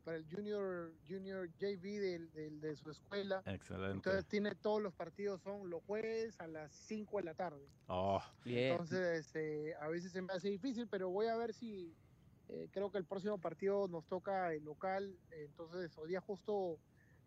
para 0.05 0.19
el 0.19 0.27
junior 0.31 0.93
junior 1.09 1.49
JV 1.59 1.99
del- 1.99 2.31
del- 2.33 2.61
de 2.61 2.77
su 2.77 2.91
escuela. 2.91 3.43
Excelente. 3.47 3.93
Entonces 3.95 4.27
tiene 4.27 4.55
todos 4.55 4.83
los 4.83 4.93
partidos 4.95 5.41
son 5.43 5.69
los 5.71 5.83
jueves 5.85 6.41
a 6.41 6.47
las 6.47 6.73
5 6.73 7.17
de 7.19 7.25
la 7.25 7.35
tarde. 7.35 7.67
Oh, 7.89 8.23
Bien. 8.45 8.73
Entonces 8.73 9.19
este, 9.27 9.75
a 9.77 9.89
veces 9.89 10.13
se 10.13 10.21
me 10.23 10.33
hace 10.33 10.49
difícil, 10.51 10.87
pero 10.89 11.09
voy 11.11 11.27
a 11.27 11.37
ver 11.37 11.55
si 11.55 11.97
eh, 12.49 12.69
creo 12.71 12.91
que 12.91 12.99
el 12.99 13.07
próximo 13.07 13.39
partido 13.41 13.89
nos 13.89 14.07
toca 14.07 14.53
el 14.53 14.63
local. 14.65 15.19
Entonces 15.31 15.97
hoy 15.97 16.11
día 16.11 16.21
justo 16.21 16.79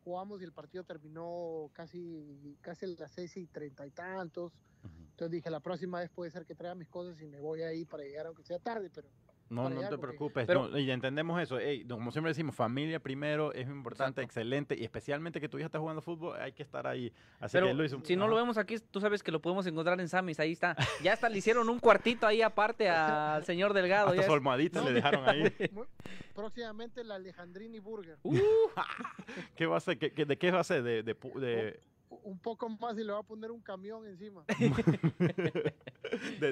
jugamos 0.03 0.39
y 0.41 0.45
el 0.45 0.53
partido 0.53 0.83
terminó 0.83 1.69
casi 1.73 2.57
casi 2.61 2.85
a 2.85 2.89
las 2.99 3.11
6 3.11 3.35
y 3.37 3.47
treinta 3.47 3.85
y 3.85 3.91
tantos. 3.91 4.53
Entonces 4.83 5.31
dije 5.31 5.49
la 5.49 5.59
próxima 5.59 5.99
vez 5.99 6.11
puede 6.11 6.29
ser 6.29 6.45
que 6.45 6.53
traiga 6.53 6.75
mis 6.75 6.87
cosas 6.87 7.19
y 7.21 7.25
me 7.25 7.39
voy 7.39 7.63
ahí 7.63 7.83
para 7.85 8.03
llegar 8.03 8.27
aunque 8.27 8.43
sea 8.43 8.59
tarde, 8.59 8.91
pero 8.93 9.09
no, 9.49 9.69
no 9.69 9.87
te 9.87 9.97
preocupes. 9.97 10.45
Pero- 10.45 10.67
no, 10.67 10.77
y 10.77 10.89
entendemos 10.91 11.41
eso. 11.41 11.59
Ey, 11.59 11.85
como 11.85 12.11
siempre 12.11 12.31
decimos, 12.31 12.55
familia 12.55 12.99
primero 12.99 13.53
es 13.53 13.67
importante, 13.67 14.21
Exacto. 14.21 14.21
excelente. 14.21 14.75
Y 14.77 14.83
especialmente 14.83 15.39
que 15.39 15.47
tu 15.49 15.57
hija 15.57 15.67
está 15.67 15.79
jugando 15.79 16.01
fútbol, 16.01 16.37
hay 16.39 16.51
que 16.53 16.63
estar 16.63 16.85
ahí. 16.87 17.11
Así 17.39 17.53
Pero 17.53 17.67
que 17.67 17.73
Luis, 17.73 17.95
si 18.03 18.15
no 18.15 18.27
lo 18.27 18.35
vemos 18.35 18.57
aquí, 18.57 18.75
tú 18.91 18.99
sabes 18.99 19.23
que 19.23 19.31
lo 19.31 19.41
podemos 19.41 19.65
encontrar 19.67 19.99
en 20.01 20.09
Samis, 20.09 20.39
ahí 20.39 20.51
está. 20.51 20.75
Ya 21.03 21.13
hasta 21.13 21.29
le 21.29 21.37
hicieron 21.37 21.69
un 21.69 21.79
cuartito 21.79 22.27
ahí 22.27 22.41
aparte 22.41 22.89
al 22.89 23.43
señor 23.45 23.73
Delgado. 23.73 24.07
Hasta 24.07 24.17
ya 24.21 24.23
su 24.23 24.31
es- 24.31 24.35
almohadita 24.35 24.79
No, 24.81 24.87
le 24.87 24.93
dejaron 24.93 25.27
ahí. 25.27 25.43
Próximamente 26.35 27.03
la 27.03 27.15
Alejandrini 27.15 27.79
Burger. 27.79 28.17
Uh, 28.23 28.35
¿Qué 29.55 29.65
va 29.65 29.77
a 29.77 29.79
ser? 29.79 29.97
¿Qué- 29.97 30.11
qué- 30.11 30.25
¿De 30.25 30.37
qué 30.37 30.51
va 30.51 30.59
a 30.59 30.63
ser? 30.63 30.83
De, 30.83 31.03
de, 31.03 31.19
pu- 31.19 31.39
de, 31.39 31.79
Un 32.23 32.37
poco 32.39 32.69
más 32.69 32.97
y 32.97 33.03
le 33.03 33.11
va 33.11 33.19
a 33.19 33.23
poner 33.23 33.51
un 33.51 33.61
camión 33.61 34.05
encima. 34.05 34.43
de 34.47 35.73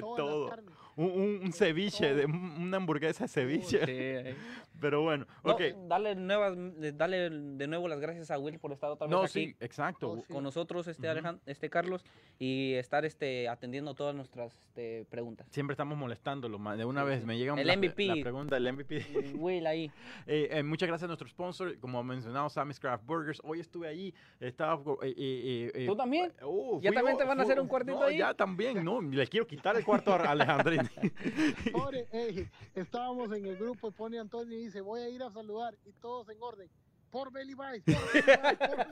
todo. 0.00 0.50
Un, 0.96 1.06
un- 1.10 1.40
un 1.44 1.52
ceviche, 1.52 2.14
de, 2.14 2.24
un- 2.26 2.56
una 2.62 2.76
hamburguesa 2.78 3.24
de 3.24 3.28
ceviche. 3.28 3.84
Sí, 3.84 3.92
ahí. 3.92 4.34
Pero 4.78 5.00
bueno, 5.02 5.26
No, 5.42 5.52
ok. 5.52 5.62
dale, 5.88 6.14
nuevas, 6.14 6.54
eh, 6.82 6.92
dale 6.94 7.30
de 7.30 7.66
nuevo 7.66 7.88
las 7.88 7.98
gracias 7.98 8.30
a 8.30 8.38
Will 8.38 8.58
por 8.58 8.72
estar 8.72 8.90
otra 8.90 9.06
vez 9.06 9.10
No, 9.16 9.22
aquí 9.22 9.32
sí, 9.46 9.56
exacto. 9.58 10.10
Oh, 10.10 10.16
sí. 10.18 10.30
con 10.30 10.44
nosotros, 10.44 10.86
este, 10.86 11.06
Ujú. 11.08 11.12
Alejan- 11.18 11.40
este 11.46 11.70
Carlos, 11.70 12.04
y 12.38 12.74
estar 12.74 13.06
este, 13.06 13.48
atendiendo 13.48 13.94
todas 13.94 14.14
nuestras 14.14 14.52
este, 14.66 15.06
preguntas. 15.08 15.46
Siempre 15.50 15.72
estamos 15.72 15.96
molestándolo. 15.96 16.58
De 16.76 16.84
una 16.84 17.02
Sí, 17.04 17.06
vez 17.08 17.20
sí. 17.20 17.26
me 17.26 17.38
llega 17.38 17.54
El 17.58 17.66
la, 17.66 17.74
MVP. 17.76 18.06
la 18.06 18.22
pregunta, 18.22 18.56
el 18.58 18.70
MVP. 18.72 19.32
Will 19.36 19.66
ahí. 19.66 19.90
Eh, 20.26 20.48
eh, 20.50 20.62
muchas 20.62 20.88
gracias 20.88 21.04
a 21.04 21.06
nuestro 21.08 21.28
sponsor, 21.28 21.78
como 21.78 22.02
mencionado, 22.02 22.48
Sammy's 22.50 22.78
Craft 22.80 23.06
Burgers. 23.06 23.40
Hoy 23.44 23.60
estuve 23.60 23.86
ahí, 23.88 24.12
estaba... 24.40 24.74
eh, 25.02 25.14
eh, 25.16 25.70
eh, 25.74 25.86
¿Tú 25.86 25.94
también? 25.96 26.32
oh, 26.42 26.80
¿Ya 26.82 26.90
fui 26.90 26.96
también 26.96 27.16
te 27.16 27.24
van 27.24 27.38
a 27.40 27.42
hacer 27.44 27.60
un 27.60 27.68
cuartito 27.68 28.00
no, 28.00 28.06
ahí? 28.06 28.18
ya 28.18 28.34
también, 28.34 28.84
no, 28.84 29.00
le 29.00 29.26
quiero 29.28 29.46
quitar 29.46 29.76
el 29.76 29.84
cuarto 29.84 30.12
a 30.12 30.16
Alejandrín. 30.30 30.80
Pobre, 31.72 32.06
ey, 32.12 32.48
estábamos 32.74 33.32
en 33.32 33.46
el 33.46 33.56
grupo 33.56 33.88
y 33.88 33.92
pone 33.92 34.18
Antonio 34.18 34.58
y 34.58 34.64
dice, 34.64 34.80
voy 34.80 35.00
a 35.02 35.08
ir 35.08 35.22
a 35.22 35.30
saludar 35.30 35.74
y 35.84 35.92
todos 35.92 36.28
en 36.28 36.36
orden. 36.40 36.68
Por 37.10 37.32
Belly 37.32 37.54
Vice, 37.54 37.82
por 37.92 38.12
Belly 38.12 38.26
Vice, 38.26 38.56
por 38.66 38.86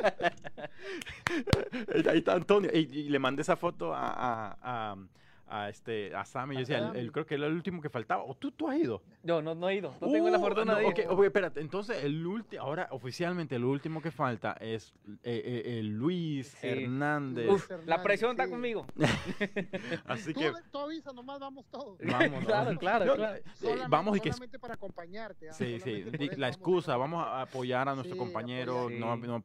Belly 1.70 2.08
Ahí 2.08 2.18
está 2.18 2.32
Antonio. 2.34 2.70
Y, 2.72 2.78
y 2.78 3.08
le 3.08 3.18
mandé 3.18 3.42
esa 3.42 3.56
foto 3.56 3.92
a, 3.92 4.08
a, 4.08 4.56
a, 4.62 4.96
a 5.46 5.68
este, 5.68 6.14
a 6.14 6.24
Sammy. 6.24 6.54
Yo 6.54 6.58
A 6.58 6.60
decía, 6.60 6.78
el- 6.90 6.96
el- 6.96 7.12
creo 7.12 7.26
que 7.26 7.34
era 7.34 7.46
el 7.46 7.52
último 7.52 7.80
que 7.82 7.90
faltaba. 7.90 8.24
¿O 8.24 8.34
tú, 8.34 8.50
tú 8.52 8.68
has 8.68 8.78
ido? 8.78 9.02
Yo 9.22 9.42
no, 9.42 9.54
no 9.54 9.68
he 9.68 9.76
ido, 9.76 9.94
no 10.00 10.10
tengo 10.10 10.30
la 10.30 10.38
Uh, 10.38 10.40
fortuna 10.40 10.72
no, 10.72 10.78
de 10.78 10.84
ir. 10.86 10.90
ok, 11.06 11.12
ok, 11.12 11.24
espérate. 11.24 11.60
Entonces, 11.60 12.02
el 12.04 12.26
último, 12.26 12.62
ahora 12.62 12.88
oficialmente, 12.90 13.56
el 13.56 13.64
último 13.64 14.00
que 14.02 14.10
falta 14.10 14.52
es 14.60 14.92
eh, 15.06 15.42
eh, 15.44 15.62
eh, 15.78 15.82
Luis 15.82 16.48
Sí. 16.60 16.66
Hernández. 16.68 17.50
Uf, 17.50 17.70
la 17.86 18.02
presión 18.02 18.30
está 18.32 18.48
conmigo. 18.48 18.86
Así 20.06 20.32
Tú, 20.32 20.40
que, 20.40 20.52
tú 20.70 20.78
avisa, 20.78 21.12
nomás 21.12 21.40
vamos 21.40 21.64
todos. 21.70 21.98
vámonos. 21.98 22.44
Claro, 22.54 22.78
claro, 22.78 23.04
Yo- 23.06 23.14
claro. 23.16 23.36
eh, 23.36 23.42
Solamente, 23.54 23.88
vamos 23.88 24.16
y 24.16 24.20
que 24.20 24.32
solamente 24.32 24.58
para 24.58 24.74
acompañarte. 24.74 25.50
¿ah? 25.50 25.52
Sí, 25.52 25.80
sí, 25.80 26.04
la 26.04 26.46
vamos 26.48 26.56
excusa, 26.56 26.96
vamos 26.96 27.24
a 27.26 27.42
apoyar 27.42 27.88
a 27.88 27.94
nuestro 27.94 28.14
Sí, 28.14 28.18
compañero, 28.18 28.80
apoyar. 28.82 29.00
no, 29.00 29.14
Sí. 29.16 29.22
no 29.22 29.38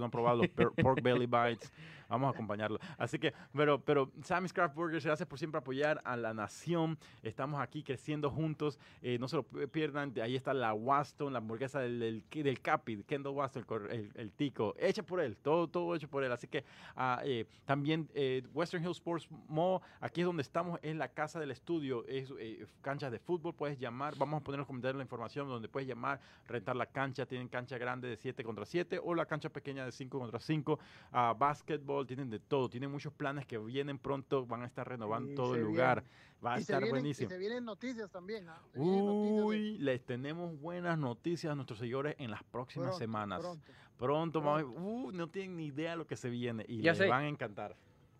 no 0.00 0.04
ha 0.06 0.10
probado 0.10 0.36
los 0.38 0.48
per- 0.48 0.70
pork 0.70 1.02
belly 1.02 1.26
bites, 1.26 1.72
vamos 2.14 2.28
a 2.28 2.30
acompañarlo. 2.34 2.78
Así 2.98 3.18
que, 3.18 3.32
pero, 3.52 3.80
pero 3.80 4.10
Sammy's 4.22 4.52
Craft 4.52 4.74
Burgers, 4.74 5.04
gracias 5.04 5.28
por 5.28 5.38
siempre 5.38 5.58
apoyar 5.58 6.00
a 6.04 6.16
la 6.16 6.32
nación, 6.32 6.98
estamos 7.22 7.60
aquí 7.60 7.82
creciendo 7.82 8.30
juntos, 8.30 8.78
eh, 9.02 9.18
no 9.18 9.28
se 9.28 9.36
lo 9.36 9.42
pi- 9.42 9.66
pierdan, 9.66 10.12
ahí 10.22 10.36
está 10.36 10.54
la 10.54 10.72
Waston, 10.74 11.32
la 11.32 11.38
hamburguesa 11.38 11.80
del, 11.80 11.98
del, 11.98 12.24
del 12.30 12.60
Kendall 13.04 13.34
Waston, 13.34 13.64
el, 13.90 14.32
tico, 14.32 14.74
hecha 14.78 15.02
por 15.02 15.20
él, 15.20 15.36
todo, 15.36 15.68
todo 15.68 15.94
hecho 15.94 16.08
por 16.08 16.24
él, 16.24 16.32
así 16.32 16.46
que 16.46 16.64
ah, 16.96 17.20
eh, 17.24 17.44
también 17.64 18.08
eh, 18.14 18.42
Western 18.52 18.82
Hill 18.84 18.90
Sports 18.92 19.28
Mall, 19.48 19.80
aquí 20.00 20.20
es 20.20 20.26
donde 20.26 20.42
estamos, 20.42 20.78
es 20.82 20.94
la 20.96 21.08
casa 21.08 21.40
del 21.40 21.50
estudio, 21.50 22.04
es 22.06 22.32
canchas 22.80 23.10
de 23.12 23.18
fútbol, 23.18 23.54
puedes 23.54 23.78
llamar, 23.78 24.14
vamos 24.16 24.40
a 24.40 24.44
poner 24.44 24.60
en 24.60 24.66
comentarios 24.66 24.96
la 24.96 25.02
información 25.02 25.48
donde 25.48 25.68
puedes 25.68 25.88
llamar, 25.88 26.20
rentar 26.46 26.76
la 26.76 26.86
cancha, 26.86 27.26
tienen 27.26 27.48
cancha 27.48 27.78
grande 27.78 28.08
de 28.08 28.16
7 28.16 28.42
contra 28.44 28.64
7 28.64 29.00
o 29.02 29.14
la 29.14 29.26
cancha 29.26 29.48
pequeña 29.48 29.84
de 29.84 29.92
5 29.92 30.18
contra 30.18 30.40
5, 30.40 30.78
ah, 31.12 31.34
básquetbol, 31.38 32.03
tienen 32.06 32.30
de 32.30 32.38
todo, 32.40 32.68
tienen 32.68 32.90
muchos 32.90 33.12
planes 33.12 33.46
que 33.46 33.58
vienen 33.58 33.98
pronto, 33.98 34.46
van 34.46 34.62
a 34.62 34.66
estar 34.66 34.88
renovando 34.88 35.34
todo 35.34 35.54
el 35.54 35.62
lugar, 35.62 36.02
viene. 36.02 36.38
va 36.44 36.54
a 36.54 36.56
Y 36.56 36.58
se 36.58 36.62
estar 36.62 36.78
vienen- 36.82 36.90
buenísimo. 36.90 37.26
Y 37.26 37.30
se 37.32 37.38
vienen 37.38 37.64
noticias 37.64 38.10
también. 38.10 38.48
¿ah? 38.48 38.60
Se 38.72 38.78
vienen 38.78 39.04
noticias 39.06 39.36
de- 39.36 39.42
Uy, 39.44 39.78
les 39.78 40.04
tenemos 40.04 40.60
buenas 40.60 40.98
noticias 40.98 41.52
a 41.52 41.54
nuestros 41.54 41.78
seguidores 41.78 42.14
en 42.18 42.30
las 42.30 42.42
próximas 42.44 42.88
pronto, 42.88 42.98
semanas. 42.98 43.40
pronto. 43.40 43.72
Pronto, 43.96 44.40
vamos 44.40 44.52
a 44.52 44.56
ver- 44.64 44.72
pronto. 44.74 44.90
uh, 44.90 45.12
no 45.12 45.28
tienen 45.28 45.56
ni 45.56 45.66
idea 45.66 45.92
de 45.92 45.96
lo 45.96 46.06
que 46.06 46.16
se 46.16 46.28
viene 46.28 46.64
y 46.68 46.82
Ya 46.82 46.90
les 46.92 46.98
sé. 46.98 47.08
van 47.08 47.24
a 47.24 47.28
encantar. 47.28 47.76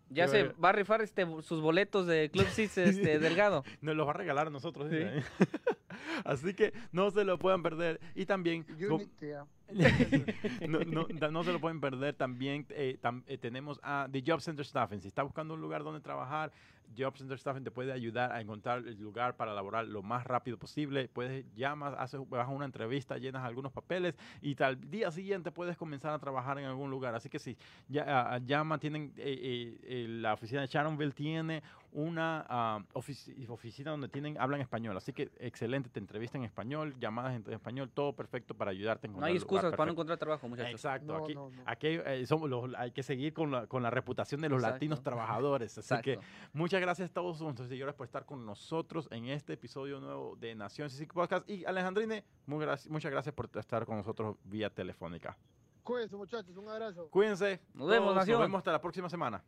Ya 0.09 0.27
se 0.27 0.43
va 0.63 0.69
a 0.69 0.71
rifar 0.71 1.01
este, 1.01 1.25
sus 1.41 1.61
boletos 1.61 2.05
de 2.07 2.29
Club 2.31 2.45
Seats 2.47 2.77
este, 2.77 3.19
Delgado. 3.19 3.63
Nos 3.81 3.95
los 3.95 4.05
va 4.07 4.11
a 4.11 4.15
regalar 4.15 4.47
a 4.47 4.49
nosotros. 4.51 4.89
Sí. 4.91 4.97
Así 6.25 6.53
que 6.53 6.73
no 6.91 7.09
se 7.11 7.23
lo 7.23 7.39
puedan 7.39 7.63
perder. 7.63 7.99
Y 8.15 8.25
también, 8.25 8.65
no, 10.67 10.79
no- 10.85 11.07
no 11.31 11.43
se 11.43 11.53
lo 11.53 11.59
pueden 11.59 11.79
perder. 11.81 12.15
También 12.15 12.65
eh, 12.69 12.97
tam- 13.01 13.23
eh, 13.27 13.37
tenemos 13.37 13.79
a 13.83 14.07
The 14.11 14.23
Job 14.25 14.41
Center 14.41 14.65
Staffing. 14.65 15.01
Si 15.01 15.07
está 15.07 15.23
buscando 15.23 15.53
un 15.53 15.61
lugar 15.61 15.83
donde 15.83 16.01
trabajar, 16.01 16.51
Job 16.97 17.17
Center 17.17 17.37
Staffing 17.37 17.63
te 17.63 17.71
puede 17.71 17.91
ayudar 17.91 18.31
a 18.31 18.41
encontrar 18.41 18.79
el 18.79 18.99
lugar 18.99 19.35
para 19.35 19.53
laborar 19.53 19.85
lo 19.85 20.01
más 20.01 20.25
rápido 20.25 20.57
posible. 20.57 21.07
Puedes 21.07 21.45
llamas, 21.55 21.93
haces 21.97 22.19
vas 22.29 22.47
a 22.47 22.49
una 22.49 22.65
entrevista, 22.65 23.17
llenas 23.17 23.43
algunos 23.43 23.71
papeles 23.71 24.15
y 24.41 24.55
tal 24.55 24.79
día 24.89 25.11
siguiente 25.11 25.51
puedes 25.51 25.77
comenzar 25.77 26.13
a 26.13 26.19
trabajar 26.19 26.59
en 26.59 26.65
algún 26.65 26.89
lugar. 26.89 27.15
Así 27.15 27.29
que 27.29 27.39
si 27.39 27.57
ya, 27.87 28.05
ah, 28.07 28.37
llama, 28.39 28.77
tienen 28.77 29.13
eh, 29.17 29.23
eh, 29.25 29.79
eh, 29.83 30.07
la 30.07 30.33
oficina 30.33 30.61
de 30.61 30.67
Sharonville 30.67 31.13
tiene 31.13 31.63
una 31.95 32.85
ofici- 32.93 33.47
oficina 33.49 33.91
donde 33.91 34.09
tienen 34.09 34.37
hablan 34.39 34.59
español. 34.61 34.95
Así 34.97 35.13
que 35.13 35.31
excelente, 35.39 35.89
te 35.89 35.99
entrevistan 35.99 36.41
en 36.41 36.45
español, 36.45 36.93
llamadas 36.99 37.35
en 37.35 37.53
español, 37.53 37.89
todo 37.93 38.13
perfecto 38.13 38.53
para 38.53 38.71
ayudarte 38.71 39.07
a 39.07 39.11
No 39.11 39.25
hay 39.25 39.35
excusas 39.35 39.71
para 39.71 39.85
no 39.85 39.91
encontrar 39.93 40.17
trabajo, 40.17 40.47
muchachos. 40.49 40.71
Exacto, 40.71 41.17
No, 41.17 41.23
aquí, 41.23 41.33
no, 41.33 41.49
no. 41.49 41.63
aquí 41.65 41.87
eh, 41.87 42.25
somos 42.27 42.49
los, 42.49 42.73
hay 42.75 42.91
que 42.91 43.01
seguir 43.01 43.33
con 43.33 43.49
la, 43.51 43.65
con 43.67 43.81
la 43.81 43.89
reputación 43.89 44.41
de 44.41 44.49
los 44.49 44.57
Exacto. 44.57 44.75
latinos 44.75 45.01
trabajadores. 45.03 45.77
Así 45.77 45.95
que 46.01 46.19
muchas 46.53 46.81
gracias 46.81 47.09
a 47.09 47.13
todos 47.13 47.39
nuestros 47.41 47.69
seguidores 47.69 47.95
por 47.95 48.05
estar 48.05 48.25
con 48.25 48.45
nosotros 48.45 49.07
en 49.11 49.25
este 49.25 49.53
episodio 49.53 49.99
nuevo 50.01 50.35
de 50.35 50.53
Nación 50.53 50.89
CC 50.89 51.07
Podcast. 51.07 51.49
Y 51.49 51.63
Alejandrine, 51.65 52.25
muy 52.45 52.65
muchas 52.89 53.11
gracias 53.11 53.33
por 53.33 53.49
estar 53.55 53.85
con 53.85 53.97
nosotros 53.97 54.35
vía 54.43 54.69
telefónica. 54.69 55.37
Cuídense, 55.83 56.15
muchachos. 56.15 56.57
Un 56.57 56.67
abrazo. 56.67 57.07
Cuídense. 57.09 57.61
Nos 57.73 57.87
vemos, 57.87 58.13
Nación. 58.15 58.39
Nos 58.39 58.47
vemos 58.47 58.57
hasta 58.57 58.71
la 58.71 58.81
próxima 58.81 59.07
semana. 59.07 59.43